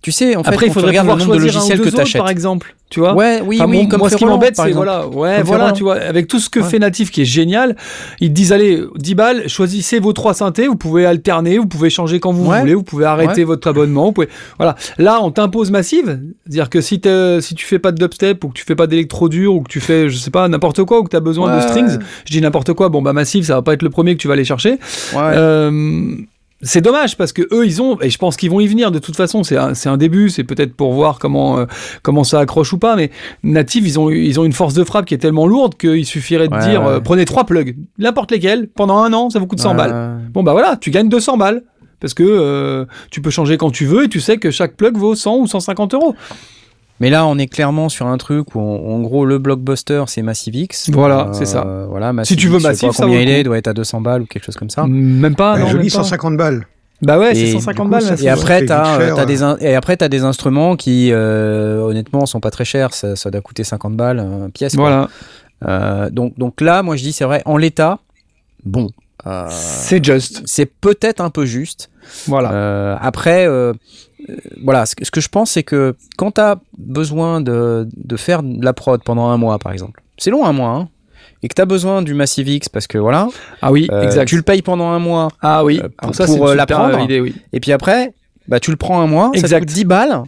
tu 0.00 0.12
sais, 0.12 0.36
en 0.36 0.44
fait, 0.44 0.50
Après, 0.50 0.66
il 0.66 0.72
faudrait 0.72 0.90
regardes 0.90 1.08
le 1.08 1.14
nombre 1.16 1.34
de 1.36 1.40
logiciels 1.40 1.80
que 1.80 1.88
tu 1.88 2.00
achètes. 2.00 2.20
par 2.22 2.30
exemple. 2.30 2.74
Tu 2.90 3.00
vois 3.00 3.14
Ouais, 3.14 3.42
oui, 3.44 3.56
Enfin, 3.60 3.68
oui, 3.70 3.82
bon, 3.82 3.88
comme 3.88 3.98
moi, 3.98 4.08
ce 4.08 4.16
qui 4.16 4.24
m'embête, 4.24 4.56
c'est 4.56 4.70
voilà, 4.70 5.06
ouais, 5.08 5.36
Comme 5.38 5.46
voilà, 5.46 5.72
tu 5.72 5.82
vois, 5.82 5.96
avec 5.96 6.26
tout 6.26 6.38
ce 6.38 6.48
que 6.48 6.60
Ouais. 6.60 6.66
fait 6.70 6.78
Natif 6.78 7.10
qui 7.10 7.20
est 7.20 7.26
génial, 7.26 7.76
ils 8.20 8.28
te 8.30 8.32
disent 8.34 8.52
allez, 8.52 8.82
10 8.96 9.14
balles, 9.14 9.46
choisissez 9.48 9.98
vos 10.00 10.14
trois 10.14 10.32
synthés, 10.32 10.68
vous 10.68 10.76
pouvez 10.76 11.04
alterner, 11.04 11.58
vous 11.58 11.66
pouvez 11.66 11.90
changer 11.90 12.18
quand 12.18 12.32
vous 12.32 12.48
Ouais. 12.48 12.60
voulez, 12.60 12.74
vous 12.74 12.82
pouvez 12.84 13.04
arrêter 13.04 13.40
Ouais. 13.40 13.44
votre 13.44 13.68
abonnement, 13.68 14.06
vous 14.06 14.12
pouvez, 14.12 14.28
voilà. 14.56 14.74
Là, 14.96 15.18
on 15.22 15.30
t'impose 15.30 15.70
massive, 15.70 16.18
c'est-à-dire 16.46 16.70
que 16.70 16.80
si 16.80 16.98
si 17.40 17.54
tu 17.54 17.66
fais 17.66 17.78
pas 17.78 17.92
de 17.92 17.98
dubstep 17.98 18.42
ou 18.44 18.48
que 18.48 18.54
tu 18.54 18.64
fais 18.64 18.76
pas 18.76 18.86
d'électro 18.86 19.28
dur 19.28 19.54
ou 19.54 19.60
que 19.60 19.68
tu 19.68 19.80
fais, 19.80 20.08
je 20.08 20.16
sais 20.16 20.30
pas, 20.30 20.48
n'importe 20.48 20.82
quoi 20.84 21.00
ou 21.00 21.02
que 21.04 21.10
tu 21.10 21.16
as 21.16 21.20
besoin 21.20 21.54
de 21.56 21.60
strings, 21.60 21.98
je 22.24 22.32
dis 22.32 22.40
n'importe 22.40 22.72
quoi, 22.72 22.88
bon 22.88 23.02
bah 23.02 23.12
massive, 23.12 23.44
ça 23.44 23.54
va 23.56 23.62
pas 23.62 23.74
être 23.74 23.82
le 23.82 23.90
premier 23.90 24.14
que 24.16 24.20
tu 24.22 24.28
vas 24.28 24.34
aller 24.34 24.44
chercher. 24.46 24.78
Ouais. 25.12 25.18
Euh, 25.34 26.14
c'est 26.60 26.80
dommage 26.80 27.16
parce 27.16 27.32
que 27.32 27.42
eux 27.52 27.64
ils 27.66 27.80
ont 27.80 28.00
et 28.00 28.10
je 28.10 28.18
pense 28.18 28.36
qu'ils 28.36 28.50
vont 28.50 28.58
y 28.60 28.66
venir 28.66 28.90
de 28.90 28.98
toute 28.98 29.14
façon. 29.16 29.44
C'est 29.44 29.56
un, 29.56 29.74
c'est 29.74 29.88
un 29.88 29.96
début 29.96 30.28
c'est 30.28 30.42
peut-être 30.44 30.74
pour 30.74 30.92
voir 30.92 31.18
comment 31.20 31.58
euh, 31.58 31.66
comment 32.02 32.24
ça 32.24 32.40
accroche 32.40 32.72
ou 32.72 32.78
pas 32.78 32.96
mais 32.96 33.10
Native 33.44 33.86
ils 33.86 33.98
ont 34.00 34.10
ils 34.10 34.40
ont 34.40 34.44
une 34.44 34.52
force 34.52 34.74
de 34.74 34.82
frappe 34.82 35.04
qui 35.06 35.14
est 35.14 35.18
tellement 35.18 35.46
lourde 35.46 35.76
qu'il 35.76 36.04
suffirait 36.04 36.48
de 36.48 36.54
Ouais, 36.54 36.68
dire 36.68 36.82
ouais. 36.82 36.88
euh, 36.94 37.00
prenez 37.00 37.24
trois 37.26 37.44
plugs 37.44 37.76
n'importe 37.98 38.32
lesquels 38.32 38.68
pendant 38.68 38.98
un 38.98 39.12
an 39.12 39.30
ça 39.30 39.38
vous 39.38 39.46
coûte 39.46 39.60
100 39.60 39.74
balles. 39.76 40.20
bon 40.32 40.42
bah 40.42 40.52
voilà 40.52 40.76
tu 40.76 40.90
gagnes 40.90 41.08
200 41.08 41.36
balles. 41.36 41.62
Parce 42.00 42.14
que 42.14 42.22
euh, 42.24 42.84
tu 43.10 43.20
peux 43.20 43.30
changer 43.30 43.56
quand 43.56 43.70
tu 43.72 43.84
veux 43.84 44.04
et 44.04 44.08
tu 44.08 44.20
sais 44.20 44.36
que 44.36 44.52
chaque 44.52 44.76
plug 44.76 44.96
vaut 44.96 45.16
100 45.16 45.36
ou 45.38 45.46
150 45.48 45.94
euros 45.94 46.14
Mais 47.00 47.10
là, 47.10 47.26
on 47.26 47.38
est 47.38 47.46
clairement 47.46 47.88
sur 47.88 48.06
un 48.06 48.18
truc 48.18 48.54
où, 48.54 48.60
en 48.60 48.62
en 48.94 49.00
gros, 49.00 49.24
le 49.24 49.38
blockbuster, 49.38 50.04
c'est 50.08 50.22
Massive 50.22 50.56
X. 50.56 50.90
Voilà, 50.90 51.28
c'est 51.32 51.46
ça. 51.46 51.64
Voilà, 51.88 52.12
Si 52.24 52.34
tu 52.36 52.48
veux 52.48 52.54
X, 52.56 52.62
je 52.62 52.62
sais 52.62 52.68
Massive, 52.70 52.88
pas 52.88 52.92
ça 52.94 53.02
combien 53.04 53.20
il 53.20 53.28
est, 53.30 53.42
doit 53.44 53.56
être 53.58 53.68
à 53.68 53.72
200 53.74 54.00
balles 54.00 54.22
ou 54.22 54.26
quelque 54.26 54.44
chose 54.44 54.56
comme 54.56 54.70
ça. 54.70 54.86
même 54.86 55.36
pas 55.36 55.54
Bah, 55.54 55.60
non, 55.60 55.66
je 55.68 55.74
même 55.74 55.82
lis 55.82 55.90
pas. 55.90 55.98
150 56.02 56.36
balles. 56.36 56.66
bah 57.00 57.16
ouais 57.18 57.32
c'est 57.34 57.44
du 57.44 57.52
150 57.52 57.84
coup, 57.86 57.90
balles 57.92 58.02
ça 58.02 58.16
c'est- 58.16 58.24
Et 58.24 58.28
après, 58.28 58.60
vite 58.62 58.68
cher, 58.70 59.14
t'as 59.14 59.14
ouais. 59.20 59.26
des, 59.26 59.42
in- 59.44 59.56
et 59.60 59.74
après, 59.76 59.96
t'as 59.96 60.08
des 60.08 60.24
instruments 60.24 60.74
qui, 60.74 61.10
euh, 61.12 61.80
honnêtement, 61.82 62.26
sont 62.26 62.40
pas 62.40 62.50
très 62.50 62.64
chers. 62.64 62.92
Ça, 62.94 63.14
ça 63.14 63.30
doit 63.30 63.40
coûter 63.42 63.62
50 63.62 63.94
balles 63.96 64.18
euh, 64.18 64.48
pièce. 64.48 64.74
quoi. 64.74 64.84
voilà 64.84 65.08
Euh, 65.66 66.10
donc, 66.10 66.36
donc 66.38 66.60
là, 66.60 66.82
moi, 66.82 66.96
je 66.96 67.02
dis, 67.04 67.12
c'est 67.12 67.24
vrai, 67.24 67.42
en 67.44 67.56
l'état, 67.56 67.98
bon. 68.64 68.90
euh, 69.26 69.46
c'est 69.50 70.04
just 70.04 70.42
c'est 70.46 70.66
peut-être 70.66 71.20
un 71.20 71.30
peu 71.30 71.44
juste. 71.46 71.90
voilà 72.26 72.52
Euh, 72.52 72.96
après, 73.00 73.46
euh, 73.46 73.72
euh, 73.72 73.74
voilà, 74.62 74.86
ce 74.86 74.94
que, 74.94 75.04
ce 75.04 75.10
que 75.10 75.20
je 75.20 75.28
pense, 75.28 75.50
c'est 75.52 75.62
que 75.62 75.94
quand 76.16 76.32
tu 76.32 76.40
as 76.40 76.56
besoin 76.76 77.40
de, 77.40 77.88
de 77.96 78.16
faire 78.16 78.42
de 78.42 78.64
la 78.64 78.72
prod 78.72 79.02
pendant 79.02 79.28
un 79.28 79.36
mois, 79.36 79.58
par 79.58 79.72
exemple, 79.72 80.02
c'est 80.16 80.30
long 80.30 80.44
un 80.44 80.52
mois, 80.52 80.70
hein, 80.70 80.88
et 81.42 81.48
que 81.48 81.54
tu 81.54 81.62
as 81.62 81.66
besoin 81.66 82.02
du 82.02 82.14
Massive 82.14 82.48
X 82.48 82.68
parce 82.68 82.86
que 82.86 82.98
voilà, 82.98 83.28
ah 83.62 83.70
oui 83.72 83.88
euh, 83.92 84.02
exact 84.02 84.26
tu 84.28 84.36
le 84.36 84.42
payes 84.42 84.62
pendant 84.62 84.88
un 84.90 84.98
mois, 84.98 85.28
ah 85.40 85.64
oui 85.64 85.78
euh, 85.82 85.88
pour, 85.88 86.08
pour- 86.08 86.14
ça 86.14 86.24
pour, 86.26 86.34
euh, 86.46 86.50
super 86.52 86.54
l'apprendre. 86.56 86.98
euh, 86.98 87.04
idée 87.04 87.20
oui 87.20 87.34
et 87.52 87.60
puis 87.60 87.72
après, 87.72 88.12
bah, 88.48 88.58
tu 88.60 88.70
le 88.70 88.76
prends 88.76 89.00
un 89.00 89.06
mois, 89.06 89.26
ça 89.26 89.40
te 89.40 89.46
Exact. 89.46 89.60
coûte 89.60 89.68
10 89.68 89.84
balles, 89.84 90.22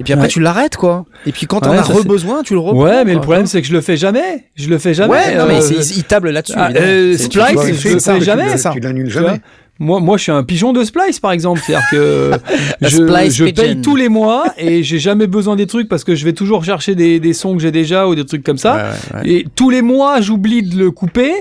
et 0.00 0.04
puis 0.04 0.12
après 0.12 0.24
Ouais. 0.26 0.28
tu 0.30 0.40
l'arrêtes, 0.40 0.76
quoi. 0.76 1.04
Et 1.26 1.32
puis 1.32 1.46
quand 1.46 1.60
tu 1.60 1.68
Ouais, 1.68 1.76
en 1.76 1.80
as 1.80 1.84
ça, 1.84 1.92
re-besoin, 1.92 2.42
tu 2.42 2.54
le 2.54 2.60
reprends. 2.60 2.82
Ouais, 2.82 3.04
mais 3.04 3.14
le 3.14 3.20
problème 3.20 3.46
c'est 3.46 3.60
que 3.62 3.68
je 3.68 3.72
le 3.72 3.80
fais 3.80 3.96
jamais. 3.96 4.44
Je 4.56 4.68
le 4.68 4.78
fais 4.78 4.94
jamais. 4.94 5.12
Ouais, 5.12 5.36
non, 5.36 5.44
mais 5.46 5.58
Euh, 5.58 5.60
c'est- 5.60 5.96
ils 5.96 6.04
tablent 6.04 6.30
là-dessus. 6.30 6.54
ah, 6.56 6.70
euh, 6.74 7.16
Splice, 7.16 7.80
je 7.80 7.88
le 7.94 7.98
ça. 8.00 8.14
fais 8.14 8.20
jamais, 8.22 8.56
ça. 8.56 8.70
Tu 8.70 8.80
l'annules 8.80 9.10
jamais. 9.10 9.40
Moi, 9.80 9.98
moi, 9.98 10.16
je 10.16 10.22
suis 10.24 10.32
un 10.32 10.44
pigeon 10.44 10.72
de 10.72 10.84
Splice, 10.84 11.18
par 11.18 11.32
exemple. 11.32 11.60
C'est-à-dire 11.64 11.86
que 11.90 12.30
je, 12.80 12.88
je 13.30 13.50
paye 13.50 13.80
tous 13.80 13.96
les 13.96 14.08
mois 14.08 14.44
et 14.56 14.82
j'ai 14.82 14.98
jamais 14.98 15.26
besoin 15.26 15.56
des 15.56 15.66
trucs 15.66 15.88
parce 15.88 16.04
que 16.04 16.14
je 16.14 16.24
vais 16.24 16.32
toujours 16.32 16.64
chercher 16.64 16.94
des, 16.94 17.18
des 17.18 17.32
sons 17.32 17.54
que 17.56 17.62
j'ai 17.62 17.72
déjà 17.72 18.06
ou 18.06 18.14
des 18.14 18.24
trucs 18.24 18.44
comme 18.44 18.58
ça. 18.58 18.74
Ouais, 18.76 18.82
ouais, 18.82 19.20
ouais. 19.20 19.30
Et 19.30 19.46
tous 19.54 19.70
les 19.70 19.82
mois, 19.82 20.20
j'oublie 20.20 20.62
de 20.62 20.76
le 20.76 20.90
couper. 20.90 21.32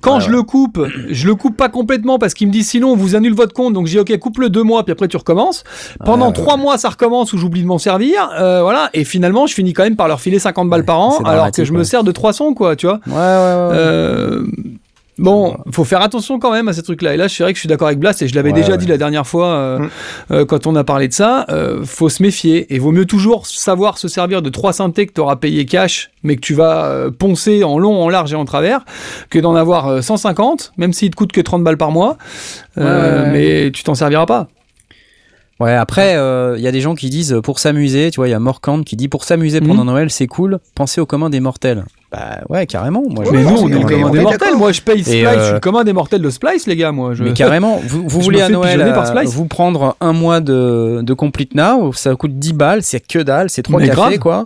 Quand 0.00 0.20
je 0.20 0.30
le 0.30 0.42
coupe, 0.42 0.80
je 1.10 1.26
le 1.26 1.34
coupe 1.34 1.56
pas 1.56 1.68
complètement 1.68 2.18
parce 2.18 2.34
qu'il 2.34 2.46
me 2.46 2.52
dit 2.52 2.62
sinon 2.62 2.92
on 2.92 2.96
vous 2.96 3.16
annule 3.16 3.34
votre 3.34 3.52
compte. 3.52 3.72
Donc 3.72 3.86
j'ai 3.86 3.98
ok, 3.98 4.16
coupe-le 4.18 4.48
deux 4.48 4.62
mois 4.62 4.84
puis 4.84 4.92
après 4.92 5.08
tu 5.08 5.16
recommences. 5.16 5.64
Pendant 6.04 6.30
trois 6.30 6.56
mois, 6.56 6.78
ça 6.78 6.90
recommence 6.90 7.32
où 7.32 7.38
j'oublie 7.38 7.62
de 7.62 7.66
m'en 7.66 7.78
servir. 7.78 8.30
Euh, 8.38 8.62
voilà. 8.62 8.90
Et 8.94 9.04
finalement, 9.04 9.46
je 9.46 9.54
finis 9.54 9.72
quand 9.72 9.82
même 9.82 9.96
par 9.96 10.08
leur 10.08 10.20
filer 10.20 10.38
50 10.38 10.68
balles 10.68 10.84
par 10.84 11.00
an 11.00 11.18
alors 11.24 11.50
que 11.50 11.64
je 11.64 11.72
me 11.72 11.84
sers 11.84 12.04
de 12.04 12.12
trois 12.12 12.32
sons, 12.32 12.54
quoi. 12.54 12.76
Tu 12.76 12.86
vois. 12.86 13.00
Ouais, 13.06 13.12
ouais, 13.12 13.16
ouais. 13.16 13.76
Euh, 13.78 14.42
Bon, 15.18 15.56
faut 15.72 15.84
faire 15.84 16.00
attention 16.00 16.38
quand 16.38 16.52
même 16.52 16.68
à 16.68 16.72
ces 16.72 16.82
trucs-là. 16.82 17.14
Et 17.14 17.16
là, 17.16 17.26
je 17.28 17.34
suis 17.34 17.42
vrai 17.42 17.52
que 17.52 17.56
je 17.56 17.60
suis 17.60 17.68
d'accord 17.68 17.88
avec 17.88 17.98
Blast 17.98 18.22
et 18.22 18.28
je 18.28 18.34
l'avais 18.36 18.50
Ouais, 18.50 18.54
déjà 18.60 18.72
ouais. 18.72 18.78
dit 18.78 18.86
la 18.86 18.98
dernière 18.98 19.26
fois 19.26 19.46
euh, 19.48 19.78
Mm. 19.78 19.88
euh, 20.30 20.44
quand 20.46 20.66
on 20.66 20.76
a 20.76 20.84
parlé 20.84 21.08
de 21.08 21.12
ça. 21.12 21.44
Euh, 21.50 21.84
faut 21.84 22.08
se 22.08 22.22
méfier 22.22 22.72
et 22.74 22.78
vaut 22.78 22.92
mieux 22.92 23.04
toujours 23.06 23.46
savoir 23.46 23.98
se 23.98 24.06
servir 24.08 24.42
de 24.42 24.50
trois 24.50 24.72
synthés 24.72 25.06
que 25.06 25.12
tu 25.12 25.20
auras 25.20 25.36
payé 25.36 25.66
cash, 25.66 26.10
mais 26.22 26.36
que 26.36 26.40
tu 26.40 26.54
vas 26.54 26.84
euh, 26.86 27.10
poncer 27.10 27.64
en 27.64 27.78
long, 27.78 28.00
en 28.02 28.08
large 28.08 28.32
et 28.32 28.36
en 28.36 28.44
travers, 28.44 28.84
que 29.30 29.38
d'en 29.38 29.54
avoir 29.56 29.88
euh, 29.88 30.00
150, 30.02 30.72
même 30.76 30.92
s'il 30.92 31.10
te 31.10 31.16
coûte 31.16 31.32
que 31.32 31.40
30 31.40 31.64
balles 31.64 31.76
par 31.78 31.90
mois. 31.90 32.16
Ouais. 32.76 32.84
Mais 33.32 33.70
tu 33.72 33.82
t'en 33.82 33.94
serviras 33.94 34.26
pas. 34.26 34.48
Ouais, 35.60 35.74
après, 35.74 36.14
euh, 36.16 36.54
il 36.56 36.62
y 36.62 36.68
a 36.68 36.72
des 36.72 36.80
gens 36.80 36.94
qui 36.94 37.10
disent 37.10 37.40
pour 37.42 37.58
s'amuser, 37.58 38.12
tu 38.12 38.16
vois, 38.16 38.28
il 38.28 38.30
y 38.30 38.34
a 38.34 38.38
Morkand 38.38 38.82
qui 38.84 38.94
dit 38.94 39.08
pour 39.08 39.24
s'amuser 39.24 39.60
pendant 39.60 39.84
Noël, 39.84 40.08
c'est 40.10 40.28
cool, 40.28 40.60
pensez 40.76 41.00
au 41.00 41.06
commun 41.06 41.30
des 41.30 41.40
mortels. 41.40 41.84
Bah 42.10 42.38
ouais, 42.48 42.64
carrément. 42.66 43.02
Moi, 43.06 43.24
je 43.26 43.30
mais 43.32 43.42
nous, 43.42 43.48
on 43.50 43.68
est- 43.68 44.02
on 44.02 44.08
des 44.10 44.20
mortels. 44.20 44.56
Moi, 44.56 44.72
je 44.72 44.80
paye 44.80 45.02
Splice. 45.04 45.24
euh, 45.26 45.38
Je 45.38 45.44
suis 45.44 45.52
le 45.54 45.60
commun 45.60 45.84
des 45.84 45.92
mortels 45.92 46.22
de 46.22 46.30
Splice, 46.30 46.66
les 46.66 46.74
gars. 46.76 46.90
Moi, 46.90 47.12
je... 47.12 47.22
Mais 47.22 47.34
carrément, 47.34 47.78
vous, 47.86 48.02
vous 48.08 48.20
voulez 48.22 48.40
à 48.40 48.48
Noël 48.48 48.80
euh, 48.80 49.04
Splice. 49.04 49.34
vous 49.34 49.44
prendre 49.44 49.94
un 50.00 50.14
mois 50.14 50.40
de, 50.40 51.00
de 51.02 51.12
Complete 51.12 51.54
Now, 51.54 51.92
ça 51.92 52.14
coûte 52.14 52.38
10 52.38 52.54
balles, 52.54 52.82
c'est 52.82 53.06
que 53.06 53.18
dalle, 53.18 53.50
c'est 53.50 53.62
trois 53.62 53.78
Mais 53.80 53.88
cafés 53.88 53.96
grave. 53.96 54.18
quoi. 54.20 54.44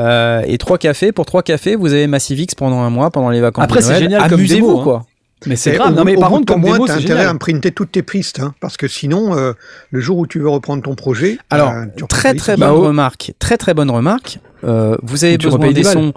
Euh, 0.00 0.42
et 0.46 0.56
trois 0.56 0.78
cafés, 0.78 1.12
pour 1.12 1.26
trois 1.26 1.42
cafés, 1.42 1.76
vous 1.76 1.92
avez 1.92 2.06
Massive 2.06 2.40
X 2.40 2.54
pendant 2.54 2.80
un 2.80 2.88
mois, 2.90 3.10
pendant 3.10 3.28
les 3.30 3.40
vacances 3.42 3.64
Après, 3.64 3.82
c'est 3.82 3.98
génial 3.98 4.22
comme 4.30 4.40
Amusez-vous 4.40 4.78
hein. 4.78 4.82
quoi. 4.82 5.04
Mais 5.46 5.56
c'est 5.56 5.74
Et 5.74 5.76
grave. 5.76 5.92
au 5.92 5.96
Non, 5.96 6.04
mais 6.04 6.16
par 6.16 6.30
contre, 6.30 6.46
comme 6.50 6.62
démo, 6.62 6.86
t'as 6.86 6.94
c'est 6.94 7.00
intérêt 7.04 7.26
à 7.26 7.30
imprinter 7.30 7.70
toutes 7.70 7.92
tes 7.92 8.02
pistes, 8.02 8.40
hein, 8.40 8.54
parce 8.60 8.78
que 8.78 8.88
sinon, 8.88 9.36
euh, 9.36 9.52
le 9.90 10.00
jour 10.00 10.16
où 10.16 10.26
tu 10.26 10.38
veux 10.38 10.48
reprendre 10.48 10.82
ton 10.82 10.94
projet, 10.94 11.36
Alors, 11.50 11.68
euh, 11.70 11.84
tu 11.94 12.04
très 12.06 12.32
très 12.32 12.52
bonne 12.56 12.60
Bah, 12.68 12.74
oh. 12.74 12.80
remarque, 12.80 13.32
très 13.38 13.58
très 13.58 13.74
bonne 13.74 13.90
remarque. 13.90 14.38
Euh, 14.64 14.96
vous 15.02 15.26
avez 15.26 15.36
besoin 15.36 15.58
des 15.58 15.74
10 15.74 15.82
balles. 15.82 15.92
sons 15.92 16.12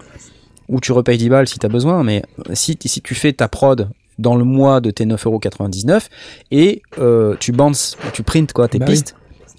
ou 0.69 0.79
tu 0.79 0.91
repayes 0.91 1.17
10 1.17 1.29
balles 1.29 1.47
si 1.47 1.59
tu 1.59 1.65
as 1.65 1.69
besoin, 1.69 2.03
mais 2.03 2.23
si, 2.53 2.77
si 2.83 3.01
tu 3.01 3.15
fais 3.15 3.33
ta 3.33 3.47
prod 3.47 3.89
dans 4.19 4.35
le 4.35 4.43
mois 4.43 4.81
de 4.81 4.91
tes 4.91 5.05
9,99€ 5.05 6.07
et 6.51 6.81
euh, 6.97 7.35
tu 7.39 7.51
bounces, 7.51 7.97
tu 8.13 8.23
prints 8.23 8.51
quoi, 8.53 8.67
tes 8.67 8.79
Bah 8.79 8.85
oui. 8.89 9.01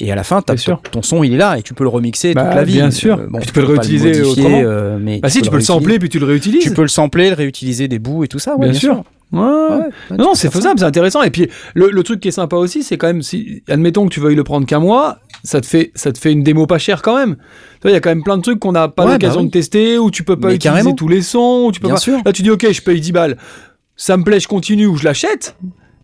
Et 0.01 0.13
à 0.13 0.15
la 0.15 0.23
fin, 0.23 0.43
sûr. 0.57 0.81
ton 0.93 1.03
son 1.03 1.25
il 1.25 1.35
est 1.35 1.37
là 1.39 1.59
et 1.59 1.63
tu 1.63 1.75
peux 1.75 1.83
le 1.85 1.89
remixer 1.91 2.33
Bah, 2.35 2.45
toute 2.45 2.55
la 2.55 2.65
vie. 2.65 2.75
bien 2.75 2.91
sûr. 2.93 3.17
bon, 3.29 3.39
Puis 3.39 3.49
tu 3.49 3.53
peux 3.53 3.61
le 3.63 3.67
réutiliser 3.67 4.09
modifier, 4.21 4.43
autrement. 4.45 4.61
euh, 4.65 4.99
mais 5.01 5.19
Bah 5.21 5.29
si, 5.29 5.39
tu 5.39 5.43
peux 5.45 5.47
le 5.47 5.57
réutiliser. 5.57 5.67
sampler 5.67 5.99
puis 5.99 6.09
tu 6.09 6.19
le 6.21 6.27
réutilises. 6.27 6.63
Tu 6.63 6.71
peux 6.73 6.83
le 6.83 6.89
sampler, 6.89 7.31
le 7.31 7.35
réutiliser 7.37 7.89
des 7.89 7.99
bouts 7.99 8.23
et 8.25 8.29
tout 8.29 8.39
ça. 8.39 8.57
ouais, 8.57 8.71
bien, 8.71 8.79
sûr. 8.79 9.03
Ouais. 9.33 9.41
Ouais, 9.41 9.47
ouais, 9.77 9.89
tu 10.09 10.15
non, 10.15 10.31
peux 10.31 10.35
c'est 10.37 10.51
faisable, 10.53 10.79
c'est 10.79 10.87
intéressant. 10.87 11.23
Et 11.23 11.31
puis 11.31 11.49
le, 11.75 11.91
le 11.91 12.03
truc 12.03 12.21
qui 12.21 12.29
est 12.29 12.33
sympa 12.33 12.57
aussi, 12.57 12.83
c'est 12.83 12.97
quand 12.97 13.09
même 13.09 13.23
si, 13.23 13.63
admettons 13.69 14.07
que 14.09 14.15
tu 14.15 14.21
veuilles 14.21 14.37
le 14.37 14.45
prendre 14.45 14.67
qu'un 14.67 14.79
mois, 14.79 15.19
ça 15.45 15.61
te 15.61 15.67
fait, 15.67 15.91
ça 15.95 16.13
te 16.13 16.19
fait 16.19 16.33
une 16.33 16.43
démo 16.43 16.67
pas 16.67 16.79
chère 16.79 17.03
quand 17.03 17.17
même. 17.19 17.35
Tu 17.37 17.83
vois, 17.83 17.91
il 17.91 17.95
y 17.95 17.97
a 17.97 18.01
quand 18.01 18.09
même 18.09 18.23
plein 18.23 18.37
de 18.39 18.43
trucs 18.43 18.59
qu'on 18.61 18.73
n'a 18.73 18.89
pas 18.89 19.05
l'occasion 19.05 19.41
bah 19.41 19.43
oui. 19.43 19.47
de 19.49 19.53
tester, 19.53 19.99
ou 19.99 20.11
tu 20.11 20.23
peux 20.23 20.37
pas 20.37 20.49
Mais 20.49 20.55
utiliser 20.55 20.77
carrément. 20.79 20.95
tous 20.95 21.09
les 21.09 21.21
sons, 21.23 21.65
ou 21.67 21.73
tu 21.73 21.81
peux 21.81 21.89
Bien 21.89 21.97
pas. 21.97 22.01
sûr. 22.01 22.19
Là, 22.25 22.33
tu 22.33 22.43
dis 22.43 22.51
ok, 22.51 22.67
je 22.73 22.81
paye 22.81 23.01
10 23.01 23.13
balles, 23.13 23.37
ça 23.97 24.17
me 24.17 24.23
plaît, 24.25 24.41
je 24.41 24.49
continue 24.49 24.87
ou 24.87 24.97
je 24.97 25.05
l'achète. 25.05 25.57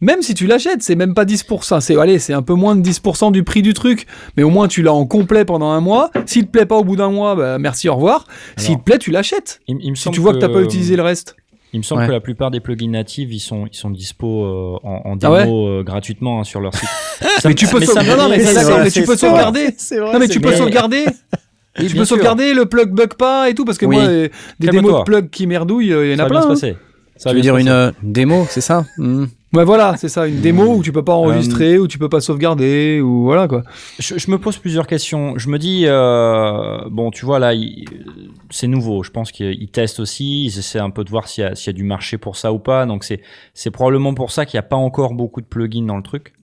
Même 0.05 0.20
si 0.20 0.34
tu 0.34 0.46
l'achètes, 0.46 0.82
c'est 0.82 0.96
même 0.96 1.14
pas 1.14 1.24
10%. 1.24 1.80
C'est 1.80 1.98
allez, 1.98 2.18
c'est 2.18 2.34
un 2.34 2.42
peu 2.42 2.52
moins 2.55 2.76
de 2.76 2.86
10% 2.86 3.32
du 3.32 3.42
prix 3.42 3.62
du 3.62 3.72
truc, 3.72 4.07
mais 4.36 4.42
au 4.42 4.50
moins 4.50 4.68
tu 4.68 4.82
l'as 4.82 4.92
en 4.92 5.07
complet 5.07 5.44
pendant 5.46 5.70
un 5.70 5.80
mois. 5.80 6.11
S'il 6.26 6.44
te 6.46 6.50
plaît 6.50 6.66
pas 6.66 6.76
au 6.76 6.84
bout 6.84 6.96
d'un 6.96 7.11
mois, 7.11 7.34
bah, 7.34 7.59
merci, 7.59 7.88
au 7.88 7.94
revoir. 7.94 8.26
S'il 8.59 8.76
te 8.76 8.82
plaît, 8.82 8.98
tu 8.98 9.11
l'achètes. 9.11 9.61
Il, 9.66 9.78
il 9.80 9.90
me 9.92 9.96
Si 9.96 10.11
tu 10.11 10.20
vois 10.20 10.34
que 10.34 10.38
t'as 10.38 10.50
pas 10.50 10.61
utilisé 10.61 10.96
le 10.96 11.02
reste. 11.02 11.36
Il 11.72 11.78
me 11.78 11.82
semble 11.82 12.02
Ouais. 12.02 12.07
que 12.07 12.12
la 12.12 12.20
plupart 12.20 12.50
des 12.52 12.61
plugins 12.61 12.90
natifs, 12.90 13.30
ils 13.32 13.40
sont, 13.40 13.66
ils 13.66 13.74
sont 13.76 13.90
dispo 13.90 14.44
euh, 14.44 14.76
en, 14.84 15.00
en 15.12 15.18
Ah 15.22 15.32
ouais 15.32 15.44
démo 15.44 15.68
euh, 15.68 15.82
gratuitement 15.82 16.40
hein, 16.40 16.44
sur 16.44 16.61
leur 16.61 16.72
site. 16.74 16.88
Ça 17.40 17.48
Mais 17.48 17.55
tu 17.55 17.66
peux 17.66 17.80
sauvegarder. 17.80 18.11
Non, 18.11 18.16
non, 18.28 18.28
mais 18.84 18.90
tu 18.90 19.02
peux 19.05 19.16
sauvegarder. 19.16 19.68
C'est 19.78 19.98
vrai, 19.98 20.12
Non 20.12 20.18
mais 20.20 20.26
c'est 20.26 20.32
tu 20.34 20.40
peux 20.40 20.52
sauvegarder. 20.55 21.05
Oui, 21.07 21.86
tu 21.86 21.92
bien 21.94 22.02
peux 22.02 22.05
sûr. 22.05 22.16
sauvegarder 22.16 22.55
le 22.55 22.66
plug 22.66 22.90
bug 22.92 23.14
pas 23.14 23.48
et 23.50 23.55
tout 23.55 23.64
parce 23.64 23.78
que 23.78 23.86
Oui. 23.86 23.96
moi 23.96 24.05
euh, 24.05 24.28
des 24.61 24.68
démos 24.68 24.98
de 25.00 25.05
plug 25.05 25.30
qui 25.30 25.46
merdouillent, 25.48 25.86
il 25.88 26.11
y 26.11 26.14
en 26.14 26.16
Ça 26.18 26.22
a 26.22 26.28
va 26.28 26.30
bien 26.30 26.40
plein. 26.40 26.40
se 26.42 26.46
hein. 26.46 26.48
passer. 26.50 26.76
Ça 27.16 27.30
Tu 27.30 27.36
veux 27.36 27.42
dire 27.42 27.57
une 27.57 27.68
euh, 27.68 27.90
démo, 28.02 28.46
c'est 28.50 28.61
ça? 28.61 28.84
Hmm. 28.98 29.24
Ouais 29.55 29.64
voilà, 29.64 29.96
c'est 29.96 30.09
ça, 30.09 30.26
une 30.26 30.40
démo 30.40 30.64
où 30.74 30.82
tu 30.82 30.90
peux 30.90 31.05
pas 31.05 31.12
enregistrer, 31.14 31.78
où 31.78 31.86
tu 31.86 31.96
peux 31.98 32.09
pas 32.09 32.20
sauvegarder 32.20 33.00
ou 33.00 33.22
voilà 33.22 33.46
quoi. 33.46 33.62
je, 34.00 34.18
je 34.18 34.30
me 34.30 34.38
pose 34.38 34.59
plusieurs 34.59 34.86
questions. 34.88 35.34
Je 35.38 35.48
me 35.48 35.59
dis, 35.59 35.84
euh, 35.86 36.80
bon, 36.90 37.11
tu 37.12 37.24
vois, 37.24 37.38
là, 37.38 37.52
c'est 38.50 38.66
nouveau. 38.66 39.02
Je 39.05 39.11
pense 39.12 39.30
qu'ils 39.30 39.52
ils 39.62 39.68
testent 39.70 40.00
aussi. 40.00 40.44
Ils 40.46 40.59
essaient 40.59 40.80
un 40.80 40.90
peu 40.90 41.05
de 41.05 41.11
voir 41.11 41.28
s'il 41.28 41.44
y, 41.44 41.46
a- 41.46 41.55
s'il 41.55 41.68
y 41.68 41.70
a 41.70 41.78
du 41.78 41.84
marché 41.84 42.18
pour 42.18 42.36
ça 42.36 42.52
ou 42.52 42.59
pas. 42.59 42.84
Donc, 42.84 43.05
c'est 43.05 43.20
c'est 43.55 43.70
probablement 43.70 44.12
pour 44.12 44.32
ça 44.32 44.44
qu'il 44.44 44.57
n'y 44.59 44.64
a 44.64 44.68
pas 44.68 44.76
encore 44.76 45.14
beaucoup 45.14 45.40
de 45.40 45.46
plugins 45.46 45.86
dans 45.86 45.96
le 45.96 46.02
truc. 46.02 46.34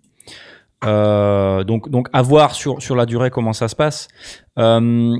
Euh, 0.85 1.63
donc, 1.63 1.89
donc, 1.89 2.07
à 2.13 2.21
voir 2.21 2.55
sur, 2.55 2.81
sur 2.81 2.95
la 2.95 3.05
durée 3.05 3.29
comment 3.29 3.53
ça 3.53 3.67
se 3.67 3.75
passe. 3.75 4.07
Euh, 4.57 5.15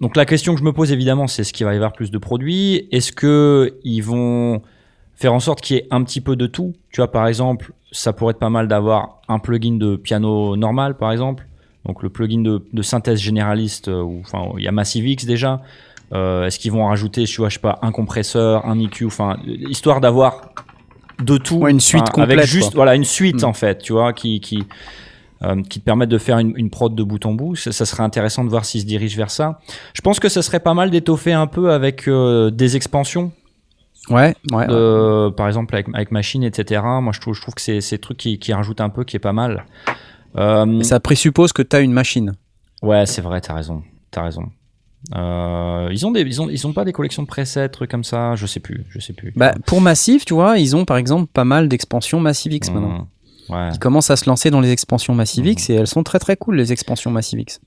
donc, 0.00 0.16
la 0.16 0.24
question 0.26 0.52
que 0.54 0.60
je 0.60 0.64
me 0.64 0.72
pose, 0.72 0.92
évidemment, 0.92 1.26
c'est 1.26 1.42
est-ce 1.42 1.52
qu'il 1.52 1.66
va 1.66 1.72
y 1.72 1.76
avoir 1.76 1.92
plus 1.92 2.10
de 2.10 2.18
produits? 2.18 2.86
Est-ce 2.92 3.12
que 3.12 3.78
ils 3.82 4.02
vont 4.02 4.62
faire 5.20 5.32
en 5.34 5.40
sorte 5.40 5.60
qu'il 5.60 5.76
y 5.76 5.78
ait 5.80 5.86
un 5.90 6.02
petit 6.02 6.20
peu 6.20 6.34
de 6.34 6.46
tout 6.46 6.74
Tu 6.90 7.00
vois, 7.00 7.10
par 7.12 7.26
exemple, 7.28 7.72
ça 7.92 8.12
pourrait 8.12 8.32
être 8.32 8.38
pas 8.38 8.50
mal 8.50 8.66
d'avoir 8.68 9.20
un 9.28 9.38
plugin 9.38 9.76
de 9.76 9.96
piano 9.96 10.56
normal, 10.56 10.96
par 10.96 11.12
exemple. 11.12 11.46
Donc 11.86 12.02
le 12.02 12.08
plugin 12.08 12.40
de, 12.42 12.64
de 12.72 12.82
synthèse 12.82 13.20
généraliste, 13.20 13.88
euh, 13.88 14.02
enfin, 14.22 14.50
il 14.58 14.64
y 14.64 14.68
a 14.68 14.72
Massive 14.72 15.06
X 15.06 15.24
déjà. 15.26 15.60
Euh, 16.12 16.46
Est-ce 16.46 16.58
qu'ils 16.58 16.72
vont 16.72 16.86
rajouter, 16.86 17.24
je 17.26 17.36
vois, 17.36 17.48
je 17.48 17.54
sais 17.54 17.60
pas, 17.60 17.78
un 17.82 17.92
compresseur, 17.92 18.66
un 18.66 18.78
EQ, 18.80 19.06
enfin, 19.06 19.36
histoire 19.46 20.00
d'avoir 20.00 20.50
de 21.22 21.36
tout. 21.36 21.56
Ouais, 21.58 21.70
une 21.70 21.80
suite 21.80 22.02
enfin, 22.12 22.22
Avec 22.22 22.36
complète, 22.36 22.50
juste, 22.50 22.70
quoi. 22.72 22.76
voilà, 22.76 22.94
une 22.96 23.04
suite 23.04 23.42
Mm. 23.42 23.46
en 23.46 23.52
fait, 23.52 23.78
tu 23.78 23.92
vois, 23.92 24.12
qui, 24.12 24.40
qui, 24.40 24.64
euh, 25.42 25.62
qui 25.62 25.80
te 25.80 25.84
permettent 25.84 26.08
de 26.08 26.18
faire 26.18 26.38
une, 26.38 26.52
une 26.56 26.70
prod 26.70 26.94
de 26.94 27.02
bout 27.02 27.24
en 27.26 27.32
bout. 27.34 27.56
Ça, 27.56 27.72
ça 27.72 27.84
serait 27.86 28.02
intéressant 28.02 28.42
de 28.44 28.48
voir 28.50 28.64
s'ils 28.64 28.80
se 28.80 28.86
dirigent 28.86 29.16
vers 29.16 29.30
ça. 29.30 29.60
Je 29.94 30.00
pense 30.00 30.18
que 30.18 30.28
ça 30.28 30.42
serait 30.42 30.60
pas 30.60 30.74
mal 30.74 30.90
d'étoffer 30.90 31.32
un 31.32 31.46
peu 31.46 31.72
avec 31.72 32.08
euh, 32.08 32.50
des 32.50 32.76
expansions 32.76 33.32
Ouais, 34.08 34.34
ouais. 34.50 34.66
de- 34.66 35.30
par 35.36 35.46
exemple 35.46 35.74
avec, 35.74 35.86
avec 35.94 36.10
machine, 36.10 36.42
etc. 36.42 36.80
Moi, 37.02 37.12
je 37.12 37.20
trouve, 37.20 37.34
je 37.34 37.40
trouve 37.42 37.54
que 37.54 37.60
c'est 37.60 37.80
c'est 37.80 37.96
des 37.96 38.00
trucs 38.00 38.16
qui, 38.16 38.38
qui 38.38 38.52
rajoutent 38.52 38.80
un 38.80 38.88
peu, 38.88 39.04
qui 39.04 39.16
est 39.16 39.20
pas 39.20 39.32
mal. 39.32 39.66
Euh, 40.36 40.82
ça 40.82 41.00
présuppose 41.00 41.52
que 41.52 41.62
tu 41.62 41.76
as 41.76 41.80
une 41.80 41.92
machine. 41.92 42.32
ouais, 42.82 43.04
c'est 43.06 43.20
vrai, 43.20 43.40
t'as 43.40 43.54
raison, 43.54 43.82
t'as 44.10 44.22
raison. 44.22 44.44
Euh, 45.16 45.88
ils 45.90 46.06
ont 46.06 46.10
des, 46.10 46.20
ils 46.22 46.40
ont, 46.42 46.48
ils 46.50 46.66
ont 46.66 46.72
pas 46.72 46.84
des 46.84 46.92
collections 46.92 47.22
de 47.22 47.26
presets, 47.28 47.68
trucs 47.68 47.90
comme 47.90 48.04
ça. 48.04 48.34
Je 48.36 48.46
sais 48.46 48.60
plus, 48.60 48.84
je 48.90 48.98
sais 49.00 49.12
plus. 49.12 49.32
Bah, 49.36 49.54
pour 49.66 49.80
Massive, 49.80 50.24
tu 50.24 50.34
vois, 50.34 50.58
ils 50.58 50.76
ont 50.76 50.84
par 50.84 50.96
exemple 50.98 51.26
pas 51.32 51.44
mal 51.44 51.68
d'expansions 51.68 52.20
Massive 52.20 52.52
X 52.52 52.70
Mmh. 52.70 52.74
maintenant. 52.74 53.08
Ouais. 53.48 53.70
ils 53.72 53.78
commencent 53.80 54.10
à 54.10 54.16
se 54.16 54.28
lancer 54.30 54.50
dans 54.50 54.60
les 54.60 54.70
expansions 54.70 55.12
Massive 55.14 55.44
X 55.46 55.70
et 55.70 55.74
elles 55.74 55.86
sont 55.88 56.04
très 56.04 56.20
très 56.20 56.36
cool 56.36 56.56
les 56.56 56.70
expansions 56.72 57.10
Massive 57.10 57.40
X. 57.40 57.60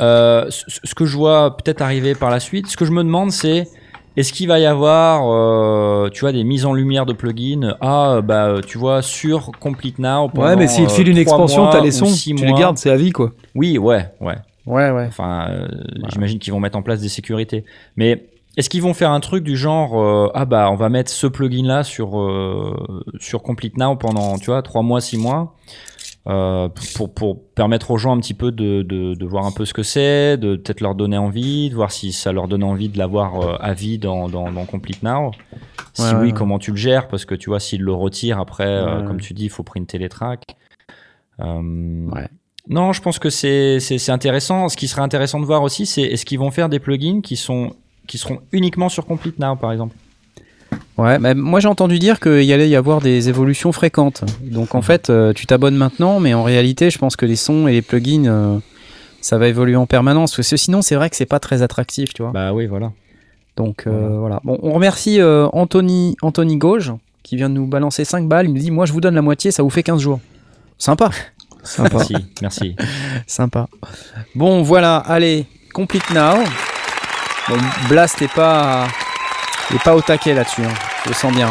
Euh, 0.00 0.46
ce, 0.48 0.64
ce 0.82 0.94
que 0.94 1.04
je 1.04 1.14
vois 1.16 1.56
peut-être 1.58 1.82
arriver 1.82 2.14
par 2.14 2.30
la 2.30 2.40
suite, 2.40 2.68
ce 2.68 2.76
que 2.76 2.84
je 2.86 2.90
me 2.92 3.02
demande, 3.04 3.30
c'est 3.30 3.68
est-ce 4.16 4.32
qu'il 4.32 4.48
va 4.48 4.58
y 4.58 4.66
avoir, 4.66 5.22
euh, 5.28 6.08
tu 6.10 6.20
vois, 6.20 6.32
des 6.32 6.44
mises 6.44 6.64
en 6.66 6.72
lumière 6.72 7.06
de 7.06 7.12
plugins 7.12 7.76
Ah, 7.80 8.20
bah, 8.22 8.56
tu 8.66 8.78
vois, 8.78 9.02
sur 9.02 9.50
Complete 9.60 9.98
Now. 9.98 10.28
Pendant, 10.28 10.46
Ouais, 10.48 10.56
mais 10.56 10.66
s'il 10.68 10.84
euh, 10.84 10.88
file 10.88 11.08
une 11.08 11.14
trois 11.14 11.22
expansion, 11.22 11.62
mois 11.64 11.72
t'as 11.72 11.80
les 11.80 12.02
ou 12.02 12.06
sons, 12.06 12.12
tu 12.14 12.34
les 12.34 12.46
mois. 12.50 12.58
gardes, 12.58 12.78
c'est 12.78 12.90
à 12.90 12.96
vie 12.96 13.10
quoi. 13.12 13.32
Oui, 13.54 13.78
ouais, 13.78 14.06
ouais. 14.20 14.36
Ouais 14.66 14.90
ouais. 14.90 15.06
Enfin, 15.08 15.48
euh, 15.50 15.68
j'imagine 16.10 16.38
qu'ils 16.38 16.52
vont 16.52 16.60
mettre 16.60 16.78
en 16.78 16.82
place 16.82 17.00
des 17.00 17.10
sécurités. 17.10 17.64
Mais 17.96 18.24
est-ce 18.56 18.70
qu'ils 18.70 18.80
vont 18.82 18.94
faire 18.94 19.10
un 19.10 19.20
truc 19.20 19.44
du 19.44 19.56
genre 19.56 20.00
euh, 20.00 20.30
ah 20.34 20.44
bah 20.46 20.70
on 20.70 20.76
va 20.76 20.88
mettre 20.88 21.10
ce 21.10 21.26
plugin 21.26 21.66
là 21.66 21.82
sur 21.82 22.18
euh, 22.18 22.74
sur 23.20 23.42
Complete 23.42 23.76
Now 23.76 23.96
pendant 23.96 24.38
tu 24.38 24.46
vois 24.46 24.62
trois 24.62 24.80
mois 24.82 25.00
six 25.02 25.18
mois 25.18 25.54
euh, 26.26 26.68
pour 26.96 27.12
pour 27.12 27.44
permettre 27.54 27.90
aux 27.90 27.98
gens 27.98 28.16
un 28.16 28.20
petit 28.20 28.34
peu 28.34 28.50
de 28.50 28.82
de, 28.82 29.14
de 29.14 29.26
voir 29.26 29.44
un 29.46 29.52
peu 29.52 29.64
ce 29.64 29.74
que 29.74 29.82
c'est, 29.82 30.36
de 30.36 30.56
peut-être 30.56 30.80
leur 30.80 30.94
donner 30.94 31.18
envie, 31.18 31.68
de 31.70 31.74
voir 31.74 31.92
si 31.92 32.12
ça 32.12 32.32
leur 32.32 32.48
donne 32.48 32.64
envie 32.64 32.88
de 32.88 32.96
l'avoir 32.98 33.40
euh, 33.40 33.56
à 33.60 33.74
vie 33.74 33.98
dans 33.98 34.28
dans, 34.28 34.50
dans 34.50 34.64
Complete 34.64 35.02
Now. 35.02 35.32
Si 35.92 36.02
Ouais, 36.02 36.12
oui, 36.14 36.26
ouais, 36.26 36.32
comment 36.32 36.58
tu 36.58 36.70
le 36.70 36.76
gères? 36.76 37.08
Parce 37.08 37.24
que 37.24 37.34
tu 37.34 37.50
vois 37.50 37.60
s'ils 37.60 37.82
le 37.82 37.92
retirent 37.92 38.40
après, 38.40 38.66
euh, 38.66 39.02
comme 39.02 39.20
tu 39.20 39.32
dis, 39.34 39.44
il 39.44 39.50
faut 39.50 39.62
printer 39.62 39.98
les 39.98 40.08
tracks. 40.08 40.56
Euh, 41.40 42.08
Ouais. 42.10 42.28
non, 42.68 42.92
je 42.92 43.02
pense 43.02 43.18
que 43.18 43.30
c'est 43.30 43.78
c'est 43.80 43.98
c'est 43.98 44.12
intéressant. 44.12 44.68
Ce 44.68 44.76
qui 44.76 44.88
serait 44.88 45.02
intéressant 45.02 45.40
de 45.40 45.44
voir 45.46 45.62
aussi, 45.62 45.84
c'est 45.86 46.02
est-ce 46.02 46.24
qu'ils 46.24 46.38
vont 46.38 46.50
faire 46.50 46.68
des 46.68 46.78
plugins 46.78 47.20
qui 47.20 47.36
sont 47.36 47.74
qui 48.06 48.18
seront 48.18 48.40
uniquement 48.52 48.88
sur 48.88 49.06
Complete 49.06 49.38
Now, 49.38 49.56
par 49.56 49.72
exemple? 49.72 49.94
Ouais, 50.98 51.18
mais 51.18 51.34
moi 51.34 51.60
j'ai 51.60 51.68
entendu 51.68 51.98
dire 51.98 52.20
qu'il 52.20 52.42
y 52.42 52.52
allait 52.52 52.68
y 52.68 52.76
avoir 52.76 53.00
des 53.00 53.28
évolutions 53.28 53.72
fréquentes. 53.72 54.24
Donc 54.42 54.74
en 54.74 54.82
fait, 54.82 55.10
euh, 55.10 55.32
tu 55.32 55.46
t'abonnes 55.46 55.76
maintenant, 55.76 56.20
mais 56.20 56.34
en 56.34 56.42
réalité, 56.42 56.90
je 56.90 56.98
pense 56.98 57.16
que 57.16 57.26
les 57.26 57.36
sons 57.36 57.66
et 57.68 57.72
les 57.72 57.82
plugins, 57.82 58.26
euh, 58.26 58.58
ça 59.20 59.38
va 59.38 59.48
évoluer 59.48 59.76
en 59.76 59.86
permanence. 59.86 60.36
Parce 60.36 60.50
que 60.50 60.56
sinon, 60.56 60.82
c'est 60.82 60.94
vrai 60.94 61.10
que 61.10 61.16
c'est 61.16 61.26
pas 61.26 61.40
très 61.40 61.62
attractif, 61.62 62.14
tu 62.14 62.22
vois. 62.22 62.32
Bah 62.32 62.52
oui, 62.52 62.66
voilà. 62.66 62.92
Donc 63.56 63.84
euh, 63.86 64.18
voilà. 64.18 64.40
Bon, 64.44 64.58
on 64.62 64.72
remercie 64.72 65.20
Anthony, 65.22 66.16
Anthony 66.22 66.56
Gauge 66.56 66.92
qui 67.22 67.36
vient 67.36 67.48
de 67.48 67.54
nous 67.54 67.66
balancer 67.66 68.04
5 68.04 68.28
balles. 68.28 68.46
Il 68.46 68.52
nous 68.52 68.60
dit 68.60 68.70
Moi 68.70 68.86
je 68.86 68.92
vous 68.92 69.00
donne 69.00 69.14
la 69.14 69.22
moitié, 69.22 69.50
ça 69.50 69.62
vous 69.62 69.70
fait 69.70 69.82
15 69.82 70.00
jours. 70.00 70.20
Sympa. 70.78 71.10
Sympa. 71.64 71.96
Merci, 71.96 72.14
merci. 72.42 72.76
Sympa. 73.26 73.66
Bon, 74.34 74.62
voilà, 74.62 74.98
allez, 74.98 75.46
complete 75.72 76.10
now. 76.10 76.44
Bon, 77.48 77.56
Blast 77.88 78.22
est 78.22 78.32
pas, 79.68 79.74
est 79.74 79.82
pas 79.84 79.94
au 79.96 80.00
taquet 80.00 80.34
là-dessus. 80.34 80.62
hein. 80.62 80.74
Je 81.04 81.08
le 81.10 81.14
sens 81.14 81.32
bien. 81.34 81.50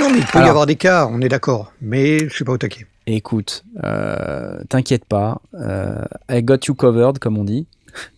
Non, 0.00 0.10
mais 0.10 0.18
il 0.18 0.24
peut 0.26 0.38
Alors. 0.38 0.46
y 0.46 0.50
avoir 0.50 0.66
des 0.66 0.76
cas, 0.76 1.06
on 1.10 1.20
est 1.20 1.28
d'accord. 1.28 1.72
Mais 1.80 2.28
je 2.28 2.34
suis 2.34 2.44
pas 2.44 2.52
au 2.52 2.58
taquet. 2.58 2.86
Écoute, 3.06 3.64
euh, 3.84 4.58
t'inquiète 4.68 5.04
pas, 5.04 5.40
euh, 5.54 6.02
I 6.30 6.42
got 6.42 6.56
you 6.66 6.74
covered, 6.74 7.18
comme 7.18 7.36
on 7.38 7.44
dit, 7.44 7.66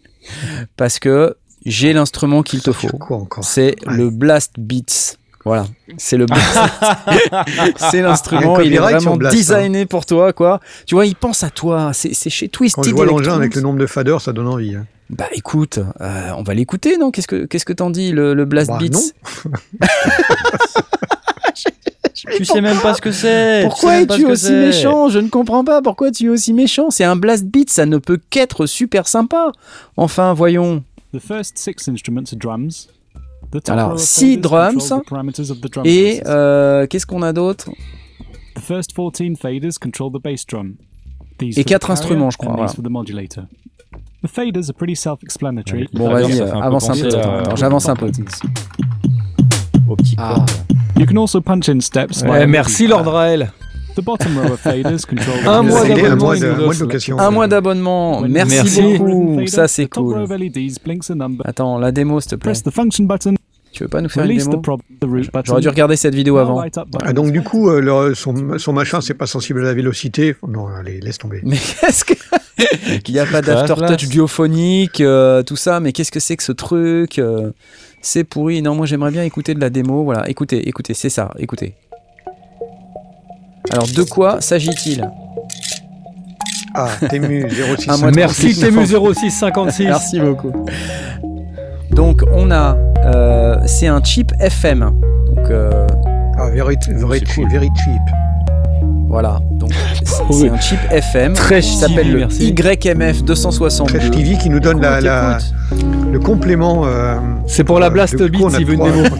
parce 0.77 0.99
que 0.99 1.37
j'ai 1.65 1.93
l'instrument 1.93 2.43
qu'il 2.43 2.63
te 2.63 2.73
faut. 2.73 2.89
C'est 3.43 3.75
Ouais. 3.87 3.97
le 3.97 4.11
Blast 4.11 4.53
Beats. 4.59 5.17
Voilà, 5.45 5.67
c'est 5.97 6.17
le 6.17 6.27
Blast. 6.27 6.59
c'est 7.91 8.03
l'instrument, 8.03 8.59
Il 8.61 8.67
il 8.69 8.75
est 8.75 8.79
vraiment 8.79 9.17
Blast, 9.17 9.35
hein. 9.35 9.39
designé 9.39 9.87
pour 9.87 10.05
toi, 10.07 10.33
quoi. 10.33 10.61
Tu 10.87 10.95
vois, 10.95 11.07
il 11.07 11.15
pense 11.15 11.43
à 11.45 11.51
toi. 11.51 11.91
C'est 11.93 12.31
chez 12.31 12.49
Twisted 12.49 12.83
Quand 12.85 12.89
je 12.91 12.95
vois 12.95 13.07
l'engin 13.07 13.35
avec 13.35 13.55
le 13.55 13.61
nombre 13.63 13.79
de 13.79 13.87
faders, 13.87 14.21
ça 14.21 14.33
donne 14.33 14.49
envie. 14.49 14.75
hein. 14.77 14.87
Bah 15.09 15.29
écoute, 15.33 15.79
euh, 16.01 16.31
on 16.37 16.43
va 16.43 16.53
l'écouter, 16.55 16.99
non? 16.99 17.11
Qu'est-ce 17.13 17.29
que 17.29 17.45
qu'est-ce 17.47 17.65
que 17.65 17.73
t'en 17.73 17.91
dis, 17.91 18.11
le, 18.13 18.35
le 18.35 18.45
Blast 18.45 18.71
Bah, 18.71 18.79
Beats? 18.81 18.91
non. 18.91 19.51
tu 22.37 22.45
sais 22.45 22.61
même 22.61 22.79
pas 22.81 22.95
ce 22.95 23.01
que 23.01 23.13
c'est. 23.13 23.63
Pourquoi 23.63 24.01
es-tu 24.01 24.27
aussi 24.27 24.53
méchant? 24.53 25.09
Je 25.09 25.19
ne 25.19 25.29
comprends 25.29 25.65
pas. 25.65 25.83
Pourquoi 25.83 26.11
tu 26.11 26.27
es 26.27 26.29
aussi 26.29 26.53
méchant? 26.53 26.91
C'est 26.91 27.05
un 27.05 27.17
Blast 27.17 27.45
Beat, 27.45 27.71
ça 27.71 27.87
ne 27.87 27.99
peut 27.99 28.19
qu'être 28.31 28.67
super 28.67 29.07
sympa. 29.07 29.53
Enfin, 29.97 30.33
voyons. 30.35 30.83
The 31.15 31.21
first 31.21 31.57
six 31.57 31.89
instruments 31.89 32.33
are 32.33 32.39
drums. 32.39 32.89
The 33.53 33.63
top 33.63 33.71
Alors, 33.71 34.01
six 34.01 34.39
drums 34.39 34.93
Et 35.85 36.21
euh, 36.27 36.87
qu'est-ce 36.89 37.07
qu'on 37.07 37.23
a 37.23 37.33
d'autre? 37.33 37.71
The 38.57 38.61
first 38.61 38.93
14 38.93 39.37
faders 39.37 39.79
control 39.81 40.11
the 40.13 40.21
bass 40.21 40.45
drum. 40.45 40.75
These 41.39 41.59
Et 41.59 41.63
for 41.63 41.65
the 41.65 41.69
quatre 41.69 41.91
instruments, 41.91 42.31
je 42.31 42.39
crois, 42.39 42.57
voilà. 42.57 42.73
The 44.27 44.33
faders 44.33 44.69
are 44.71 44.75
pretty 44.75 44.95
self-explanatory. 44.97 45.89
Bon, 45.93 46.11
vas-y, 46.11 46.41
avance 46.41 46.91
un 46.91 46.95
peu. 46.95 47.09
Attends, 47.19 47.57
j'avance 47.57 47.89
un 47.89 47.97
peu. 47.97 48.11
Au 49.89 49.97
petit 49.97 50.15
Ah. 50.19 50.45
You 50.99 51.07
can 51.07 51.17
also 51.17 51.41
punch 51.41 51.69
in 51.69 51.81
steps. 51.81 52.23
Ouais, 52.23 52.47
merci 52.47 52.87
the 52.87 52.91
Lord 52.91 53.03
keypad. 53.05 53.15
Raël. 53.15 53.53
The 53.97 54.03
bottom 54.05 54.37
row 54.39 54.53
of 54.53 54.61
faders 54.61 55.07
control 55.09 55.37
Un 55.47 55.63
mois 55.63 55.87
d'abonnement, 55.89 57.19
un 57.19 57.31
mois 57.31 57.47
d'abonnement. 57.49 58.21
Merci, 58.29 58.55
Merci. 58.57 58.99
beaucoup. 58.99 59.47
Ça, 59.47 59.69
c'est 59.69 59.87
cool. 59.87 60.27
number. 61.15 61.47
Attends, 61.47 61.79
la 61.79 61.93
démo, 61.93 62.21
s'il 62.21 62.33
te 62.33 62.37
plaît. 62.37 62.51
Press 62.51 62.63
the 62.63 62.71
function 62.71 63.05
button. 63.05 63.35
Tu 63.73 63.85
veux 63.85 63.89
pas 63.89 64.01
nous 64.01 64.09
faire 64.09 64.25
une 64.25 64.37
démo. 64.37 64.63
J'aurais 65.45 65.61
dû 65.61 65.69
regarder 65.69 65.97
cette 65.97 66.15
vidéo 66.15 66.37
avant. 66.39 66.63
Ah, 67.05 67.13
donc 67.13 67.31
du 67.33 67.43
coup, 67.43 67.69
euh, 67.71 67.81
le- 67.81 68.15
son, 68.15 68.59
son 68.59 68.73
machin, 68.73 69.01
c'est 69.01 69.15
pas 69.15 69.27
sensible 69.27 69.61
à 69.61 69.65
la 69.65 69.75
vélocité. 69.75 70.35
Non, 70.47 70.67
allez, 70.69 71.01
laisse 71.01 71.19
tomber. 71.19 71.41
Mais 71.43 71.57
qu'est-ce 71.81 72.05
que. 72.05 72.15
Il 73.07 73.15
n'y 73.15 73.21
a 73.21 73.27
pas 73.27 73.43
d'aftertouch 73.43 73.91
là 73.91 73.97
diophonique, 73.97 75.01
euh, 75.01 75.43
tout 75.43 75.57
ça, 75.57 75.81
mais 75.81 75.93
qu'est-ce 75.93 76.11
que 76.13 76.21
c'est 76.21 76.37
que 76.37 76.43
ce 76.43 76.53
truc 76.53 77.19
euh, 77.19 77.51
C'est 78.01 78.25
pourri. 78.25 78.63
Non, 78.63 78.75
moi 78.75 78.87
j'aimerais 78.87 79.11
bien 79.11 79.23
écouter 79.25 79.55
de 79.55 79.61
la 79.61 79.69
démo. 79.71 80.05
Voilà, 80.05 80.29
écoutez, 80.29 80.67
écoutez, 80.69 80.95
c'est 80.95 81.11
ça, 81.11 81.31
écoutez. 81.39 81.75
Alors, 83.71 83.87
de 83.89 84.03
quoi 84.05 84.41
s'agit-il? 84.41 85.11
Ah, 86.75 86.89
Tému 87.11 87.49
06. 87.51 87.89
Un 87.89 87.97
mois 87.99 88.11
de 88.11 88.17
Merci 88.17 88.53
complete 88.55 88.61
Temu 88.61 88.87
now. 88.87 89.13
0656. 89.15 89.85
Merci 89.85 90.21
beaucoup. 90.21 90.53
Donc, 91.91 92.23
on 92.33 92.51
a. 92.51 92.77
euh, 93.05 93.57
c'est 93.67 93.87
un 93.87 94.03
chip 94.03 94.31
FM. 94.41 94.81
Donc, 95.27 95.51
euh, 95.51 95.87
Ah, 96.39 96.51
very, 96.51 96.77
very, 96.89 97.21
cool. 97.35 97.49
very 97.51 97.69
cheap. 97.85 98.03
voilà. 99.09 99.41
Donc, 99.69 100.33
c'est 100.33 100.49
un 100.51 100.61
chip 100.61 100.79
FM. 100.91 101.33
Très 101.35 101.61
qui 101.61 101.77
s'appelle 101.77 102.13
le 102.13 102.19
merci. 102.19 102.55
YMF 102.55 103.23
262. 103.25 103.99
Trash 103.99 104.11
TV 104.11 104.37
qui 104.39 104.51
nous 104.51 104.61
donne 104.61 104.81
la, 104.81 105.01
la- 105.01 105.39
le 106.13 106.19
complément. 106.19 106.83
euh, 106.87 107.17
C'est 107.47 107.65
pour 107.65 107.79
la 107.81 107.87
euh, 107.87 107.91
Blast 107.91 108.17
de- 108.17 108.29
du 108.29 108.39
coup, 108.39 108.49
Beat 108.49 108.61
une 108.69 108.77
trois- 108.79 108.91
démo. 108.91 109.05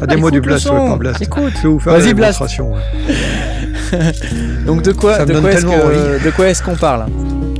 La 0.00 0.06
démo 0.06 0.30
du 0.30 0.40
Blast, 0.40 0.68
pas 0.68 0.96
Blast. 0.96 1.22
Écoute. 1.22 1.52
Je 1.56 1.62
vais 1.62 1.68
vous 1.68 1.80
faire 1.80 1.94
Vas-y, 1.94 2.08
la 2.08 2.14
Blast. 2.14 2.42
Donc 4.66 4.82
de 4.82 4.92
quoi, 4.92 5.24
de 5.24 5.32
quoi 5.40 5.50
que- 5.50 6.24
de 6.24 6.30
quoi 6.30 6.48
est-ce 6.48 6.62
qu'on 6.62 6.76
parle 6.76 7.06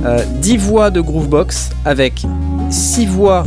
Euh, 0.05 0.19
10 0.41 0.57
voix 0.57 0.91
de 0.91 1.01
Groovebox 1.01 1.71
avec 1.83 2.21
6 2.69 3.05
voix 3.07 3.45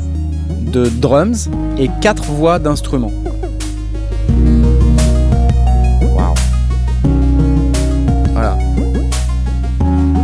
de 0.50 0.86
drums 0.86 1.48
et 1.78 1.88
4 2.00 2.24
voix 2.24 2.58
d'instruments. 2.58 3.12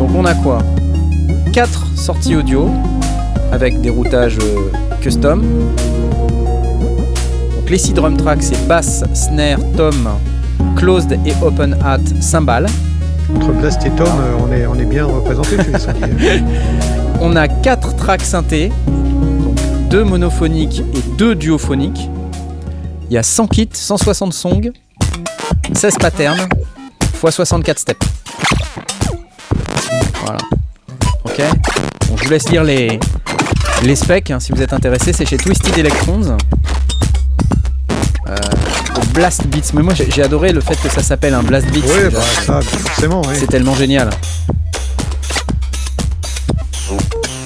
Donc 0.09 0.17
on 0.17 0.25
a 0.25 0.35
quoi? 0.35 0.59
4 1.53 1.87
sorties 1.97 2.35
audio 2.35 2.71
avec 3.53 3.81
des 3.81 3.91
routages 3.91 4.39
euh, 4.39 4.71
custom. 5.03 5.43
Donc 7.57 7.71
les 7.71 7.79
6 7.79 7.93
drum 7.93 8.17
tracks 8.17 8.43
c'est 8.43 8.67
bass, 8.67 9.05
snare, 9.13 9.59
tom, 9.77 10.09
closed 10.77 11.13
et 11.13 11.35
open 11.43 11.77
hat, 11.85 12.01
cymbales. 12.21 12.67
Entre 13.37 13.53
Blast 13.53 13.85
et 13.85 13.91
Tom, 13.91 14.07
euh, 14.07 14.37
on, 14.43 14.51
est, 14.53 14.67
on 14.67 14.75
est 14.77 14.87
bien 14.87 15.05
représenté. 15.05 15.57
On 17.21 17.35
a 17.35 17.49
4 17.49 17.97
tracks 17.97 18.23
synthés, 18.23 18.71
donc 18.87 19.59
2 19.91 20.05
monophoniques 20.05 20.85
et 20.95 21.17
2 21.19 21.35
duophoniques. 21.35 22.09
Il 23.11 23.15
y 23.15 23.19
a 23.19 23.25
100 23.25 23.49
kits, 23.49 23.69
160 23.73 24.33
songs, 24.33 24.71
16 25.73 25.99
patterns, 25.99 26.47
x 27.03 27.35
64 27.35 27.79
steps. 27.81 28.07
Voilà. 30.29 30.41
Ok 31.25 31.43
Bon, 32.09 32.17
Je 32.19 32.25
vous 32.25 32.31
laisse 32.31 32.49
lire 32.51 32.63
les, 32.65 33.01
les 33.83 33.97
specs 33.97 34.31
hein, 34.31 34.41
si 34.41 34.53
vous 34.53 34.61
êtes 34.61 34.73
intéressé. 34.75 35.13
C'est 35.15 35.25
chez 35.27 35.39
Twisted 35.39 35.77
Electrons. 35.79 36.37
Euh, 38.29 38.37
Blast 39.15 39.47
Beats. 39.47 39.73
Mais 39.73 39.83
moi 39.83 39.95
j'ai 39.95 40.23
adoré 40.23 40.53
le 40.53 40.61
fait 40.61 40.77
que 40.77 40.89
ça 40.91 41.03
s'appelle 41.03 41.33
un 41.33 41.43
Blast 41.43 41.67
Beats. 41.69 41.81
Oui, 41.87 42.11
bah, 42.13 42.21
ça, 42.45 42.61
forcément, 42.61 43.23
oui. 43.27 43.37
C'est 43.39 43.47
tellement 43.47 43.75
génial. 43.75 44.11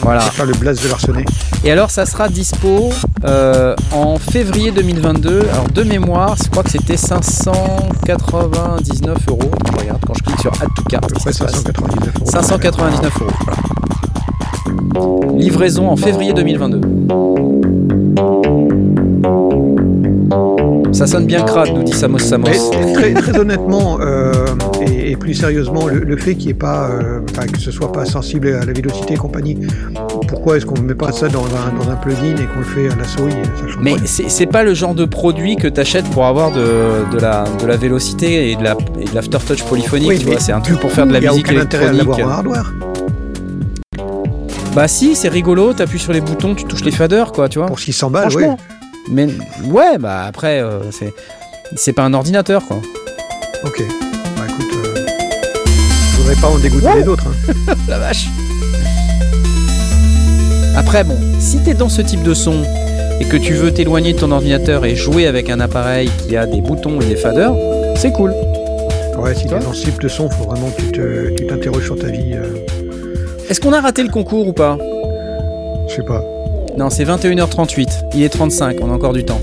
Voilà. 0.02 0.20
Faire 0.22 0.46
le 0.46 0.54
Blast 0.54 0.82
de 0.82 0.88
l'arsenet. 0.88 1.24
Et 1.64 1.70
alors, 1.70 1.90
ça 1.90 2.06
sera 2.06 2.28
dispo 2.28 2.90
euh, 3.24 3.76
en 3.92 4.18
février 4.18 4.72
2022. 4.72 5.42
Alors, 5.52 5.68
de 5.68 5.84
mémoire, 5.84 6.34
je 6.42 6.50
crois 6.50 6.64
que 6.64 6.70
c'était 6.70 6.96
599 6.96 9.16
euros. 9.28 9.52
Je 9.66 9.72
regarde 9.80 10.00
quand 10.04 10.14
je 10.14 10.24
clique 10.24 10.40
sur 10.40 10.52
Add 10.60 10.74
to 10.74 10.82
Cart. 10.82 11.04
À 11.04 11.06
peu 11.06 11.14
qu'est-ce 11.14 11.22
près 11.22 11.30
qui 11.30 11.38
se 11.38 11.44
passe 11.44 11.62
599 11.62 12.16
euros. 12.16 12.26
599 12.30 13.20
euros. 13.20 13.30
Voilà. 13.44 13.60
Livraison 15.36 15.88
en 15.88 15.96
février 15.96 16.32
2022. 16.32 16.80
Ça 20.92 21.06
sonne 21.06 21.26
bien 21.26 21.42
crade, 21.42 21.70
nous 21.74 21.82
dit 21.82 21.92
Samos 21.92 22.18
Samos. 22.18 22.46
Mais 22.46 22.92
très, 22.92 23.14
très 23.14 23.38
honnêtement, 23.38 23.98
euh, 24.00 24.32
et, 24.86 25.12
et 25.12 25.16
plus 25.16 25.34
sérieusement, 25.34 25.88
le, 25.88 26.00
le 26.00 26.16
fait 26.16 26.34
qu'il 26.34 26.46
n'y 26.46 26.50
ait 26.50 26.54
pas, 26.54 26.88
euh, 26.90 27.20
que 27.52 27.58
ce 27.58 27.70
soit 27.70 27.90
pas 27.90 28.04
sensible 28.04 28.48
à 28.48 28.64
la 28.64 28.72
vélocité 28.72 29.14
et 29.14 29.16
compagnie, 29.16 29.58
pourquoi 30.28 30.58
est-ce 30.58 30.66
qu'on 30.66 30.76
ne 30.80 30.86
met 30.86 30.94
pas 30.94 31.10
ça 31.10 31.28
dans 31.28 31.44
un, 31.46 31.82
dans 31.82 31.90
un 31.90 31.96
plugin 31.96 32.36
et 32.36 32.44
qu'on 32.44 32.58
le 32.60 32.64
fait 32.64 32.88
à 32.92 32.96
la 32.96 33.04
souris 33.04 33.32
Mais 33.80 33.94
c'est 34.04 34.46
pas 34.46 34.62
le 34.64 34.74
genre 34.74 34.94
de 34.94 35.06
produit 35.06 35.56
que 35.56 35.66
t'achètes 35.66 36.08
pour 36.10 36.26
avoir 36.26 36.52
de, 36.52 36.60
de, 37.12 37.18
la, 37.18 37.44
de 37.60 37.66
la 37.66 37.76
vélocité 37.76 38.50
et 38.52 38.56
de 38.56 38.62
la- 38.62 38.76
et 39.00 39.04
de 39.06 39.14
l'aftertouch 39.14 39.64
polyphonique, 39.64 40.08
Oui, 40.08 40.18
tu 40.18 40.26
vois, 40.26 40.38
c'est 40.40 40.52
un 40.52 40.60
truc 40.60 40.78
pour 40.78 40.92
faire 40.92 41.06
de 41.06 41.12
la 41.14 41.18
il 41.20 41.26
a 41.26 41.30
musique 41.30 41.48
aucun 41.50 41.60
intérêt 41.60 41.86
à 41.86 41.92
électronique. 41.92 42.18
l'avoir 42.20 42.28
en 42.28 42.38
hardware. 42.38 42.72
Bah 44.74 44.88
si, 44.88 45.14
c'est 45.14 45.28
rigolo, 45.28 45.74
t'appuies 45.74 45.98
sur 45.98 46.12
les 46.12 46.20
boutons, 46.22 46.54
tu 46.54 46.64
touches 46.64 46.84
les 46.84 46.90
faders, 46.90 47.32
quoi, 47.32 47.48
tu 47.48 47.58
vois. 47.58 47.66
Pour 47.66 47.78
600 47.78 48.10
balles, 48.10 48.28
oui. 48.28 48.44
Franchement. 48.44 48.56
Mais 49.10 49.26
ouais, 49.66 49.98
bah 49.98 50.24
après, 50.26 50.60
euh, 50.60 50.90
c'est 50.90 51.12
c'est 51.76 51.92
pas 51.92 52.04
un 52.04 52.14
ordinateur, 52.14 52.64
quoi. 52.66 52.78
Ok. 53.64 53.82
Bah 54.36 54.44
écoute, 54.48 54.72
euh, 54.86 54.94
je 56.12 56.16
voudrais 56.20 56.36
pas 56.36 56.48
en 56.48 56.58
dégoûter 56.58 56.88
les 56.96 57.08
autres. 57.08 57.24
hein. 57.28 57.74
La 57.88 57.98
vache. 57.98 58.28
Après, 60.76 61.04
bon, 61.04 61.16
si 61.38 61.58
t'es 61.58 61.74
dans 61.74 61.90
ce 61.90 62.00
type 62.00 62.22
de 62.22 62.32
son 62.32 62.62
et 63.20 63.26
que 63.26 63.36
tu 63.36 63.52
veux 63.52 63.72
t'éloigner 63.74 64.14
de 64.14 64.18
ton 64.18 64.30
ordinateur 64.30 64.86
et 64.86 64.96
jouer 64.96 65.26
avec 65.26 65.50
un 65.50 65.60
appareil 65.60 66.10
qui 66.26 66.34
a 66.36 66.46
des 66.46 66.62
boutons 66.62 66.98
et 67.00 67.04
des 67.04 67.16
faders, 67.16 67.54
c'est 67.96 68.12
cool. 68.12 68.32
Ouais, 69.18 69.34
si 69.34 69.44
t'es 69.46 69.58
dans 69.58 69.72
ce 69.74 69.84
type 69.84 70.00
de 70.00 70.08
son, 70.08 70.30
faut 70.30 70.44
vraiment 70.44 70.70
que 70.70 70.80
tu 70.80 70.92
te- 70.92 71.30
tu 71.36 71.46
t'interroges 71.46 71.84
sur 71.84 71.98
ta 71.98 72.06
vie. 72.08 72.32
euh, 72.34 72.54
Est-ce 73.52 73.60
qu'on 73.60 73.74
a 73.74 73.82
raté 73.82 74.02
le 74.02 74.08
concours 74.08 74.48
ou 74.48 74.54
pas 74.54 74.78
je 75.86 75.96
sais 75.96 76.02
pas. 76.04 76.24
Non, 76.78 76.88
c'est 76.88 77.04
21h38. 77.04 78.14
Il 78.14 78.22
est 78.22 78.30
35, 78.30 78.78
on 78.80 78.90
a 78.90 78.94
encore 78.94 79.12
du 79.12 79.26
temps. 79.26 79.42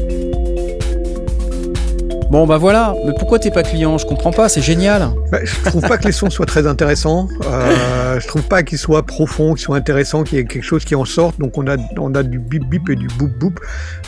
Bon, 2.31 2.47
bah 2.47 2.57
voilà. 2.57 2.95
Mais 3.05 3.13
pourquoi 3.19 3.37
t'es 3.37 3.51
pas 3.51 3.61
client? 3.61 3.99
Je 3.99 4.07
comprends 4.07 4.31
pas, 4.31 4.49
c'est 4.49 4.63
génial. 4.63 5.11
Bah, 5.31 5.37
je 5.43 5.69
trouve 5.69 5.87
pas 5.87 5.99
que 5.99 6.05
les 6.05 6.11
sons 6.11 6.31
soient 6.31 6.47
très 6.47 6.65
intéressants. 6.65 7.27
Euh, 7.45 8.19
je 8.19 8.27
trouve 8.27 8.41
pas 8.41 8.63
qu'ils 8.63 8.79
soient 8.79 9.05
profonds, 9.05 9.53
qu'ils 9.53 9.65
soient 9.65 9.77
intéressants, 9.77 10.23
qu'il 10.23 10.39
y 10.39 10.41
ait 10.41 10.45
quelque 10.45 10.63
chose 10.63 10.85
qui 10.85 10.95
en 10.95 11.05
sorte. 11.05 11.39
Donc 11.39 11.59
on 11.59 11.67
a, 11.67 11.77
on 11.99 12.15
a 12.15 12.23
du 12.23 12.39
bip 12.39 12.67
bip 12.67 12.89
et 12.89 12.95
du 12.95 13.09
boop 13.09 13.29
boop 13.37 13.59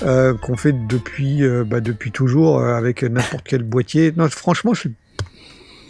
euh, 0.02 0.34
qu'on 0.34 0.58
fait 0.58 0.74
depuis, 0.90 1.44
euh, 1.44 1.64
bah, 1.64 1.80
depuis 1.80 2.12
toujours 2.12 2.60
avec 2.60 3.04
n'importe 3.04 3.44
quel 3.48 3.62
boîtier. 3.62 4.12
Non, 4.18 4.28
franchement, 4.30 4.74
je 4.74 4.80
suis. 4.80 4.92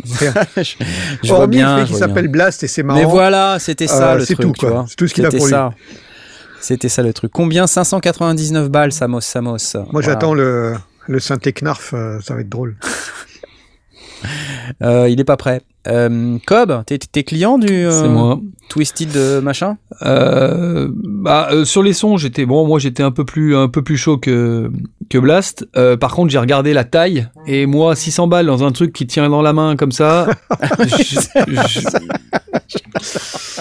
Je 0.57 0.75
je 1.23 1.27
vois 1.29 1.39
Hormis 1.39 1.57
bien. 1.57 1.75
le 1.77 1.81
fait 1.81 1.87
qu'il 1.87 1.97
s'appelle 1.97 2.27
Blast 2.27 2.63
et 2.63 2.67
c'est 2.67 2.83
marrant. 2.83 2.99
Mais 2.99 3.05
voilà, 3.05 3.57
c'était 3.59 3.87
ça 3.87 4.13
Euh, 4.13 4.17
le 4.17 4.25
c'est 4.25 4.33
truc, 4.35 4.47
tout, 4.47 4.53
tu 4.53 4.59
quoi. 4.65 4.69
vois. 4.69 4.85
C'est 4.87 4.95
tout 4.95 5.07
ce 5.07 5.13
qu'il 5.13 5.25
a 5.25 5.29
C'était 5.31 5.37
pour 5.37 5.47
lui. 5.47 5.51
ça. 5.51 5.73
C'était 6.59 6.89
ça 6.89 7.01
le 7.03 7.11
truc. 7.13 7.31
Combien? 7.31 7.65
599 7.67 8.69
balles, 8.69 8.91
Samos 8.91 9.21
Samos. 9.21 9.57
Moi, 9.73 9.85
Voilà. 9.91 10.07
j'attends 10.07 10.33
le, 10.33 10.75
le 11.07 11.19
synthé 11.19 11.53
Knarf, 11.53 11.93
euh, 11.93 12.19
ça 12.21 12.35
va 12.35 12.41
être 12.41 12.49
drôle. 12.49 12.75
Euh, 14.83 15.09
il 15.09 15.19
est 15.19 15.23
pas 15.23 15.37
prêt. 15.37 15.61
Euh, 15.87 16.37
Cobb, 16.45 16.83
t'es 16.85 16.99
t'es 16.99 17.23
client 17.23 17.57
du 17.57 17.67
euh, 17.85 17.91
C'est 18.03 18.07
moi. 18.07 18.39
Twisted 18.69 19.15
euh, 19.17 19.41
machin? 19.41 19.77
Euh, 20.03 20.87
bah, 20.93 21.49
euh, 21.51 21.65
sur 21.65 21.81
les 21.83 21.93
sons, 21.93 22.17
j'étais 22.17 22.45
bon. 22.45 22.65
Moi, 22.67 22.77
j'étais 22.79 23.03
un 23.03 23.11
peu 23.11 23.25
plus 23.25 23.55
un 23.55 23.67
peu 23.67 23.81
plus 23.81 23.97
chaud 23.97 24.17
que 24.17 24.71
que 25.09 25.17
Blast. 25.17 25.67
Euh, 25.75 25.97
par 25.97 26.13
contre, 26.13 26.29
j'ai 26.31 26.37
regardé 26.37 26.73
la 26.73 26.83
taille 26.83 27.27
et 27.47 27.65
moi, 27.65 27.95
600 27.95 28.27
balles 28.27 28.45
dans 28.45 28.63
un 28.63 28.71
truc 28.71 28.93
qui 28.93 29.07
tient 29.07 29.27
dans 29.29 29.41
la 29.41 29.53
main 29.53 29.75
comme 29.75 29.91
ça. 29.91 30.27
je- 30.79 31.19
je- 31.67 31.79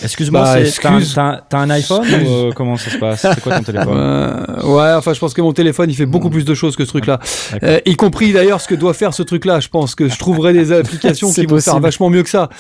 Excuse-moi, 0.02 0.42
Bah, 0.42 0.64
c'est- 0.64 0.80
t'as 0.80 0.88
un- 0.90 0.96
excuse. 0.98 1.14
t'as 1.14 1.22
un, 1.22 1.40
t'as 1.48 1.58
un 1.58 1.70
iPhone 1.70 2.06
ou 2.06 2.28
euh, 2.28 2.50
comment 2.54 2.76
ça 2.76 2.90
se 2.90 2.98
passe? 2.98 3.20
C'est 3.22 3.40
quoi 3.40 3.56
ton 3.58 3.62
téléphone? 3.64 3.96
Euh, 3.96 4.62
ouais, 4.64 4.92
enfin, 4.96 5.12
je 5.12 5.18
pense 5.18 5.34
que 5.34 5.40
mon 5.42 5.52
téléphone, 5.52 5.90
il 5.90 5.94
fait 5.96 6.06
beaucoup 6.06 6.30
plus 6.30 6.44
de 6.44 6.54
choses 6.54 6.76
que 6.76 6.84
ce 6.84 6.90
truc-là. 6.90 7.18
Euh, 7.62 7.80
y 7.86 7.96
compris 7.96 8.32
d'ailleurs 8.32 8.60
ce 8.60 8.68
que 8.68 8.74
doit 8.74 8.94
faire 8.94 9.12
ce 9.14 9.22
truc-là. 9.22 9.60
Je 9.60 9.68
pense 9.68 9.94
que 9.94 10.08
je 10.08 10.18
trouverai 10.18 10.52
des 10.52 10.72
applications 10.78 11.28
qui 11.32 11.40
vont 11.46 11.56
faire 11.60 11.74
possible. 11.74 11.82
Mieux 12.10 12.22
que 12.22 12.28
ça. 12.30 12.50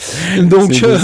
Donc, 0.40 0.82
euh, 0.82 0.98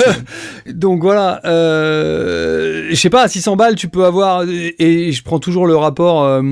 donc 0.72 1.02
voilà. 1.02 1.40
Euh, 1.44 2.86
je 2.90 2.94
sais 2.96 3.10
pas, 3.10 3.22
à 3.22 3.28
600 3.28 3.56
balles, 3.56 3.74
tu 3.74 3.88
peux 3.88 4.04
avoir 4.04 4.44
et 4.48 5.12
je 5.12 5.22
prends 5.22 5.38
toujours 5.38 5.66
le 5.66 5.76
rapport. 5.76 6.22
euh, 6.24 6.42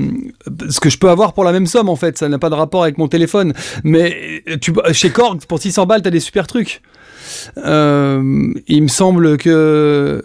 ce 0.69 0.79
que 0.79 0.89
je 0.89 0.97
peux 0.97 1.09
avoir 1.09 1.33
pour 1.33 1.43
la 1.43 1.51
même 1.51 1.65
somme 1.67 1.89
en 1.89 1.95
fait, 1.95 2.17
ça 2.17 2.29
n'a 2.29 2.37
pas 2.39 2.49
de 2.49 2.55
rapport 2.55 2.83
avec 2.83 2.97
mon 2.97 3.07
téléphone. 3.07 3.53
Mais 3.83 4.43
tu 4.61 4.73
chez 4.91 5.09
Korg 5.09 5.39
pour 5.47 5.59
600 5.59 5.85
balles, 5.85 6.01
t'as 6.01 6.09
des 6.11 6.19
super 6.19 6.47
trucs. 6.47 6.81
Euh, 7.57 8.53
il 8.67 8.83
me 8.83 8.87
semble 8.87 9.37
que 9.37 10.21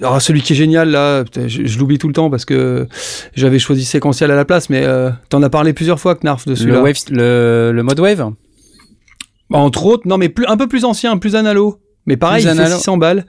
alors 0.00 0.20
celui 0.20 0.42
qui 0.42 0.52
est 0.54 0.56
génial 0.56 0.90
là, 0.90 1.24
je, 1.46 1.64
je 1.66 1.78
l'oublie 1.78 1.98
tout 1.98 2.08
le 2.08 2.12
temps 2.12 2.28
parce 2.28 2.44
que 2.44 2.88
j'avais 3.36 3.58
choisi 3.60 3.84
séquentiel 3.84 4.30
à 4.30 4.34
la 4.36 4.44
place, 4.44 4.68
mais 4.68 4.82
euh, 4.84 5.10
t'en 5.28 5.42
as 5.42 5.50
parlé 5.50 5.72
plusieurs 5.72 6.00
fois, 6.00 6.16
Knarf, 6.16 6.44
de 6.46 6.50
le, 6.52 6.56
celui-là. 6.56 6.82
wave, 6.82 6.96
le, 7.10 7.70
le 7.72 7.82
mode 7.82 8.00
wave 8.00 8.30
Entre 9.52 9.84
autres, 9.86 10.06
non 10.06 10.16
mais 10.18 10.28
plus, 10.28 10.46
un 10.46 10.56
peu 10.56 10.66
plus 10.68 10.84
ancien, 10.84 11.16
plus 11.18 11.34
analo. 11.36 11.78
Mais 12.06 12.16
pareil, 12.16 12.42
Plus 12.42 12.50
il 12.50 12.54
fait 12.54 12.60
analo. 12.62 12.76
600 12.76 12.96
balles. 12.98 13.24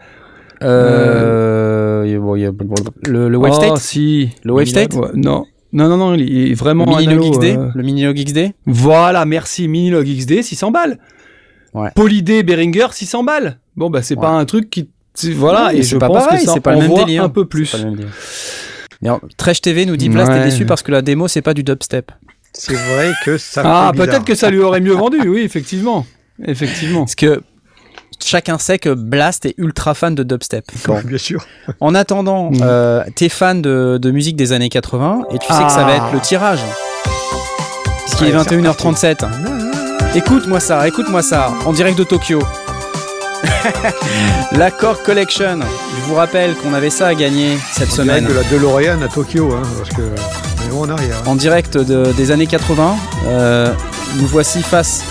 euh, 0.63 2.03
a- 2.03 3.09
le, 3.09 3.30
le 3.30 3.38
Wave 3.38 3.51
oh, 3.53 3.55
State 3.55 3.78
si. 3.78 4.30
Le 4.43 4.53
Wave 4.53 4.65
State 4.67 4.93
Ouais, 4.93 5.09
Non. 5.15 5.45
Non, 5.74 5.88
non, 5.88 5.95
non, 5.97 6.15
il 6.15 6.51
est 6.51 6.53
vraiment 6.53 6.84
Le 6.86 6.91
Minilog 6.97 7.32
XD 7.32 7.43
euh, 7.57 7.69
Le 7.74 7.84
Minilog 7.84 8.17
XD 8.17 8.51
Voilà, 8.65 9.24
merci, 9.26 9.69
Minilog 9.69 10.05
XD, 10.05 10.41
600 10.43 10.69
balles. 10.72 10.97
Ouais. 11.74 11.89
Polydé 11.95 12.43
Behringer, 12.43 12.88
600 12.91 13.24
balles. 13.24 13.57
Bon, 13.78 13.89
bah, 13.89 14.01
c'est 14.01 14.15
Ouais. 14.15 14.22
pas 14.22 14.32
un 14.32 14.43
truc 14.45 14.69
qui. 14.69 14.89
Voilà, 15.34 15.67
Ouais, 15.67 15.78
et 15.78 15.84
je 15.84 15.95
pas 15.97 16.07
pense 16.07 16.26
pareil, 16.26 16.39
que 16.41 16.45
ça 16.45 16.53
c'est 16.55 16.59
pas 16.59 16.74
le 16.74 16.80
même 16.80 16.93
délire. 16.93 17.24
un 17.24 17.30
peu 17.30 17.45
plus. 17.45 17.72
pas 17.72 17.78
le 17.78 17.86
même 17.86 17.95
délire. 17.95 18.11
Mais 19.01 19.07
alors, 19.09 19.22
Trash 19.38 19.61
TV 19.61 19.86
nous 19.86 19.95
dit 19.97 20.07
est 20.07 20.15
Ouais. 20.15 20.43
déçu 20.43 20.65
parce 20.65 20.84
que 20.84 20.91
la 20.91 21.01
démo 21.01 21.28
c'est 21.28 21.41
pas 21.41 21.53
du 21.53 21.63
dubstep. 21.63 22.11
C'est 22.54 22.74
vrai 22.74 23.12
que 23.26 23.38
ça 23.38 23.62
Ah, 23.66 23.91
peut-être 23.95 24.26
que 24.26 24.36
ça 24.36 24.49
lui 24.49 24.60
aurait 24.60 24.82
mieux 24.82 24.93
vendu, 24.93 25.20
oui, 25.28 25.41
effectivement. 25.41 26.06
Effectivement. 26.45 27.02
Parce 27.02 27.16
que 27.16 27.41
chacun 28.24 28.58
sait 28.58 28.78
que 28.80 28.93
Blast 28.93 29.45
est 29.45 29.56
ultra 29.58 29.93
fan 29.93 30.14
de 30.16 30.24
dubstep. 30.24 30.66
Bon. 30.86 30.99
Bien 31.04 31.18
sûr. 31.18 31.45
En 31.80 31.95
attendant, 31.95 32.52
Mm. 32.52 32.60
euh, 32.62 33.04
t'es 33.16 33.30
fan 33.30 33.62
de, 33.62 33.97
de 34.02 34.12
musique 34.12 34.36
des 34.36 34.52
années 34.54 34.70
80 34.70 35.22
et 35.34 35.38
tu 35.39 35.47
sais 35.47 35.64
que 35.64 35.72
ça 35.72 35.84
va 35.86 35.91
Ah. 35.93 35.95
être 35.97 36.14
le 36.14 36.20
tirage. 36.20 36.60
Puisqu'il 38.06 38.28
est 38.28 38.36
Ouais, 38.36 38.43
c'est 38.47 38.56
21h37. 38.58 39.26
Écoute-moi 40.16 40.60
ça, 40.60 40.86
écoute-moi 40.88 41.22
ça, 41.22 41.54
en 41.66 41.72
direct 41.72 41.97
de 41.97 42.04
Tokyo. 42.04 42.39
La 44.52 44.72
Korg 44.72 45.02
Collection. 45.04 45.60
Je 45.62 46.02
vous 46.10 46.16
rappelle 46.16 46.54
qu'on 46.56 46.74
avait 46.74 46.89
ça 46.89 47.08
à 47.08 47.16
gagner 47.16 47.58
cette 47.72 47.89
On 47.93 47.95
semaine. 47.95 48.26
de 48.26 48.34
la 48.34 48.43
DeLorean 48.43 49.02
à 49.02 49.08
Tokyo, 49.08 49.54
hein, 49.54 49.62
parce 49.78 49.89
que 49.89 50.02
en 51.28 51.36
direct 51.36 51.78
de- 51.78 52.11
des 52.15 52.32
années 52.32 52.47
80. 52.47 52.95
Euh, 53.28 53.74
nous 54.19 54.28
voici 54.28 54.61
face 54.61 55.03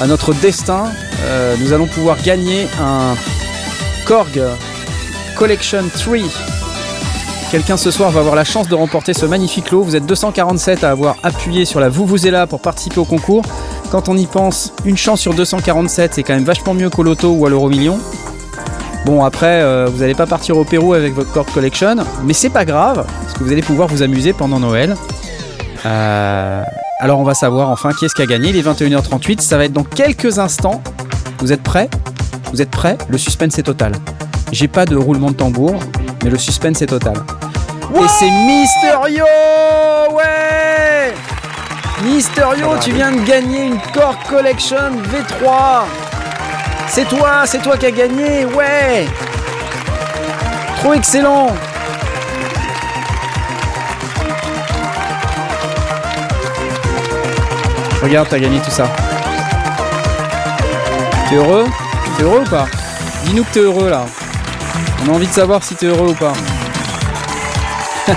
à 0.00 0.06
notre 0.06 0.32
destin. 0.34 0.84
Euh, 1.24 1.54
nous 1.60 1.72
allons 1.72 1.86
pouvoir 1.86 2.16
gagner 2.22 2.66
un 2.80 3.14
Korg 4.04 4.40
Collection 5.36 5.84
3. 5.94 6.16
Quelqu'un 7.50 7.76
ce 7.76 7.90
soir 7.90 8.10
va 8.10 8.20
avoir 8.20 8.34
la 8.34 8.44
chance 8.44 8.68
de 8.68 8.74
remporter 8.74 9.14
ce 9.14 9.24
magnifique 9.26 9.70
lot. 9.70 9.82
Vous 9.82 9.94
êtes 9.96 10.06
247 10.06 10.82
à 10.84 10.90
avoir 10.90 11.16
appuyé 11.22 11.64
sur 11.64 11.78
la 11.80 11.88
vous 11.88 12.04
vous 12.06 12.26
êtes 12.26 12.32
là 12.32 12.46
pour 12.46 12.60
participer 12.60 12.98
au 12.98 13.04
concours. 13.04 13.42
Quand 13.90 14.08
on 14.08 14.16
y 14.16 14.26
pense, 14.26 14.72
une 14.84 14.96
chance 14.96 15.20
sur 15.20 15.32
247, 15.32 16.14
c'est 16.14 16.22
quand 16.24 16.34
même 16.34 16.44
vachement 16.44 16.74
mieux 16.74 16.90
qu'au 16.90 17.04
loto 17.04 17.28
ou 17.30 17.46
à 17.46 17.50
l'euro 17.50 17.68
million. 17.68 17.98
Bon 19.06 19.24
après, 19.24 19.62
euh, 19.62 19.86
vous 19.88 20.00
n'allez 20.00 20.16
pas 20.16 20.26
partir 20.26 20.56
au 20.56 20.64
Pérou 20.64 20.92
avec 20.92 21.14
votre 21.14 21.32
Korg 21.32 21.46
Collection, 21.54 21.94
mais 22.24 22.32
c'est 22.32 22.50
pas 22.50 22.64
grave, 22.64 23.06
parce 23.22 23.34
que 23.34 23.44
vous 23.44 23.52
allez 23.52 23.62
pouvoir 23.62 23.86
vous 23.86 24.02
amuser 24.02 24.32
pendant 24.32 24.58
Noël. 24.58 24.96
Euh, 25.86 26.62
alors 26.98 27.20
on 27.20 27.22
va 27.22 27.34
savoir 27.34 27.70
enfin 27.70 27.92
qui 27.92 28.04
est-ce 28.04 28.16
qui 28.16 28.22
a 28.22 28.26
gagné. 28.26 28.48
Il 28.48 28.56
est 28.56 28.68
21h38, 28.68 29.42
ça 29.42 29.58
va 29.58 29.66
être 29.66 29.72
dans 29.72 29.84
quelques 29.84 30.40
instants. 30.40 30.82
Vous 31.38 31.52
êtes 31.52 31.62
prêts? 31.62 31.88
Vous 32.50 32.60
êtes 32.60 32.72
prêts? 32.72 32.98
Le 33.08 33.16
suspense 33.16 33.56
est 33.60 33.62
total. 33.62 33.92
J'ai 34.50 34.66
pas 34.66 34.86
de 34.86 34.96
roulement 34.96 35.30
de 35.30 35.36
tambour, 35.36 35.76
mais 36.24 36.30
le 36.30 36.38
suspense 36.38 36.82
est 36.82 36.86
total. 36.86 37.14
Et 37.94 38.08
c'est 38.08 38.30
Mysterio 38.30 39.24
Ouais 40.10 41.14
Mysterio, 42.02 42.70
tu 42.80 42.90
viens 42.90 43.12
de 43.12 43.24
gagner 43.24 43.66
une 43.66 43.78
Core 43.94 44.18
Collection 44.28 44.90
V3 45.12 45.84
C'est 46.88 47.08
toi, 47.08 47.42
c'est 47.46 47.62
toi 47.62 47.76
qui 47.76 47.86
as 47.86 47.90
gagné, 47.90 48.44
ouais 48.44 49.06
Trop 50.78 50.94
excellent 50.94 51.48
Regarde, 58.02 58.28
t'as 58.28 58.38
gagné 58.38 58.60
tout 58.60 58.70
ça. 58.70 58.88
T'es 61.28 61.34
heureux? 61.34 61.66
T'es 62.16 62.22
heureux 62.22 62.42
ou 62.46 62.48
pas? 62.48 62.66
Dis-nous 63.24 63.42
que 63.42 63.52
t'es 63.52 63.60
heureux 63.60 63.90
là. 63.90 64.06
On 65.02 65.12
a 65.12 65.16
envie 65.16 65.26
de 65.26 65.32
savoir 65.32 65.64
si 65.64 65.74
t'es 65.74 65.86
heureux 65.86 66.10
ou 66.10 66.14
pas. 66.14 66.32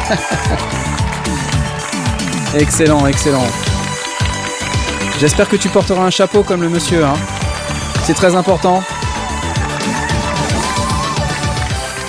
excellent, 2.55 3.07
excellent. 3.07 3.47
J'espère 5.19 5.49
que 5.49 5.55
tu 5.55 5.69
porteras 5.69 6.03
un 6.03 6.11
chapeau 6.11 6.43
comme 6.43 6.61
le 6.61 6.69
monsieur. 6.69 7.03
Hein. 7.03 7.15
C'est 8.09 8.15
très 8.15 8.33
important. 8.33 8.81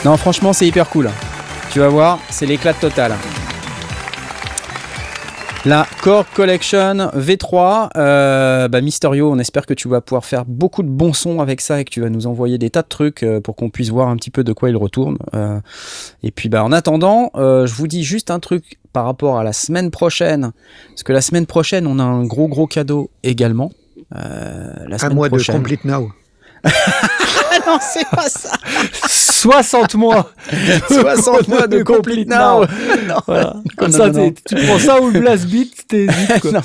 Non, 0.03 0.17
franchement, 0.17 0.55
c'est 0.55 0.67
hyper 0.67 0.89
cool. 0.89 1.11
Tu 1.71 1.79
vas 1.79 1.89
voir, 1.89 2.19
c'est 2.31 2.47
l'éclat 2.47 2.73
total. 2.73 3.17
La 5.67 5.87
Core 6.01 6.25
Collection 6.31 7.11
V3, 7.15 7.91
euh, 7.99 8.69
bah, 8.69 8.81
Mysterio, 8.81 9.31
on 9.31 9.39
espère 9.39 9.67
que 9.67 9.75
tu 9.75 9.89
vas 9.89 10.01
pouvoir 10.01 10.25
faire 10.25 10.47
beaucoup 10.47 10.83
de 10.83 10.89
bons 10.89 11.13
sons 11.13 11.39
avec 11.39 11.61
ça 11.61 11.83
et 11.83 11.85
que 11.85 11.91
tu 11.91 12.01
vas 12.01 12.09
nous 12.09 12.27
envoyer 12.27 12.57
des 12.57 12.71
tas 12.71 12.81
de 12.81 12.89
trucs 12.89 13.23
euh, 13.23 13.43
pour 13.43 13.55
qu'on 13.55 13.69
puisse 13.69 13.91
voir 13.91 14.09
un 14.09 14.17
petit 14.17 14.31
peu 14.31 14.43
de 14.43 14.55
quoi 14.55 14.71
il 14.71 14.79
retourne. 14.79 15.19
Euh, 15.35 15.61
et 16.23 16.31
puis 16.31 16.49
bah, 16.49 16.65
en 16.65 16.73
attendant, 16.73 17.31
je 17.35 17.75
vous 17.75 17.89
dis 17.89 18.05
juste 18.05 18.31
un 18.31 18.41
truc 18.41 18.79
par 18.95 19.05
rapport 19.05 19.39
à 19.39 19.45
la 19.45 19.53
semaine 19.53 19.91
prochaine, 19.91 20.53
parce 20.89 21.03
que 21.03 21.13
la 21.13 21.21
semaine 21.21 21.45
prochaine, 21.45 21.87
on 21.87 21.99
a 21.99 22.05
un 22.05 22.25
gros 22.25 22.49
gros 22.49 22.67
cadeau 22.67 23.11
également. 23.23 23.71
Euh, 24.17 24.73
la 24.89 24.95
Un 24.97 24.99
semaine 24.99 25.15
mois 25.15 25.29
de. 25.29 25.43
Complete 25.53 25.85
Now. 25.85 26.11
non, 27.67 27.79
c'est 27.81 28.07
pas 28.11 28.29
ça. 28.29 28.51
60 29.09 29.95
mois 29.95 30.31
60 30.91 31.49
mois 31.49 31.67
de 31.67 31.83
Complete 31.83 32.29
Now. 32.29 32.65
Voilà. 33.27 33.55
Comme 33.79 33.91
non, 33.91 33.97
ça, 33.99 34.07
non, 34.09 34.13
non. 34.25 34.31
t'es- 34.31 34.57
tu 34.57 34.67
prends 34.67 34.79
ça 34.79 35.01
ou 35.01 35.11
le 35.11 35.21
blast 35.21 35.47
beat, 35.47 35.87
quoi. 36.43 36.51
Non. 36.53 36.61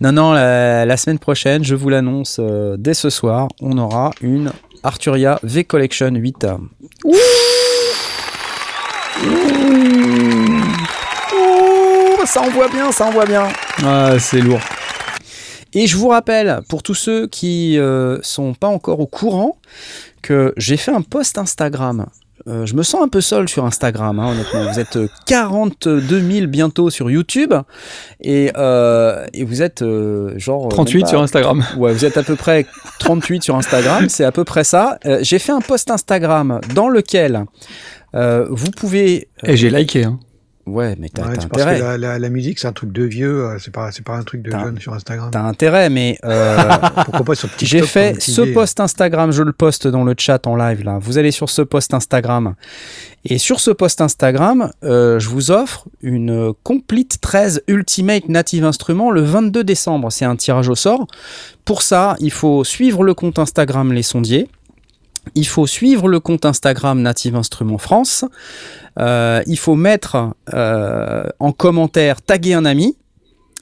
Non, 0.00 0.12
non, 0.12 0.32
la, 0.32 0.84
la 0.86 0.96
semaine 0.96 1.18
prochaine, 1.18 1.64
je 1.64 1.74
vous 1.74 1.88
l'annonce 1.88 2.38
euh, 2.40 2.76
dès 2.78 2.94
ce 2.94 3.10
soir, 3.10 3.48
on 3.60 3.76
aura 3.78 4.10
une 4.20 4.52
Arturia 4.84 5.38
V 5.42 5.64
Collection 5.64 6.10
8. 6.14 6.46
Ouh 7.04 7.14
Ouh 11.34 12.26
ça 12.26 12.42
envoie 12.42 12.68
bien, 12.68 12.92
ça 12.92 13.06
envoie 13.06 13.24
bien. 13.24 13.48
Ah, 13.84 14.18
c'est 14.18 14.40
lourd. 14.40 14.60
Et 15.74 15.86
je 15.86 15.96
vous 15.96 16.08
rappelle, 16.08 16.60
pour 16.68 16.82
tous 16.82 16.94
ceux 16.94 17.26
qui 17.26 17.78
euh, 17.78 18.18
sont 18.22 18.54
pas 18.54 18.68
encore 18.68 19.00
au 19.00 19.06
courant, 19.06 19.58
que 20.22 20.52
j'ai 20.56 20.76
fait 20.76 20.92
un 20.92 21.02
post 21.02 21.38
Instagram. 21.38 22.06
Euh, 22.46 22.64
je 22.64 22.74
me 22.74 22.82
sens 22.82 23.02
un 23.02 23.08
peu 23.08 23.20
seul 23.20 23.48
sur 23.48 23.66
Instagram, 23.66 24.18
hein, 24.18 24.30
honnêtement. 24.30 24.72
Vous 24.72 24.78
êtes 24.80 24.96
euh, 24.96 25.08
42 25.26 26.00
000 26.20 26.46
bientôt 26.46 26.88
sur 26.88 27.10
YouTube 27.10 27.52
et, 28.22 28.50
euh, 28.56 29.26
et 29.34 29.44
vous 29.44 29.60
êtes 29.60 29.82
euh, 29.82 30.38
genre 30.38 30.66
euh, 30.66 30.68
38 30.68 30.94
même 30.94 31.02
pas- 31.02 31.08
sur 31.08 31.20
Instagram. 31.20 31.64
Ouais, 31.76 31.92
vous 31.92 32.04
êtes 32.06 32.16
à 32.16 32.22
peu 32.22 32.36
près 32.36 32.64
38 33.00 33.42
sur 33.42 33.56
Instagram, 33.56 34.08
c'est 34.08 34.24
à 34.24 34.32
peu 34.32 34.44
près 34.44 34.64
ça. 34.64 34.98
Euh, 35.04 35.18
j'ai 35.20 35.38
fait 35.38 35.52
un 35.52 35.60
post 35.60 35.90
Instagram 35.90 36.60
dans 36.74 36.88
lequel 36.88 37.44
euh, 38.14 38.46
vous 38.50 38.70
pouvez. 38.70 39.28
Et 39.44 39.56
j'ai 39.56 39.68
liké. 39.68 40.04
Hein. 40.04 40.18
Ouais, 40.68 40.94
mais 40.98 41.08
t'as 41.08 41.22
Ouais, 41.22 41.34
parce 41.34 41.46
que 41.46 41.52
intérêt. 41.54 41.78
la, 41.78 41.98
la- 41.98 42.18
la 42.18 42.28
musique, 42.28 42.58
c'est 42.58 42.68
un 42.68 42.72
truc 42.72 42.92
de 42.92 43.04
vieux, 43.04 43.44
euh, 43.44 43.58
c'est 43.58 43.72
pas, 43.72 43.90
pas 44.04 44.16
un 44.16 44.22
truc 44.22 44.42
de 44.42 44.50
jeune 44.50 44.78
sur 44.78 44.92
Instagram. 44.94 45.30
T'as 45.32 45.42
intérêt, 45.42 45.90
mais 45.90 46.18
euh, 46.24 46.56
Pourquoi 47.04 47.24
pas 47.24 47.34
sur 47.34 47.48
TikTok 47.48 47.68
J'ai 47.68 47.82
fait 47.82 48.20
ce 48.20 48.42
post 48.54 48.80
Instagram, 48.80 49.32
je 49.32 49.42
le 49.42 49.52
poste 49.52 49.86
dans 49.88 50.04
le 50.04 50.14
chat 50.18 50.46
en 50.46 50.56
live 50.56 50.84
là. 50.84 50.98
Vous 51.00 51.18
allez 51.18 51.30
sur 51.30 51.50
ce 51.50 51.62
post 51.62 51.94
Instagram. 51.94 52.54
Et 53.24 53.38
sur 53.38 53.58
ce 53.60 53.70
post 53.72 54.00
Instagram, 54.00 54.70
euh, 54.84 55.18
je 55.18 55.28
vous 55.28 55.50
offre 55.50 55.86
une 56.02 56.52
Complete 56.62 57.20
13 57.20 57.62
Ultimate 57.66 58.28
Native 58.28 58.64
Instrument 58.64 59.10
le 59.10 59.22
22 59.22 59.64
décembre. 59.64 60.10
C'est 60.12 60.24
un 60.24 60.36
tirage 60.36 60.68
au 60.68 60.74
sort. 60.76 61.06
Pour 61.64 61.82
ça, 61.82 62.16
il 62.20 62.30
faut 62.30 62.62
suivre 62.64 63.02
le 63.02 63.14
compte 63.14 63.38
Instagram 63.38 63.92
Les 63.92 64.02
Sondiers. 64.04 64.48
Il 65.34 65.46
faut 65.46 65.66
suivre 65.66 66.08
le 66.08 66.20
compte 66.20 66.44
Instagram 66.44 67.00
Native 67.00 67.36
Instruments 67.36 67.78
France. 67.78 68.24
Euh, 68.98 69.42
il 69.46 69.58
faut 69.58 69.74
mettre 69.74 70.34
euh, 70.54 71.24
en 71.38 71.52
commentaire, 71.52 72.22
taguer 72.22 72.54
un 72.54 72.64
ami. 72.64 72.96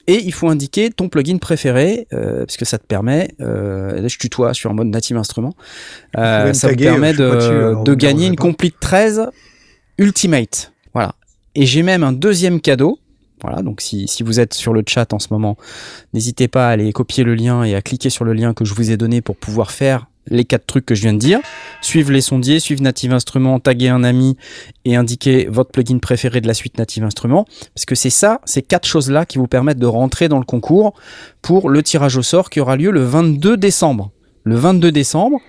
Et 0.09 0.23
il 0.23 0.33
faut 0.33 0.47
indiquer 0.47 0.89
ton 0.89 1.09
plugin 1.09 1.37
préféré, 1.37 2.07
euh, 2.13 2.45
parce 2.45 2.55
que 2.55 2.63
ça 2.63 2.77
te 2.77 2.85
permet, 2.85 3.27
là 3.39 4.07
je 4.07 4.17
tutoie 4.17 4.53
sur 4.53 4.71
un 4.71 4.73
mode 4.73 4.87
native 4.87 5.17
instrument, 5.17 5.53
me 6.15 6.53
ça 6.53 6.69
vous 6.69 6.75
taguer, 6.75 6.85
permet 6.85 7.11
je 7.11 7.15
suis 7.15 7.23
pas 7.23 7.29
de, 7.29 7.35
dessus, 7.35 7.49
alors 7.49 7.83
de 7.83 7.91
vous 7.91 7.95
me 7.97 7.99
gagner 7.99 8.27
une. 8.27 8.37
Complete 8.37 8.75
13 8.79 9.27
Ultimate. 9.97 10.71
Voilà. 10.93 11.13
Et 11.55 11.65
j'ai 11.65 11.83
même 11.83 12.03
un 12.03 12.13
deuxième 12.13 12.61
cadeau. 12.61 12.99
Voilà, 13.41 13.61
donc 13.61 13.81
si, 13.81 14.07
si 14.07 14.23
vous 14.23 14.39
êtes 14.39 14.53
sur 14.53 14.73
le 14.73 14.81
chat 14.87 15.11
en 15.11 15.19
ce 15.19 15.27
moment, 15.31 15.57
n'hésitez 16.13 16.47
pas 16.47 16.69
à 16.69 16.71
aller 16.71 16.93
copier 16.93 17.25
le 17.25 17.35
lien 17.35 17.63
et 17.63 17.75
à 17.75 17.81
cliquer 17.81 18.09
sur 18.09 18.23
le 18.23 18.33
lien 18.33 18.53
que 18.53 18.63
je 18.63 18.73
vous 18.73 18.91
ai 18.91 18.97
donné 18.97 19.21
pour 19.21 19.35
pouvoir 19.35 19.71
faire 19.71 20.07
les 20.29 20.45
quatre 20.45 20.65
trucs 20.65 20.85
que 20.85 20.95
je 20.95 21.01
viens 21.01 21.13
de 21.13 21.19
dire. 21.19 21.39
Suivre 21.81 22.11
les 22.11 22.21
sondiers, 22.21 22.59
suivre 22.59 22.81
Native 22.81 23.13
Instruments, 23.13 23.59
taguer 23.59 23.89
un 23.89 24.03
ami 24.03 24.37
et 24.85 24.95
indiquer 24.95 25.47
votre 25.49 25.71
plugin 25.71 25.97
préféré 25.99 26.41
de 26.41 26.47
la 26.47 26.53
suite 26.53 26.77
Native 26.77 27.03
Instruments. 27.03 27.45
Parce 27.75 27.85
que 27.85 27.95
c'est 27.95 28.09
ça, 28.09 28.41
ces 28.45 28.61
quatre 28.61 28.87
choses-là 28.87 29.25
qui 29.25 29.37
vous 29.37 29.47
permettent 29.47 29.79
de 29.79 29.85
rentrer 29.85 30.27
dans 30.29 30.39
le 30.39 30.45
concours 30.45 30.93
pour 31.41 31.69
le 31.69 31.83
tirage 31.83 32.17
au 32.17 32.21
sort 32.23 32.49
qui 32.49 32.59
aura 32.59 32.75
lieu 32.75 32.91
le 32.91 33.03
22 33.03 33.57
décembre. 33.57 34.11
Le 34.43 34.55
22 34.55 34.91
décembre, 34.91 35.39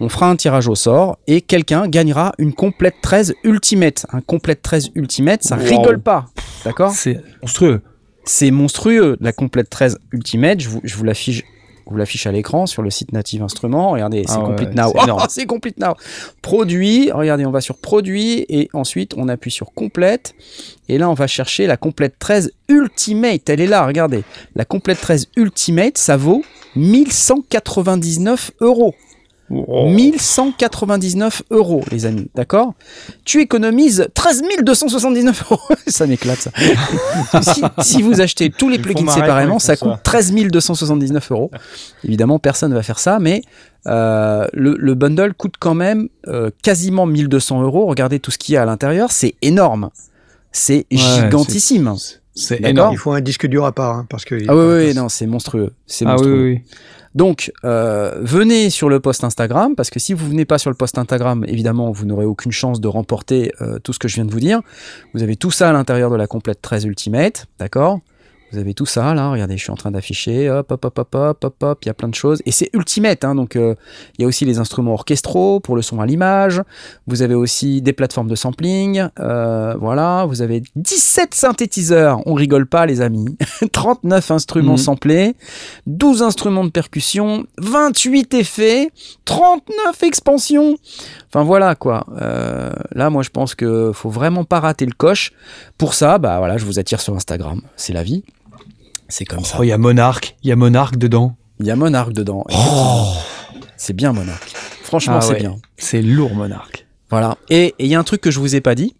on 0.00 0.08
fera 0.08 0.28
un 0.30 0.36
tirage 0.36 0.68
au 0.68 0.74
sort 0.74 1.18
et 1.26 1.40
quelqu'un 1.40 1.88
gagnera 1.88 2.32
une 2.38 2.52
complète 2.52 2.96
13 3.02 3.34
Ultimate. 3.44 4.06
Un 4.12 4.20
complète 4.20 4.62
13 4.62 4.90
Ultimate, 4.94 5.42
ça 5.42 5.56
Wow. 5.56 5.64
rigole 5.64 6.00
pas. 6.00 6.26
D'accord? 6.64 6.90
C'est 6.92 7.20
monstrueux. 7.42 7.82
c'est 8.24 8.50
monstrueux, 8.50 9.16
la 9.20 9.32
complète 9.32 9.70
13 9.70 9.98
Ultimate. 10.12 10.60
Je 10.60 10.68
vous, 10.68 10.80
je 10.84 10.96
vous 10.96 11.04
l'affiche. 11.04 11.44
Vous 11.90 11.96
l'affiche 11.96 12.26
à 12.26 12.32
l'écran 12.32 12.66
sur 12.66 12.82
le 12.82 12.90
site 12.90 13.12
Native 13.12 13.42
Instruments. 13.42 13.90
Regardez, 13.90 14.24
c'est 14.26 14.34
Ah 14.34 14.40
ouais, 14.40 14.46
Complete 14.46 14.74
Now. 14.74 14.92
c'est. 14.92 15.10
Oh, 15.10 15.18
c'est 15.28 15.46
Complete 15.46 15.78
Now. 15.78 15.94
Produit. 16.42 17.10
Regardez, 17.12 17.46
on 17.46 17.50
va 17.50 17.60
sur 17.60 17.78
Produit 17.78 18.44
et 18.48 18.68
ensuite 18.72 19.14
on 19.16 19.28
appuie 19.28 19.50
sur 19.50 19.72
Complète. 19.72 20.34
Et 20.88 20.98
là, 20.98 21.08
on 21.10 21.14
va 21.14 21.26
chercher 21.26 21.66
la 21.66 21.76
complète 21.76 22.14
13 22.18 22.52
Ultimate. 22.68 23.48
Elle 23.48 23.60
est 23.60 23.66
là, 23.66 23.86
regardez. 23.86 24.24
La 24.54 24.64
complète 24.64 25.00
13 25.00 25.28
Ultimate, 25.36 25.98
ça 25.98 26.16
vaut 26.16 26.42
1199 26.76 28.52
euros. 28.60 28.94
Oh. 29.50 29.88
1199 29.88 31.42
euros, 31.50 31.82
les 31.90 32.04
amis, 32.04 32.28
d'accord? 32.34 32.74
Tu 33.24 33.40
économises 33.40 34.06
13 34.14 34.42
279 34.62 35.44
euros. 35.50 35.60
ça 35.86 36.06
m'éclate, 36.06 36.38
ça. 36.38 36.50
si, 37.42 37.62
si 37.80 38.02
vous 38.02 38.20
achetez 38.20 38.50
tous 38.50 38.68
les 38.68 38.78
plugins 38.78 39.10
séparément, 39.10 39.58
ça 39.58 39.76
coûte 39.76 39.92
13 40.02 40.32
279 40.34 41.32
euros. 41.32 41.50
Évidemment, 42.04 42.38
personne 42.38 42.70
ne 42.70 42.76
va 42.76 42.82
faire 42.82 42.98
ça, 42.98 43.18
mais 43.18 43.42
euh, 43.86 44.46
le, 44.52 44.76
le 44.78 44.94
bundle 44.94 45.32
coûte 45.34 45.54
quand 45.58 45.74
même 45.74 46.08
euh, 46.26 46.50
quasiment 46.62 47.06
1200 47.06 47.62
euros. 47.62 47.86
Regardez 47.86 48.20
tout 48.20 48.30
ce 48.30 48.38
qu'il 48.38 48.54
y 48.54 48.58
a 48.58 48.62
à 48.62 48.66
l'intérieur, 48.66 49.12
c'est 49.12 49.34
énorme. 49.40 49.90
C'est 50.52 50.86
Ouais, 50.90 50.98
gigantissime. 50.98 51.94
C'est 52.38 52.64
énorme. 52.64 52.92
Il 52.94 52.98
faut 52.98 53.12
un 53.12 53.20
disque 53.20 53.46
dur 53.46 53.64
à 53.64 53.72
part, 53.72 53.96
hein, 53.96 54.06
parce 54.08 54.24
que. 54.24 54.34
Ah 54.48 54.56
oui, 54.56 54.64
oui, 54.64 54.86
oui, 54.88 54.94
non, 54.94 55.08
c'est 55.08 55.26
monstrueux. 55.26 55.72
C'est 55.86 56.04
Ah 56.06 56.10
oui, 56.10 56.14
monstrueux. 56.14 56.42
oui, 56.42 56.62
oui. 56.64 56.76
Donc, 57.14 57.50
euh, 57.64 58.18
venez 58.20 58.70
sur 58.70 58.88
le 58.88 59.00
post 59.00 59.24
Instagram, 59.24 59.74
parce 59.74 59.90
que 59.90 59.98
si 59.98 60.12
vous 60.14 60.28
venez 60.28 60.44
pas 60.44 60.58
sur 60.58 60.70
le 60.70 60.76
post 60.76 60.98
Instagram, 60.98 61.44
évidemment, 61.48 61.90
vous 61.90 62.04
n'aurez 62.06 62.26
aucune 62.26 62.52
chance 62.52 62.80
de 62.80 62.86
remporter 62.86 63.50
euh, 63.60 63.78
tout 63.80 63.92
ce 63.92 63.98
que 63.98 64.06
je 64.08 64.14
viens 64.16 64.24
de 64.24 64.30
vous 64.30 64.40
dire. 64.40 64.60
Vous 65.14 65.22
avez 65.22 65.34
tout 65.34 65.50
ça 65.50 65.70
à 65.70 65.72
l'intérieur 65.72 66.10
de 66.10 66.16
la 66.16 66.26
complète 66.26 66.62
13 66.62 66.84
Ultimate, 66.84 67.46
d'accord? 67.58 68.00
Vous 68.50 68.58
avez 68.58 68.72
tout 68.72 68.86
ça, 68.86 69.12
là, 69.12 69.30
regardez, 69.30 69.58
je 69.58 69.62
suis 69.62 69.70
en 69.70 69.76
train 69.76 69.90
d'afficher, 69.90 70.48
hop, 70.48 70.72
hop, 70.72 70.82
hop, 70.84 70.98
hop, 70.98 71.14
hop, 71.14 71.44
hop, 71.44 71.62
hop, 71.62 71.78
il 71.84 71.86
y 71.86 71.90
a 71.90 71.94
plein 71.94 72.08
de 72.08 72.14
choses. 72.14 72.40
Et 72.46 72.50
c'est 72.50 72.70
Ultimate, 72.72 73.22
hein, 73.24 73.34
donc 73.34 73.56
euh, 73.56 73.74
il 74.18 74.22
y 74.22 74.24
a 74.24 74.28
aussi 74.28 74.46
les 74.46 74.58
instruments 74.58 74.94
orchestraux 74.94 75.60
pour 75.60 75.76
le 75.76 75.82
son 75.82 76.00
à 76.00 76.06
l'image. 76.06 76.62
Vous 77.06 77.20
avez 77.20 77.34
aussi 77.34 77.82
des 77.82 77.92
plateformes 77.92 78.28
de 78.28 78.34
sampling, 78.34 79.06
euh, 79.20 79.74
voilà. 79.78 80.24
Vous 80.26 80.40
avez 80.40 80.62
17 80.76 81.34
synthétiseurs, 81.34 82.20
on 82.26 82.32
rigole 82.32 82.66
pas, 82.66 82.86
les 82.86 83.02
amis. 83.02 83.36
39 83.72 84.30
instruments 84.30 84.72
Mhm. 84.72 84.78
samplés. 84.78 85.36
12 85.86 86.22
instruments 86.22 86.64
de 86.64 86.70
percussion, 86.70 87.44
28 87.58 88.32
effets, 88.34 88.90
39 89.26 90.02
expansions. 90.04 90.76
Enfin 91.28 91.42
voilà 91.44 91.74
quoi. 91.74 92.06
Euh, 92.20 92.72
là, 92.92 93.10
moi, 93.10 93.22
je 93.22 93.28
pense 93.30 93.54
que 93.54 93.92
faut 93.92 94.08
vraiment 94.10 94.44
pas 94.44 94.60
rater 94.60 94.86
le 94.86 94.92
coche. 94.92 95.32
Pour 95.76 95.92
ça, 95.94 96.16
bah 96.18 96.38
voilà, 96.38 96.56
je 96.56 96.64
vous 96.64 96.78
attire 96.78 97.00
sur 97.00 97.14
Instagram. 97.14 97.60
C'est 97.76 97.92
la 97.92 98.02
vie. 98.02 98.24
C'est 99.08 99.24
comme 99.24 99.44
ça. 99.44 99.56
Oh, 99.58 99.62
il 99.62 99.68
y 99.68 99.72
a 99.72 99.78
Monarch. 99.78 100.36
Il 100.42 100.48
y 100.48 100.52
a 100.52 100.56
Monarch 100.56 100.96
dedans. 100.96 101.36
Il 101.60 101.66
y 101.66 101.70
a 101.70 101.76
Monarch 101.76 102.12
dedans. 102.12 102.44
Oh. 102.52 103.12
C'est 103.76 103.94
bien 103.94 104.12
Monarch. 104.12 104.52
Franchement, 104.82 105.16
Ah 105.18 105.20
c'est 105.20 105.32
ouais. 105.34 105.40
bien. 105.40 105.56
C'est 105.76 106.02
lourd, 106.02 106.34
Monarch. 106.34 106.86
Voilà. 107.10 107.36
Et 107.48 107.74
il 107.78 107.86
y 107.86 107.94
a 107.94 107.98
un 107.98 108.04
truc 108.04 108.20
que 108.20 108.30
je 108.30 108.38
vous 108.38 108.54
ai 108.54 108.60
pas 108.60 108.74
dit, 108.74 108.94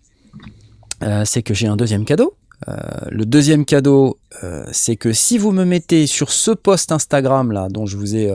euh, 1.03 1.25
c'est 1.25 1.43
que 1.43 1.55
j'ai 1.55 1.67
un 1.67 1.77
deuxième 1.77 2.05
cadeau. 2.05 2.35
Euh, 2.69 2.75
le 3.11 3.25
deuxième 3.25 3.65
cadeau, 3.65 4.19
euh, 4.43 4.65
c'est 4.73 4.97
que 4.97 5.13
si 5.13 5.39
vous 5.39 5.53
me 5.53 5.65
mettez 5.65 6.07
sur 6.07 6.31
ce 6.33 6.51
post 6.51 6.91
Instagram 6.91 7.53
là, 7.53 7.69
dont 7.71 7.87
je 7.87 7.97
vous 7.97 8.17
ai, 8.17 8.33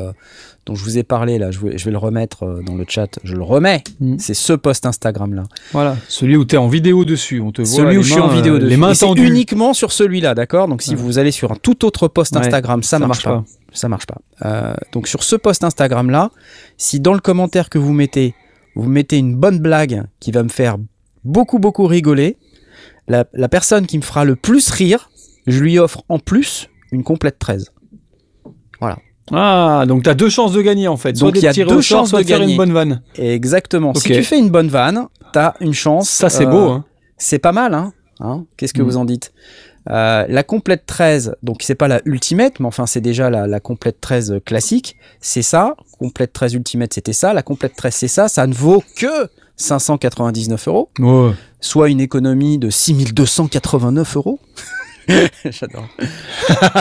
dont 0.66 0.76
je 0.76 0.84
vous 0.84 0.98
ai 0.98 1.04
parlé 1.04 1.38
là, 1.38 1.52
je 1.52 1.60
vais, 1.60 1.78
je 1.78 1.84
vais 1.86 1.92
le 1.92 1.98
remettre 1.98 2.44
euh, 2.44 2.62
dans 2.66 2.76
le 2.76 2.86
chat. 2.88 3.20
Je 3.24 3.36
le 3.36 3.44
remets. 3.44 3.84
Mm. 4.00 4.16
C'est 4.18 4.34
ce 4.34 4.54
post 4.54 4.86
Instagram 4.86 5.34
là. 5.34 5.44
Voilà. 5.74 5.98
Celui 6.08 6.38
où 6.38 6.46
tu 6.46 6.56
es 6.56 6.58
en 6.58 6.68
vidéo 6.70 7.04
dessus. 7.06 7.42
On 7.42 7.52
te 7.52 7.62
voit 7.62 7.70
Celui 7.70 7.98
où 7.98 8.02
je 8.04 8.12
suis 8.14 8.22
en 8.22 8.30
vidéo 8.30 8.56
euh, 8.56 8.60
dessus. 8.60 8.70
Les 8.70 8.78
mains 8.78 8.94
Et 8.94 8.98
tendues. 8.98 9.28
uniquement 9.28 9.74
sur 9.74 9.92
celui-là, 9.92 10.36
d'accord? 10.36 10.68
Donc 10.70 10.82
si 10.82 10.92
Ouais. 10.92 10.96
vous 10.96 11.20
allez 11.20 11.32
sur 11.32 11.52
un 11.52 11.56
tout 11.56 11.84
autre 11.86 12.08
post 12.08 12.34
Ouais, 12.36 12.40
Instagram, 12.46 12.82
ça, 12.84 12.98
marche, 13.00 13.24
pas. 13.24 13.44
Ça 13.74 13.90
marche 13.90 14.06
pas. 14.06 14.18
Euh, 14.46 14.74
donc 14.94 15.08
sur 15.10 15.24
ce 15.24 15.36
post 15.36 15.64
Instagram 15.64 16.10
là, 16.10 16.32
si 16.78 17.00
dans 17.02 17.14
le 17.14 17.20
commentaire 17.20 17.70
que 17.70 17.78
vous 17.78 17.92
mettez, 17.94 18.34
vous 18.76 18.88
mettez 18.90 19.18
une 19.18 19.36
bonne 19.36 19.60
blague 19.60 20.04
qui 20.22 20.32
va 20.32 20.44
me 20.44 20.50
faire 20.50 20.78
beaucoup 21.26 21.60
beaucoup 21.60 21.88
rigoler, 21.88 22.38
la, 23.10 23.26
la 23.34 23.50
personne 23.50 23.86
qui 23.86 23.98
me 23.98 24.04
fera 24.04 24.24
le 24.24 24.36
plus 24.38 24.70
rire, 24.70 25.10
je 25.46 25.60
lui 25.62 25.78
offre 25.78 26.04
en 26.08 26.20
plus 26.20 26.70
une 26.94 27.04
complète 27.04 27.38
13. 27.38 27.73
Ah, 29.32 29.86
donc 29.88 30.04
t'as 30.04 30.14
deux 30.14 30.30
chances 30.30 30.52
de 30.52 30.62
gagner 30.62 30.88
en 30.88 30.98
fait. 30.98 31.16
Soit 31.16 31.28
Donc, 31.32 31.38
il 31.38 31.44
y 31.44 31.48
a 31.48 31.54
deux 31.54 31.82
chances 31.82 32.10
soit 32.10 32.20
de 32.20 32.24
de 32.24 32.28
faire 32.30 32.40
gagner. 32.40 32.52
une 32.54 32.58
bonne 32.58 32.74
vanne. 32.74 33.02
Exactement. 33.16 33.94
Si 33.94 34.10
tu 34.12 34.24
fais 34.24 34.38
une 34.38 34.50
bonne 34.50 34.68
vanne, 34.68 35.08
t'as 35.32 35.54
une 35.62 35.74
chance. 35.74 36.10
Ça, 36.10 36.30
c'est 36.30 36.46
euh, 36.46 36.50
beau. 36.50 36.70
Hein. 36.70 36.86
C'est 37.18 37.40
pas 37.40 37.52
mal, 37.54 37.74
hein, 37.74 37.94
Hein 38.20 38.46
Qu'est-ce 38.58 38.74
que 38.74 38.82
Mm. 38.82 38.86
vous 38.86 38.98
en 38.98 39.06
dites? 39.06 39.32
Euh, 39.90 40.26
La 40.30 40.44
complète 40.44 40.84
13, 40.86 41.36
donc 41.44 41.62
c'est 41.62 41.76
pas 41.76 41.88
la 41.88 42.02
ultimate, 42.06 42.60
mais 42.60 42.68
enfin 42.68 42.86
c'est 42.86 43.02
déjà 43.02 43.30
la, 43.30 43.48
la 43.48 43.60
complète 43.60 44.00
13 44.02 44.36
classique. 44.46 44.96
C'est 45.20 45.42
ça. 45.42 45.76
Complète 46.00 46.32
13 46.34 46.54
ultimate, 46.54 46.94
c'était 46.94 47.14
ça. 47.14 47.34
La 47.34 47.44
complète 47.44 47.76
13, 47.76 47.94
c'est 47.94 48.08
ça. 48.08 48.28
Ça 48.28 48.46
ne 48.48 48.54
vaut 48.54 48.84
que 48.98 49.30
599 49.56 50.68
euros, 50.68 50.90
Ouais. 51.00 51.32
soit 51.60 51.90
une 51.90 52.02
économie 52.02 52.58
de 52.58 52.70
6289 52.70 54.16
euros. 54.18 54.40
J'adore. 55.46 55.88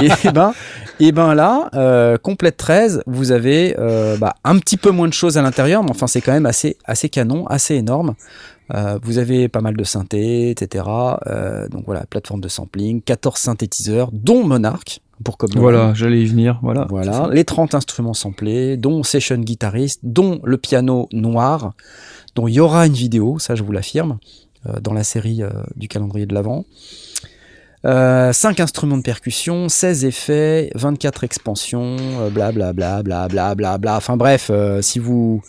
et 0.02 0.30
ben, 0.30 0.52
et 1.00 1.10
ben 1.10 1.34
là, 1.34 1.68
euh, 1.74 2.16
complète 2.16 2.56
13, 2.56 3.02
vous 3.06 3.32
avez 3.32 3.74
euh, 3.78 4.16
bah, 4.16 4.34
un 4.44 4.58
petit 4.58 4.76
peu 4.76 4.90
moins 4.90 5.08
de 5.08 5.12
choses 5.12 5.36
à 5.36 5.42
l'intérieur, 5.42 5.82
mais 5.82 5.90
enfin 5.90 6.06
c'est 6.06 6.20
quand 6.20 6.32
même 6.32 6.46
assez, 6.46 6.76
assez 6.84 7.08
canon, 7.08 7.44
assez 7.48 7.74
énorme. 7.74 8.14
Euh, 8.72 9.00
vous 9.02 9.18
avez 9.18 9.48
pas 9.48 9.60
mal 9.60 9.76
de 9.76 9.84
synthés, 9.84 10.50
etc. 10.50 10.84
Donc 11.70 11.84
voilà, 11.86 12.06
plateforme 12.06 12.40
de 12.40 12.48
sampling, 12.48 13.02
14 13.02 13.36
synthétiseurs, 13.36 14.10
dont 14.12 14.44
Monarch, 14.44 15.00
pour 15.24 15.38
comme 15.38 15.50
Voilà, 15.56 15.92
j'allais 15.94 16.22
y 16.22 16.26
venir. 16.26 16.60
Voilà. 16.62 16.86
voilà, 16.88 17.28
les 17.32 17.44
30 17.44 17.74
instruments 17.74 18.14
samplés, 18.14 18.76
dont 18.76 19.02
Session 19.02 19.38
Guitarist, 19.38 20.00
dont 20.04 20.40
le 20.44 20.56
piano 20.56 21.08
noir, 21.12 21.72
dont 22.36 22.46
il 22.46 22.54
y 22.54 22.60
aura 22.60 22.86
une 22.86 22.92
vidéo, 22.92 23.38
ça 23.38 23.56
je 23.56 23.62
vous 23.62 23.72
l'affirme, 23.72 24.18
dans 24.80 24.92
la 24.92 25.02
série 25.02 25.40
du 25.74 25.88
calendrier 25.88 26.26
de 26.26 26.34
l'Avent. 26.34 26.64
5 27.84 28.60
instruments 28.60 28.96
de 28.96 29.02
percussion, 29.02 29.68
16 29.68 30.04
effets, 30.04 30.70
24 30.74 31.24
expansions, 31.24 31.96
euh, 32.20 32.30
blablabla, 32.30 33.02
blablabla, 33.02 33.78
bla. 33.78 33.96
Enfin 33.96 34.16
bref, 34.16 34.48
euh, 34.50 34.82
si 34.82 34.98
vous 34.98 35.42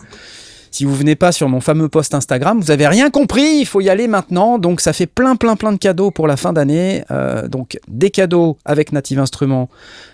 si 0.72 0.86
vous 0.86 0.96
venez 0.96 1.16
pas 1.16 1.32
sur 1.32 1.50
mon 1.50 1.62
fameux 1.62 1.88
post 1.88 2.16
Instagram, 2.16 2.60
vous 2.60 2.72
avez 2.72 2.88
rien 2.88 3.12
compris, 3.12 3.60
il 3.60 3.66
faut 3.68 3.80
y 3.80 3.90
aller 3.90 4.08
maintenant. 4.08 4.58
Donc 4.58 4.82
ça 4.82 4.92
fait 4.92 5.06
plein 5.06 5.36
plein 5.36 5.56
plein 5.56 5.72
de 5.72 5.78
cadeaux 5.78 6.10
pour 6.10 6.26
la 6.26 6.36
fin 6.36 6.52
d'année. 6.52 7.04
Euh, 7.12 7.48
donc 7.48 7.78
des 7.88 8.10
cadeaux 8.10 8.58
avec 8.66 8.92
Native 8.92 9.20
Instruments, 9.20 9.70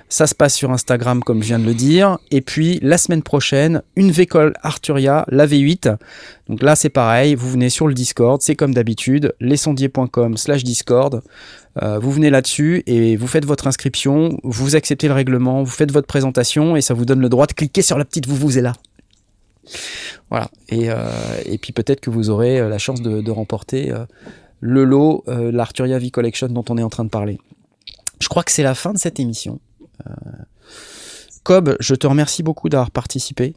ça 0.10 0.28
se 0.28 0.36
passe 0.36 0.56
sur 0.56 0.72
Instagram 0.72 1.24
comme 1.24 1.42
je 1.42 1.48
viens 1.48 1.60
de 1.60 1.66
le 1.66 1.74
dire. 1.74 2.18
Et 2.30 2.42
puis 2.42 2.80
la 2.82 2.98
semaine 2.98 3.24
prochaine, 3.24 3.84
une 3.96 4.12
Vécole 4.12 4.52
Arturia, 4.62 5.24
la 5.30 5.48
V8. 5.48 5.96
Donc 6.50 6.62
là 6.62 6.76
c'est 6.76 6.90
pareil, 6.90 7.36
vous 7.36 7.50
venez 7.50 7.70
sur 7.70 7.88
le 7.88 7.94
Discord, 7.94 8.42
c'est 8.42 8.56
comme 8.56 8.74
d'habitude, 8.74 9.34
lesondiers.com 9.40 10.36
slash 10.36 10.66
Discord. 10.66 11.22
Euh, 11.82 12.00
vous 12.00 12.12
venez 12.12 12.30
là-dessus 12.30 12.84
et 12.88 13.16
vous 13.16 13.28
faites 13.28 13.46
votre 13.46 13.68
inscription, 13.68 14.38
vous 14.44 14.76
acceptez 14.76 15.08
le 15.08 15.14
règlement, 15.14 15.64
vous 15.64 15.70
faites 15.70 15.92
votre 15.92 16.08
présentation 16.08 16.76
et 16.76 16.82
ça 16.82 16.94
vous 16.94 17.06
donne 17.06 17.22
le 17.22 17.30
droit 17.30 17.46
de 17.46 17.54
cliquer 17.54 17.82
sur 17.82 17.98
la 17.98 18.06
petite 18.06 18.28
vous 18.28 18.36
vous 18.36 18.58
est 18.58 18.62
là. 18.62 18.74
Voilà. 20.30 20.50
Et, 20.70 20.90
euh, 20.90 21.10
et 21.46 21.58
puis 21.58 21.74
peut-être 21.74 22.02
que 22.02 22.10
vous 22.10 22.30
aurez 22.30 22.60
euh, 22.60 22.70
la 22.70 22.78
chance 22.78 23.02
de, 23.02 23.22
de 23.22 23.32
remporter 23.32 23.92
euh, 23.92 24.06
le 24.62 24.84
lot, 24.84 25.24
l'Arturia 25.28 26.00
V 26.00 26.12
Collection 26.12 26.48
dont 26.48 26.66
on 26.70 26.78
est 26.78 26.84
en 26.84 26.90
train 26.90 27.06
de 27.06 27.10
parler. 27.10 27.40
Je 28.20 28.28
crois 28.28 28.44
que 28.44 28.52
c'est 28.52 28.64
la 28.64 28.76
fin 28.76 28.92
de 28.92 28.98
cette 28.98 29.18
émission. 29.22 29.62
Cobb, 31.44 31.78
je 31.80 31.96
te 31.96 32.06
remercie 32.08 32.44
beaucoup 32.44 32.68
d'avoir 32.68 32.92
participé. 32.92 33.56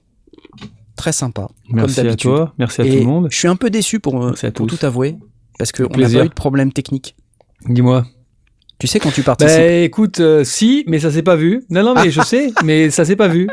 Très 0.94 1.10
sympa. 1.10 1.48
Merci 1.70 1.96
comme 1.96 2.06
à 2.06 2.14
toi. 2.14 2.54
Merci 2.56 2.82
à 2.82 2.84
Et 2.84 2.90
tout 2.90 2.96
le 2.98 3.04
monde. 3.04 3.28
Je 3.32 3.36
suis 3.36 3.48
un 3.48 3.56
peu 3.56 3.68
déçu 3.68 3.98
pour, 3.98 4.20
pour 4.20 4.52
tous. 4.52 4.66
tout 4.66 4.86
avouer. 4.86 5.16
Parce 5.58 5.72
qu'on 5.72 5.88
n'a 5.88 6.08
pas 6.08 6.24
eu 6.24 6.28
de 6.28 6.34
problème 6.34 6.72
technique. 6.72 7.16
Dis-moi. 7.66 8.04
Tu 8.82 8.88
sais, 8.88 8.98
quand 8.98 9.12
tu 9.12 9.22
participes. 9.22 9.60
Bah 9.60 9.64
écoute, 9.64 10.18
euh, 10.18 10.42
si, 10.42 10.82
mais 10.88 10.98
ça 10.98 11.12
s'est 11.12 11.22
pas 11.22 11.36
vu. 11.36 11.64
Non, 11.70 11.84
non, 11.84 11.94
mais 11.94 12.10
je 12.10 12.20
sais, 12.20 12.52
mais 12.64 12.90
ça 12.90 13.04
s'est 13.04 13.14
pas 13.14 13.28
vu. 13.28 13.48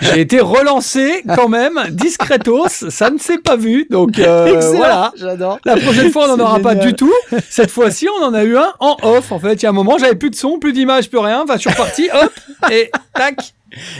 J'ai 0.00 0.22
été 0.22 0.40
relancé 0.40 1.22
quand 1.36 1.50
même, 1.50 1.78
discretos, 1.90 2.68
ça 2.88 3.10
ne 3.10 3.18
s'est 3.18 3.36
pas 3.36 3.56
vu. 3.56 3.86
Donc 3.90 4.18
euh, 4.18 4.60
voilà. 4.74 5.12
J'adore. 5.14 5.58
La 5.66 5.76
prochaine 5.76 6.10
fois, 6.10 6.24
on 6.24 6.36
n'en 6.38 6.42
aura 6.42 6.58
pas 6.60 6.74
du 6.74 6.94
tout. 6.94 7.12
Cette 7.50 7.70
fois-ci, 7.70 8.08
on 8.18 8.24
en 8.24 8.32
a 8.32 8.44
eu 8.44 8.56
un 8.56 8.72
en 8.80 8.96
off. 9.02 9.30
En 9.30 9.38
fait, 9.38 9.56
il 9.56 9.64
y 9.64 9.66
a 9.66 9.68
un 9.68 9.74
moment, 9.74 9.98
j'avais 9.98 10.14
plus 10.14 10.30
de 10.30 10.36
son, 10.36 10.58
plus 10.58 10.72
d'image, 10.72 11.10
plus 11.10 11.18
rien. 11.18 11.42
Enfin, 11.42 11.56
je 11.56 11.60
suis 11.60 11.70
reparti, 11.70 12.08
hop, 12.14 12.32
et 12.70 12.90
tac. 13.12 13.52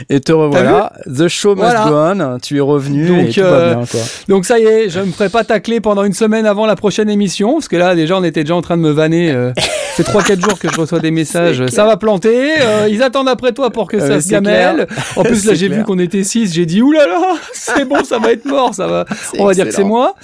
Et 0.09 0.19
te 0.19 0.31
revoilà. 0.31 0.93
The 1.05 1.27
show 1.27 1.55
must 1.55 1.61
Voilà. 1.61 1.85
go 1.87 1.95
on. 2.35 2.39
Tu 2.39 2.57
es 2.57 2.61
revenu 2.61 3.07
Donc, 3.07 3.27
et 3.29 3.31
tout 3.31 3.39
euh, 3.41 3.51
va 3.69 3.75
bien, 3.75 3.85
quoi. 3.85 3.99
Donc 4.27 4.45
ça 4.45 4.59
y 4.59 4.63
est, 4.65 4.89
je 4.89 4.99
me 4.99 5.11
ferai 5.11 5.29
pas 5.29 5.43
tacler 5.43 5.79
pendant 5.79 6.03
une 6.03 6.13
semaine 6.13 6.45
avant 6.45 6.65
la 6.65 6.75
prochaine 6.75 7.09
émission, 7.09 7.53
parce 7.53 7.67
que 7.67 7.75
là, 7.75 7.95
déjà, 7.95 8.17
on 8.17 8.23
était 8.23 8.43
déjà 8.43 8.55
en 8.55 8.61
train 8.61 8.77
de 8.77 8.81
me 8.83 8.91
vanner. 8.91 9.31
Euh, 9.31 9.51
fait 9.95 10.03
3-4 10.03 10.41
jours 10.41 10.59
que 10.59 10.69
je 10.71 10.79
reçois 10.79 10.99
des 10.99 11.11
messages. 11.11 11.65
Ça 11.67 11.85
va 11.85 11.97
planter. 11.97 12.51
euh, 12.61 12.87
ils 12.89 13.01
attendent 13.03 13.29
après 13.29 13.51
toi 13.51 13.69
pour 13.69 13.87
que 13.87 13.97
Euh, 13.97 14.07
ça 14.07 14.15
se 14.21 14.27
c'est 14.27 14.31
gamelle. 14.31 14.87
En 15.15 15.23
plus, 15.23 15.35
là, 15.45 15.51
C'est 15.51 15.55
j'ai 15.55 15.67
vu 15.69 15.83
qu'on 15.83 15.99
était 15.99 16.23
6. 16.23 16.53
J'ai 16.53 16.65
dit, 16.65 16.81
oulala, 16.81 17.19
c'est 17.53 17.85
bon, 17.85 18.03
ça 18.03 18.17
va 18.19 18.31
être 18.31 18.45
mort. 18.45 18.73
Ça 18.73 18.87
va. 18.87 19.05
On 19.39 19.45
va 19.45 19.53
dire 19.53 19.65
que 19.65 19.71
c'est 19.73 19.83
moi. 19.83 20.15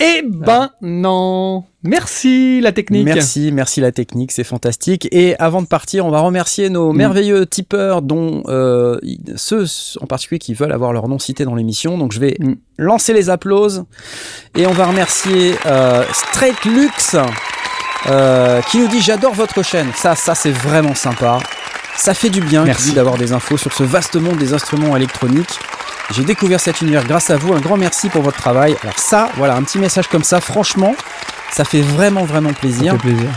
Eh 0.00 0.22
ben, 0.24 0.70
non. 0.80 1.64
Merci, 1.82 2.60
la 2.60 2.72
technique. 2.72 3.04
Merci, 3.04 3.50
merci 3.52 3.80
la 3.80 3.90
technique, 3.92 4.30
c'est 4.32 4.44
fantastique. 4.44 5.08
Et 5.10 5.36
avant 5.38 5.60
de 5.62 5.66
partir, 5.66 6.06
on 6.06 6.10
va 6.10 6.20
remercier 6.20 6.70
nos 6.70 6.92
Mm. 6.92 6.96
merveilleux 6.96 7.46
tipeurs, 7.46 8.02
dont 8.02 8.42
euh, 8.46 8.98
ceux 9.36 9.64
en 10.00 10.06
particulier 10.06 10.38
qui 10.38 10.54
veulent 10.54 10.72
avoir 10.72 10.92
leur 10.92 11.08
nom 11.08 11.18
cité 11.18 11.44
dans 11.44 11.54
l'émission. 11.54 11.98
Donc 11.98 12.12
je 12.12 12.20
vais 12.20 12.36
Mm. 12.38 12.54
lancer 12.78 13.12
les 13.12 13.28
applauses 13.30 13.84
et 14.56 14.66
on 14.66 14.72
va 14.72 14.86
remercier 14.86 15.54
euh, 15.66 16.04
Straight 16.12 16.64
Lux 16.64 17.16
euh, 18.06 18.60
qui 18.70 18.78
nous 18.78 18.88
dit 18.88 19.00
j'adore 19.00 19.34
votre 19.34 19.62
chaîne. 19.64 19.88
Ça, 19.96 20.14
ça 20.14 20.34
c'est 20.34 20.52
vraiment 20.52 20.94
sympa. 20.94 21.38
Ça 21.96 22.14
fait 22.14 22.30
du 22.30 22.40
bien 22.40 22.64
Merci. 22.64 22.92
d'avoir 22.92 23.18
des 23.18 23.32
infos 23.32 23.56
sur 23.56 23.72
ce 23.72 23.82
vaste 23.82 24.14
monde 24.14 24.38
des 24.38 24.52
instruments 24.54 24.96
électroniques. 24.96 25.58
J'ai 26.10 26.24
découvert 26.24 26.58
cet 26.60 26.80
univers 26.80 27.04
grâce 27.04 27.30
à 27.30 27.36
vous. 27.36 27.52
Un 27.52 27.60
grand 27.60 27.76
merci 27.76 28.08
pour 28.08 28.22
votre 28.22 28.38
travail. 28.38 28.76
Alors 28.82 28.98
ça, 28.98 29.28
voilà, 29.36 29.54
un 29.56 29.62
petit 29.62 29.78
message 29.78 30.08
comme 30.08 30.24
ça, 30.24 30.40
franchement, 30.40 30.94
ça 31.52 31.64
fait 31.64 31.82
vraiment, 31.82 32.24
vraiment 32.24 32.50
Ça 32.50 32.54
plaisir. 32.56 32.92
fait 32.92 32.98
plaisir. 32.98 33.28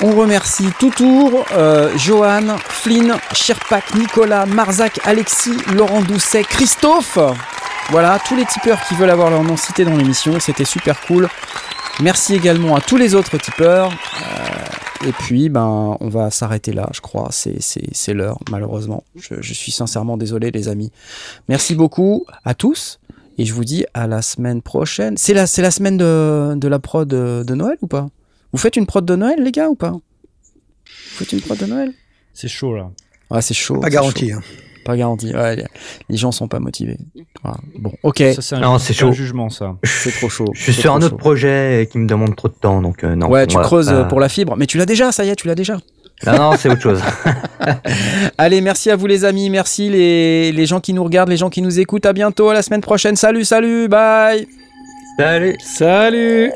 On 0.00 0.12
remercie 0.12 0.68
Toutour, 0.78 1.44
euh, 1.56 1.90
Johan, 1.96 2.56
Flynn, 2.68 3.16
Sherpak, 3.32 3.94
Nicolas, 3.94 4.46
Marzac, 4.46 5.00
Alexis, 5.04 5.56
Laurent 5.72 6.02
Doucet, 6.02 6.44
Christophe. 6.44 7.18
Voilà, 7.90 8.18
tous 8.26 8.36
les 8.36 8.44
tipeurs 8.44 8.78
qui 8.86 8.94
veulent 8.94 9.10
avoir 9.10 9.30
leur 9.30 9.42
nom 9.42 9.56
cité 9.56 9.84
dans 9.84 9.96
l'émission, 9.96 10.38
c'était 10.40 10.64
super 10.64 11.00
cool. 11.00 11.28
Merci 12.00 12.34
également 12.34 12.76
à 12.76 12.80
tous 12.80 12.96
les 12.96 13.14
autres 13.14 13.38
tipeurs. 13.38 13.90
Euh, 13.92 15.08
et 15.08 15.12
puis, 15.12 15.48
ben, 15.48 15.96
on 16.00 16.08
va 16.08 16.30
s'arrêter 16.30 16.72
là, 16.72 16.88
je 16.94 17.00
crois. 17.00 17.28
C'est, 17.30 17.60
c'est, 17.60 17.82
c'est 17.92 18.14
l'heure, 18.14 18.38
malheureusement. 18.50 19.04
Je, 19.16 19.40
je 19.40 19.54
suis 19.54 19.72
sincèrement 19.72 20.16
désolé, 20.16 20.50
les 20.50 20.68
amis. 20.68 20.92
Merci 21.48 21.74
beaucoup 21.74 22.24
à 22.44 22.54
tous. 22.54 23.00
Et 23.36 23.44
je 23.44 23.54
vous 23.54 23.64
dis 23.64 23.84
à 23.94 24.06
la 24.06 24.22
semaine 24.22 24.62
prochaine. 24.62 25.16
C'est 25.16 25.34
la, 25.34 25.46
c'est 25.46 25.62
la 25.62 25.70
semaine 25.70 25.96
de, 25.96 26.54
de 26.56 26.68
la 26.68 26.78
prod 26.80 27.06
de, 27.06 27.44
de 27.46 27.54
Noël 27.54 27.76
ou 27.82 27.86
pas? 27.86 28.08
Vous 28.52 28.58
faites 28.58 28.76
une 28.76 28.86
prod 28.86 29.04
de 29.04 29.14
Noël, 29.14 29.42
les 29.42 29.52
gars, 29.52 29.68
ou 29.68 29.74
pas? 29.76 29.90
Vous 29.90 30.00
faites 30.84 31.32
une 31.32 31.40
prod 31.40 31.56
de 31.58 31.66
Noël? 31.66 31.92
C'est 32.34 32.48
chaud 32.48 32.74
là. 32.76 32.90
Ouais, 33.30 33.42
c'est 33.42 33.54
chaud. 33.54 33.78
Pas 33.80 33.90
garanti. 33.90 34.32
hein. 34.32 34.40
Pas 34.88 34.96
garanti. 34.96 35.34
Ouais, 35.34 35.54
les- 35.56 35.64
les 36.08 36.16
gens 36.16 36.32
sont 36.32 36.48
pas 36.48 36.60
motivés. 36.60 36.96
Voilà. 37.42 37.58
Bon, 37.78 37.92
ok. 38.02 38.22
C'est 38.40 38.54
un, 38.54 38.60
Non, 38.60 38.78
c'est 38.78 38.94
c'est 38.94 39.04
un 39.04 39.08
chaud. 39.08 39.12
jugement 39.12 39.50
ça. 39.50 39.76
C'est 39.84 40.12
trop 40.12 40.30
chaud. 40.30 40.46
Je 40.54 40.62
suis 40.62 40.72
sur 40.72 40.94
un 40.94 40.96
autre 40.96 41.10
chaud. 41.10 41.16
projet 41.16 41.86
qui 41.92 41.98
me 41.98 42.06
demande 42.06 42.34
trop 42.34 42.48
de 42.48 42.54
temps, 42.54 42.80
donc 42.80 43.04
euh, 43.04 43.14
non. 43.14 43.28
Ouais, 43.28 43.46
tu 43.46 43.58
creuses 43.58 43.90
euh, 43.90 44.04
pour 44.04 44.18
la 44.18 44.30
fibre. 44.30 44.56
Mais 44.56 44.64
tu 44.66 44.78
l'as 44.78 44.86
déjà, 44.86 45.12
ça 45.12 45.24
y 45.26 45.28
est, 45.28 45.36
tu 45.36 45.46
l'as 45.46 45.54
déjà. 45.54 45.76
Non, 46.26 46.32
non, 46.38 46.52
c'est 46.56 46.70
autre 46.70 46.80
chose. 46.80 47.00
Allez, 48.38 48.62
merci 48.62 48.90
à 48.90 48.96
vous 48.96 49.06
les 49.06 49.24
amis, 49.26 49.50
merci 49.50 49.90
les, 49.90 50.52
les 50.52 50.66
gens 50.66 50.80
qui 50.80 50.94
nous 50.94 51.04
regardent, 51.04 51.28
les 51.28 51.36
gens 51.36 51.50
qui 51.50 51.60
nous 51.60 51.78
écoutent. 51.78 52.06
À 52.06 52.14
bientôt, 52.14 52.48
à 52.48 52.54
la 52.54 52.62
semaine 52.62 52.80
prochaine. 52.80 53.14
Salut, 53.14 53.44
salut, 53.44 53.88
bye. 53.88 54.48
Salut. 55.18 55.54
Salut. 55.62 56.50